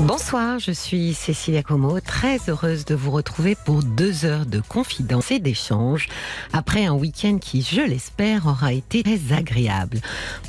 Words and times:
Bonsoir, 0.00 0.58
je 0.58 0.72
suis 0.72 1.14
Cécilia 1.14 1.62
Como, 1.62 2.00
très 2.00 2.38
heureuse 2.48 2.84
de 2.84 2.96
vous 2.96 3.12
retrouver 3.12 3.54
pour 3.54 3.82
deux 3.84 4.24
heures 4.24 4.44
de 4.44 4.60
confidence 4.60 5.30
et 5.30 5.38
d'échange 5.38 6.08
après 6.52 6.84
un 6.84 6.94
week-end 6.94 7.38
qui, 7.40 7.62
je 7.62 7.80
l'espère, 7.80 8.46
aura 8.46 8.72
été 8.72 9.04
très 9.04 9.32
agréable. 9.32 10.00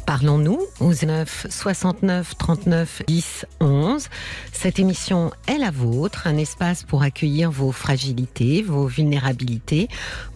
Parlons-nous 0.08 0.60
au 0.80 0.94
9 0.94 1.48
69 1.50 2.38
39 2.38 3.04
10 3.08 3.46
11. 3.62 4.10
Cette 4.52 4.80
émission 4.80 5.32
est 5.48 5.60
la 5.60 5.72
vôtre, 5.72 6.26
un 6.26 6.38
espace 6.38 6.84
pour 6.84 7.04
accueillir 7.04 7.52
vos 7.52 7.72
fragilités, 7.72 8.64
vos 8.64 8.88
vulnérabilités, 8.88 9.88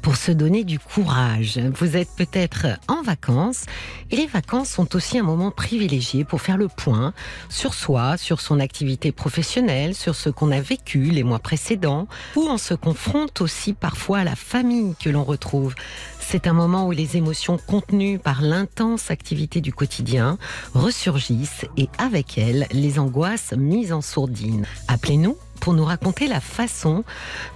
pour 0.03 0.17
se 0.17 0.31
donner 0.31 0.64
du 0.64 0.78
courage. 0.80 1.59
Vous 1.76 1.98
êtes 1.98 2.09
peut-être 2.16 2.67
en 2.88 3.02
vacances 3.02 3.66
et 4.12 4.16
les 4.16 4.28
vacances 4.28 4.70
sont 4.70 4.95
aussi 4.95 5.17
un 5.17 5.23
moment 5.23 5.52
privilégié 5.52 6.23
pour 6.23 6.41
faire 6.41 6.58
le 6.58 6.67
point 6.67 7.14
sur 7.50 7.73
soi, 7.73 8.16
sur 8.16 8.39
son 8.39 8.59
activité 8.59 9.09
professionnelle, 9.12 9.95
sur 9.95 10.16
ce 10.16 10.30
qu'on 10.30 10.52
a 10.52 10.62
vécu 10.62 10.99
les 10.99 11.23
mois 11.23 11.40
précédents, 11.40 12.08
ou 12.36 12.41
on 12.41 12.58
se 12.58 12.73
confronte 12.73 13.41
aussi 13.41 13.73
parfois 13.73 14.20
à 14.20 14.23
la 14.23 14.36
famille 14.36 14.95
que 15.00 15.09
l'on 15.09 15.23
retrouve. 15.23 15.76
C'est 16.20 16.48
un 16.48 16.54
moment 16.54 16.88
où 16.88 16.91
les 16.91 17.17
émotions 17.17 17.58
contenues 17.58 18.20
par 18.20 18.41
l'intense 18.41 19.09
activité 19.09 19.62
du 19.62 19.73
quotidien 19.73 20.38
ressurgissent 20.73 21.66
et 21.76 21.90
avec 21.98 22.38
elles 22.38 22.67
les 22.72 23.00
angoisses 23.00 23.53
mises 23.58 23.94
en 23.94 24.02
sourdine. 24.02 24.66
Appelez-nous 24.88 25.38
pour 25.59 25.73
nous 25.73 25.86
raconter 25.86 26.28
la 26.28 26.39
façon 26.39 27.03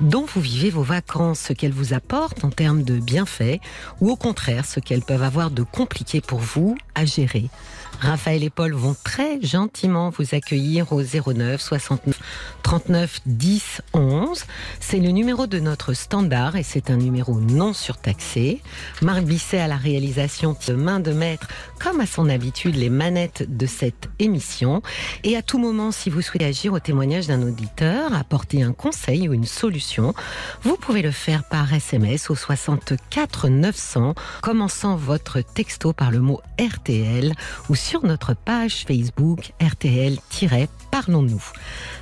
dont 0.02 0.25
vous 0.25 0.41
vivez 0.41 0.69
vos 0.69 0.83
vacances, 0.83 1.39
ce 1.39 1.53
qu'elles 1.53 1.72
vous 1.72 1.94
apportent 1.94 2.44
en 2.44 2.50
termes 2.50 2.83
de 2.83 3.00
bienfaits 3.00 3.59
ou 4.02 4.11
au 4.11 4.16
contraire 4.16 4.66
ce 4.66 4.80
qu'elles 4.80 5.02
peuvent 5.02 5.23
avoir 5.23 5.52
de 5.52 5.63
compliqué 5.63 6.22
pour 6.22 6.39
vous 6.39 6.78
à 6.95 7.06
gérer. 7.06 7.50
Raphaël 7.99 8.44
et 8.44 8.49
Paul 8.49 8.73
vont 8.73 8.95
très 9.03 9.41
gentiment 9.41 10.09
vous 10.09 10.36
accueillir 10.36 10.91
au 10.91 11.02
09 11.02 11.61
69 11.61 12.19
39 12.63 13.22
10 13.25 13.81
11. 13.94 14.44
C'est 14.80 15.00
le 15.00 15.09
numéro 15.09 15.47
de 15.47 15.59
notre 15.59 15.94
standard 15.94 16.55
et 16.55 16.63
c'est 16.63 16.89
un 16.89 16.97
numéro 16.97 17.39
non 17.39 17.73
surtaxé. 17.73 18.61
Marc 19.02 19.23
Bisset 19.23 19.59
à 19.59 19.67
la 19.67 19.77
réalisation 19.77 20.55
de 20.67 20.73
main 20.73 21.00
de 21.00 21.11
maître, 21.11 21.47
comme 21.84 22.00
à 22.00 22.06
son 22.06 22.30
habitude, 22.30 22.76
les 22.76 22.89
manettes 22.89 23.44
de 23.58 23.66
cette 23.66 24.08
émission. 24.17 24.81
Et 25.26 25.36
à 25.36 25.42
tout 25.42 25.58
moment, 25.58 25.92
si 25.92 26.09
vous 26.09 26.22
souhaitez 26.22 26.45
agir 26.45 26.72
au 26.72 26.80
témoignage 26.80 27.28
d'un 27.28 27.42
auditeur, 27.42 28.14
apporter 28.14 28.64
un 28.64 28.72
conseil 28.72 29.28
ou 29.28 29.34
une 29.34 29.44
solution, 29.45 30.14
vous 30.62 30.78
pouvez 30.78 31.02
le 31.02 31.12
faire 31.12 31.44
par 31.44 31.73
SMS 31.73 32.30
au 32.30 32.36
64 32.36 33.50
900, 33.50 34.16
commençant 34.42 34.95
votre 34.95 35.42
texto 35.42 35.92
par 35.92 36.12
le 36.12 36.22
mot 36.22 36.40
RTL 36.58 37.34
ou 37.67 37.75
sur 37.75 38.06
notre 38.06 38.34
page 38.34 38.86
Facebook 38.88 39.52
RTL-Parlons-nous. 39.62 41.44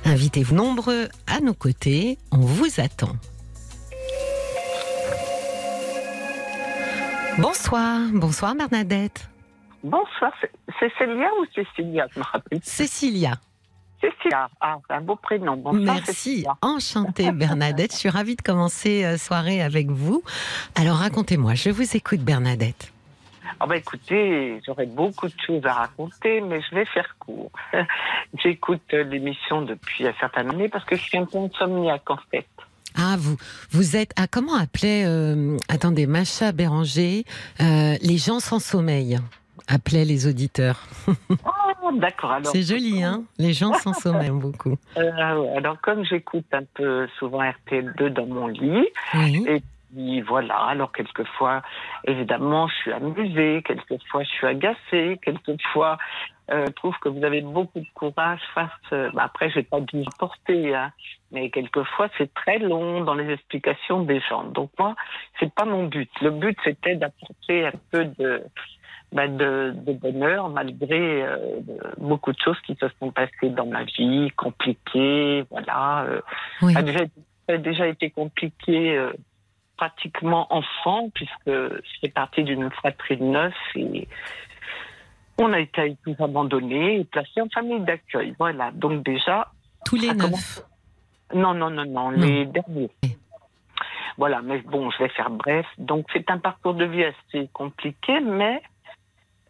Invitez-vous 0.04 0.54
nombreux 0.54 1.08
à 1.26 1.40
nos 1.40 1.54
côtés, 1.54 2.18
on 2.30 2.38
vous 2.38 2.70
attend. 2.78 3.16
Bonsoir, 7.38 8.00
bonsoir 8.12 8.54
Bernadette. 8.54 9.31
Bonsoir, 9.82 10.32
c'est 10.40 10.50
Cécilia 10.78 11.28
ou 11.40 11.46
Cécilia, 11.54 12.06
je 12.14 12.18
me 12.20 12.24
rappelle. 12.24 12.60
Cécilia. 12.62 13.32
Cécilia, 14.00 14.48
ah, 14.60 14.78
c'est 14.86 14.94
un 14.94 15.00
beau 15.00 15.16
prénom. 15.16 15.56
Bonsoir, 15.56 15.96
Merci, 16.06 16.44
enchantée 16.60 17.30
Bernadette. 17.32 17.92
Je 17.92 17.98
suis 17.98 18.08
ravie 18.08 18.36
de 18.36 18.42
commencer 18.42 19.04
euh, 19.04 19.16
soirée 19.16 19.62
avec 19.62 19.88
vous. 19.90 20.22
Alors 20.74 20.96
racontez-moi, 20.96 21.54
je 21.54 21.70
vous 21.70 21.96
écoute 21.96 22.20
Bernadette. 22.20 22.92
Ah 23.60 23.66
bah 23.66 23.76
écoutez, 23.76 24.60
j'aurais 24.66 24.86
beaucoup 24.86 25.28
de 25.28 25.34
choses 25.46 25.64
à 25.64 25.72
raconter, 25.74 26.40
mais 26.40 26.60
je 26.68 26.74
vais 26.74 26.84
faire 26.86 27.14
court. 27.18 27.50
J'écoute 28.42 28.82
euh, 28.92 29.04
l'émission 29.04 29.62
depuis 29.62 30.06
un 30.06 30.14
certain 30.18 30.48
année 30.48 30.68
parce 30.68 30.84
que 30.84 30.96
je 30.96 31.02
suis 31.02 31.18
un 31.18 31.26
peu 31.26 31.38
insomniaque 31.38 32.10
en 32.10 32.18
fait. 32.30 32.46
Ah, 32.96 33.16
vous, 33.18 33.36
vous 33.70 33.96
êtes. 33.96 34.12
Ah, 34.16 34.26
comment 34.28 34.54
appelait. 34.54 35.04
euh, 35.06 35.56
attendez, 35.68 36.06
Macha 36.06 36.52
Béranger, 36.52 37.24
euh, 37.60 37.96
les 38.02 38.18
gens 38.18 38.40
sans 38.40 38.58
sommeil, 38.58 39.18
appelaient 39.68 40.04
les 40.04 40.26
auditeurs. 40.26 40.80
Oh, 41.84 41.90
d'accord. 41.94 42.32
Alors, 42.32 42.46
C'est 42.52 42.62
joli, 42.62 43.02
hein 43.02 43.24
Les 43.38 43.52
gens 43.52 43.72
sans 43.74 43.92
sommeil, 43.92 44.30
beaucoup. 44.30 44.76
euh, 44.96 45.56
alors 45.56 45.80
comme 45.80 46.04
j'écoute 46.04 46.46
un 46.52 46.64
peu 46.74 47.08
souvent 47.18 47.42
RTL2 47.42 48.08
dans 48.08 48.26
mon 48.26 48.46
lit, 48.46 48.86
Oui. 49.14 49.44
et 49.48 49.62
puis 49.92 50.20
voilà, 50.22 50.56
alors 50.56 50.92
quelquefois, 50.92 51.62
évidemment, 52.04 52.68
je 52.68 52.74
suis 52.74 52.92
amusée, 52.92 53.62
quelquefois 53.66 54.22
je 54.22 54.28
suis 54.30 54.46
agacée, 54.46 55.18
quelquefois 55.22 55.98
euh, 56.50 56.66
je 56.66 56.72
trouve 56.72 56.94
que 57.00 57.08
vous 57.08 57.24
avez 57.24 57.40
beaucoup 57.40 57.78
de 57.80 57.86
courage 57.94 58.40
face. 58.54 58.70
euh, 58.92 59.10
bah, 59.14 59.22
après, 59.24 59.48
je 59.50 59.56
vais 59.56 59.62
pas 59.62 59.80
bien 59.80 60.02
porter, 60.18 60.74
hein, 60.74 60.90
mais 61.30 61.50
quelquefois 61.50 62.08
c'est 62.18 62.32
très 62.34 62.58
long 62.58 63.02
dans 63.02 63.14
les 63.14 63.30
explications 63.32 64.02
des 64.02 64.20
gens. 64.28 64.44
Donc 64.44 64.70
moi, 64.78 64.94
c'est 65.40 65.52
pas 65.52 65.64
mon 65.64 65.86
but. 65.86 66.10
Le 66.20 66.30
but 66.30 66.56
c'était 66.64 66.96
d'apporter 66.96 67.66
un 67.66 67.72
peu 67.90 68.04
de 68.18 68.42
bah, 69.12 69.28
de, 69.28 69.72
de 69.76 69.92
bonheur 69.92 70.48
malgré 70.48 71.22
euh, 71.22 71.60
beaucoup 71.98 72.32
de 72.32 72.38
choses 72.38 72.58
qui 72.66 72.74
se 72.76 72.86
sont 72.98 73.10
passées 73.10 73.50
dans 73.50 73.66
ma 73.66 73.84
vie, 73.84 74.30
compliquées, 74.36 75.44
voilà. 75.50 76.04
euh, 76.04 76.20
Oui. 76.62 76.74
a 76.76 76.82
déjà, 76.82 77.00
ça 77.46 77.54
a 77.54 77.58
déjà 77.58 77.86
été 77.88 78.10
compliqué 78.10 78.96
euh, 78.96 79.12
pratiquement 79.76 80.46
enfant, 80.54 81.10
puisque 81.14 81.50
c'est 82.00 82.12
parti 82.12 82.44
d'une 82.44 82.70
fratrie 82.70 83.16
de 83.16 83.24
neuf 83.24 83.54
et 83.74 84.08
on 85.38 85.52
a 85.52 85.60
été 85.60 85.96
tous 86.04 86.14
abandonnés 86.22 87.00
et 87.00 87.04
placés 87.04 87.40
en 87.40 87.48
famille 87.48 87.80
d'accueil. 87.80 88.34
Voilà, 88.38 88.70
donc 88.72 89.02
déjà, 89.02 89.50
Tous 89.84 89.96
les 89.96 90.12
neuf. 90.14 90.60
non, 91.34 91.52
non, 91.54 91.70
non, 91.70 91.84
non, 91.86 92.10
les 92.10 92.44
derniers. 92.46 92.90
Voilà, 94.18 94.42
mais 94.42 94.58
bon, 94.58 94.90
je 94.90 94.98
vais 95.02 95.08
faire 95.08 95.30
bref. 95.30 95.66
Donc 95.78 96.06
c'est 96.12 96.30
un 96.30 96.38
parcours 96.38 96.74
de 96.74 96.84
vie 96.84 97.04
assez 97.04 97.48
compliqué, 97.52 98.20
mais 98.20 98.62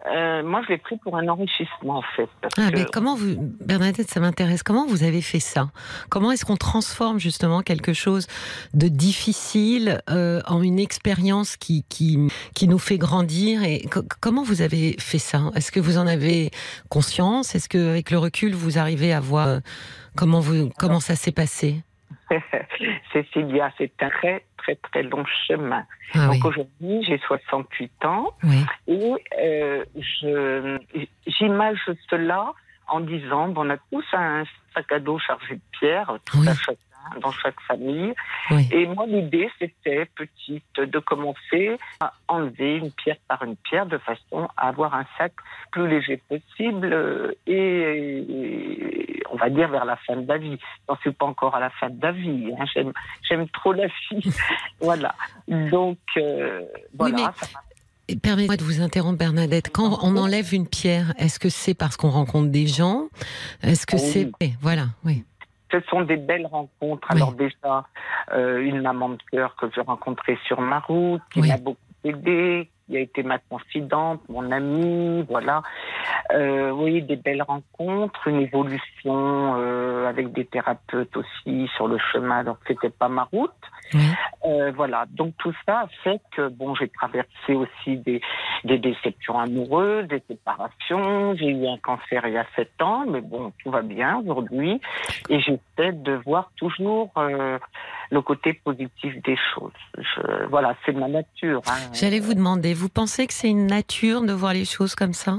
euh, 0.06 0.42
moi 0.42 0.62
je 0.64 0.72
l'ai 0.72 0.78
pris 0.78 0.96
pour 0.98 1.16
un 1.16 1.28
enrichissement 1.28 1.98
en 1.98 2.02
fait. 2.16 2.28
parce 2.40 2.54
Ah, 2.58 2.70
que- 2.70 2.76
mais 2.76 2.84
comment 2.92 3.14
vous, 3.14 3.36
Bernadette, 3.64 4.10
ça 4.10 4.20
m'intéresse. 4.20 4.62
Comment 4.62 4.86
vous 4.86 5.04
avez 5.04 5.22
fait 5.22 5.38
ça? 5.40 5.70
Comment 6.08 6.32
est-ce 6.32 6.44
qu'on 6.44 6.56
transforme 6.56 7.18
justement 7.20 7.62
quelque 7.62 7.92
chose 7.92 8.26
de 8.74 8.88
difficile 8.88 10.00
euh, 10.10 10.40
en 10.46 10.62
une 10.62 10.78
expérience 10.78 11.56
qui, 11.56 11.84
qui, 11.88 12.18
qui 12.54 12.66
nous 12.68 12.78
fait 12.78 12.98
grandir 12.98 13.62
Et 13.62 13.82
co- 13.90 14.02
comment 14.20 14.42
vous 14.42 14.60
avez 14.62 14.96
fait 14.98 15.18
ça? 15.18 15.50
Est-ce 15.54 15.70
que 15.70 15.80
vous 15.80 15.98
en 15.98 16.06
avez 16.06 16.50
conscience? 16.88 17.54
Est-ce 17.54 17.68
que, 17.68 17.90
avec 17.90 18.10
le 18.10 18.18
recul, 18.18 18.54
vous 18.54 18.78
arrivez 18.78 19.12
à 19.12 19.20
voir 19.20 19.46
euh, 19.48 19.58
comment 20.16 20.40
vous, 20.40 20.68
comment 20.78 21.00
ça 21.00 21.14
s'est 21.16 21.32
passé? 21.32 21.82
Cécilia, 23.12 23.72
c'est 23.78 23.92
un 24.02 24.10
très 24.10 24.44
très 24.58 24.76
très 24.76 25.02
long 25.02 25.24
chemin. 25.46 25.84
Ah 26.14 26.28
oui, 26.30 26.38
Donc 26.38 26.44
aujourd'hui, 26.46 27.04
j'ai 27.04 27.18
68 27.18 28.04
ans 28.04 28.28
oui, 28.44 28.64
et 28.86 29.12
euh, 29.40 29.84
je 29.96 30.78
j'image 31.26 31.78
cela 32.10 32.52
en 32.88 33.00
disant 33.00 33.48
bon, 33.48 33.66
on 33.66 33.70
a 33.70 33.76
tous 33.90 34.04
un 34.12 34.44
sac 34.74 34.90
à 34.92 34.98
dos 34.98 35.18
chargé 35.18 35.56
de 35.56 35.60
pierres, 35.78 36.12
tout 36.24 36.38
Oui. 36.38 36.48
à 36.48 36.54
chacun, 36.54 36.76
dans 37.20 37.32
chaque 37.32 37.60
famille. 37.66 38.12
oui. 38.50 38.68
Et 38.72 38.86
moi, 38.86 39.06
l'idée, 39.06 39.50
c'était 39.58 40.04
petite 40.14 40.64
de 40.80 40.98
commencer 40.98 41.76
à 42.00 42.12
enlever 42.28 42.76
une 42.76 42.90
pierre 42.92 43.16
par 43.28 43.42
une 43.42 43.56
pierre 43.56 43.86
de 43.86 43.98
façon 43.98 44.48
à 44.56 44.68
avoir 44.68 44.94
un 44.94 45.04
sac 45.18 45.32
plus 45.70 45.88
léger 45.88 46.16
possible 46.28 47.34
et, 47.46 47.54
et 48.28 49.22
on 49.30 49.36
va 49.36 49.50
dire 49.50 49.68
vers 49.68 49.84
la 49.84 49.96
fin 49.96 50.16
de 50.16 50.26
la 50.28 50.38
vie. 50.38 50.58
J'en 50.88 50.96
suis 50.96 51.12
pas 51.12 51.26
encore 51.26 51.54
à 51.54 51.60
la 51.60 51.70
fin 51.70 51.90
de 51.90 52.00
la 52.02 52.12
vie. 52.12 52.50
hein. 52.58 52.64
J'aime, 52.74 52.92
j'aime 53.28 53.48
trop 53.48 53.72
la 53.72 53.86
vie. 53.86 54.32
voilà. 54.80 55.14
Donc, 55.48 55.98
euh, 56.16 56.62
voilà. 56.98 57.32
mais- 58.08 58.16
Permettez-moi 58.20 58.56
de 58.56 58.64
vous 58.64 58.82
interrompre, 58.82 59.16
Bernadette. 59.18 59.70
Quand 59.72 59.98
on 60.02 60.16
enlève 60.16 60.52
une 60.52 60.66
pierre, 60.66 61.14
est-ce 61.18 61.38
que 61.38 61.48
c'est 61.48 61.72
parce 61.72 61.96
qu'on 61.96 62.10
rencontre 62.10 62.50
des 62.50 62.66
gens? 62.66 63.04
Est-ce 63.62 63.86
que 63.86 63.96
Ah 63.96 64.00
oui. 64.02 64.32
c'est... 64.40 64.52
Voilà, 64.60 64.86
oui. 65.04 65.24
Ce 65.72 65.80
sont 65.88 66.02
des 66.02 66.16
belles 66.16 66.46
rencontres. 66.46 67.08
Oui. 67.10 67.16
Alors 67.16 67.32
déjà, 67.32 67.84
euh, 68.32 68.60
une 68.60 68.82
maman 68.82 69.08
de 69.10 69.18
cœur 69.30 69.56
que 69.56 69.66
j'ai 69.74 69.80
rencontrée 69.80 70.38
sur 70.46 70.60
ma 70.60 70.78
route, 70.80 71.22
qui 71.32 71.40
Oui. 71.40 71.48
m'a 71.48 71.56
beaucoup 71.56 71.78
aidé, 72.04 72.70
qui 72.92 72.98
a 72.98 73.00
été 73.00 73.22
ma 73.22 73.38
confidente, 73.38 74.20
mon 74.28 74.52
amie, 74.52 75.24
voilà. 75.26 75.62
Euh, 76.34 76.70
oui, 76.70 77.00
des 77.00 77.16
belles 77.16 77.42
rencontres, 77.42 78.28
une 78.28 78.42
évolution 78.42 79.56
euh, 79.56 80.06
avec 80.08 80.32
des 80.32 80.44
thérapeutes 80.44 81.16
aussi 81.16 81.70
sur 81.74 81.88
le 81.88 81.96
chemin, 82.12 82.44
donc 82.44 82.58
c'était 82.66 82.90
pas 82.90 83.08
ma 83.08 83.24
route. 83.24 83.50
Euh, 84.44 84.72
voilà, 84.74 85.04
donc 85.10 85.34
tout 85.38 85.52
ça 85.66 85.86
fait 86.02 86.20
que 86.34 86.48
bon, 86.48 86.74
j'ai 86.74 86.88
traversé 86.88 87.52
aussi 87.54 87.98
des, 87.98 88.22
des 88.64 88.78
déceptions 88.78 89.38
amoureuses, 89.38 90.08
des 90.08 90.22
séparations. 90.28 91.34
J'ai 91.36 91.48
eu 91.48 91.66
un 91.66 91.76
cancer 91.76 92.26
il 92.26 92.32
y 92.32 92.38
a 92.38 92.46
sept 92.56 92.80
ans, 92.80 93.04
mais 93.06 93.20
bon, 93.20 93.52
tout 93.62 93.70
va 93.70 93.82
bien 93.82 94.22
aujourd'hui, 94.26 94.80
et 95.28 95.40
j'essaie 95.40 95.92
de 95.92 96.12
voir 96.24 96.50
toujours 96.56 97.10
le 98.10 98.20
côté 98.20 98.54
positif 98.54 99.22
des 99.22 99.36
choses. 99.54 99.72
Je, 99.98 100.46
voilà, 100.46 100.74
c'est 100.84 100.92
ma 100.92 101.08
nature. 101.08 101.60
Hein. 101.66 101.90
J'allais 101.92 102.20
vous 102.20 102.34
demander, 102.34 102.72
vous 102.82 102.88
pensez 102.88 103.28
que 103.28 103.32
c'est 103.32 103.48
une 103.48 103.68
nature 103.68 104.22
de 104.22 104.32
voir 104.32 104.54
les 104.54 104.64
choses 104.64 104.96
comme 104.96 105.12
ça? 105.12 105.36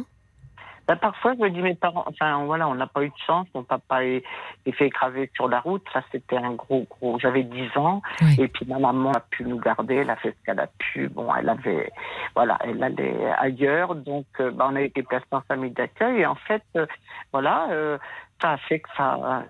Ben, 0.87 0.95
parfois, 0.95 1.33
je 1.33 1.39
me 1.39 1.49
dis, 1.49 1.61
mes 1.61 1.75
parents, 1.75 2.05
enfin, 2.07 2.45
voilà, 2.45 2.69
on 2.69 2.75
n'a 2.75 2.87
pas 2.87 3.03
eu 3.03 3.09
de 3.09 3.21
chance. 3.27 3.47
Mon 3.53 3.63
papa 3.63 4.05
est, 4.05 4.23
est 4.65 4.71
fait 4.71 4.87
écraser 4.87 5.29
sur 5.35 5.49
la 5.49 5.59
route. 5.59 5.83
Ça, 5.91 6.01
c'était 6.09 6.37
un 6.37 6.53
gros, 6.53 6.87
gros. 6.89 7.19
J'avais 7.19 7.43
10 7.43 7.77
ans. 7.77 8.01
Et 8.37 8.47
puis, 8.47 8.65
ma 8.65 8.79
maman 8.79 9.11
a 9.11 9.19
pu 9.19 9.43
nous 9.43 9.59
garder. 9.59 9.95
Elle 9.95 10.09
a 10.09 10.15
fait 10.15 10.31
ce 10.31 10.45
qu'elle 10.45 10.59
a 10.61 10.67
pu. 10.77 11.09
Bon, 11.09 11.27
elle 11.35 11.49
avait, 11.49 11.91
voilà, 12.33 12.57
elle 12.61 12.81
allait 12.81 13.29
ailleurs. 13.37 13.95
Donc, 13.95 14.25
euh, 14.39 14.51
ben, 14.51 14.69
on 14.71 14.75
a 14.77 14.81
été 14.81 15.03
placés 15.03 15.25
en 15.31 15.41
famille 15.41 15.71
d'accueil. 15.71 16.21
Et 16.21 16.25
en 16.25 16.35
fait, 16.35 16.63
euh, 16.77 16.85
voilà, 17.33 17.67
euh, 17.71 17.97
ça 18.41 18.51
a 18.51 18.57
fait 18.57 18.79
que 18.79 18.89
ça, 18.95 19.45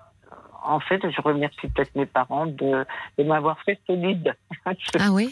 en 0.63 0.80
fait, 0.80 1.00
je 1.07 1.22
remercie 1.22 1.68
peut-être 1.68 1.94
mes 1.96 2.07
parents 2.07 2.48
de, 2.48 2.86
de 3.19 3.24
m'avoir 3.24 3.60
fait 3.62 3.80
solide. 3.86 4.36
ah 4.66 5.10
oui? 5.12 5.31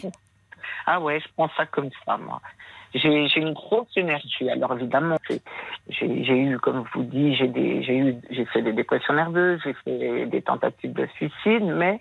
Ah 0.86 1.00
ouais, 1.00 1.20
je 1.20 1.26
prends 1.36 1.50
ça 1.56 1.66
comme 1.66 1.90
ça, 2.04 2.16
moi 2.16 2.40
j'ai 2.94 3.38
une 3.40 3.52
grosse 3.52 3.96
énergie. 3.96 4.50
Alors 4.50 4.74
évidemment, 4.74 5.16
j'ai 5.88 6.06
eu, 6.06 6.58
comme 6.58 6.84
je 6.92 6.98
vous 6.98 7.04
dis, 7.04 7.34
j'ai 7.34 7.46
eu, 7.46 8.16
j'ai 8.30 8.44
fait 8.46 8.62
des 8.62 8.72
dépressions 8.72 9.14
nerveuses, 9.14 9.60
j'ai 9.64 9.74
fait 9.84 10.26
des 10.26 10.42
tentatives 10.42 10.92
de 10.92 11.06
suicide, 11.16 11.64
mais 11.64 12.00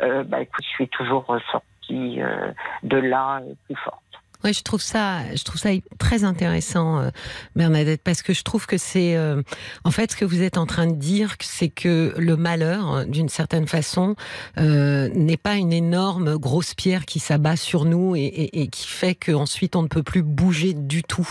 euh, 0.00 0.24
bah, 0.24 0.40
écoute, 0.40 0.64
je 0.64 0.70
suis 0.70 0.88
toujours 0.88 1.24
sortie 1.50 2.20
euh, 2.20 2.52
de 2.82 2.96
là 2.96 3.40
euh, 3.40 3.54
plus 3.66 3.76
forte. 3.76 4.03
Oui, 4.44 4.52
je 4.52 4.62
trouve 4.62 4.82
ça, 4.82 5.34
je 5.34 5.42
trouve 5.42 5.58
ça 5.58 5.70
très 5.98 6.22
intéressant, 6.22 6.98
euh, 6.98 7.08
Bernadette, 7.56 8.02
parce 8.04 8.20
que 8.20 8.34
je 8.34 8.42
trouve 8.42 8.66
que 8.66 8.76
c'est, 8.76 9.16
euh, 9.16 9.42
en 9.84 9.90
fait, 9.90 10.12
ce 10.12 10.16
que 10.16 10.26
vous 10.26 10.42
êtes 10.42 10.58
en 10.58 10.66
train 10.66 10.86
de 10.86 10.96
dire, 10.96 11.36
c'est 11.40 11.70
que 11.70 12.12
le 12.18 12.36
malheur, 12.36 13.06
d'une 13.06 13.30
certaine 13.30 13.66
façon, 13.66 14.16
euh, 14.58 15.08
n'est 15.14 15.38
pas 15.38 15.54
une 15.54 15.72
énorme 15.72 16.36
grosse 16.36 16.74
pierre 16.74 17.06
qui 17.06 17.20
s'abat 17.20 17.56
sur 17.56 17.86
nous 17.86 18.16
et, 18.16 18.20
et, 18.20 18.60
et 18.60 18.68
qui 18.68 18.86
fait 18.86 19.14
qu'ensuite 19.14 19.76
on 19.76 19.82
ne 19.82 19.88
peut 19.88 20.02
plus 20.02 20.22
bouger 20.22 20.74
du 20.74 21.02
tout. 21.02 21.28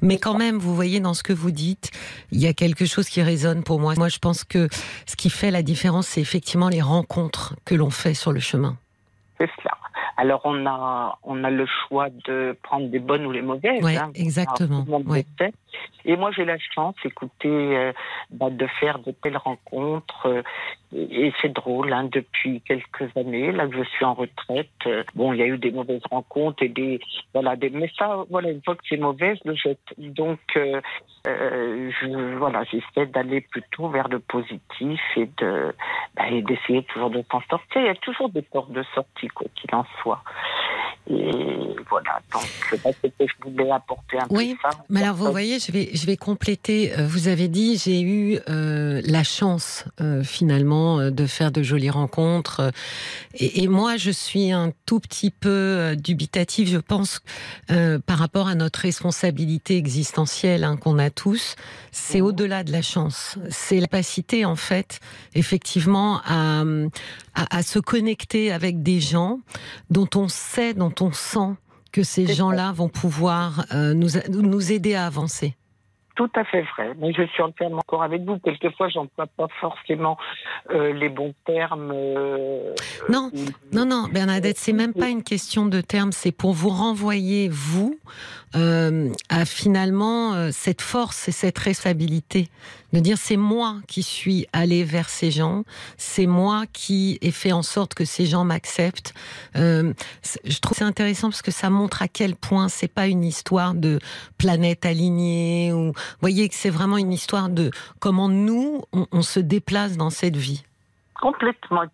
Mais 0.00 0.18
quand 0.18 0.38
même, 0.38 0.56
vous 0.56 0.76
voyez 0.76 1.00
dans 1.00 1.14
ce 1.14 1.24
que 1.24 1.32
vous 1.32 1.50
dites, 1.50 1.90
il 2.30 2.40
y 2.40 2.46
a 2.46 2.52
quelque 2.52 2.86
chose 2.86 3.08
qui 3.08 3.20
résonne 3.20 3.64
pour 3.64 3.80
moi. 3.80 3.94
Moi, 3.96 4.08
je 4.08 4.18
pense 4.18 4.44
que 4.44 4.68
ce 5.06 5.16
qui 5.16 5.28
fait 5.28 5.50
la 5.50 5.62
différence, 5.62 6.06
c'est 6.06 6.20
effectivement 6.20 6.68
les 6.68 6.82
rencontres 6.82 7.56
que 7.64 7.74
l'on 7.74 7.90
fait 7.90 8.14
sur 8.14 8.30
le 8.30 8.38
chemin. 8.38 8.78
C'est 9.38 9.50
cela. 9.60 9.76
Alors 10.16 10.42
on 10.44 10.66
a 10.66 11.18
on 11.24 11.42
a 11.42 11.50
le 11.50 11.66
choix 11.66 12.08
de 12.10 12.56
prendre 12.62 12.88
des 12.88 13.00
bonnes 13.00 13.26
ou 13.26 13.32
les 13.32 13.42
mauvaises. 13.42 13.82
Oui, 13.82 13.96
hein, 13.96 14.10
exactement. 14.14 14.84
Ouais. 15.06 15.26
Et 16.04 16.16
moi 16.16 16.30
j'ai 16.32 16.44
la 16.44 16.58
chance, 16.58 16.94
écoutez, 17.04 17.48
euh, 17.48 17.92
bah, 18.30 18.50
de 18.50 18.66
faire 18.80 18.98
de 18.98 19.12
telles 19.12 19.36
rencontres. 19.36 20.26
Euh, 20.26 20.42
et 20.92 21.32
c'est 21.42 21.52
drôle, 21.52 21.92
hein, 21.92 22.08
depuis 22.12 22.60
quelques 22.60 23.16
années, 23.16 23.50
là 23.50 23.66
que 23.66 23.76
je 23.76 23.82
suis 23.82 24.04
en 24.04 24.14
retraite, 24.14 24.68
euh, 24.86 25.02
bon, 25.14 25.32
il 25.32 25.40
y 25.40 25.42
a 25.42 25.46
eu 25.46 25.58
des 25.58 25.72
mauvaises 25.72 26.04
rencontres 26.08 26.62
et 26.62 26.68
des 26.68 27.00
voilà, 27.32 27.56
des 27.56 27.70
mais 27.70 27.90
ça, 27.98 28.24
voilà, 28.30 28.50
une 28.50 28.62
fois 28.62 28.76
que 28.76 28.82
c'est 28.88 28.96
mauvais, 28.96 29.34
je 29.36 29.50
le 29.50 29.56
jette. 29.56 29.80
Donc 29.98 30.38
je, 31.24 32.36
voilà, 32.36 32.62
j'essaie 32.64 33.06
d'aller 33.06 33.40
plutôt 33.40 33.88
vers 33.88 34.08
le 34.08 34.20
positif 34.20 35.00
et 35.16 35.28
de 35.38 35.74
bah, 36.16 36.24
d'essayer 36.30 36.84
toujours 36.84 37.10
de 37.10 37.24
s'en 37.30 37.40
sortir. 37.50 37.80
Il 37.80 37.86
y 37.86 37.88
a 37.88 37.94
toujours 37.96 38.28
des 38.28 38.42
portes 38.42 38.72
de 38.72 38.84
sortie, 38.94 39.28
quoi 39.28 39.46
qu'il 39.54 39.74
en 39.74 39.84
soit. 40.02 40.22
Et 41.06 41.30
voilà, 41.90 42.20
donc 42.32 42.48
bah, 42.82 42.90
je 43.20 43.26
voulais 43.42 43.70
apporter 43.70 44.18
un 44.18 44.26
oui, 44.30 44.54
peu 44.54 44.70
ça. 44.70 44.78
Mais 44.88 45.02
alors 45.02 45.16
vous 45.16 45.30
voyez, 45.30 45.58
je 45.58 45.70
vais, 45.70 45.90
je 45.92 46.06
vais 46.06 46.16
compléter. 46.16 46.98
Euh, 46.98 47.06
vous 47.06 47.28
avez 47.28 47.48
dit, 47.48 47.76
j'ai 47.76 48.00
eu 48.00 48.38
euh, 48.48 49.02
la 49.04 49.22
chance 49.22 49.84
euh, 50.00 50.22
finalement 50.22 51.10
de 51.10 51.26
faire 51.26 51.52
de 51.52 51.62
jolies 51.62 51.90
rencontres. 51.90 52.72
Et, 53.34 53.62
et, 53.62 53.68
moi, 53.68 53.98
je 53.98 54.10
suis 54.10 54.50
un 54.50 54.72
tout 54.86 54.98
petit 54.98 55.30
peu 55.30 55.94
dubitatif, 55.96 56.70
je 56.70 56.78
pense, 56.78 57.20
par 57.68 58.18
rapport 58.18 58.48
à 58.48 58.54
notre 58.54 58.80
responsabilité 58.80 59.76
existentielle 59.76 60.64
hein, 60.64 60.76
qu'on 60.76 60.98
a 60.98 61.10
tous. 61.10 61.56
C'est 61.92 62.20
mmh. 62.20 62.24
au-delà 62.24 62.64
de 62.64 62.72
la 62.72 62.82
chance. 62.82 63.38
C'est 63.50 63.76
la 63.76 63.86
capacité, 63.86 64.44
en 64.44 64.56
fait, 64.56 65.00
effectivement, 65.34 66.20
à, 66.24 66.62
à, 67.34 67.58
à 67.58 67.62
se 67.62 67.78
connecter 67.78 68.52
avec 68.52 68.82
des 68.82 69.00
gens 69.00 69.40
dont 69.90 70.08
on 70.14 70.28
sait, 70.28 70.74
dont 70.74 70.93
on 71.00 71.12
sent 71.12 71.54
que 71.92 72.02
ces 72.02 72.26
gens-là 72.26 72.72
vont 72.72 72.88
pouvoir 72.88 73.66
euh, 73.72 73.94
nous, 73.94 74.08
nous 74.28 74.72
aider 74.72 74.94
à 74.94 75.06
avancer. 75.06 75.54
Tout 76.16 76.30
à 76.36 76.44
fait 76.44 76.62
vrai. 76.62 76.92
Mais 76.98 77.12
je 77.12 77.24
suis 77.26 77.42
entièrement 77.42 77.78
d'accord 77.78 78.04
avec 78.04 78.22
vous. 78.22 78.38
Quelquefois, 78.38 78.88
j'emploie 78.88 79.26
pas 79.26 79.48
forcément 79.60 80.16
euh, 80.70 80.92
les 80.92 81.08
bons 81.08 81.34
termes. 81.44 81.92
Euh, 81.92 82.72
non, 83.08 83.32
non, 83.72 83.84
non, 83.84 84.06
Bernadette, 84.12 84.56
c'est 84.56 84.72
même 84.72 84.92
pas 84.94 85.08
une 85.08 85.24
question 85.24 85.66
de 85.66 85.80
termes. 85.80 86.12
C'est 86.12 86.30
pour 86.30 86.52
vous 86.52 86.68
renvoyer 86.68 87.48
vous 87.50 87.98
euh, 88.56 89.10
à 89.28 89.44
finalement 89.44 90.34
euh, 90.34 90.50
cette 90.52 90.80
force 90.80 91.28
et 91.28 91.32
cette 91.32 91.58
responsabilité 91.58 92.48
de 92.92 93.00
dire 93.00 93.18
c'est 93.18 93.36
moi 93.36 93.76
qui 93.88 94.02
suis 94.02 94.46
allé 94.52 94.84
vers 94.84 95.08
ces 95.08 95.30
gens, 95.30 95.64
c'est 95.96 96.26
moi 96.26 96.64
qui 96.72 97.18
ai 97.20 97.32
fait 97.32 97.52
en 97.52 97.62
sorte 97.62 97.94
que 97.94 98.04
ces 98.04 98.26
gens 98.26 98.44
m'acceptent. 98.44 99.14
Euh, 99.56 99.92
je 100.44 100.58
trouve 100.60 100.78
c'est 100.78 100.84
intéressant 100.84 101.30
parce 101.30 101.42
que 101.42 101.50
ça 101.50 101.70
montre 101.70 102.02
à 102.02 102.08
quel 102.08 102.36
point 102.36 102.68
c'est 102.68 102.92
pas 102.92 103.08
une 103.08 103.24
histoire 103.24 103.74
de 103.74 103.98
planète 104.38 104.86
alignée 104.86 105.72
ou 105.72 105.86
vous 105.86 106.20
voyez 106.20 106.48
que 106.48 106.54
c'est 106.54 106.70
vraiment 106.70 106.98
une 106.98 107.12
histoire 107.12 107.48
de 107.48 107.70
comment 107.98 108.28
nous 108.28 108.84
on, 108.92 109.06
on 109.10 109.22
se 109.22 109.40
déplace 109.40 109.96
dans 109.96 110.10
cette 110.10 110.36
vie 110.36 110.64
complètement. 111.24 111.84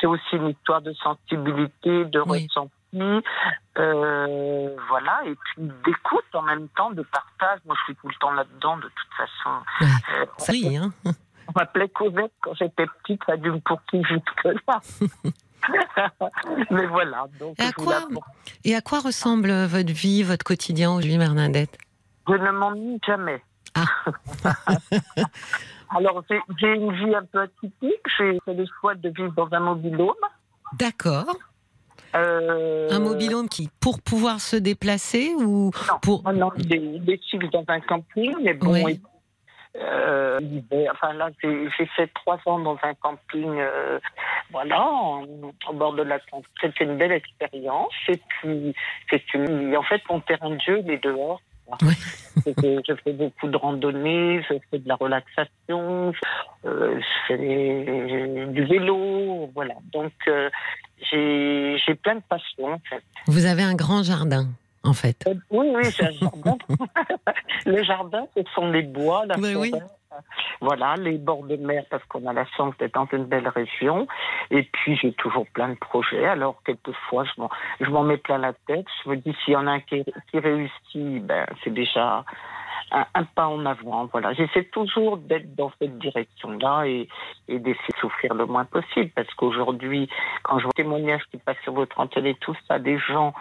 C'est 0.00 0.06
aussi 0.06 0.36
une 0.36 0.50
histoire 0.50 0.80
de 0.80 0.92
sensibilité, 0.92 2.04
de 2.04 2.22
oui. 2.26 2.44
ressenti 2.44 2.77
euh, 2.94 4.76
voilà, 4.88 5.20
et 5.26 5.34
puis 5.34 5.70
d'écoute 5.84 6.24
en 6.34 6.42
même 6.42 6.68
temps, 6.70 6.90
de 6.90 7.02
partage. 7.02 7.60
Moi, 7.66 7.76
je 7.78 7.84
suis 7.84 7.96
tout 7.96 8.08
le 8.08 8.14
temps 8.20 8.32
là-dedans, 8.32 8.76
de 8.78 8.88
toute 8.88 9.14
façon. 9.16 9.62
Euh, 9.82 10.26
ça 10.38 10.52
y 10.54 10.76
hein 10.76 10.92
On 11.48 11.52
m'appelait 11.58 11.88
Cosette 11.88 12.32
quand 12.40 12.54
j'étais 12.54 12.86
petite, 12.86 13.22
ça 13.26 13.32
a 13.32 13.36
dû 13.36 13.50
me 13.50 13.60
poursuivre 13.60 14.06
jusque-là. 14.06 14.80
Mais 16.70 16.86
voilà. 16.86 17.26
Donc 17.38 17.58
et, 17.58 17.64
à 17.64 17.72
quoi, 17.72 18.00
et 18.64 18.74
à 18.74 18.80
quoi 18.80 19.00
ressemble 19.00 19.50
votre 19.64 19.92
vie, 19.92 20.22
votre 20.22 20.44
quotidien 20.44 20.90
aujourd'hui, 20.90 21.18
Bernadette? 21.18 21.76
Je 22.28 22.34
ne 22.34 22.50
m'ennuie 22.50 23.00
jamais. 23.06 23.42
Ah. 23.74 23.86
Alors, 25.90 26.22
j'ai 26.28 26.74
une 26.74 26.92
vie 26.92 27.14
un 27.14 27.24
peu 27.24 27.40
atypique. 27.40 28.02
J'ai 28.18 28.38
fait 28.44 28.54
le 28.54 28.66
choix 28.80 28.94
de 28.94 29.08
vivre 29.08 29.32
dans 29.32 29.48
un 29.52 29.60
mobilhome. 29.60 30.14
D'accord. 30.74 31.34
Euh... 32.14 32.88
Un 32.90 32.98
mobilhome 33.00 33.48
qui, 33.48 33.68
pour 33.80 34.00
pouvoir 34.00 34.40
se 34.40 34.56
déplacer 34.56 35.34
ou 35.36 35.70
non, 35.88 35.98
pour 36.02 36.22
non, 36.32 36.50
des, 36.56 36.78
des 37.00 37.20
dans 37.52 37.64
un 37.68 37.80
camping, 37.80 38.34
mais 38.42 38.54
bon, 38.54 38.72
Oui. 38.84 39.00
euh, 39.76 40.40
enfin 40.90 41.12
là, 41.12 41.28
j'ai 41.42 41.86
fait 41.96 42.08
trois 42.14 42.38
ans 42.46 42.58
dans 42.58 42.78
un 42.82 42.94
camping, 42.94 43.58
euh, 43.58 43.98
voilà, 44.50 44.82
en- 44.82 45.24
au 45.68 45.72
bord 45.74 45.92
de 45.94 46.02
l'Atlantique. 46.02 46.48
C'était 46.60 46.84
une 46.84 46.96
belle 46.96 47.12
expérience. 47.12 47.92
Et 48.08 48.20
puis, 48.28 48.74
c'est 49.10 49.34
une, 49.34 49.76
en 49.76 49.82
fait, 49.82 50.00
mon 50.08 50.20
terrain 50.20 50.50
de 50.50 50.60
jeu, 50.60 50.80
il 50.84 50.90
est 50.90 51.04
dehors. 51.04 51.40
Je 52.46 52.94
fais, 53.04 53.12
beaucoup 53.12 53.48
de 53.48 53.56
randonnées, 53.56 54.42
je 54.48 54.54
fais 54.70 54.78
de 54.78 54.88
la 54.88 54.94
relaxation, 54.94 56.12
euh, 56.64 57.00
je 57.00 57.26
fais 57.26 58.46
du 58.52 58.64
vélo, 58.64 59.50
voilà. 59.54 59.74
Donc, 59.92 60.12
euh, 60.28 60.48
j'ai 61.10 61.76
j'ai 61.84 61.94
plein 61.94 62.16
de 62.16 62.22
passions, 62.28 62.72
en 62.72 62.78
fait. 62.88 63.02
Vous 63.26 63.44
avez 63.46 63.62
un 63.62 63.74
grand 63.74 64.02
jardin, 64.02 64.46
en 64.84 64.92
fait. 64.92 65.24
Euh, 65.26 65.34
Oui, 65.50 65.66
oui, 65.74 65.82
j'ai 65.96 66.04
un 66.06 66.10
jardin. 66.12 66.56
le 67.66 67.82
jardin, 67.82 68.26
ce 68.36 68.42
sont 68.54 68.70
les 68.70 68.82
bois, 68.82 69.26
la 69.26 69.36
Oui, 69.38 69.52
forêt. 69.52 69.70
oui. 69.72 69.78
Voilà, 70.60 70.94
les 70.96 71.18
bords 71.18 71.44
de 71.44 71.56
mer, 71.56 71.84
parce 71.90 72.04
qu'on 72.04 72.26
a 72.26 72.32
la 72.32 72.46
chance 72.56 72.76
d'être 72.78 72.94
dans 72.94 73.08
une 73.12 73.24
belle 73.24 73.48
région. 73.48 74.06
Et 74.50 74.62
puis, 74.62 74.96
j'ai 74.96 75.12
toujours 75.12 75.46
plein 75.54 75.68
de 75.70 75.74
projets. 75.76 76.26
Alors, 76.26 76.62
quelquefois, 76.64 77.24
je 77.24 77.90
m'en, 77.90 78.02
mets 78.02 78.16
plein 78.16 78.38
la 78.38 78.52
tête. 78.52 78.86
Je 79.04 79.10
me 79.10 79.16
dis, 79.16 79.34
s'il 79.44 79.54
y 79.54 79.56
en 79.56 79.66
a 79.66 79.72
un 79.72 79.80
qui, 79.80 80.04
qui 80.30 80.38
réussit, 80.38 81.24
ben, 81.24 81.46
c'est 81.62 81.72
déjà 81.72 82.24
un, 82.90 83.06
un 83.14 83.24
pas 83.24 83.46
en 83.48 83.64
avant. 83.66 84.06
Voilà. 84.06 84.32
J'essaie 84.32 84.64
toujours 84.64 85.18
d'être 85.18 85.54
dans 85.54 85.70
cette 85.78 85.98
direction-là 85.98 86.84
et, 86.86 87.08
et 87.48 87.58
d'essayer 87.58 87.94
de 87.94 88.00
souffrir 88.00 88.34
le 88.34 88.46
moins 88.46 88.64
possible. 88.64 89.10
Parce 89.14 89.32
qu'aujourd'hui, 89.34 90.08
quand 90.42 90.58
je 90.58 90.64
vois 90.64 90.72
les 90.76 90.84
témoignages 90.84 91.24
qui 91.30 91.38
passent 91.38 91.62
sur 91.62 91.74
votre 91.74 91.98
antenne 92.00 92.26
et 92.26 92.34
tout 92.34 92.56
ça, 92.66 92.78
des 92.78 92.98
gens 92.98 93.34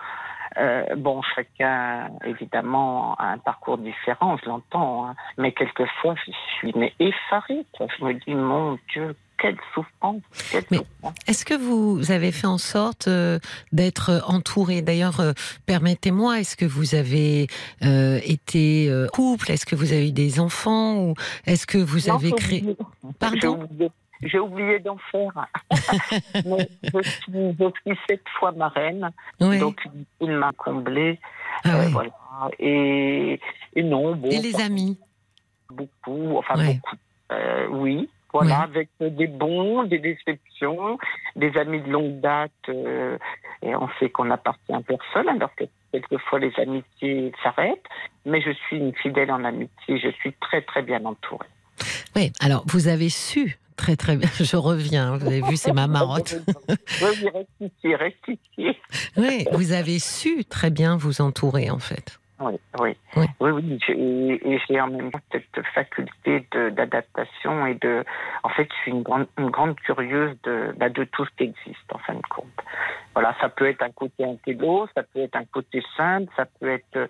Euh, 0.57 0.83
bon, 0.95 1.21
chacun, 1.35 2.09
évidemment, 2.25 3.15
a 3.15 3.33
un 3.33 3.37
parcours 3.37 3.77
différent, 3.77 4.37
je 4.43 4.47
l'entends, 4.49 5.07
hein. 5.07 5.15
mais 5.37 5.51
quelquefois, 5.51 6.15
je 6.25 6.31
suis 6.57 6.73
mais 6.75 6.93
effarée. 6.99 7.65
Quoi. 7.73 7.87
Je 7.99 8.05
me 8.05 8.13
dis, 8.13 8.33
mon 8.35 8.77
Dieu, 8.93 9.15
quelle 9.37 9.57
souffrance, 9.73 10.21
quelle 10.51 10.63
Mais- 10.71 10.77
souffrance. 10.77 11.13
Est-ce 11.27 11.45
que 11.45 11.53
vous 11.53 12.11
avez 12.11 12.31
fait 12.31 12.47
en 12.47 12.57
sorte 12.57 13.07
euh, 13.07 13.37
d'être 13.71 14.23
entouré 14.27 14.81
D'ailleurs, 14.81 15.19
euh, 15.19 15.33
permettez-moi, 15.67 16.39
est-ce 16.39 16.55
que 16.55 16.65
vous 16.65 16.95
avez 16.95 17.47
euh, 17.83 18.19
été 18.23 18.89
euh, 18.89 19.07
couple? 19.13 19.51
Est-ce 19.51 19.65
que 19.65 19.75
vous 19.75 19.93
avez 19.93 20.09
eu 20.09 20.11
des 20.11 20.39
enfants? 20.39 20.95
Ou 20.97 21.13
est-ce 21.45 21.67
que 21.67 21.77
vous 21.77 22.07
Non, 22.09 22.15
avez 22.15 22.31
créé 22.31 22.61
oublié. 22.61 22.77
Pardon? 23.19 23.67
J'ai 24.23 24.39
oublié 24.39 24.79
d'en 24.79 24.97
faire. 25.11 25.47
Mais 26.45 26.67
je 26.83 27.01
suis, 27.09 27.55
je 27.59 27.71
suis 27.85 27.99
sept 28.09 28.23
fois 28.39 28.51
marraine, 28.51 29.09
Oui. 29.39 29.59
donc 29.59 29.81
une 30.21 30.35
m'a 30.35 30.51
comblée. 30.53 31.19
Ah 31.63 31.69
euh, 31.75 31.85
oui. 31.85 31.91
voilà. 31.91 32.11
et, 32.59 33.39
et 33.75 33.83
non, 33.83 34.15
bon, 34.15 34.29
Et 34.29 34.39
les 34.39 34.55
amis 34.61 34.97
beaucoup, 35.69 36.37
enfin 36.37 36.55
Ouais. 36.57 36.75
beaucoup. 36.75 36.95
Euh, 37.31 37.67
oui, 37.69 38.09
voilà, 38.31 38.59
avec 38.61 38.89
des 38.99 39.27
bons, 39.27 39.83
des 39.83 39.99
déceptions, 39.99 40.97
des 41.35 41.55
amis 41.57 41.81
de 41.81 41.89
longue 41.89 42.19
date, 42.21 42.51
euh, 42.69 43.17
et 43.61 43.75
on 43.75 43.89
sait 43.99 44.09
qu'on 44.09 44.25
n'appartient 44.25 44.73
à 44.73 44.81
personne, 44.81 45.27
alors 45.27 45.53
que 45.55 45.65
quelquefois 45.91 46.39
les 46.39 46.53
amitiés 46.57 47.33
s'arrêtent, 47.43 47.83
mais 48.25 48.41
je 48.41 48.51
suis 48.51 48.77
une 48.77 48.93
fidèle 48.95 49.31
en 49.31 49.43
amitié, 49.43 49.99
je 49.99 50.09
suis 50.09 50.33
très 50.33 50.61
très 50.61 50.83
bien 50.83 51.03
entourée. 51.05 51.47
Oui, 52.15 52.31
alors 52.39 52.63
vous 52.67 52.87
avez 52.87 53.09
su 53.09 53.57
très 53.77 53.95
très 53.95 54.17
bien, 54.17 54.29
je 54.39 54.57
reviens, 54.57 55.15
vous 55.17 55.25
avez 55.27 55.41
vu, 55.41 55.55
c'est 55.55 55.71
ma 55.71 55.87
marotte. 55.87 56.35
Oui, 59.15 59.45
vous 59.53 59.71
avez 59.71 59.99
su 59.99 60.43
très 60.43 60.69
bien 60.69 60.97
vous 60.97 61.21
entourer 61.21 61.69
en 61.69 61.79
fait. 61.79 62.19
Oui, 62.39 62.53
oui. 62.79 62.95
Oui. 63.15 63.25
Oui, 63.39 63.51
oui. 63.51 63.79
j'ai- 63.85 63.97
Et 64.47 64.61
j'ai 64.67 64.79
en 64.79 64.87
même 64.87 65.11
temps 65.11 65.19
cette 65.31 65.65
faculté 65.73 66.45
d'adaptation 66.71 67.65
et 67.65 67.73
de. 67.75 68.03
En 68.43 68.49
fait, 68.49 68.67
je 68.71 68.75
suis 68.81 68.91
une 68.91 69.01
grande, 69.01 69.25
une 69.39 69.49
grande 69.49 69.75
curieuse 69.79 70.35
de, 70.43 70.73
bah, 70.77 70.89
de 70.89 71.03
tout 71.05 71.25
ce 71.25 71.29
qui 71.37 71.43
existe, 71.45 71.91
en 71.93 71.97
fin 71.99 72.13
de 72.13 72.21
compte. 72.29 72.45
Voilà, 73.13 73.35
ça 73.41 73.49
peut 73.49 73.67
être 73.67 73.81
un 73.81 73.89
côté 73.89 74.23
intello, 74.23 74.87
ça 74.95 75.01
peut 75.01 75.21
être 75.21 75.35
un 75.35 75.45
côté 75.45 75.83
simple, 75.95 76.31
ça 76.35 76.45
peut 76.59 76.69
être 76.69 76.95
euh, 76.97 77.07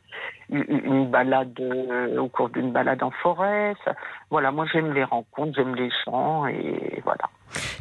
une, 0.49 0.63
une 0.69 1.11
balade 1.11 1.59
euh, 1.59 2.17
au 2.19 2.29
cours 2.29 2.47
d'une 2.49 2.71
balade 2.71 3.03
en 3.03 3.11
forêt. 3.11 3.75
ça- 3.83 3.95
Voilà, 4.29 4.51
moi 4.51 4.65
j'aime 4.71 4.93
les 4.93 5.03
rencontres, 5.03 5.53
j'aime 5.57 5.75
les 5.75 5.89
gens 6.05 6.45
et 6.47 7.01
voilà. 7.03 7.25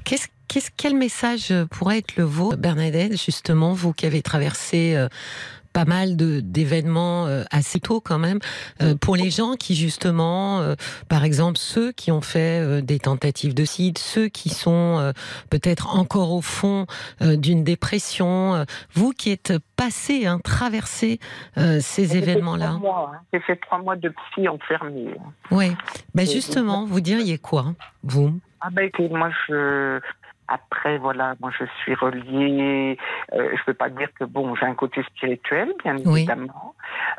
Qu'est-ce, 0.04 0.28
qu'est-ce, 0.48 0.70
quel 0.76 0.94
message 0.96 1.52
pourrait 1.70 1.98
être 1.98 2.16
le 2.16 2.24
vôtre, 2.24 2.58
Bernadette, 2.58 3.12
justement, 3.12 3.72
vous 3.72 3.92
qui 3.92 4.06
avez 4.06 4.22
traversé 4.22 4.96
euh, 4.96 5.08
pas 5.76 5.84
mal 5.84 6.16
de, 6.16 6.40
d'événements 6.40 7.26
euh, 7.26 7.44
assez 7.50 7.80
tôt 7.80 8.00
quand 8.00 8.18
même, 8.18 8.38
euh, 8.80 8.94
pour 8.98 9.14
les 9.14 9.28
gens 9.28 9.56
qui 9.56 9.74
justement, 9.74 10.60
euh, 10.60 10.74
par 11.10 11.22
exemple, 11.22 11.58
ceux 11.58 11.92
qui 11.92 12.10
ont 12.10 12.22
fait 12.22 12.80
des 12.80 12.98
tentatives 12.98 13.52
de 13.52 13.66
suicide, 13.66 13.98
ceux 13.98 14.28
qui 14.28 14.48
sont 14.48 15.12
peut-être 15.50 15.94
encore 15.94 16.32
au 16.32 16.40
fond 16.40 16.86
d'une 17.20 17.62
dépression, 17.62 18.64
vous 18.94 19.10
qui 19.12 19.30
êtes 19.32 19.52
passé, 19.76 20.26
hein, 20.26 20.38
traversé 20.42 21.20
ces 21.56 22.06
J'ai 22.06 22.16
événements-là. 22.18 22.72
mois, 22.78 23.12
hein. 23.14 23.18
J'ai 23.34 23.40
fait 23.40 23.56
trois 23.56 23.78
mois 23.78 23.96
de 23.96 24.08
psy 24.08 24.48
enfermé. 24.48 25.08
hein. 25.18 25.30
Oui. 25.50 25.72
Ben 26.14 26.22
Et- 26.22 26.30
justement, 26.32 26.86
vous 26.86 27.00
diriez 27.02 27.36
quoi, 27.36 27.74
vous? 28.02 28.32
Ah 28.62 28.68
ben 28.72 28.86
écoute, 28.86 29.10
moi 29.10 29.28
je 29.46 30.00
après 30.48 30.98
voilà, 30.98 31.34
moi 31.40 31.50
je 31.58 31.64
suis 31.82 31.94
reliée. 31.94 32.98
Euh, 33.32 33.50
je 33.56 33.64
peux 33.64 33.74
pas 33.74 33.88
dire 33.90 34.08
que 34.18 34.24
bon, 34.24 34.54
j'ai 34.54 34.66
un 34.66 34.74
côté 34.74 35.02
spirituel, 35.04 35.72
bien 35.82 35.96
Oui. 36.04 36.20
évidemment. 36.20 36.74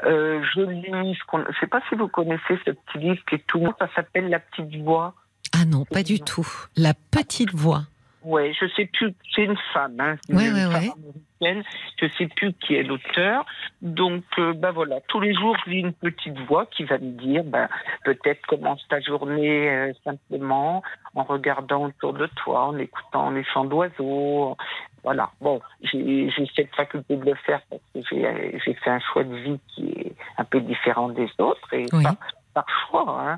Euh, 0.05 0.41
je 0.53 0.61
lis 0.61 1.15
ce 1.19 1.25
qu'on. 1.25 1.43
Je 1.49 1.59
sais 1.59 1.67
pas 1.67 1.81
si 1.89 1.95
vous 1.95 2.07
connaissez 2.07 2.59
ce 2.65 2.71
petit 2.71 2.97
livre 2.99 3.23
qui 3.27 3.35
est 3.35 3.47
tout. 3.47 3.73
Ça 3.79 3.87
s'appelle 3.95 4.29
La 4.29 4.39
petite 4.39 4.75
voix. 4.83 5.13
Ah 5.53 5.65
non, 5.65 5.85
pas 5.85 6.03
du 6.03 6.19
tout. 6.19 6.47
La 6.75 6.93
petite 6.93 7.53
voix. 7.53 7.83
Ouais, 8.27 8.51
je 8.59 8.67
sais 8.75 8.87
plus. 8.87 9.13
C'est 9.33 9.43
une 9.45 9.57
femme, 9.73 9.95
hein. 9.99 10.15
Ouais, 10.27 10.47
une 10.47 10.53
ouais, 10.55 10.61
femme 10.63 10.91
américaine. 11.39 11.63
Je 12.01 12.07
sais 12.17 12.27
plus 12.27 12.51
qui 12.53 12.75
est 12.75 12.83
l'auteur. 12.83 13.45
Donc, 13.81 14.23
euh, 14.37 14.51
ben 14.53 14.71
voilà, 14.71 14.99
tous 15.07 15.21
les 15.21 15.33
jours, 15.33 15.55
je 15.65 15.69
lis 15.71 15.79
une 15.79 15.93
petite 15.93 16.37
voix 16.41 16.65
qui 16.65 16.83
va 16.83 16.97
me 16.97 17.11
dire, 17.11 17.45
ben 17.45 17.69
peut-être 18.03 18.45
commence 18.47 18.85
ta 18.89 18.99
journée 18.99 19.69
euh, 19.69 19.93
simplement 20.03 20.83
en 21.15 21.23
regardant 21.23 21.85
autour 21.85 22.11
de 22.11 22.25
toi, 22.43 22.65
en 22.65 22.77
écoutant 22.77 23.29
les 23.29 23.45
chants 23.45 23.63
d'oiseaux. 23.63 24.57
Voilà. 25.03 25.29
Bon, 25.39 25.61
j'ai 25.83 26.29
j'ai 26.31 26.51
cette 26.53 26.75
faculté 26.75 27.15
de 27.15 27.23
le 27.23 27.35
faire 27.35 27.61
parce 27.69 27.81
que 27.93 28.01
j'ai 28.11 28.59
j'ai 28.65 28.73
fait 28.73 28.89
un 28.89 28.99
choix 28.99 29.23
de 29.23 29.35
vie 29.35 29.59
qui 29.69 29.89
est 29.91 30.13
un 30.37 30.43
peu 30.43 30.59
différent 30.59 31.07
des 31.07 31.29
autres 31.39 31.73
et 31.73 31.85
Oui. 31.93 32.03
par, 32.03 32.15
par 32.53 32.65
choix. 32.89 33.21
Hein. 33.21 33.37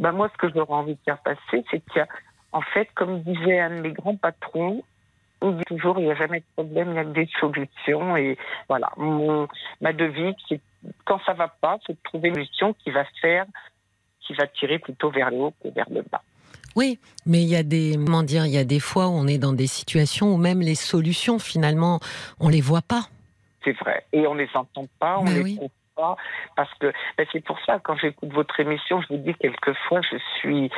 Ben 0.00 0.10
moi, 0.10 0.28
ce 0.32 0.38
que 0.38 0.52
j'aurais 0.52 0.74
envie 0.74 0.94
de 0.94 1.00
faire 1.04 1.18
passer, 1.18 1.64
c'est 1.70 1.80
qu'il 1.86 1.98
y 1.98 2.00
a 2.00 2.08
en 2.54 2.62
fait, 2.62 2.88
comme 2.94 3.20
disait 3.22 3.58
un 3.58 3.70
de 3.70 3.80
mes 3.80 3.92
grands 3.92 4.16
patrons, 4.16 4.84
il 5.42 5.56
dit 5.56 5.64
toujours 5.64 5.98
il 5.98 6.06
n'y 6.06 6.10
a 6.12 6.14
jamais 6.14 6.38
de 6.38 6.44
problème, 6.54 6.92
il 6.92 6.94
y 6.94 6.98
a 6.98 7.04
que 7.04 7.10
des 7.10 7.28
solutions. 7.40 8.16
Et 8.16 8.38
voilà, 8.68 8.90
mon, 8.96 9.48
ma 9.80 9.92
devise, 9.92 10.34
c'est 10.48 10.60
quand 11.04 11.20
ça 11.26 11.32
va 11.32 11.48
pas, 11.48 11.78
c'est 11.84 11.94
de 11.94 11.98
trouver 12.04 12.28
une 12.28 12.36
solution 12.36 12.72
qui 12.74 12.90
va 12.90 13.04
faire, 13.20 13.44
qui 14.20 14.34
va 14.34 14.46
tirer 14.46 14.78
plutôt 14.78 15.10
vers 15.10 15.30
le 15.30 15.36
haut 15.36 15.54
que 15.62 15.68
vers 15.68 15.90
le 15.90 16.02
bas. 16.02 16.22
Oui, 16.76 16.98
mais 17.26 17.42
il 17.42 17.48
y 17.48 17.56
a 17.56 17.64
des, 17.64 17.96
comment 17.96 18.22
dire, 18.22 18.46
il 18.46 18.52
y 18.52 18.58
a 18.58 18.64
des 18.64 18.80
fois 18.80 19.08
où 19.08 19.12
on 19.12 19.26
est 19.26 19.38
dans 19.38 19.52
des 19.52 19.66
situations 19.66 20.32
où 20.32 20.36
même 20.36 20.60
les 20.60 20.74
solutions, 20.76 21.40
finalement, 21.40 21.98
on 22.38 22.48
les 22.48 22.60
voit 22.60 22.82
pas. 22.82 23.08
C'est 23.64 23.76
vrai. 23.78 24.06
Et 24.12 24.26
on 24.28 24.34
les 24.34 24.48
entend 24.54 24.86
pas, 25.00 25.18
on 25.18 25.24
Ben 25.24 25.34
les 25.34 25.42
oui. 25.42 25.56
trouve 25.56 25.70
pas. 25.96 26.16
Parce 26.56 26.72
que 26.74 26.92
ben, 27.16 27.26
c'est 27.32 27.44
pour 27.44 27.58
ça, 27.66 27.78
quand 27.82 27.96
j'écoute 27.96 28.32
votre 28.32 28.58
émission, 28.60 29.00
je 29.02 29.08
vous 29.14 29.18
dis 29.18 29.34
quelquefois, 29.34 30.00
je 30.02 30.16
suis. 30.38 30.70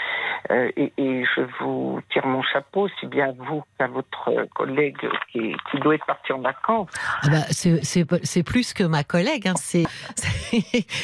euh, 0.50 0.70
et, 0.76 0.92
et 0.96 1.24
je 1.24 1.42
vous 1.60 2.00
tire 2.10 2.26
mon 2.26 2.42
chapeau, 2.42 2.82
aussi 2.82 3.06
bien 3.06 3.30
à 3.30 3.32
vous 3.32 3.62
qu'à 3.78 3.86
votre 3.88 4.46
collègue 4.54 4.98
qui, 5.32 5.54
qui 5.70 5.78
doit 5.78 5.94
être 5.94 6.06
parti 6.06 6.32
en 6.32 6.40
vacances. 6.40 6.88
Ah 7.22 7.28
bah, 7.30 7.36
c'est, 7.50 8.42
plus 8.44 8.72
que 8.72 8.84
ma 8.84 9.04
collègue, 9.04 9.48
hein, 9.48 9.54
c'est, 9.56 9.84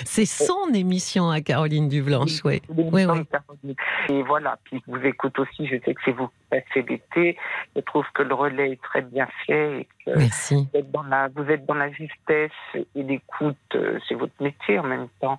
c'est, 0.04 0.26
son 0.26 0.72
émission 0.74 1.30
à 1.30 1.40
Caroline 1.40 1.88
Dublanche, 1.88 2.44
oui. 2.44 2.62
Oui, 2.68 3.04
oui. 3.04 3.72
Et 4.08 4.22
voilà, 4.22 4.58
puis 4.64 4.82
je 4.86 4.92
vous 4.92 5.04
écoute 5.04 5.38
aussi, 5.38 5.66
je 5.66 5.76
sais 5.84 5.94
que 5.94 6.00
c'est 6.04 6.12
vous 6.12 6.28
l'été. 6.76 7.36
Je 7.76 7.80
trouve 7.82 8.04
que 8.14 8.22
le 8.22 8.34
relais 8.34 8.72
est 8.72 8.82
très 8.82 9.02
bien 9.02 9.26
fait 9.46 9.80
et 9.80 9.88
que 10.04 10.18
Merci. 10.18 10.68
vous 10.72 10.78
êtes 10.78 10.90
dans 10.90 11.02
la, 11.04 11.28
vous 11.28 11.48
êtes 11.50 11.64
dans 11.66 11.74
la 11.74 11.90
justesse 11.90 12.50
et 12.74 13.02
l'écoute, 13.02 13.56
euh, 13.74 13.98
c'est 14.08 14.14
votre 14.14 14.34
métier 14.40 14.78
en 14.78 14.84
même 14.84 15.08
temps. 15.20 15.38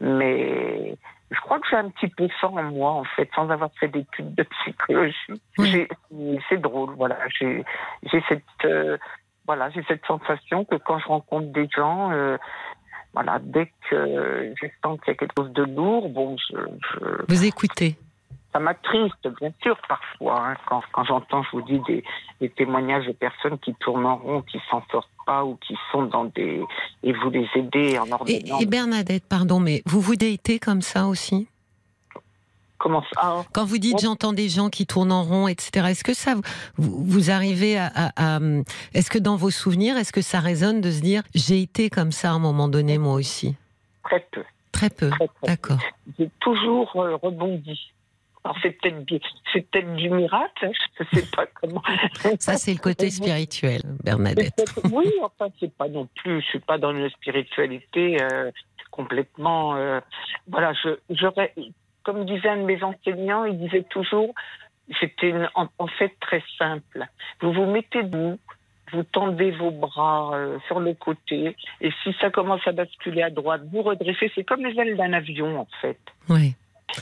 Mais 0.00 0.96
je 1.30 1.40
crois 1.40 1.58
que 1.58 1.66
j'ai 1.70 1.76
un 1.76 1.88
petit 1.90 2.08
peu 2.08 2.28
ça 2.40 2.48
en 2.48 2.62
moi, 2.62 2.92
en 2.92 3.04
fait, 3.04 3.28
sans 3.34 3.48
avoir 3.50 3.70
fait 3.80 3.88
d'études 3.88 4.34
de 4.34 4.42
psychologie. 4.44 5.16
Oui. 5.58 5.86
C'est 6.48 6.60
drôle, 6.60 6.94
voilà. 6.96 7.18
J'ai 7.38 7.64
cette, 8.28 8.42
euh, 8.64 8.96
voilà, 9.46 9.70
j'ai 9.70 9.82
cette 9.88 10.04
sensation 10.06 10.64
que 10.64 10.76
quand 10.76 10.98
je 10.98 11.06
rencontre 11.08 11.48
des 11.52 11.68
gens, 11.74 12.12
euh, 12.12 12.36
voilà, 13.14 13.38
dès 13.40 13.70
que 13.90 14.54
je 14.60 14.66
sens 14.82 14.98
qu'il 15.00 15.12
y 15.12 15.16
a 15.16 15.18
quelque 15.18 15.32
chose 15.38 15.52
de 15.52 15.62
lourd, 15.64 16.08
bon, 16.08 16.36
je, 16.36 16.56
je- 16.56 17.24
Vous 17.28 17.44
écoutez. 17.44 17.96
Ça 18.54 18.60
m'attriste, 18.60 19.28
bien 19.40 19.52
sûr, 19.62 19.76
parfois, 19.88 20.50
hein, 20.50 20.56
quand, 20.68 20.80
quand 20.92 21.04
j'entends, 21.04 21.42
je 21.42 21.50
vous 21.56 21.62
dis, 21.62 21.80
des, 21.88 22.04
des 22.40 22.48
témoignages 22.50 23.04
de 23.06 23.12
personnes 23.12 23.58
qui 23.58 23.74
tournent 23.74 24.06
en 24.06 24.16
rond, 24.16 24.42
qui 24.42 24.60
s'en 24.70 24.80
sortent 24.92 25.08
pas 25.26 25.44
ou 25.44 25.56
qui 25.56 25.76
sont 25.90 26.04
dans 26.04 26.26
des... 26.26 26.62
et 27.02 27.12
vous 27.12 27.30
les 27.30 27.48
aidez 27.56 27.98
en 27.98 28.10
ordonnant. 28.12 28.58
et 28.60 28.66
Bernadette, 28.66 29.24
pardon, 29.28 29.58
mais 29.58 29.82
vous 29.86 30.00
vous 30.00 30.14
datez 30.14 30.60
comme 30.60 30.82
ça 30.82 31.06
aussi? 31.08 31.48
Comment 32.78 33.02
ça? 33.02 33.08
Ah, 33.16 33.42
Quand 33.52 33.64
vous 33.64 33.78
dites 33.78 33.98
j'entends 34.00 34.32
des 34.32 34.48
gens 34.48 34.68
qui 34.68 34.86
tournent 34.86 35.12
en 35.12 35.22
rond, 35.24 35.48
etc., 35.48 35.86
est-ce 35.90 36.04
que 36.04 36.14
ça, 36.14 36.34
vous, 36.76 37.04
vous 37.04 37.30
arrivez 37.30 37.76
à, 37.78 37.86
à- 37.94 38.36
à- 38.36 38.40
est-ce 38.92 39.10
que 39.10 39.18
dans 39.18 39.36
vos 39.36 39.50
souvenirs, 39.50 39.96
est-ce 39.96 40.12
que 40.12 40.20
ça 40.22 40.38
résonne 40.38 40.80
de 40.80 40.90
se 40.92 41.00
dire 41.00 41.22
j'ai 41.34 41.60
été 41.62 41.88
comme 41.90 42.12
ça 42.12 42.30
à 42.30 42.34
un 42.34 42.38
moment 42.38 42.68
donné 42.68 42.98
moi 42.98 43.14
aussi? 43.14 43.56
Très 44.04 44.20
peu. 44.30 44.42
Très 44.72 44.90
peu. 44.90 45.08
Très, 45.10 45.28
D'accord. 45.44 45.78
J'ai 46.18 46.28
toujours 46.40 46.92
euh, 46.96 47.16
rebondi. 47.16 47.80
Alors 48.44 48.58
c'est 48.62 48.72
peut-être 48.72 49.06
du, 49.06 49.18
c'est 49.52 49.62
peut-être 49.70 49.94
du 49.94 50.10
miracle, 50.10 50.66
hein, 50.66 50.72
je 50.98 51.04
ne 51.04 51.22
sais 51.22 51.30
pas 51.34 51.46
comment. 51.46 51.82
Ça 52.38 52.56
c'est 52.56 52.72
le 52.74 52.78
côté 52.78 53.10
spirituel, 53.10 53.80
Bernadette. 54.04 54.62
Oui, 54.92 55.10
enfin, 55.22 55.48
c'est 55.58 55.74
pas 55.74 55.88
non 55.88 56.06
plus, 56.14 56.42
je 56.42 56.46
suis 56.46 56.58
pas 56.58 56.76
dans 56.76 56.90
une 56.90 57.08
spiritualité 57.08 58.22
euh, 58.22 58.50
complètement. 58.90 59.76
euh, 59.76 60.00
voilà, 60.46 60.74
je, 60.74 60.90
comme 62.02 62.26
disait 62.26 62.50
un 62.50 62.58
de 62.58 62.64
mes 62.64 62.82
enseignants, 62.82 63.46
il 63.46 63.58
disait 63.58 63.84
toujours, 63.84 64.34
c'était 65.00 65.32
en 65.54 65.86
fait 65.86 66.12
très 66.20 66.42
simple. 66.58 67.06
Vous 67.40 67.50
vous 67.50 67.64
mettez 67.64 68.02
debout, 68.02 68.38
vous 68.92 69.04
tendez 69.04 69.52
vos 69.52 69.70
bras 69.70 70.32
euh, 70.34 70.58
sur 70.66 70.80
le 70.80 70.92
côté, 70.92 71.56
et 71.80 71.90
si 72.02 72.14
ça 72.20 72.28
commence 72.28 72.60
à 72.66 72.72
basculer 72.72 73.22
à 73.22 73.30
droite, 73.30 73.62
vous 73.72 73.80
redressez. 73.80 74.30
C'est 74.34 74.44
comme 74.44 74.66
les 74.66 74.78
ailes 74.78 74.98
d'un 74.98 75.14
avion, 75.14 75.60
en 75.60 75.68
fait. 75.80 75.98
Oui. 76.28 76.54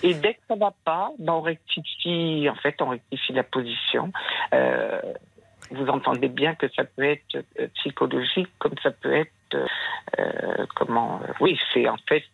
Et 0.02 0.14
dès 0.14 0.34
que 0.34 0.40
ça 0.48 0.56
va 0.56 0.72
pas, 0.84 1.10
ben 1.18 1.34
on 1.34 1.40
rectifie, 1.40 2.48
en 2.48 2.54
fait, 2.56 2.80
on 2.80 2.88
rectifie 2.88 3.32
la 3.32 3.42
position. 3.42 4.12
Euh, 4.54 5.00
vous 5.70 5.86
entendez 5.86 6.28
bien 6.28 6.54
que 6.54 6.66
ça 6.74 6.84
peut 6.84 7.04
être 7.04 7.36
euh, 7.58 7.66
psychologique 7.76 8.48
comme 8.58 8.74
ça 8.82 8.90
peut 8.90 9.14
être 9.14 9.30
euh, 10.18 10.66
comment 10.74 11.20
Oui, 11.40 11.58
c'est 11.72 11.88
en 11.88 11.98
fait, 12.08 12.24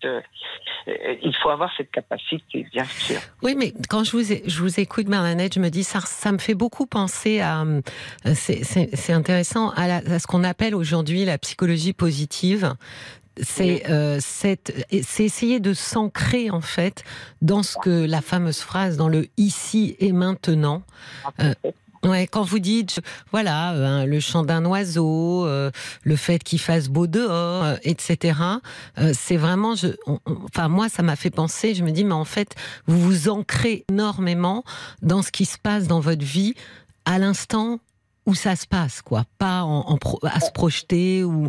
il 0.86 1.34
faut 1.42 1.50
avoir 1.50 1.70
cette 1.76 1.90
capacité, 1.90 2.66
bien 2.72 2.84
sûr. 2.84 3.20
Oui, 3.42 3.54
mais 3.56 3.72
quand 3.88 4.04
je 4.04 4.12
vous, 4.60 4.80
écoute, 4.80 5.06
Bernadette, 5.06 5.54
je 5.54 5.60
me 5.60 5.68
dis 5.68 5.82
ça, 5.82 6.00
ça 6.00 6.30
me 6.30 6.38
fait 6.38 6.54
beaucoup 6.54 6.86
penser 6.86 7.40
à, 7.40 7.64
c'est 8.34 9.12
intéressant 9.12 9.70
à 9.70 10.18
ce 10.18 10.26
qu'on 10.26 10.44
appelle 10.44 10.76
aujourd'hui 10.76 11.24
la 11.24 11.38
psychologie 11.38 11.92
positive 11.92 12.74
c'est 13.42 13.88
euh, 13.88 14.18
c'est 14.20 14.72
essayer 14.90 15.60
de 15.60 15.74
s'ancrer 15.74 16.50
en 16.50 16.60
fait 16.60 17.04
dans 17.42 17.62
ce 17.62 17.76
que 17.78 18.06
la 18.06 18.20
fameuse 18.20 18.60
phrase 18.60 18.96
dans 18.96 19.08
le 19.08 19.28
ici 19.36 19.96
et 20.00 20.12
maintenant. 20.12 20.82
Euh, 21.40 21.54
ouais, 22.04 22.26
quand 22.26 22.42
vous 22.42 22.58
dites, 22.58 23.00
voilà, 23.32 23.72
euh, 23.72 24.06
le 24.06 24.20
chant 24.20 24.42
d'un 24.42 24.64
oiseau, 24.64 25.46
euh, 25.46 25.70
le 26.02 26.16
fait 26.16 26.42
qu'il 26.42 26.60
fasse 26.60 26.88
beau 26.88 27.06
dehors, 27.06 27.64
euh, 27.64 27.76
etc. 27.82 28.38
c'est 29.12 29.36
vraiment, 29.36 29.74
je, 29.74 29.88
enfin 30.44 30.68
moi, 30.68 30.88
ça 30.88 31.02
m'a 31.02 31.16
fait 31.16 31.30
penser. 31.30 31.74
Je 31.74 31.84
me 31.84 31.90
dis, 31.90 32.04
mais 32.04 32.14
en 32.14 32.24
fait, 32.24 32.54
vous 32.86 33.00
vous 33.00 33.28
ancrez 33.28 33.84
énormément 33.90 34.64
dans 35.02 35.22
ce 35.22 35.30
qui 35.30 35.44
se 35.44 35.58
passe 35.58 35.86
dans 35.86 36.00
votre 36.00 36.24
vie 36.24 36.54
à 37.04 37.18
l'instant 37.18 37.80
où 38.26 38.34
ça 38.34 38.56
se 38.56 38.66
passe, 38.66 39.00
quoi. 39.00 39.24
Pas 39.38 39.62
en, 39.62 39.98
à 40.22 40.40
se 40.40 40.50
projeter 40.52 41.24
ou. 41.24 41.48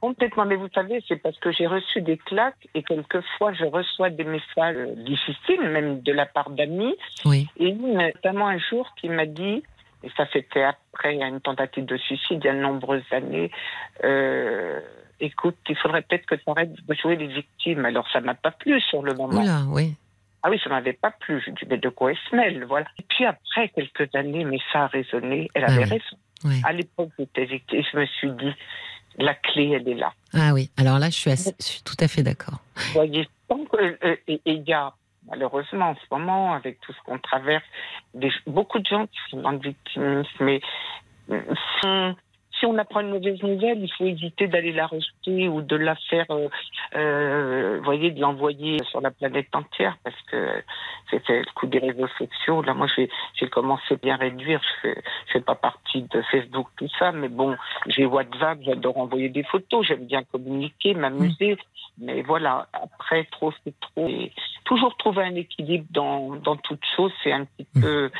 Complètement, 0.00 0.46
mais 0.46 0.56
vous 0.56 0.68
savez, 0.74 1.02
c'est 1.06 1.16
parce 1.16 1.38
que 1.38 1.52
j'ai 1.52 1.66
reçu 1.66 2.00
des 2.00 2.16
claques 2.16 2.66
et 2.74 2.82
quelquefois 2.82 3.52
je 3.52 3.64
reçois 3.64 4.08
des 4.10 4.24
messages 4.24 4.76
difficiles, 4.96 5.60
même 5.60 6.00
de 6.00 6.12
la 6.12 6.24
part 6.26 6.50
d'amis. 6.50 6.96
Oui. 7.26 7.46
Et 7.58 7.72
notamment 7.72 8.48
un 8.48 8.58
jour 8.58 8.94
qui 8.96 9.08
m'a 9.10 9.26
dit, 9.26 9.62
et 10.02 10.10
ça 10.16 10.26
c'était 10.32 10.62
après 10.62 11.16
une 11.16 11.40
tentative 11.40 11.84
de 11.84 11.98
suicide 11.98 12.40
il 12.42 12.46
y 12.46 12.48
a 12.48 12.54
de 12.54 12.60
nombreuses 12.60 13.02
années, 13.10 13.50
euh, 14.04 14.80
écoute, 15.20 15.56
il 15.68 15.76
faudrait 15.76 16.00
peut-être 16.02 16.24
que 16.24 16.34
tu 16.34 16.44
arrêtes 16.46 16.72
de 16.72 16.94
jouer 16.94 17.16
les 17.16 17.26
victimes. 17.26 17.84
Alors 17.84 18.08
ça 18.10 18.20
m'a 18.22 18.34
pas 18.34 18.52
plu 18.52 18.80
sur 18.80 19.02
le 19.02 19.12
moment. 19.14 19.40
Oula, 19.42 19.64
oui. 19.68 19.94
Ah 20.42 20.48
oui, 20.48 20.58
ça 20.64 20.70
m'avait 20.70 20.94
pas 20.94 21.10
plu. 21.10 21.42
Je 21.44 21.50
dis, 21.50 21.66
mais 21.68 21.76
de 21.76 21.90
quoi 21.90 22.12
elle 22.12 22.16
se 22.30 22.34
mêle, 22.34 22.64
voilà. 22.64 22.86
Et 22.98 23.02
puis 23.06 23.26
après 23.26 23.68
quelques 23.68 24.14
années, 24.14 24.44
mais 24.44 24.58
ça 24.72 24.84
a 24.84 24.86
résonné, 24.86 25.50
elle 25.54 25.64
avait 25.64 25.74
Ah 25.74 25.84
oui. 25.84 25.90
raison. 25.90 26.16
Oui. 26.44 26.54
À 26.64 26.72
l'époque, 26.72 27.10
j'étais 27.18 27.44
victime, 27.44 27.82
je 27.92 27.98
me 27.98 28.06
suis 28.06 28.30
dit, 28.30 28.54
la 29.18 29.34
clé, 29.34 29.70
elle 29.70 29.88
est 29.88 29.94
là. 29.94 30.12
Ah 30.32 30.52
oui. 30.54 30.70
Alors 30.76 30.98
là, 30.98 31.06
je 31.10 31.16
suis, 31.16 31.30
assez- 31.30 31.54
je 31.58 31.64
suis 31.64 31.82
tout 31.82 31.96
à 32.00 32.08
fait 32.08 32.22
d'accord. 32.22 32.60
Vous 32.76 32.92
voyez, 32.94 33.28
euh, 33.50 34.16
il 34.26 34.62
y 34.66 34.72
a, 34.72 34.92
malheureusement, 35.28 35.90
en 35.90 35.94
ce 35.96 36.06
moment, 36.10 36.54
avec 36.54 36.80
tout 36.80 36.92
ce 36.92 36.98
qu'on 37.04 37.18
traverse, 37.18 37.64
des, 38.14 38.30
beaucoup 38.46 38.78
de 38.78 38.86
gens 38.86 39.06
qui 39.06 39.18
sont 39.30 39.40
dans 39.42 39.50
le 39.52 39.58
victimisme, 39.58 40.28
mais 40.40 40.60
euh, 41.30 42.12
si 42.60 42.66
on, 42.66 42.78
apprend 42.78 43.00
une 43.00 43.10
mauvaise 43.10 43.42
nouvelle, 43.42 43.82
il 43.82 43.90
faut 43.92 44.04
éviter 44.04 44.46
d'aller 44.46 44.72
la 44.72 44.86
rejeter 44.86 45.48
ou 45.48 45.62
de 45.62 45.76
la 45.76 45.96
faire, 45.96 46.26
euh, 46.30 46.48
euh, 46.94 47.78
vous 47.78 47.84
voyez, 47.84 48.10
de 48.10 48.20
l'envoyer 48.20 48.76
sur 48.90 49.00
la 49.00 49.10
planète 49.10 49.48
entière, 49.54 49.96
parce 50.04 50.20
que 50.30 50.62
c'était 51.10 51.40
le 51.40 51.52
coup 51.54 51.66
des 51.66 51.78
réseaux 51.78 52.08
sociaux. 52.18 52.62
Là, 52.62 52.74
moi, 52.74 52.86
j'ai 52.94 53.08
j'ai 53.34 53.48
commencé 53.48 53.94
à 53.94 53.96
bien 53.96 54.16
réduire. 54.16 54.60
Je 54.62 54.80
fais, 54.88 55.02
je 55.26 55.32
fais 55.32 55.40
pas 55.40 55.54
partie 55.54 56.02
de 56.02 56.22
Facebook, 56.30 56.68
tout 56.76 56.88
ça, 56.98 57.10
mais 57.12 57.28
bon, 57.28 57.56
j'ai 57.86 58.04
WhatsApp, 58.04 58.58
j'adore 58.62 58.98
envoyer 58.98 59.30
des 59.30 59.42
photos, 59.44 59.86
j'aime 59.86 60.04
bien 60.06 60.22
communiquer, 60.24 60.94
m'amuser. 60.94 61.56
Mais 61.98 62.22
voilà, 62.22 62.68
après, 62.72 63.24
trop, 63.24 63.52
c'est 63.64 63.78
trop. 63.80 64.06
Et 64.06 64.32
toujours 64.64 64.96
trouver 64.96 65.24
un 65.24 65.34
équilibre 65.34 65.86
dans, 65.90 66.36
dans 66.36 66.56
toute 66.56 66.84
chose, 66.96 67.12
c'est 67.22 67.32
un 67.32 67.44
petit 67.44 67.66
Mm. 67.74 67.80
peu 67.82 68.10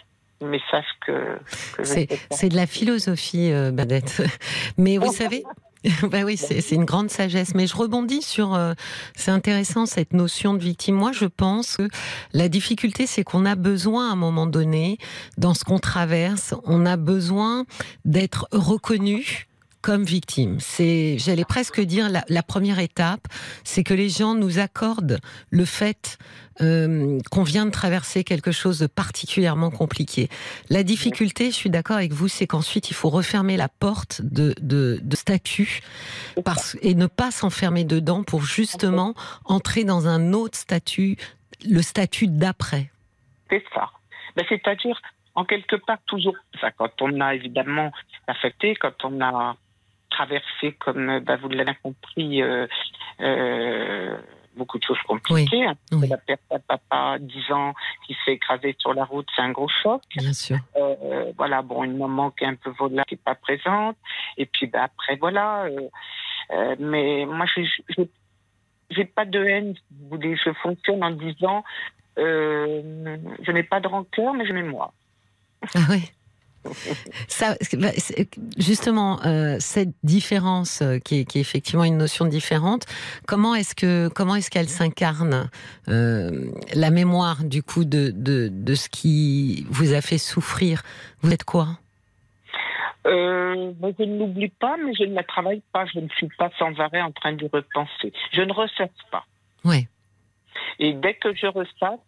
message 0.41 0.87
que, 1.07 1.39
que 1.77 1.85
C'est 1.85 2.49
de 2.49 2.57
la 2.57 2.67
philosophie, 2.67 3.53
euh, 3.53 3.71
Bernadette. 3.71 4.23
Mais 4.79 4.99
vous 4.99 5.13
savez, 5.13 5.45
bah 6.03 6.23
oui, 6.25 6.37
c'est 6.37 6.61
c'est 6.61 6.75
une 6.75 6.85
grande 6.85 7.11
sagesse. 7.11 7.55
Mais 7.55 7.67
je 7.67 7.77
rebondis 7.77 8.23
sur, 8.23 8.55
euh, 8.55 8.75
c'est 9.17 9.31
intéressant 9.31 9.87
cette 9.87 10.13
notion 10.13 10.55
de 10.55 10.63
victime. 10.63 10.95
Moi, 10.95 11.13
je 11.13 11.27
pense 11.27 11.77
que 11.77 11.89
la 12.33 12.49
difficulté, 12.49 13.07
c'est 13.07 13.25
qu'on 13.25 13.47
a 13.47 13.55
besoin 13.55 14.09
à 14.09 14.13
un 14.13 14.17
moment 14.17 14.47
donné, 14.47 14.99
dans 15.39 15.55
ce 15.55 15.65
qu'on 15.65 15.79
traverse, 15.79 16.55
on 16.65 16.87
a 16.87 16.97
besoin 16.97 17.65
d'être 18.05 18.49
reconnu 18.53 19.47
comme 19.81 20.05
victime. 20.05 20.59
C'est, 20.61 21.17
j'allais 21.19 21.47
presque 21.47 21.81
dire, 21.81 22.11
la, 22.11 22.23
la 22.29 22.43
première 22.43 22.79
étape, 22.79 23.27
c'est 23.65 23.83
que 23.83 23.95
les 23.95 24.11
gens 24.11 24.35
nous 24.35 24.59
accordent 24.59 25.21
le 25.49 25.65
fait 25.65 26.19
euh, 26.61 27.19
qu'on 27.31 27.43
vient 27.43 27.67
de 27.67 27.71
traverser 27.71 28.25
quelque 28.25 28.53
chose 28.53 28.79
de 28.79 28.87
particulièrement 28.87 29.71
compliqué. 29.71 30.29
La 30.69 30.83
difficulté, 30.83 31.47
je 31.47 31.57
suis 31.57 31.71
d'accord 31.71 31.97
avec 31.97 32.13
vous, 32.13 32.29
c'est 32.29 32.47
qu'ensuite 32.47 32.91
il 32.91 32.95
faut 32.95 33.11
refermer 33.11 33.57
la 33.57 33.69
porte 33.69 34.21
de, 34.23 34.55
statut 35.15 35.81
et 36.83 36.95
ne 36.95 37.07
pas 37.07 37.31
s'enfermer 37.31 37.85
dedans 37.85 38.23
pour 38.23 38.43
justement 38.43 39.15
entrer 39.45 39.85
dans 39.85 40.07
un 40.09 40.33
autre 40.33 40.57
statut, 40.57 41.17
le 41.69 41.83
statut 41.83 42.27
d'après. 42.27 42.91
C'est 43.51 43.65
ça. 43.75 43.91
Ben, 44.37 44.45
C'est-à-dire, 44.49 45.01
en 45.35 45.45
quelque 45.45 45.77
part, 45.77 45.99
toujours 46.07 46.37
ça. 46.61 46.71
Quand 46.71 46.91
on 47.01 47.21
a 47.21 47.35
évidemment 47.35 47.93
affecté, 48.27 48.75
quand 48.77 49.05
on 49.05 49.21
a 49.21 49.57
traversé, 50.11 50.73
comme 50.79 51.21
ben, 51.21 51.37
vous 51.37 51.49
l'avez 51.49 51.75
compris, 51.83 52.43
euh, 52.43 52.67
euh, 53.21 54.17
beaucoup 54.57 54.79
de 54.79 54.85
choses 54.85 54.99
compliquées. 55.07 55.67
oui. 55.93 56.09
La 56.09 56.17
perte 56.17 56.43
d'un 56.51 56.59
papa, 56.59 57.19
10 57.21 57.53
ans, 57.53 57.75
qui 58.07 58.17
s'est 58.25 58.33
écrasé 58.33 58.75
sur 58.79 58.95
la 58.95 59.05
route, 59.05 59.27
c'est 59.35 59.43
un 59.43 59.53
gros 59.53 59.69
choc. 59.69 60.03
Bien 60.17 60.33
sûr. 60.33 60.59
Euh, 60.77 61.33
voilà, 61.37 61.63
bon, 61.63 61.85
une 61.85 61.97
maman 61.97 62.31
qui 62.31 62.45
est 62.45 62.49
un 62.49 62.55
peu 62.55 62.71
volée, 62.71 63.03
qui 63.09 63.15
n'est 63.15 63.21
pas 63.25 63.35
présente. 63.35 63.97
Et 64.37 64.47
puis 64.47 64.67
ben, 64.67 64.83
après, 64.83 65.17
voilà. 65.17 65.65
euh, 65.65 65.89
euh, 66.53 66.77
mais 66.79 67.27
moi, 67.27 67.47
je 67.47 67.63
j'ai 68.91 69.05
pas 69.05 69.25
de 69.25 69.43
haine. 69.45 69.75
Je 70.13 70.53
fonctionne 70.63 71.05
en 71.05 71.11
disant, 71.13 71.65
euh, 72.19 73.17
je 73.43 73.53
n'ai 73.53 73.63
pas 73.63 73.81
de 73.81 73.87
rancœur, 73.87 74.35
mais 74.35 74.47
je 74.47 74.53
mémoire. 74.53 74.93
Ah 75.75 75.81
oui. 75.91 76.11
Ça, 77.29 77.57
bah, 77.73 77.89
justement, 78.59 79.21
euh, 79.25 79.57
cette 79.61 79.95
différence 80.03 80.83
euh, 80.83 80.99
qui 80.99 81.21
est, 81.21 81.25
qui 81.25 81.39
est 81.39 81.41
effectivement 81.41 81.85
une 81.85 81.97
notion 81.97 82.27
différente, 82.27 82.85
comment 83.27 83.55
est-ce 83.55 83.75
que 83.75 84.09
comment 84.09 84.35
est-ce 84.35 84.51
qu'elle 84.51 84.69
s'incarne 84.69 85.49
euh, 85.89 86.51
la 86.75 86.91
mémoire 86.91 87.45
du 87.45 87.63
coup 87.63 87.85
de, 87.85 88.13
de 88.15 88.49
de 88.53 88.75
ce 88.75 88.89
qui 88.89 89.67
vous 89.71 89.95
a 89.95 90.01
fait 90.03 90.19
souffrir? 90.19 90.83
Vous 91.23 91.33
êtes 91.33 91.45
quoi? 91.45 91.79
Euh, 93.07 93.73
ben, 93.77 93.95
je 93.99 94.05
ne 94.05 94.19
l'oublie 94.19 94.51
pas, 94.51 94.77
mais 94.77 94.93
je 94.95 95.05
ne 95.05 95.15
la 95.15 95.25
travaille 95.25 95.63
pas. 95.73 95.87
Je 95.87 96.01
ne 96.01 96.09
suis 96.09 96.29
pas 96.37 96.51
sans 96.59 96.79
arrêt 96.79 97.01
en 97.01 97.13
train 97.13 97.33
d'y 97.33 97.47
repenser. 97.47 98.13
Je 98.33 98.43
ne 98.43 98.53
ressasse 98.53 98.91
pas. 99.11 99.25
Ouais. 99.65 99.89
Et 100.79 100.93
dès 100.93 101.15
que 101.15 101.35
je 101.35 101.47
ressasse, 101.47 102.01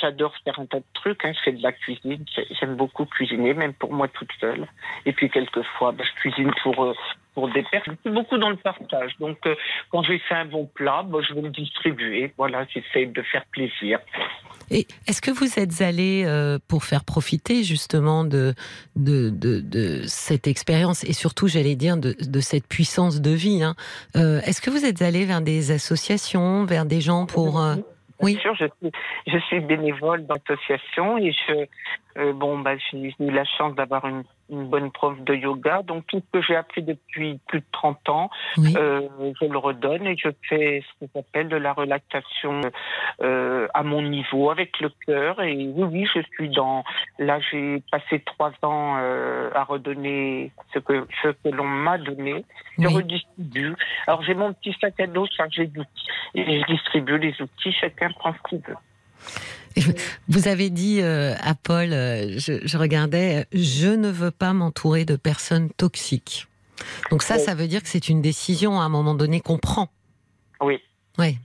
j'adore 0.00 0.32
faire 0.44 0.58
un 0.58 0.66
tas 0.66 0.78
de 0.78 0.84
trucs. 0.94 1.24
Hein. 1.24 1.32
Je 1.34 1.40
fais 1.44 1.52
de 1.52 1.62
la 1.62 1.72
cuisine. 1.72 2.24
J'ai- 2.34 2.46
J'aime 2.58 2.76
beaucoup 2.76 3.04
cuisiner, 3.06 3.54
même 3.54 3.72
pour 3.74 3.92
moi 3.92 4.08
toute 4.08 4.30
seule. 4.40 4.66
Et 5.04 5.12
puis 5.12 5.30
quelquefois, 5.30 5.92
ben, 5.92 6.04
je 6.04 6.20
cuisine 6.20 6.52
pour 6.62 6.84
euh, 6.84 6.92
pour 7.34 7.48
des 7.52 7.62
personnes. 7.64 7.96
Je 8.04 8.10
suis 8.10 8.18
beaucoup 8.18 8.38
dans 8.38 8.48
le 8.48 8.56
partage. 8.56 9.12
Donc, 9.20 9.38
euh, 9.46 9.54
quand 9.90 10.02
j'ai 10.02 10.18
fait 10.20 10.34
un 10.34 10.46
bon 10.46 10.66
plat, 10.74 11.02
ben, 11.06 11.20
je 11.20 11.34
vais 11.34 11.42
le 11.42 11.50
distribuer. 11.50 12.32
Voilà, 12.38 12.66
j'essaie 12.72 13.06
de 13.06 13.22
faire 13.22 13.44
plaisir. 13.46 13.98
Et 14.70 14.86
est-ce 15.06 15.20
que 15.20 15.30
vous 15.30 15.58
êtes 15.58 15.80
allé 15.80 16.24
euh, 16.26 16.58
pour 16.66 16.84
faire 16.84 17.04
profiter 17.04 17.62
justement 17.62 18.24
de, 18.24 18.54
de, 18.96 19.30
de, 19.30 20.02
cette 20.06 20.46
expérience 20.48 21.04
et 21.04 21.12
surtout, 21.12 21.46
j'allais 21.46 21.76
dire, 21.76 21.96
de, 21.98 22.16
de 22.18 22.40
cette 22.40 22.66
puissance 22.66 23.20
de 23.20 23.30
vie 23.30 23.62
hein, 23.62 23.74
Est-ce 24.14 24.60
que 24.60 24.70
vous 24.70 24.84
êtes 24.84 25.02
allé 25.02 25.24
vers 25.24 25.40
des 25.40 25.70
associations, 25.70 26.64
vers 26.64 26.84
des 26.86 27.00
gens 27.00 27.26
pour... 27.26 27.60
Bien 28.20 28.26
Oui. 28.26 28.38
sûr, 28.40 28.54
je 28.54 28.66
suis, 28.80 28.92
je 29.26 29.38
suis 29.38 29.60
bénévole 29.60 30.26
dans 30.26 30.34
l'association 30.48 31.18
et 31.18 31.32
je, 31.32 31.66
euh, 32.18 32.32
bon, 32.32 32.58
bah, 32.58 32.76
j'ai 32.90 33.14
eu 33.20 33.30
la 33.30 33.44
chance 33.44 33.74
d'avoir 33.74 34.06
une, 34.06 34.24
une 34.50 34.66
bonne 34.68 34.90
prof 34.90 35.18
de 35.20 35.34
yoga. 35.34 35.82
Donc, 35.82 36.06
tout 36.06 36.20
ce 36.20 36.38
que 36.38 36.44
j'ai 36.44 36.56
appris 36.56 36.82
depuis 36.82 37.38
plus 37.48 37.60
de 37.60 37.64
30 37.72 38.08
ans, 38.08 38.30
Oui. 38.58 38.74
euh, 38.76 39.08
je 39.40 39.46
le 39.46 39.58
redonne 39.58 40.06
et 40.06 40.16
je 40.16 40.28
fais 40.48 40.82
ce 41.00 41.06
qu'on 41.06 41.20
appelle 41.20 41.48
de 41.48 41.56
la 41.56 41.72
relaxation 41.72 42.60
euh, 43.22 43.68
à 43.74 43.82
mon 43.82 44.02
niveau, 44.02 44.50
avec 44.50 44.78
le 44.80 44.90
cœur. 45.06 45.40
Et 45.42 45.54
oui, 45.54 45.84
oui, 45.90 46.08
je 46.14 46.20
suis 46.34 46.48
dans. 46.50 46.84
Là, 47.18 47.38
j'ai 47.50 47.82
passé 47.90 48.20
trois 48.20 48.52
ans 48.62 48.96
à 49.54 49.64
redonner 49.64 50.52
ce 50.72 50.78
que, 50.78 51.06
ce 51.22 51.28
que 51.28 51.48
l'on 51.48 51.64
m'a 51.64 51.98
donné. 51.98 52.44
Je 52.78 52.86
Oui. 52.88 52.94
redistribue. 52.94 53.74
Alors, 54.06 54.22
j'ai 54.22 54.34
mon 54.34 54.52
petit 54.52 54.76
sac 54.80 54.98
à 55.00 55.06
dos 55.06 55.26
chargé 55.36 55.66
d'outils. 55.66 56.06
Et 56.34 56.60
je 56.60 56.66
distribue 56.66 57.18
les 57.18 57.34
outils, 57.40 57.72
chacun 57.72 58.10
prend 58.10 58.32
ce 58.34 58.48
qu'il 58.48 58.58
veut. 58.60 58.76
Vous 60.28 60.48
avez 60.48 60.70
dit 60.70 61.00
euh, 61.02 61.34
à 61.42 61.54
Paul, 61.54 61.92
euh, 61.92 62.38
je, 62.38 62.66
je 62.66 62.78
regardais, 62.78 63.46
je 63.52 63.88
ne 63.88 64.08
veux 64.10 64.30
pas 64.30 64.52
m'entourer 64.52 65.04
de 65.04 65.16
personnes 65.16 65.70
toxiques. 65.70 66.46
Donc 67.10 67.22
ça, 67.22 67.36
Oui. 67.36 67.40
ça 67.40 67.54
veut 67.54 67.66
dire 67.68 67.82
que 67.82 67.88
c'est 67.88 68.08
une 68.08 68.20
décision 68.22 68.80
à 68.80 68.84
un 68.84 68.88
moment 68.88 69.14
donné 69.14 69.40
qu'on 69.40 69.58
prend. 69.58 69.88
Oui. 70.60 70.78
Ouais. 71.18 71.36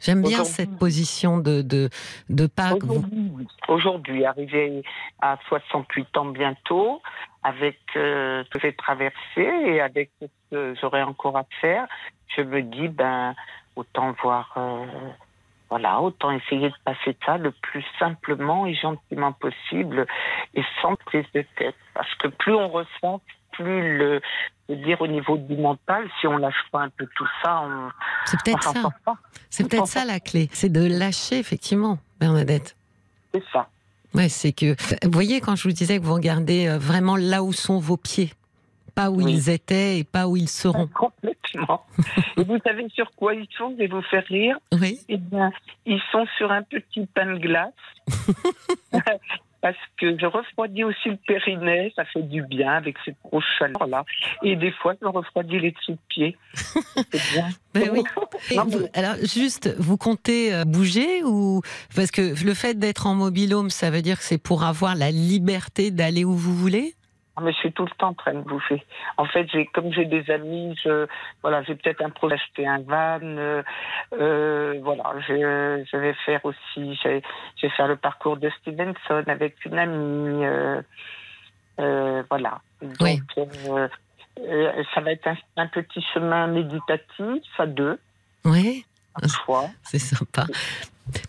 J'aime 0.00 0.22
bien 0.22 0.42
cette 0.44 0.76
position 0.78 1.38
de 1.38 1.62
de 1.62 1.88
de 2.28 2.46
pas. 2.48 2.70
vous- 2.74 2.94
Aujourd'hui, 2.96 3.30
oui. 3.34 3.46
Aujourd'hui, 3.68 4.24
arrivé 4.24 4.82
à 5.20 5.38
68 5.48 6.16
ans 6.16 6.24
bientôt, 6.26 7.00
avec 7.44 7.78
euh, 7.96 8.42
ce 8.44 8.50
que 8.50 8.58
j'ai 8.60 8.74
traversé 8.74 9.14
et 9.36 9.80
avec 9.80 10.10
ce 10.20 10.26
que 10.50 10.74
j'aurais 10.80 11.02
encore 11.02 11.36
à 11.36 11.44
faire, 11.60 11.86
je 12.36 12.42
me 12.42 12.62
dis, 12.62 12.88
ben, 12.88 13.34
autant 13.76 14.12
voir, 14.22 14.52
euh, 14.56 14.84
voilà, 15.72 16.02
autant 16.02 16.30
essayer 16.30 16.68
de 16.68 16.74
passer 16.84 17.16
ça 17.24 17.38
le 17.38 17.50
plus 17.50 17.82
simplement 17.98 18.66
et 18.66 18.74
gentiment 18.74 19.32
possible 19.32 20.06
et 20.52 20.62
sans 20.82 20.96
prise 20.96 21.24
de 21.34 21.46
tête. 21.56 21.76
Parce 21.94 22.14
que 22.16 22.28
plus 22.28 22.54
on 22.54 22.68
ressent, 22.68 23.22
plus 23.52 23.96
le, 23.96 24.20
je 24.68 24.74
veux 24.74 24.82
dire 24.82 25.00
au 25.00 25.06
niveau 25.06 25.38
du 25.38 25.56
mental, 25.56 26.10
si 26.20 26.26
on 26.26 26.36
lâche 26.36 26.62
pas 26.72 26.80
un 26.80 26.90
peu 26.90 27.08
tout 27.16 27.26
ça, 27.42 27.62
on, 27.62 27.88
C'est 28.26 28.38
peut-être 28.44 28.62
ça. 28.62 28.82
C'est 29.48 29.66
peut-être 29.66 29.86
ça 29.86 30.04
la 30.04 30.20
clé. 30.20 30.50
C'est 30.52 30.70
de 30.70 30.86
lâcher 30.86 31.38
effectivement, 31.38 31.96
Bernadette. 32.20 32.76
C'est 33.32 33.44
ça. 33.50 33.70
Ouais, 34.12 34.28
c'est 34.28 34.52
que 34.52 34.76
vous 35.06 35.10
voyez 35.10 35.40
quand 35.40 35.56
je 35.56 35.62
vous 35.62 35.72
disais 35.72 35.98
que 35.98 36.04
vous 36.04 36.12
regardez 36.12 36.68
euh, 36.68 36.76
vraiment 36.76 37.16
là 37.16 37.42
où 37.42 37.54
sont 37.54 37.78
vos 37.78 37.96
pieds, 37.96 38.34
pas 38.94 39.10
où 39.10 39.22
Oui. 39.22 39.32
ils 39.34 39.50
étaient 39.50 39.98
et 39.98 40.04
pas 40.04 40.26
où 40.28 40.36
ils 40.36 40.48
seront. 40.48 40.86
Complètement. 40.94 41.84
Et 42.36 42.44
vous 42.44 42.58
savez 42.64 42.86
sur 42.94 43.10
quoi 43.12 43.34
ils 43.34 43.48
sont 43.56 43.70
Je 43.72 43.76
vais 43.76 43.86
vous 43.88 44.02
faire 44.02 44.24
rire. 44.28 44.56
Oui. 44.80 45.00
Eh 45.08 45.16
bien, 45.16 45.50
ils 45.86 46.00
sont 46.10 46.26
sur 46.38 46.50
un 46.52 46.62
petit 46.62 47.06
pain 47.14 47.26
de 47.34 47.38
glace. 47.38 47.72
Parce 49.60 49.76
que 49.96 50.18
je 50.18 50.26
refroidis 50.26 50.82
aussi 50.82 51.10
le 51.10 51.16
périnée, 51.24 51.92
ça 51.94 52.04
fait 52.04 52.22
du 52.22 52.42
bien 52.42 52.72
avec 52.72 52.96
cette 53.04 53.14
grosse 53.24 53.44
chaleur-là. 53.60 54.04
Et 54.42 54.56
des 54.56 54.72
fois, 54.72 54.94
je 55.00 55.06
refroidis 55.06 55.60
les 55.60 55.70
dessous 55.70 55.92
de 55.92 55.98
pied. 56.08 56.36
C'est 56.54 57.32
bien. 57.32 57.48
Ben 57.74 57.88
oui. 57.92 58.02
Non, 58.56 58.64
vous- 58.66 58.86
alors 58.92 59.14
juste, 59.22 59.72
vous 59.78 59.96
comptez 59.96 60.52
euh, 60.52 60.64
bouger 60.64 61.22
ou 61.24 61.62
parce 61.94 62.10
que 62.10 62.34
le 62.44 62.54
fait 62.54 62.74
d'être 62.78 63.06
en 63.06 63.14
mobilhome, 63.14 63.70
ça 63.70 63.90
veut 63.90 64.02
dire 64.02 64.18
que 64.18 64.24
c'est 64.24 64.36
pour 64.36 64.64
avoir 64.64 64.94
la 64.96 65.10
liberté 65.12 65.90
d'aller 65.92 66.24
où 66.24 66.34
vous 66.34 66.54
voulez? 66.56 66.94
Mais 67.40 67.52
je 67.52 67.56
suis 67.58 67.72
tout 67.72 67.84
le 67.84 67.90
temps 67.92 68.08
en 68.08 68.14
train 68.14 68.34
de 68.34 68.40
bouffer. 68.40 68.84
En 69.16 69.24
fait, 69.24 69.48
j'ai, 69.50 69.66
comme 69.66 69.92
j'ai 69.92 70.04
des 70.04 70.30
amis, 70.30 70.76
je, 70.84 71.06
voilà, 71.42 71.62
j'ai 71.62 71.74
peut-être 71.74 72.02
un 72.04 72.10
projet 72.10 72.36
d'acheter 72.36 72.66
un 72.66 72.80
van. 72.80 73.20
euh, 73.22 73.62
euh, 74.12 74.78
voilà, 74.82 75.14
je, 75.26 75.82
je 75.90 75.96
vais 75.96 76.14
faire 76.26 76.44
aussi, 76.44 76.94
je, 77.02 77.20
je 77.56 77.66
vais 77.66 77.70
faire 77.70 77.88
le 77.88 77.96
parcours 77.96 78.36
de 78.36 78.50
Stevenson 78.60 79.24
avec 79.26 79.64
une 79.64 79.78
amie. 79.78 80.44
euh, 80.44 82.22
voilà. 82.28 82.60
Donc, 82.82 82.96
Oui. 83.00 83.22
ça 84.94 85.00
va 85.00 85.12
être 85.12 85.26
un, 85.26 85.36
un 85.56 85.66
petit 85.68 86.04
chemin 86.12 86.46
méditatif 86.48 87.44
à 87.58 87.66
deux, 87.66 87.98
Oui, 88.44 88.84
c'est 89.84 89.98
sympa. 89.98 90.46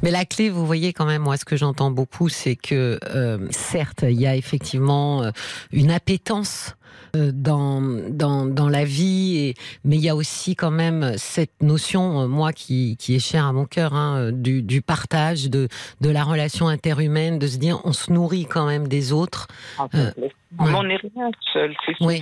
Mais 0.01 0.11
la 0.11 0.25
clé, 0.25 0.49
vous 0.49 0.65
voyez 0.65 0.93
quand 0.93 1.05
même, 1.05 1.23
moi, 1.23 1.37
ce 1.37 1.45
que 1.45 1.55
j'entends 1.55 1.91
beaucoup, 1.91 2.29
c'est 2.29 2.55
que 2.55 2.99
euh, 3.13 3.47
certes, 3.51 4.03
il 4.03 4.19
y 4.19 4.27
a 4.27 4.35
effectivement 4.35 5.23
euh, 5.23 5.31
une 5.71 5.91
appétence 5.91 6.75
euh, 7.15 7.31
dans, 7.33 7.81
dans, 8.09 8.45
dans 8.45 8.69
la 8.69 8.85
vie, 8.85 9.37
et, 9.37 9.53
mais 9.83 9.97
il 9.97 10.01
y 10.01 10.09
a 10.09 10.15
aussi 10.15 10.55
quand 10.55 10.71
même 10.71 11.13
cette 11.17 11.61
notion, 11.61 12.27
moi, 12.27 12.53
qui, 12.53 12.97
qui 12.97 13.15
est 13.15 13.19
chère 13.19 13.45
à 13.45 13.53
mon 13.53 13.65
cœur, 13.65 13.93
hein, 13.93 14.31
du, 14.31 14.61
du 14.61 14.81
partage, 14.81 15.49
de, 15.49 15.67
de 16.01 16.09
la 16.09 16.23
relation 16.23 16.67
interhumaine, 16.67 17.39
de 17.39 17.47
se 17.47 17.57
dire 17.57 17.79
on 17.83 17.93
se 17.93 18.11
nourrit 18.11 18.45
quand 18.45 18.65
même 18.65 18.87
des 18.87 19.13
autres. 19.13 19.47
Euh, 19.79 20.11
ouais. 20.17 20.31
Mais 20.59 20.73
on 20.75 20.83
n'est 20.83 20.97
rien 20.97 21.31
seul. 21.51 21.75
C'est 21.85 21.95
Oui. 22.01 22.21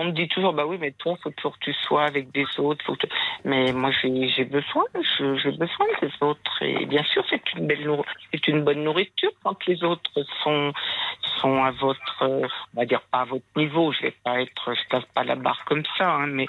On 0.00 0.04
me 0.04 0.12
dit 0.12 0.28
toujours, 0.28 0.52
bah 0.52 0.64
oui, 0.64 0.78
mais 0.80 0.92
toi, 0.92 1.16
faut 1.20 1.30
toujours 1.30 1.58
que 1.58 1.64
tu 1.64 1.72
sois 1.72 2.04
avec 2.04 2.30
des 2.30 2.46
autres. 2.58 2.96
Mais 3.44 3.72
moi, 3.72 3.90
j'ai 3.90 4.44
besoin, 4.44 4.84
j'ai 5.18 5.50
besoin 5.50 5.86
des 6.00 6.12
autres. 6.20 6.62
Et 6.62 6.86
bien 6.86 7.02
sûr, 7.02 7.24
c'est 7.28 7.42
une 7.54 7.66
belle, 7.66 7.90
c'est 8.30 8.46
une 8.46 8.62
bonne 8.62 8.84
nourriture 8.84 9.32
quand 9.42 9.66
les 9.66 9.82
autres 9.82 10.22
sont 10.44 10.72
sont 11.40 11.62
à 11.62 11.72
votre, 11.72 12.22
on 12.22 12.48
va 12.74 12.84
dire 12.84 13.00
pas 13.10 13.22
à 13.22 13.24
votre 13.24 13.44
niveau. 13.56 13.92
Je 13.92 14.02
vais 14.02 14.14
pas 14.22 14.40
être, 14.40 14.72
je 14.72 14.88
casse 14.88 15.04
pas 15.14 15.24
la 15.24 15.34
barre 15.34 15.64
comme 15.64 15.82
ça, 15.96 16.08
hein, 16.08 16.28
mais 16.28 16.46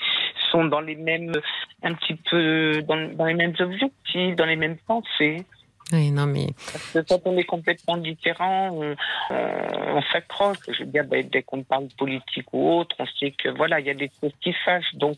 sont 0.52 0.66
dans 0.66 0.82
les 0.82 0.96
mêmes, 0.96 1.34
un 1.82 1.94
petit 1.96 2.16
peu 2.30 2.84
dans 2.84 3.26
les 3.26 3.34
mêmes 3.34 3.56
objectifs, 3.60 4.36
dans 4.36 4.46
les 4.46 4.58
mêmes 4.58 4.78
pensées. 4.88 5.44
Oui, 5.92 6.12
non, 6.12 6.26
mais 6.28 6.48
Parce 6.72 6.86
que 6.94 7.00
quand 7.14 7.22
on 7.26 7.38
est 7.38 7.44
complètement 7.46 7.98
différent, 7.98 8.70
on, 8.74 8.96
on- 9.32 9.98
on 9.98 10.02
s'accroche. 10.14 10.58
Je 10.68 10.84
veux 10.84 10.90
dire, 10.92 11.04
ben, 11.06 11.28
dès 11.32 11.42
qu'on 11.44 11.64
parle 11.64 11.88
politique 11.98 12.46
ou 12.54 12.80
autre, 12.80 12.96
on 13.00 13.06
sait 13.20 13.32
que 13.32 13.50
voilà, 13.50 13.80
il 13.80 13.88
y 13.88 13.90
a 13.90 13.94
des 13.96 14.12
choses 14.22 14.32
qui 14.42 14.54
fâchent. 14.66 14.94
Donc, 14.96 15.18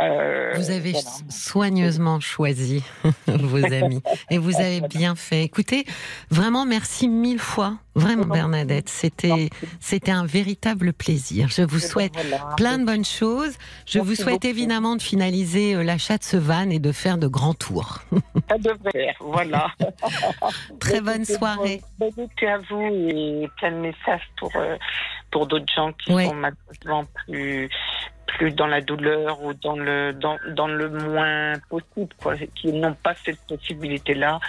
euh, 0.00 0.52
Vous 0.54 0.70
avez 0.70 0.92
voilà. 0.92 1.08
soigneusement 1.28 2.20
choisi 2.20 2.84
vos 3.26 3.64
amis 3.64 4.02
et 4.30 4.38
vous 4.38 4.56
avez 4.60 4.80
bien 4.82 5.16
fait. 5.16 5.42
Écoutez, 5.42 5.84
vraiment 6.30 6.64
merci 6.64 7.08
mille 7.08 7.40
fois, 7.40 7.74
vraiment 7.96 8.26
Bernadette. 8.26 8.88
C'était 8.88 9.50
c'était 9.80 10.12
un 10.12 10.24
véritable 10.24 10.92
plaisir. 10.92 11.48
Je 11.48 11.62
vous 11.62 11.78
Eh 11.78 11.80
ben, 11.82 11.88
souhaite 11.88 12.12
voilà. 12.14 12.54
plein 12.56 12.78
de 12.78 12.84
bonnes 12.84 13.04
choses. 13.04 13.54
Je 13.86 13.98
Merci 13.98 13.98
vous 14.08 14.14
souhaite 14.14 14.34
beaucoup. 14.42 14.46
évidemment 14.46 14.94
de 14.96 15.02
finaliser 15.02 15.74
euh, 15.74 15.82
l'achat 15.82 16.16
de 16.18 16.24
ce 16.24 16.36
van 16.36 16.70
et 16.70 16.78
de 16.78 16.92
faire 16.92 17.18
de 17.18 17.26
grands 17.26 17.54
tours. 17.54 17.98
Ça 18.48 18.56
devrait 18.58 19.14
voilà. 19.20 19.66
Très 20.80 21.00
bonne 21.00 21.24
soirée. 21.24 21.82
Bon 21.98 22.10
été 22.16 22.48
à 22.48 22.58
vous 22.58 22.82
et 22.82 23.48
plein 23.58 23.72
de 23.72 23.76
messages 23.76 24.28
pour, 24.38 24.50
euh, 24.56 24.76
pour 25.30 25.46
d'autres 25.46 25.72
gens 25.74 25.92
qui 25.92 26.10
sont 26.10 26.34
malheureusement 26.34 27.04
plus, 27.26 27.68
plus 28.26 28.52
dans 28.52 28.66
la 28.66 28.80
douleur 28.80 29.42
ou 29.42 29.54
dans 29.54 29.76
le, 29.76 30.12
dans, 30.12 30.38
dans 30.54 30.68
le 30.68 30.88
moins 30.90 31.58
possible, 31.68 32.14
quoi, 32.22 32.34
qui 32.54 32.72
n'ont 32.72 32.94
pas 32.94 33.14
cette 33.24 33.40
possibilité-là, 33.48 34.40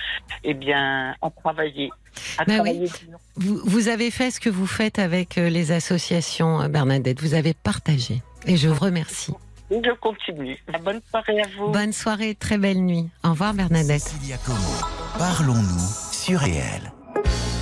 eh 0.43 0.53
bien, 0.53 1.15
à 1.21 1.29
travailler. 1.29 1.89
À 2.37 2.45
travailler 2.45 2.87
dur. 2.87 3.17
Vous, 3.35 3.61
vous 3.63 3.87
avez 3.87 4.11
fait 4.11 4.31
ce 4.31 4.39
que 4.39 4.49
vous 4.49 4.67
faites 4.67 4.99
avec 4.99 5.37
euh, 5.37 5.49
les 5.49 5.71
associations, 5.71 6.61
euh, 6.61 6.67
Bernadette. 6.67 7.21
Vous 7.21 7.33
avez 7.33 7.53
partagé 7.53 8.21
et 8.45 8.57
je 8.57 8.67
vous 8.67 8.83
remercie. 8.83 9.33
Je 9.71 9.93
continue. 9.99 10.57
Bonne 10.83 10.99
soirée 11.09 11.41
à 11.41 11.47
vous. 11.57 11.71
Bonne 11.71 11.93
soirée, 11.93 12.35
très 12.35 12.57
belle 12.57 12.83
nuit. 12.83 13.09
Au 13.23 13.29
revoir 13.29 13.53
Bernadette. 13.53 14.01
Cécilia 14.01 14.37
Como, 14.45 14.57
parlons-nous 15.17 16.11
sur 16.11 16.39
réel.– 16.41 16.91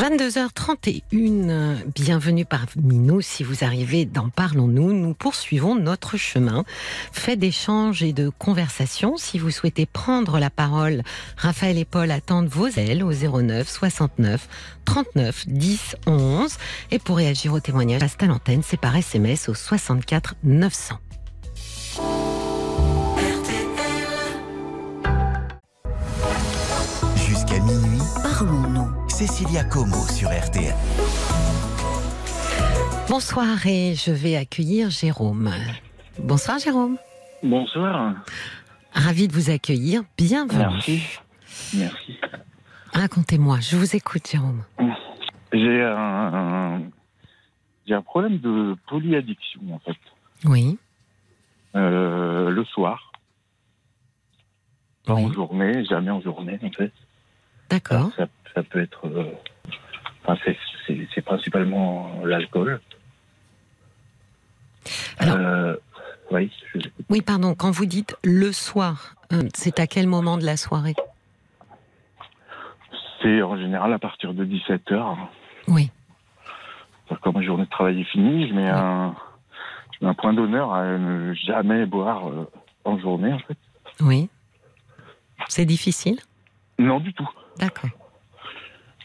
22h31, 0.00 1.84
bienvenue 1.94 2.46
parmi 2.46 2.98
nous. 2.98 3.20
Si 3.20 3.44
vous 3.44 3.64
arrivez 3.64 4.06
dans 4.06 4.30
Parlons-nous, 4.30 4.94
nous 4.94 5.12
poursuivons 5.12 5.74
notre 5.74 6.16
chemin 6.16 6.64
fait 7.12 7.36
d'échanges 7.36 8.02
et 8.02 8.14
de 8.14 8.30
conversations. 8.30 9.18
Si 9.18 9.38
vous 9.38 9.50
souhaitez 9.50 9.84
prendre 9.84 10.38
la 10.38 10.48
parole, 10.48 11.02
Raphaël 11.36 11.76
et 11.76 11.84
Paul 11.84 12.10
attendent 12.12 12.48
vos 12.48 12.68
ailes 12.68 13.04
au 13.04 13.12
09 13.12 13.68
69 13.68 14.48
39 14.86 15.46
10 15.46 15.96
11. 16.06 16.56
Et 16.92 16.98
pour 16.98 17.18
réagir 17.18 17.52
au 17.52 17.60
témoignage, 17.60 18.00
à 18.02 18.26
l'antenne, 18.26 18.62
c'est 18.64 18.80
par 18.80 18.96
SMS 18.96 19.50
au 19.50 19.54
64 19.54 20.36
900. 20.44 20.98
Cécilia 29.20 29.64
Como 29.64 29.96
sur 30.08 30.30
RTL. 30.30 30.72
Bonsoir 33.06 33.66
et 33.66 33.94
je 33.94 34.12
vais 34.12 34.34
accueillir 34.34 34.88
Jérôme. 34.88 35.50
Bonsoir 36.18 36.58
Jérôme. 36.58 36.96
Bonsoir. 37.42 38.14
Ravi 38.94 39.28
de 39.28 39.34
vous 39.34 39.50
accueillir. 39.50 40.04
Bienvenue. 40.16 40.60
Merci. 40.72 41.02
Merci. 41.76 42.18
Racontez-moi, 42.94 43.60
je 43.60 43.76
vous 43.76 43.94
écoute 43.94 44.26
Jérôme. 44.26 44.62
J'ai 45.52 45.82
un, 45.82 46.80
j'ai 47.86 47.92
un 47.92 48.00
problème 48.02 48.38
de 48.38 48.74
polyaddiction, 48.88 49.60
en 49.70 49.80
fait. 49.80 49.98
Oui. 50.46 50.78
Euh, 51.76 52.48
le 52.48 52.64
soir. 52.64 53.12
Pas 55.04 55.12
Oui. 55.12 55.24
en 55.26 55.32
journée, 55.34 55.84
jamais 55.84 56.10
en 56.10 56.22
journée, 56.22 56.58
en 56.62 56.70
fait. 56.70 56.90
D'accord. 57.70 58.10
Ça, 58.16 58.26
ça 58.54 58.62
peut 58.62 58.80
être. 58.82 59.06
euh, 59.06 59.24
enfin, 60.24 60.38
c'est- 60.44 60.56
principalement 61.22 62.10
l'alcool. 62.24 62.80
Alors- 65.18 65.36
Euh, 65.36 65.76
oui, 66.32 66.50
je- 66.74 66.80
Oui, 67.08 67.20
pardon, 67.20 67.54
quand 67.54 67.70
vous 67.70 67.86
dites 67.86 68.16
le 68.24 68.50
soir, 68.52 69.14
euh, 69.32 69.42
c'est 69.54 69.78
à 69.78 69.86
quel 69.86 70.06
moment 70.08 70.36
de 70.38 70.44
la 70.44 70.56
soirée? 70.56 70.94
C'est 73.22 73.42
en 73.42 73.56
général 73.56 73.92
à 73.92 73.98
partir 73.98 74.32
de 74.34 74.44
17h. 74.44 75.16
Oui. 75.68 75.90
Quand 77.22 77.32
ma 77.32 77.42
journée 77.42 77.64
de 77.64 77.70
travail 77.70 78.00
est 78.00 78.04
finie, 78.04 78.48
je 78.48 78.54
mets 78.54 78.68
un, 78.68 79.14
je 79.92 80.04
mets 80.04 80.10
un 80.10 80.14
point 80.14 80.32
d'honneur 80.32 80.72
à 80.72 80.96
ne 80.96 81.34
jamais 81.34 81.84
boire 81.86 82.22
en 82.84 82.98
journée, 82.98 83.32
en 83.32 83.38
fait. 83.40 83.58
Oui. 84.00 84.28
C'est 85.48 85.66
difficile? 85.66 86.18
Non, 86.78 86.98
du 87.00 87.12
tout. 87.12 87.28
D'accord. 87.60 87.90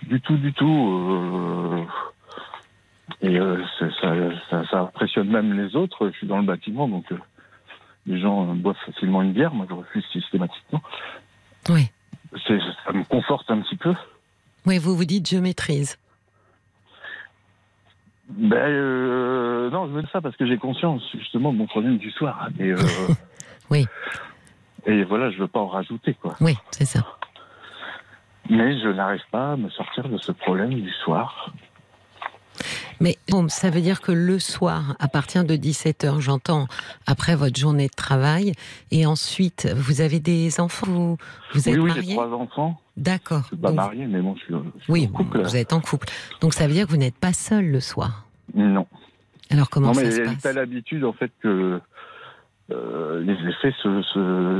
Du 0.03 0.19
tout, 0.21 0.37
du 0.37 0.53
tout. 0.53 0.89
euh, 1.09 1.85
Et 3.21 3.37
euh, 3.39 3.63
ça, 3.79 3.87
ça, 4.49 4.63
ça 4.69 4.79
impressionne 4.81 5.29
même 5.29 5.53
les 5.53 5.75
autres. 5.75 6.09
Je 6.09 6.17
suis 6.17 6.27
dans 6.27 6.37
le 6.37 6.43
bâtiment, 6.45 6.87
donc 6.87 7.11
euh, 7.11 7.17
les 8.05 8.19
gens 8.19 8.49
euh, 8.49 8.53
boivent 8.53 8.75
facilement 8.85 9.21
une 9.21 9.33
bière. 9.33 9.53
Moi, 9.53 9.65
je 9.69 9.73
refuse 9.75 10.05
systématiquement. 10.11 10.81
Oui. 11.69 11.89
Ça 12.47 12.93
me 12.93 13.03
conforte 13.05 13.49
un 13.49 13.61
petit 13.61 13.77
peu. 13.77 13.93
Oui, 14.65 14.77
vous 14.77 14.95
vous 14.95 15.05
dites 15.05 15.29
je 15.29 15.37
maîtrise. 15.37 15.97
Ben 18.29 18.57
euh, 18.57 19.69
non, 19.69 19.87
je 19.87 19.91
veux 19.93 20.01
dire 20.01 20.09
ça 20.11 20.19
parce 20.21 20.35
que 20.35 20.45
j'ai 20.47 20.57
conscience 20.57 21.01
justement 21.13 21.53
de 21.53 21.57
mon 21.59 21.67
problème 21.67 21.97
du 21.97 22.09
soir. 22.11 22.49
Et, 22.59 22.73
Oui. 23.69 23.85
Et 24.87 25.03
voilà, 25.03 25.29
je 25.31 25.37
veux 25.39 25.47
pas 25.47 25.59
en 25.59 25.67
rajouter 25.67 26.13
quoi. 26.15 26.35
Oui, 26.41 26.55
c'est 26.71 26.85
ça. 26.85 27.05
Mais 28.49 28.79
je 28.79 28.89
n'arrive 28.89 29.21
pas 29.31 29.53
à 29.53 29.57
me 29.57 29.69
sortir 29.69 30.07
de 30.07 30.17
ce 30.17 30.31
problème 30.31 30.73
du 30.73 30.91
soir. 31.03 31.53
Mais 33.01 33.17
ça 33.49 33.69
veut 33.69 33.81
dire 33.81 33.99
que 34.01 34.11
le 34.13 34.39
soir, 34.39 34.95
à 34.99 35.07
partir 35.09 35.43
de 35.43 35.55
17h, 35.55 36.21
j'entends, 36.21 36.67
après 37.05 37.35
votre 37.35 37.59
journée 37.59 37.87
de 37.87 37.93
travail, 37.93 38.53
et 38.91 39.05
ensuite, 39.05 39.67
vous 39.75 39.99
avez 39.99 40.19
des 40.21 40.61
enfants, 40.61 40.87
vous, 40.87 41.17
vous 41.53 41.67
êtes 41.69 41.75
oui, 41.77 41.91
oui, 41.93 42.01
j'ai 42.05 42.13
trois 42.13 42.29
enfants. 42.31 42.79
D'accord. 42.95 43.41
Je 43.43 43.47
suis 43.47 43.57
pas 43.57 43.67
Donc- 43.69 43.75
marié, 43.77 44.05
mais 44.07 44.21
bon, 44.21 44.35
je 44.37 44.43
suis, 44.45 44.53
je 44.53 44.83
suis 44.83 44.91
Oui, 44.93 45.09
en 45.11 45.17
couple. 45.17 45.41
vous 45.41 45.55
êtes 45.57 45.73
en 45.73 45.81
couple. 45.81 46.07
Donc 46.39 46.53
ça 46.53 46.67
veut 46.67 46.73
dire 46.73 46.85
que 46.85 46.91
vous 46.91 46.97
n'êtes 46.97 47.17
pas 47.17 47.33
seul 47.33 47.65
le 47.69 47.81
soir. 47.81 48.25
Non. 48.53 48.87
Alors 49.49 49.69
comment 49.69 49.87
non, 49.87 49.93
ça 49.95 50.01
mais 50.03 50.11
se 50.11 50.21
passe 50.21 50.41
telle 50.41 50.57
habitude 50.57 51.03
en 51.03 51.13
fait 51.13 51.31
que 51.41 51.81
euh, 52.71 53.21
les 53.21 53.33
effets 53.49 53.73
sont, 53.83 54.01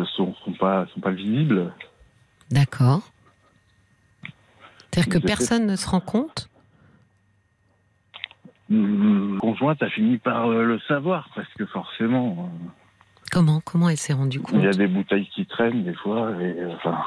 sont 0.06 0.36
pas 0.60 0.86
sont 0.94 1.00
pas 1.00 1.12
visibles. 1.12 1.74
D'accord. 2.52 3.02
C'est-à-dire 4.96 5.22
que 5.22 5.28
personne 5.28 5.66
ne 5.66 5.76
se 5.76 5.90
rend 5.90 6.00
compte 6.00 6.50
Hum, 8.72 9.38
Conjointe 9.42 9.84
a 9.84 9.90
fini 9.90 10.18
par 10.18 10.48
euh, 10.48 10.64
le 10.64 10.80
savoir 10.88 11.30
parce 11.36 11.48
que 11.54 11.68
forcément 11.68 12.50
Comment 13.32 13.62
Comment 13.64 13.90
elle 13.90 13.98
s'est 13.98 14.14
rendue 14.14 14.40
compte 14.40 14.56
il 14.56 14.64
y 14.64 14.68
a 14.68 14.72
des 14.72 14.88
bouteilles 14.88 15.28
qui 15.36 15.46
traînent 15.46 15.84
des 15.84 15.94
fois 15.94 16.32
et 16.42 16.60
euh, 16.62 16.74
enfin 16.78 16.98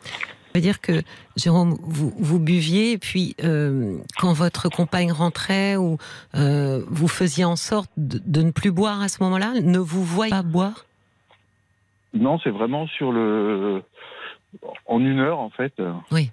Ça 0.00 0.08
veut 0.54 0.62
dire 0.62 0.80
que, 0.80 1.02
Jérôme, 1.36 1.76
vous, 1.82 2.14
vous 2.16 2.38
buviez, 2.38 2.92
et 2.92 2.98
puis 2.98 3.34
euh, 3.44 3.98
quand 4.18 4.32
votre 4.32 4.70
compagne 4.70 5.12
rentrait, 5.12 5.76
ou 5.76 5.98
euh, 6.34 6.82
vous 6.88 7.08
faisiez 7.08 7.44
en 7.44 7.56
sorte 7.56 7.90
de, 7.98 8.18
de 8.24 8.40
ne 8.40 8.50
plus 8.50 8.70
boire 8.70 9.02
à 9.02 9.08
ce 9.08 9.22
moment-là 9.22 9.52
Ne 9.62 9.78
vous 9.78 10.02
voyez 10.02 10.30
pas 10.30 10.42
boire? 10.42 10.86
Non 12.14 12.38
c'est 12.42 12.50
vraiment 12.50 12.86
sur 12.86 13.12
le 13.12 13.82
en 14.86 15.00
une 15.00 15.18
heure 15.18 15.40
en 15.40 15.50
fait. 15.50 15.74
Oui. 16.10 16.30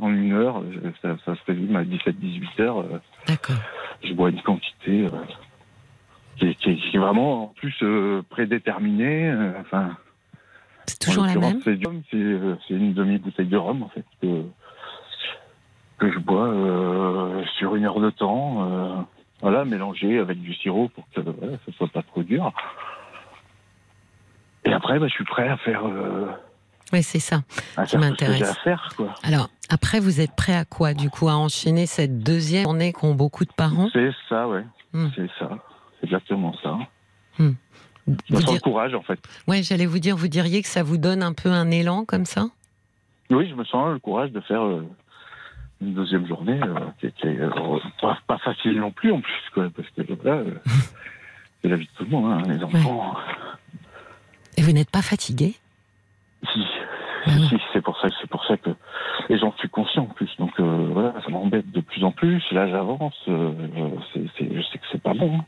En 0.00 0.12
une 0.12 0.32
heure, 0.32 0.58
euh, 0.60 0.92
ça, 1.02 1.16
ça 1.24 1.34
se 1.36 1.40
résume 1.46 1.76
à 1.76 1.84
17-18 1.84 2.60
heures. 2.62 2.78
euh, 2.80 2.98
D'accord. 3.28 3.56
je 4.02 4.12
bois 4.12 4.30
une 4.30 4.42
quantité 4.42 5.06
euh, 5.06 5.10
qui, 6.36 6.46
est, 6.48 6.54
qui 6.56 6.70
est- 6.70 6.76
qui 6.76 6.96
est 6.96 7.00
vraiment 7.00 7.44
en 7.44 7.46
plus 7.48 7.82
prédéterminée. 8.28 9.32
enfin, 9.60 9.96
C'est 10.86 10.98
toujours 10.98 11.24
la 11.26 11.36
même 11.36 11.60
C'est 11.62 11.76
du 11.76 11.86
rhum, 11.86 12.02
c'est, 12.10 12.38
c'est 12.66 12.74
une 12.74 12.92
demi-bouteille 12.92 13.46
de 13.46 13.56
rhum 13.56 13.82
en 13.84 13.88
fait 13.88 14.04
que, 14.20 14.42
que 15.98 16.10
je 16.12 16.18
bois 16.18 16.48
euh, 16.48 17.44
sur 17.58 17.76
une 17.76 17.84
heure 17.86 18.00
de 18.00 18.10
temps. 18.10 18.68
euh, 18.70 18.96
voilà, 19.40 19.64
mélangé 19.64 20.18
avec 20.18 20.40
du 20.40 20.54
sirop 20.54 20.88
pour 20.88 21.04
que 21.14 21.20
voilà, 21.20 21.56
ça 21.66 21.72
soit 21.76 21.88
pas 21.88 22.02
trop 22.02 22.22
dur. 22.22 22.50
Et 24.64 24.72
après, 24.72 24.98
bah, 24.98 25.06
je 25.08 25.12
suis 25.12 25.24
prêt 25.24 25.48
à 25.48 25.56
faire, 25.58 25.84
euh, 25.86 26.26
Oui, 26.92 27.02
c'est 27.02 27.18
ça. 27.18 27.42
Qui 27.48 27.74
tout 27.74 27.86
ce 27.86 27.92
que 27.92 27.96
m'intéresse. 27.98 28.42
à 28.42 28.54
faire. 28.54 28.88
Quoi. 28.96 29.14
Alors, 29.22 29.50
après, 29.70 30.00
vous 30.00 30.20
êtes 30.20 30.34
prêt 30.36 30.54
à 30.54 30.64
quoi, 30.64 30.94
du 30.94 31.10
coup, 31.10 31.28
à 31.28 31.34
enchaîner 31.36 31.86
cette 31.86 32.18
deuxième 32.20 32.64
journée 32.64 32.92
qu'ont 32.92 33.14
beaucoup 33.14 33.44
de 33.44 33.52
parents? 33.52 33.88
C'est 33.92 34.10
ça, 34.28 34.46
ouais. 34.48 34.64
Hmm. 34.92 35.08
C'est 35.16 35.28
ça. 35.38 35.50
C'est 36.00 36.06
exactement 36.06 36.54
ça. 36.62 36.78
Vous 37.38 37.46
me 38.30 38.36
sens 38.36 38.44
dire- 38.44 38.54
le 38.54 38.60
courage 38.60 38.94
en 38.94 39.02
fait. 39.02 39.18
Ouais, 39.48 39.62
j'allais 39.62 39.86
vous 39.86 39.98
dire, 39.98 40.14
vous 40.16 40.28
diriez 40.28 40.60
que 40.60 40.68
ça 40.68 40.82
vous 40.82 40.98
donne 40.98 41.22
un 41.22 41.32
peu 41.32 41.48
un 41.50 41.70
élan 41.70 42.04
comme 42.04 42.26
ça? 42.26 42.48
Oui, 43.30 43.48
je 43.48 43.54
me 43.54 43.64
sens 43.64 43.92
le 43.94 43.98
courage 43.98 44.30
de 44.30 44.40
faire 44.42 44.62
euh, 44.62 44.86
une 45.80 45.94
deuxième 45.94 46.26
journée 46.26 46.60
euh, 46.62 46.74
qui 47.00 47.06
était 47.06 47.38
euh, 47.40 47.50
pas, 48.02 48.18
pas 48.26 48.36
facile 48.38 48.78
non 48.78 48.90
plus 48.90 49.10
en 49.10 49.20
plus, 49.22 49.32
quoi, 49.54 49.68
parce 49.74 49.88
que 49.90 50.02
là, 50.22 50.42
c'est 51.62 51.68
la 51.68 51.76
vie 51.76 51.86
de 51.86 51.90
tout 51.96 52.04
le 52.04 52.10
monde, 52.10 52.30
hein, 52.32 52.42
les 52.46 52.62
enfants. 52.62 53.16
Et 54.58 54.62
vous 54.62 54.72
n'êtes 54.72 54.90
pas 54.90 55.02
fatigué? 55.02 55.54
Si, 56.52 56.60
Bah 57.26 57.32
si, 57.48 57.56
c'est 57.72 57.80
pour 57.80 57.98
ça, 58.00 58.08
c'est 58.20 58.28
pour 58.28 58.44
ça 58.44 58.58
que 58.58 58.68
et 59.30 59.38
j'en 59.38 59.52
suis 59.58 59.68
conscient 59.68 60.02
en 60.02 60.06
plus. 60.14 60.30
Donc 60.38 60.52
euh, 60.60 60.88
voilà, 60.92 61.14
ça 61.24 61.30
m'embête 61.30 61.70
de 61.70 61.80
plus 61.80 62.04
en 62.04 62.12
plus. 62.12 62.42
Là, 62.52 62.68
j'avance. 62.68 63.14
euh, 63.28 63.52
c'est, 64.12 64.22
c'est- 64.38 64.48
je 64.54 64.62
sais 64.62 64.78
que 64.78 64.84
c'est 64.92 65.02
pas 65.02 65.14
bon. 65.14 65.38
hein. 65.38 65.44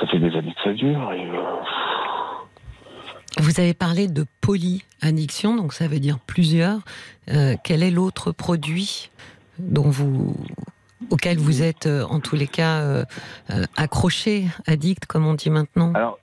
Ça 0.00 0.06
fait 0.08 0.18
des 0.18 0.34
années 0.36 0.52
que 0.54 0.62
ça 0.62 0.72
dure 0.72 1.12
et 1.12 1.28
euh, 1.30 1.42
Vous 3.38 3.60
avez 3.60 3.74
parlé 3.74 4.08
de 4.08 4.24
polyaddiction, 4.40 5.56
donc 5.56 5.72
ça 5.72 5.86
veut 5.88 6.00
dire 6.00 6.18
plusieurs. 6.26 6.78
Euh, 7.30 7.54
quel 7.64 7.82
est 7.82 7.90
l'autre 7.90 8.32
produit 8.32 9.10
dont 9.58 9.88
vous, 9.88 10.36
auquel 11.10 11.38
vous 11.38 11.62
êtes, 11.62 11.86
en 11.86 12.18
tous 12.20 12.34
les 12.36 12.48
cas, 12.48 13.04
accroché, 13.76 14.46
addict, 14.66 15.06
comme 15.06 15.26
on 15.26 15.34
dit 15.34 15.50
maintenant? 15.50 15.92
Alors, 15.94 16.18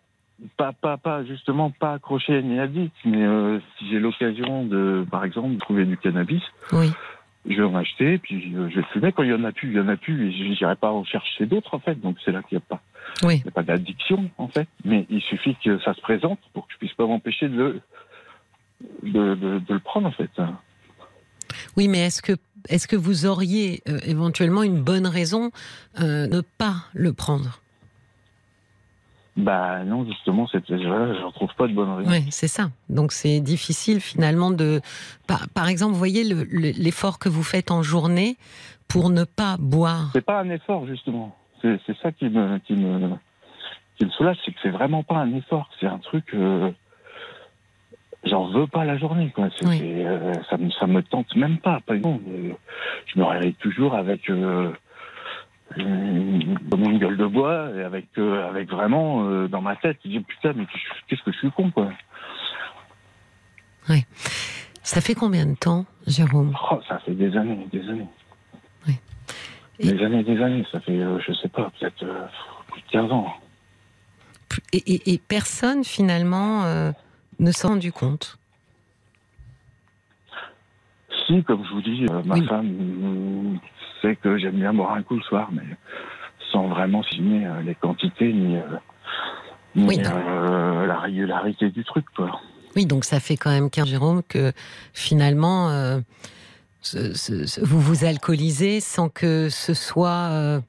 pas, 0.58 0.74
pas, 0.74 0.98
pas, 0.98 1.24
justement, 1.26 1.70
pas 1.72 1.94
accroché 1.94 2.42
ni 2.42 2.60
addict, 2.60 2.96
mais 3.06 3.24
euh, 3.26 3.60
si 3.78 3.90
j'ai 3.90 4.00
l'occasion 4.00 4.66
de, 4.66 5.06
par 5.10 5.24
exemple, 5.24 5.56
de 5.56 5.60
trouver 5.60 5.86
du 5.86 5.98
cannabis, 5.98 6.42
Oui, 6.72 6.92
je 7.48 7.56
vais 7.56 7.64
en 7.64 7.76
acheter, 7.76 8.18
puis 8.18 8.52
je 8.52 8.58
vais 8.58 8.84
fumer. 8.94 9.12
Quand 9.12 9.24
il 9.24 9.30
y 9.30 9.34
en 9.34 9.44
a 9.44 9.52
plus, 9.52 9.70
il 9.70 9.78
y 9.78 9.80
en 9.80 9.88
a 9.88 9.98
plus, 9.98 10.28
et 10.28 10.32
je 10.32 10.44
n'irai 10.44 10.76
pas 10.76 10.92
en 10.92 11.04
chercher 11.04 11.46
d'autres, 11.46 11.74
en 11.74 11.80
fait. 11.80 12.00
Donc 12.00 12.18
c'est 12.24 12.32
là 12.32 12.42
qu'il 12.44 12.58
n'y 12.58 12.64
a 12.64 12.66
pas, 12.68 12.82
oui. 13.24 13.38
il 13.38 13.46
y 13.46 13.48
a 13.48 13.52
pas 13.52 13.64
d'addiction, 13.64 14.30
en 14.38 14.48
fait. 14.48 14.68
Mais 14.86 15.06
il 15.10 15.22
suffit 15.22 15.56
que 15.64 15.80
ça 15.80 15.94
se 15.94 16.02
présente 16.02 16.40
pour 16.54 16.68
que 16.68 16.74
je 16.74 16.78
puisse 16.78 16.94
pas 16.94 17.06
m'empêcher 17.06 17.48
de, 17.48 17.82
de, 19.04 19.36
de, 19.36 19.60
de 19.60 19.74
le 19.74 19.80
prendre, 19.80 20.08
en 20.08 20.12
fait. 20.12 20.32
Oui, 21.78 21.88
mais 21.88 22.00
est-ce 22.06 22.22
que, 22.22 22.34
est-ce 22.70 22.88
que 22.88 22.96
vous 22.96 23.26
auriez 23.26 23.82
euh, 23.88 24.00
éventuellement 24.06 24.64
une 24.64 24.82
bonne 24.82 25.08
raison 25.08 25.52
euh, 26.00 26.28
de 26.28 26.38
ne 26.38 26.42
pas 26.42 26.86
le 26.94 27.14
prendre? 27.14 27.61
Bah 29.38 29.84
non, 29.86 30.06
justement, 30.06 30.46
je 30.52 31.24
retrouve 31.24 31.54
pas 31.56 31.68
de 31.68 31.74
bonne 31.74 31.90
raison. 31.94 32.10
Oui, 32.12 32.26
c'est 32.32 32.50
ça. 32.50 32.70
Donc 32.90 33.14
c'est 33.14 33.40
difficile 33.40 34.02
finalement 34.02 34.52
de... 34.52 34.82
Par, 35.26 35.48
par 35.50 35.68
exemple, 35.70 35.94
vous 35.94 35.98
voyez 36.00 36.24
le- 36.28 36.44
le- 36.44 36.72
l'effort 36.78 37.18
que 37.18 37.30
vous 37.30 37.44
faites 37.44 37.72
en 37.72 37.82
journée 37.82 38.36
pour 38.90 39.10
ne 39.10 39.24
pas 39.24 39.56
boire. 39.58 40.10
C'est 40.14 40.26
pas 40.26 40.42
un 40.42 40.50
effort, 40.50 40.86
justement. 40.86 41.34
C'est, 41.62 41.80
ça 42.02 42.12
qui 42.12 42.26
me, 42.26 42.58
qui 42.60 42.74
me, 42.74 43.12
qui 43.98 44.06
me 44.06 44.10
soulage, 44.12 44.38
c'est 44.44 44.52
que 44.52 44.60
c'est 44.64 44.70
vraiment 44.70 45.04
pas 45.04 45.16
un 45.18 45.34
effort. 45.34 45.70
C'est 45.80 45.86
un 45.88 46.00
truc, 46.00 46.26
euh, 46.34 46.70
j'en 48.26 48.48
veux 48.52 48.68
pas 48.68 48.84
la 48.84 48.98
journée, 48.98 49.32
quoi. 49.34 49.48
Oui. 49.64 49.80
euh, 49.82 50.34
ça, 50.50 50.58
me, 50.58 50.70
ça 50.72 50.88
me 50.88 51.02
tente 51.04 51.34
même 51.36 51.58
pas. 51.60 51.80
Je 51.90 53.20
me 53.20 53.24
réveille 53.24 53.54
toujours 53.56 53.96
avec 53.96 54.30
euh, 54.30 54.72
une, 55.78 56.58
comme 56.70 56.84
une 56.84 57.00
gueule 57.00 57.18
de 57.18 57.26
bois 57.26 57.70
et 57.76 57.84
avec, 57.84 58.08
euh, 58.18 58.48
avec 58.50 58.70
vraiment 58.70 59.26
euh, 59.28 59.48
dans 59.48 59.62
ma 59.62 59.76
tête, 59.76 59.98
je 60.04 60.10
dis 60.10 60.20
putain, 60.20 60.54
mais 60.54 60.66
qu'est-ce 61.08 61.22
que 61.24 61.32
je 61.32 61.38
suis 61.38 61.52
con, 61.52 61.72
quoi. 61.72 61.90
Ça 64.84 65.00
fait 65.02 65.14
combien 65.16 65.46
de 65.46 65.56
temps, 65.56 65.86
Jérôme? 66.08 66.56
Oh, 66.72 66.80
ça 66.88 67.00
fait 67.00 67.14
des 67.14 67.36
années, 67.38 67.68
des 67.72 67.88
années. 67.90 68.08
Oui. 68.88 68.96
Et- 69.80 69.92
Des 69.94 70.04
années, 70.04 70.24
des 70.24 70.42
années. 70.42 70.66
Ça 70.72 70.80
fait, 70.80 70.98
euh, 71.00 71.20
je 71.20 71.34
sais 71.34 71.50
pas, 71.50 71.72
peut-être 71.80 72.04
euh, 72.04 72.26
plus 72.72 72.82
de 72.82 72.88
15 72.88 73.12
ans. 73.12 73.34
et, 74.74 74.78
et- 74.78 75.14
et 75.14 75.18
personne 75.18 75.84
finalement 75.84 76.64
ne 77.40 77.52
s'est 77.52 77.68
rendu 77.68 77.92
compte? 77.92 78.38
Si, 81.28 81.44
comme 81.44 81.64
je 81.66 81.70
vous 81.74 81.82
dis, 81.82 82.06
ma 82.26 82.36
Oui. 82.36 82.46
femme 82.48 83.60
sait 84.02 84.16
que 84.16 84.38
j'aime 84.38 84.56
bien 84.58 84.74
boire 84.74 84.94
un 84.94 85.04
coup 85.04 85.16
le 85.16 85.22
soir, 85.24 85.50
mais 85.52 85.64
sans 86.52 86.68
vraiment 86.68 87.04
signer 87.04 87.46
euh, 87.46 87.62
les 87.62 87.76
quantités 87.76 88.32
ni, 88.34 88.58
euh, 88.58 88.62
ni, 89.76 89.88
Oui, 89.88 89.98
non. 89.98 90.12
euh, 90.14 90.86
la 90.86 91.00
régularité 91.00 91.70
du 91.70 91.84
truc. 91.84 92.06
Quoi. 92.16 92.40
Oui, 92.76 92.86
donc 92.86 93.06
ça 93.06 93.20
fait 93.20 93.38
quand 93.38 93.52
même 93.52 93.70
15 93.70 93.88
Jérôme 93.88 94.22
que 94.24 94.52
finalement 94.94 95.70
euh, 95.70 96.00
ce- 96.82 97.14
ce- 97.14 97.46
ce- 97.46 97.62
vous 97.62 97.80
vous 97.80 98.06
alcoolisez 98.06 98.80
sans 98.80 99.08
que 99.10 99.50
ce 99.50 99.74
soit 99.74 100.30
euh, 100.32 100.60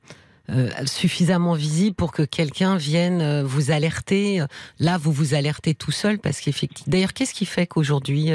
euh, 0.50 0.68
suffisamment 0.86 1.54
visible 1.54 1.94
pour 1.96 2.12
que 2.12 2.22
quelqu'un 2.22 2.76
vienne 2.76 3.42
vous 3.42 3.70
alerter. 3.70 4.44
Là, 4.80 4.98
vous 4.98 5.12
vous 5.12 5.34
alertez 5.34 5.74
tout 5.74 5.92
seul 5.92 6.18
parce 6.18 6.40
qu'effectivement. 6.40 6.90
D'ailleurs, 6.90 7.12
qu'est-ce 7.12 7.32
qui 7.34 7.46
fait 7.46 7.66
qu'aujourd'hui 7.66 8.30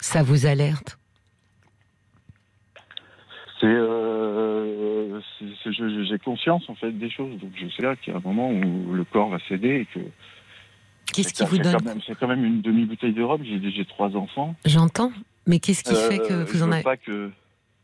ça 0.00 0.22
vous 0.22 0.46
alerte? 0.46 0.98
C'est, 3.60 3.66
euh, 3.66 5.20
j'ai 5.40 6.18
conscience 6.18 6.68
en 6.68 6.74
fait 6.74 6.92
des 6.92 7.08
choses, 7.10 7.38
donc 7.40 7.50
je 7.56 7.68
sais 7.70 7.82
là 7.82 7.96
qu'il 7.96 8.12
y 8.12 8.16
a 8.16 8.18
un 8.18 8.22
moment 8.22 8.50
où 8.50 8.92
le 8.92 9.04
corps 9.04 9.30
va 9.30 9.38
céder 9.48 9.80
et 9.80 9.86
que 9.86 10.00
Qu'est-ce 11.12 11.32
qui 11.32 11.44
vous 11.46 11.56
donne 11.58 11.72
quand 11.72 11.84
même, 11.84 12.00
c'est 12.06 12.18
quand 12.18 12.26
même 12.28 12.44
une 12.44 12.60
demi 12.60 12.84
bouteille 12.84 13.12
de 13.14 13.22
rhum. 13.22 13.42
J'ai, 13.42 13.70
j'ai 13.70 13.84
trois 13.86 14.14
enfants. 14.16 14.54
J'entends. 14.66 15.12
Mais 15.46 15.60
qu'est-ce 15.60 15.82
qui 15.84 15.94
Euh, 15.94 16.08
fait 16.10 16.18
que 16.18 16.44
vous 16.44 16.58
je 16.58 16.64
en 16.64 16.72
avez 16.72 16.82
pas 16.82 16.96
que 16.98 17.30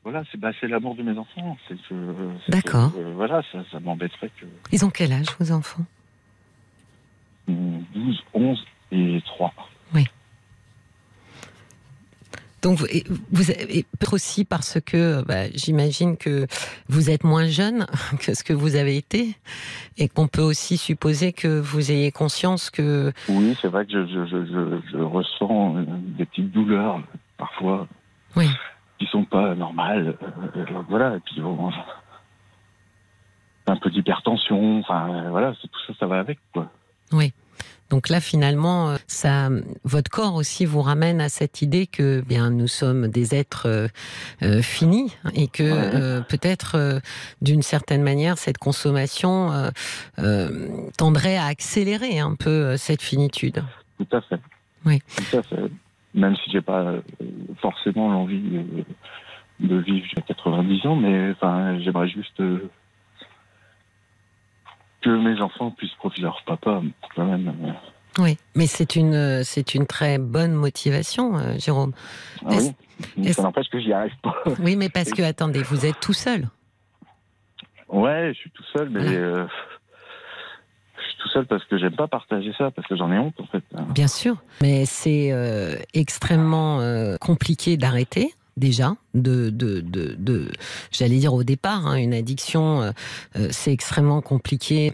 voilà, 0.04 0.24
c'est 0.30 0.38
bah, 0.38 0.50
c'est 0.60 0.66
l'amour 0.66 0.96
de 0.96 1.02
mes 1.04 1.16
enfants. 1.16 1.56
C'est 1.68 1.76
que 1.88 1.94
D'accord. 2.48 2.92
euh, 2.98 3.12
voilà, 3.14 3.42
ça, 3.52 3.64
ça 3.70 3.80
m'embêterait 3.80 4.30
que 4.38 4.44
Ils 4.72 4.84
ont 4.84 4.90
quel 4.90 5.12
âge 5.12 5.26
vos 5.38 5.52
enfants? 5.52 5.84
12, 7.48 8.24
11 8.34 8.64
et 8.90 9.22
3. 9.24 9.54
Donc 12.62 12.78
vous, 12.78 12.86
et 12.86 13.04
vous 13.32 13.50
et 13.50 13.82
peut-être 13.98 14.14
aussi 14.14 14.44
parce 14.44 14.78
que 14.80 15.22
bah, 15.24 15.50
j'imagine 15.52 16.16
que 16.16 16.46
vous 16.88 17.10
êtes 17.10 17.24
moins 17.24 17.46
jeune 17.46 17.86
que 18.20 18.34
ce 18.34 18.44
que 18.44 18.52
vous 18.52 18.76
avez 18.76 18.96
été 18.96 19.36
et 19.98 20.08
qu'on 20.08 20.28
peut 20.28 20.42
aussi 20.42 20.76
supposer 20.76 21.32
que 21.32 21.58
vous 21.60 21.90
ayez 21.90 22.12
conscience 22.12 22.70
que 22.70 23.12
Oui, 23.28 23.56
c'est 23.60 23.68
vrai 23.68 23.84
que 23.84 23.92
je, 24.06 24.26
je, 24.26 24.46
je, 24.46 24.80
je, 24.92 24.98
ressens 24.98 25.76
euh, 25.76 25.84
des 26.16 26.24
petites 26.24 26.52
douleurs 26.52 27.00
parfois 27.36 27.88
Oui. 28.36 28.48
qui 28.98 29.06
sont 29.06 29.24
pas 29.24 29.54
normales. 29.56 30.16
Euh, 30.22 30.26
euh, 30.56 30.82
voilà, 30.88 31.16
et 31.16 31.20
puis 31.20 31.40
bon, 31.40 31.70
un 33.66 33.76
peu 33.76 33.90
d'hypertension. 33.90 34.78
Enfin, 34.80 35.28
voilà, 35.30 35.52
tout 35.54 35.80
ça, 35.88 35.94
ça 35.98 36.06
va 36.06 36.20
avec 36.20 36.38
quoi. 36.52 36.70
Donc 37.92 38.08
là 38.08 38.20
finalement 38.20 38.88
euh, 38.88 38.96
ça 39.06 39.50
votre 39.84 40.10
corps 40.10 40.34
aussi 40.34 40.64
vous 40.64 40.80
ramène 40.80 41.20
à 41.20 41.28
cette 41.28 41.60
idée 41.60 41.86
que 41.86 42.22
bien 42.22 42.48
nous 42.48 42.66
sommes 42.66 43.08
des 43.08 43.34
êtres 43.34 43.68
euh, 43.68 43.88
euh, 44.42 44.62
finis 44.62 45.14
et 45.34 45.46
que 45.46 45.62
euh, 45.62 46.22
peut-être 46.22 46.76
euh, 46.76 47.00
d'une 47.42 47.60
certaine 47.60 48.02
manière 48.02 48.38
cette 48.38 48.56
consommation 48.56 49.50
tendrait 50.96 51.36
à 51.36 51.44
accélérer 51.46 52.18
un 52.18 52.34
peu 52.34 52.76
cette 52.76 53.02
finitude. 53.02 53.62
Tout 53.98 54.16
à 54.16 54.20
fait. 54.22 54.40
Oui. 54.86 55.00
Tout 55.16 55.36
à 55.36 55.42
fait. 55.42 55.70
Même 56.14 56.34
si 56.36 56.50
j'ai 56.50 56.60
pas 56.62 56.94
forcément 57.60 58.10
l'envie 58.10 58.40
de, 59.60 59.76
vivre 59.76 60.04
jusqu'à 60.04 60.22
90 60.22 60.86
ans, 60.86 60.96
mais 60.96 61.30
enfin, 61.32 61.78
j'aimerais 61.80 62.08
juste 62.08 62.40
que 65.02 65.10
mes 65.10 65.40
enfants 65.42 65.70
puissent 65.70 65.94
profiter 65.94 66.22
de 66.22 66.26
leur 66.26 66.42
papa, 66.46 66.80
quand 67.14 67.24
même. 67.26 67.48
euh. 67.64 67.72
Oui, 68.22 68.36
mais 68.54 68.66
c'est 68.66 68.94
une 68.96 69.14
euh, 69.14 69.42
c'est 69.42 69.74
une 69.74 69.86
très 69.86 70.18
bonne 70.18 70.52
motivation, 70.52 71.38
euh, 71.38 71.58
Jérôme. 71.58 71.92
Ah 72.44 72.50
oui. 72.58 72.72
Mais 73.16 73.32
Ça 73.32 73.42
n'empêche 73.42 73.68
que 73.70 73.80
j'y 73.80 73.92
arrive 73.92 74.12
pas. 74.22 74.34
Oui, 74.60 74.76
mais 74.76 74.88
parce 74.90 75.10
que 75.10 75.22
attendez, 75.22 75.62
vous 75.62 75.86
êtes 75.86 75.98
tout 76.00 76.12
seul. 76.12 76.48
Ouais, 77.88 78.32
je 78.34 78.38
suis 78.38 78.50
tout 78.50 78.64
seul, 78.76 78.90
mais 78.90 79.00
Voilà. 79.02 79.18
euh, 79.18 79.46
je 80.98 81.02
suis 81.08 81.16
tout 81.22 81.28
seul 81.28 81.46
parce 81.46 81.64
que 81.64 81.78
j'aime 81.78 81.96
pas 81.96 82.06
partager 82.08 82.52
ça, 82.56 82.70
parce 82.70 82.86
que 82.86 82.96
j'en 82.96 83.10
ai 83.12 83.18
honte 83.18 83.38
en 83.40 83.46
fait. 83.46 83.64
Bien 83.94 84.08
sûr, 84.08 84.36
mais 84.60 84.84
c'est 84.84 85.30
euh, 85.32 85.76
extrêmement 85.94 86.80
compliqué 87.20 87.76
d'arrêter. 87.76 88.32
Déjà, 88.56 88.96
j'allais 89.14 91.18
dire 91.18 91.32
au 91.32 91.42
départ, 91.42 91.86
hein, 91.86 91.96
une 91.96 92.12
addiction, 92.12 92.82
euh, 92.82 92.92
euh, 93.36 93.48
c'est 93.50 93.72
extrêmement 93.72 94.20
compliqué 94.20 94.92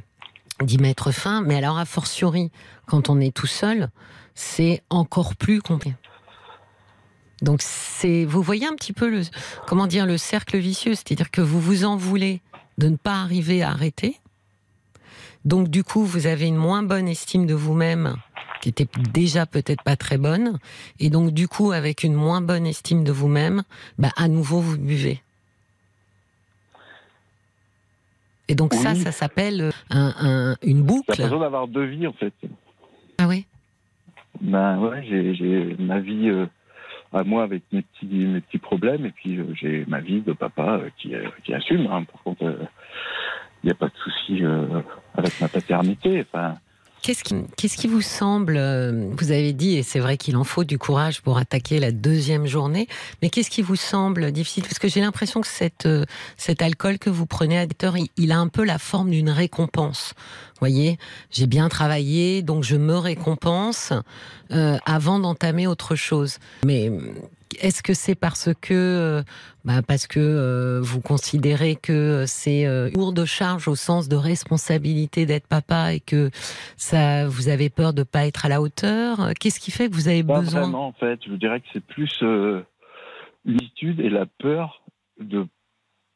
d'y 0.62 0.78
mettre 0.78 1.10
fin. 1.10 1.42
Mais 1.42 1.56
alors, 1.56 1.78
a 1.78 1.84
fortiori, 1.84 2.52
quand 2.86 3.10
on 3.10 3.20
est 3.20 3.34
tout 3.34 3.48
seul, 3.48 3.90
c'est 4.34 4.82
encore 4.90 5.34
plus 5.34 5.60
compliqué. 5.60 5.96
Donc, 7.42 7.62
vous 8.26 8.42
voyez 8.42 8.66
un 8.66 8.74
petit 8.74 8.92
peu 8.92 9.08
le, 9.08 9.22
comment 9.66 9.86
dire, 9.86 10.06
le 10.06 10.18
cercle 10.18 10.58
vicieux, 10.58 10.94
c'est-à-dire 10.94 11.30
que 11.30 11.40
vous 11.40 11.60
vous 11.60 11.84
en 11.84 11.96
voulez 11.96 12.40
de 12.78 12.88
ne 12.88 12.96
pas 12.96 13.20
arriver 13.20 13.62
à 13.62 13.70
arrêter. 13.70 14.20
Donc, 15.44 15.68
du 15.68 15.84
coup, 15.84 16.04
vous 16.04 16.26
avez 16.26 16.46
une 16.46 16.56
moins 16.56 16.82
bonne 16.82 17.08
estime 17.08 17.46
de 17.46 17.54
vous-même 17.54 18.16
qui 18.60 18.68
était 18.68 18.88
déjà 19.12 19.46
peut-être 19.46 19.82
pas 19.82 19.96
très 19.96 20.18
bonne, 20.18 20.58
et 21.00 21.10
donc 21.10 21.32
du 21.32 21.48
coup 21.48 21.72
avec 21.72 22.02
une 22.02 22.14
moins 22.14 22.40
bonne 22.40 22.66
estime 22.66 23.04
de 23.04 23.12
vous-même, 23.12 23.62
bah, 23.98 24.10
à 24.16 24.28
nouveau 24.28 24.60
vous 24.60 24.78
buvez. 24.78 25.20
Et 28.48 28.54
donc 28.54 28.72
ça, 28.74 28.92
Oui. 28.92 29.00
ça 29.00 29.12
s'appelle 29.12 29.70
un, 29.90 30.14
un- 30.20 30.56
une 30.62 30.78
J'ai 30.78 30.82
boucle. 30.82 31.10
l'impression 31.10 31.40
d'avoir 31.40 31.68
deux 31.68 31.84
vies 31.84 32.06
en 32.06 32.12
fait. 32.14 32.32
Ah 33.18 33.28
oui. 33.28 33.44
Ben 34.40 34.78
ouais, 34.78 35.04
j'ai- 35.08 35.34
j'ai 35.34 35.76
ma 35.78 35.98
vie 36.00 36.28
euh, 36.30 36.46
à 37.12 37.24
moi 37.24 37.42
avec 37.42 37.62
mes 37.72 37.82
petits, 37.82 38.06
mes 38.06 38.40
petits 38.40 38.58
problèmes, 38.58 39.04
et 39.04 39.10
puis 39.10 39.36
euh, 39.38 39.44
j'ai 39.54 39.84
ma 39.86 40.00
vie 40.00 40.20
de 40.22 40.32
papa 40.32 40.78
euh, 40.82 40.88
qui, 40.96 41.14
euh, 41.14 41.28
qui 41.44 41.52
assume. 41.52 41.86
hein. 41.90 42.04
Par 42.04 42.22
contre, 42.22 42.42
il 43.62 43.66
n'y 43.66 43.70
a 43.70 43.74
pas 43.74 43.88
de 43.88 43.96
souci 44.02 44.42
euh, 44.44 44.80
avec 45.14 45.38
ma 45.40 45.48
paternité. 45.48 46.24
Enfin, 46.32 46.54
Qu'est-ce 47.02 47.24
qui, 47.24 47.34
qu'est-ce 47.56 47.76
qui 47.76 47.86
vous 47.86 48.02
semble 48.02 48.56
euh, 48.56 49.10
Vous 49.16 49.30
avez 49.30 49.52
dit, 49.52 49.76
et 49.76 49.82
c'est 49.82 50.00
vrai 50.00 50.16
qu'il 50.16 50.36
en 50.36 50.44
faut 50.44 50.64
du 50.64 50.78
courage 50.78 51.22
pour 51.22 51.38
attaquer 51.38 51.78
la 51.78 51.92
deuxième 51.92 52.46
journée, 52.46 52.88
mais 53.22 53.30
qu'est-ce 53.30 53.50
qui 53.50 53.62
vous 53.62 53.76
semble 53.76 54.32
difficile? 54.32 54.64
Parce 54.64 54.78
que 54.78 54.88
j'ai 54.88 55.00
l'impression 55.00 55.40
que 55.40 55.46
cette, 55.46 55.86
euh, 55.86 56.04
cet 56.36 56.60
alcool 56.60 56.98
que 56.98 57.10
vous 57.10 57.26
prenez 57.26 57.58
heures, 57.84 57.96
il, 57.96 58.08
il 58.16 58.32
a 58.32 58.38
un 58.38 58.48
peu 58.48 58.64
la 58.64 58.78
forme 58.78 59.10
d'une 59.10 59.30
récompense. 59.30 60.14
voyez, 60.60 60.98
j'ai 61.30 61.46
bien 61.46 61.68
travaillé, 61.68 62.42
donc 62.42 62.64
je 62.64 62.76
me 62.76 62.96
récompense 62.96 63.92
euh, 64.50 64.78
avant 64.84 65.18
d'entamer 65.18 65.66
autre 65.66 65.94
chose. 65.94 66.38
Mais 66.64 66.90
est-ce 67.60 67.82
que 67.82 67.94
c'est 67.94 68.14
parce 68.14 68.50
que, 68.60 68.74
euh, 68.74 69.22
bah, 69.64 69.82
parce 69.86 70.06
que 70.06 70.20
euh, 70.20 70.80
vous 70.80 71.00
considérez 71.00 71.76
que 71.76 72.24
c'est 72.26 72.66
euh, 72.66 72.90
lourd 72.90 73.12
de 73.12 73.24
charge 73.24 73.68
au 73.68 73.74
sens 73.74 74.08
de 74.08 74.16
responsabilité 74.16 75.26
d'être 75.26 75.46
papa 75.46 75.94
et 75.94 76.00
que 76.00 76.30
ça, 76.76 77.26
vous 77.28 77.48
avez 77.48 77.70
peur 77.70 77.92
de 77.92 78.02
pas 78.02 78.26
être 78.26 78.46
à 78.46 78.48
la 78.48 78.60
hauteur? 78.60 79.32
Qu'est-ce 79.38 79.60
qui 79.60 79.70
fait 79.70 79.88
que 79.88 79.94
vous 79.94 80.08
avez 80.08 80.22
pas 80.22 80.40
besoin? 80.40 80.62
vraiment 80.62 80.88
en 80.88 80.92
fait. 80.92 81.20
Je 81.26 81.34
dirais 81.34 81.60
que 81.60 81.66
c'est 81.72 81.84
plus 81.84 82.22
euh, 82.22 82.62
l'habitude 83.44 84.00
et 84.00 84.10
la 84.10 84.26
peur 84.26 84.82
de 85.20 85.46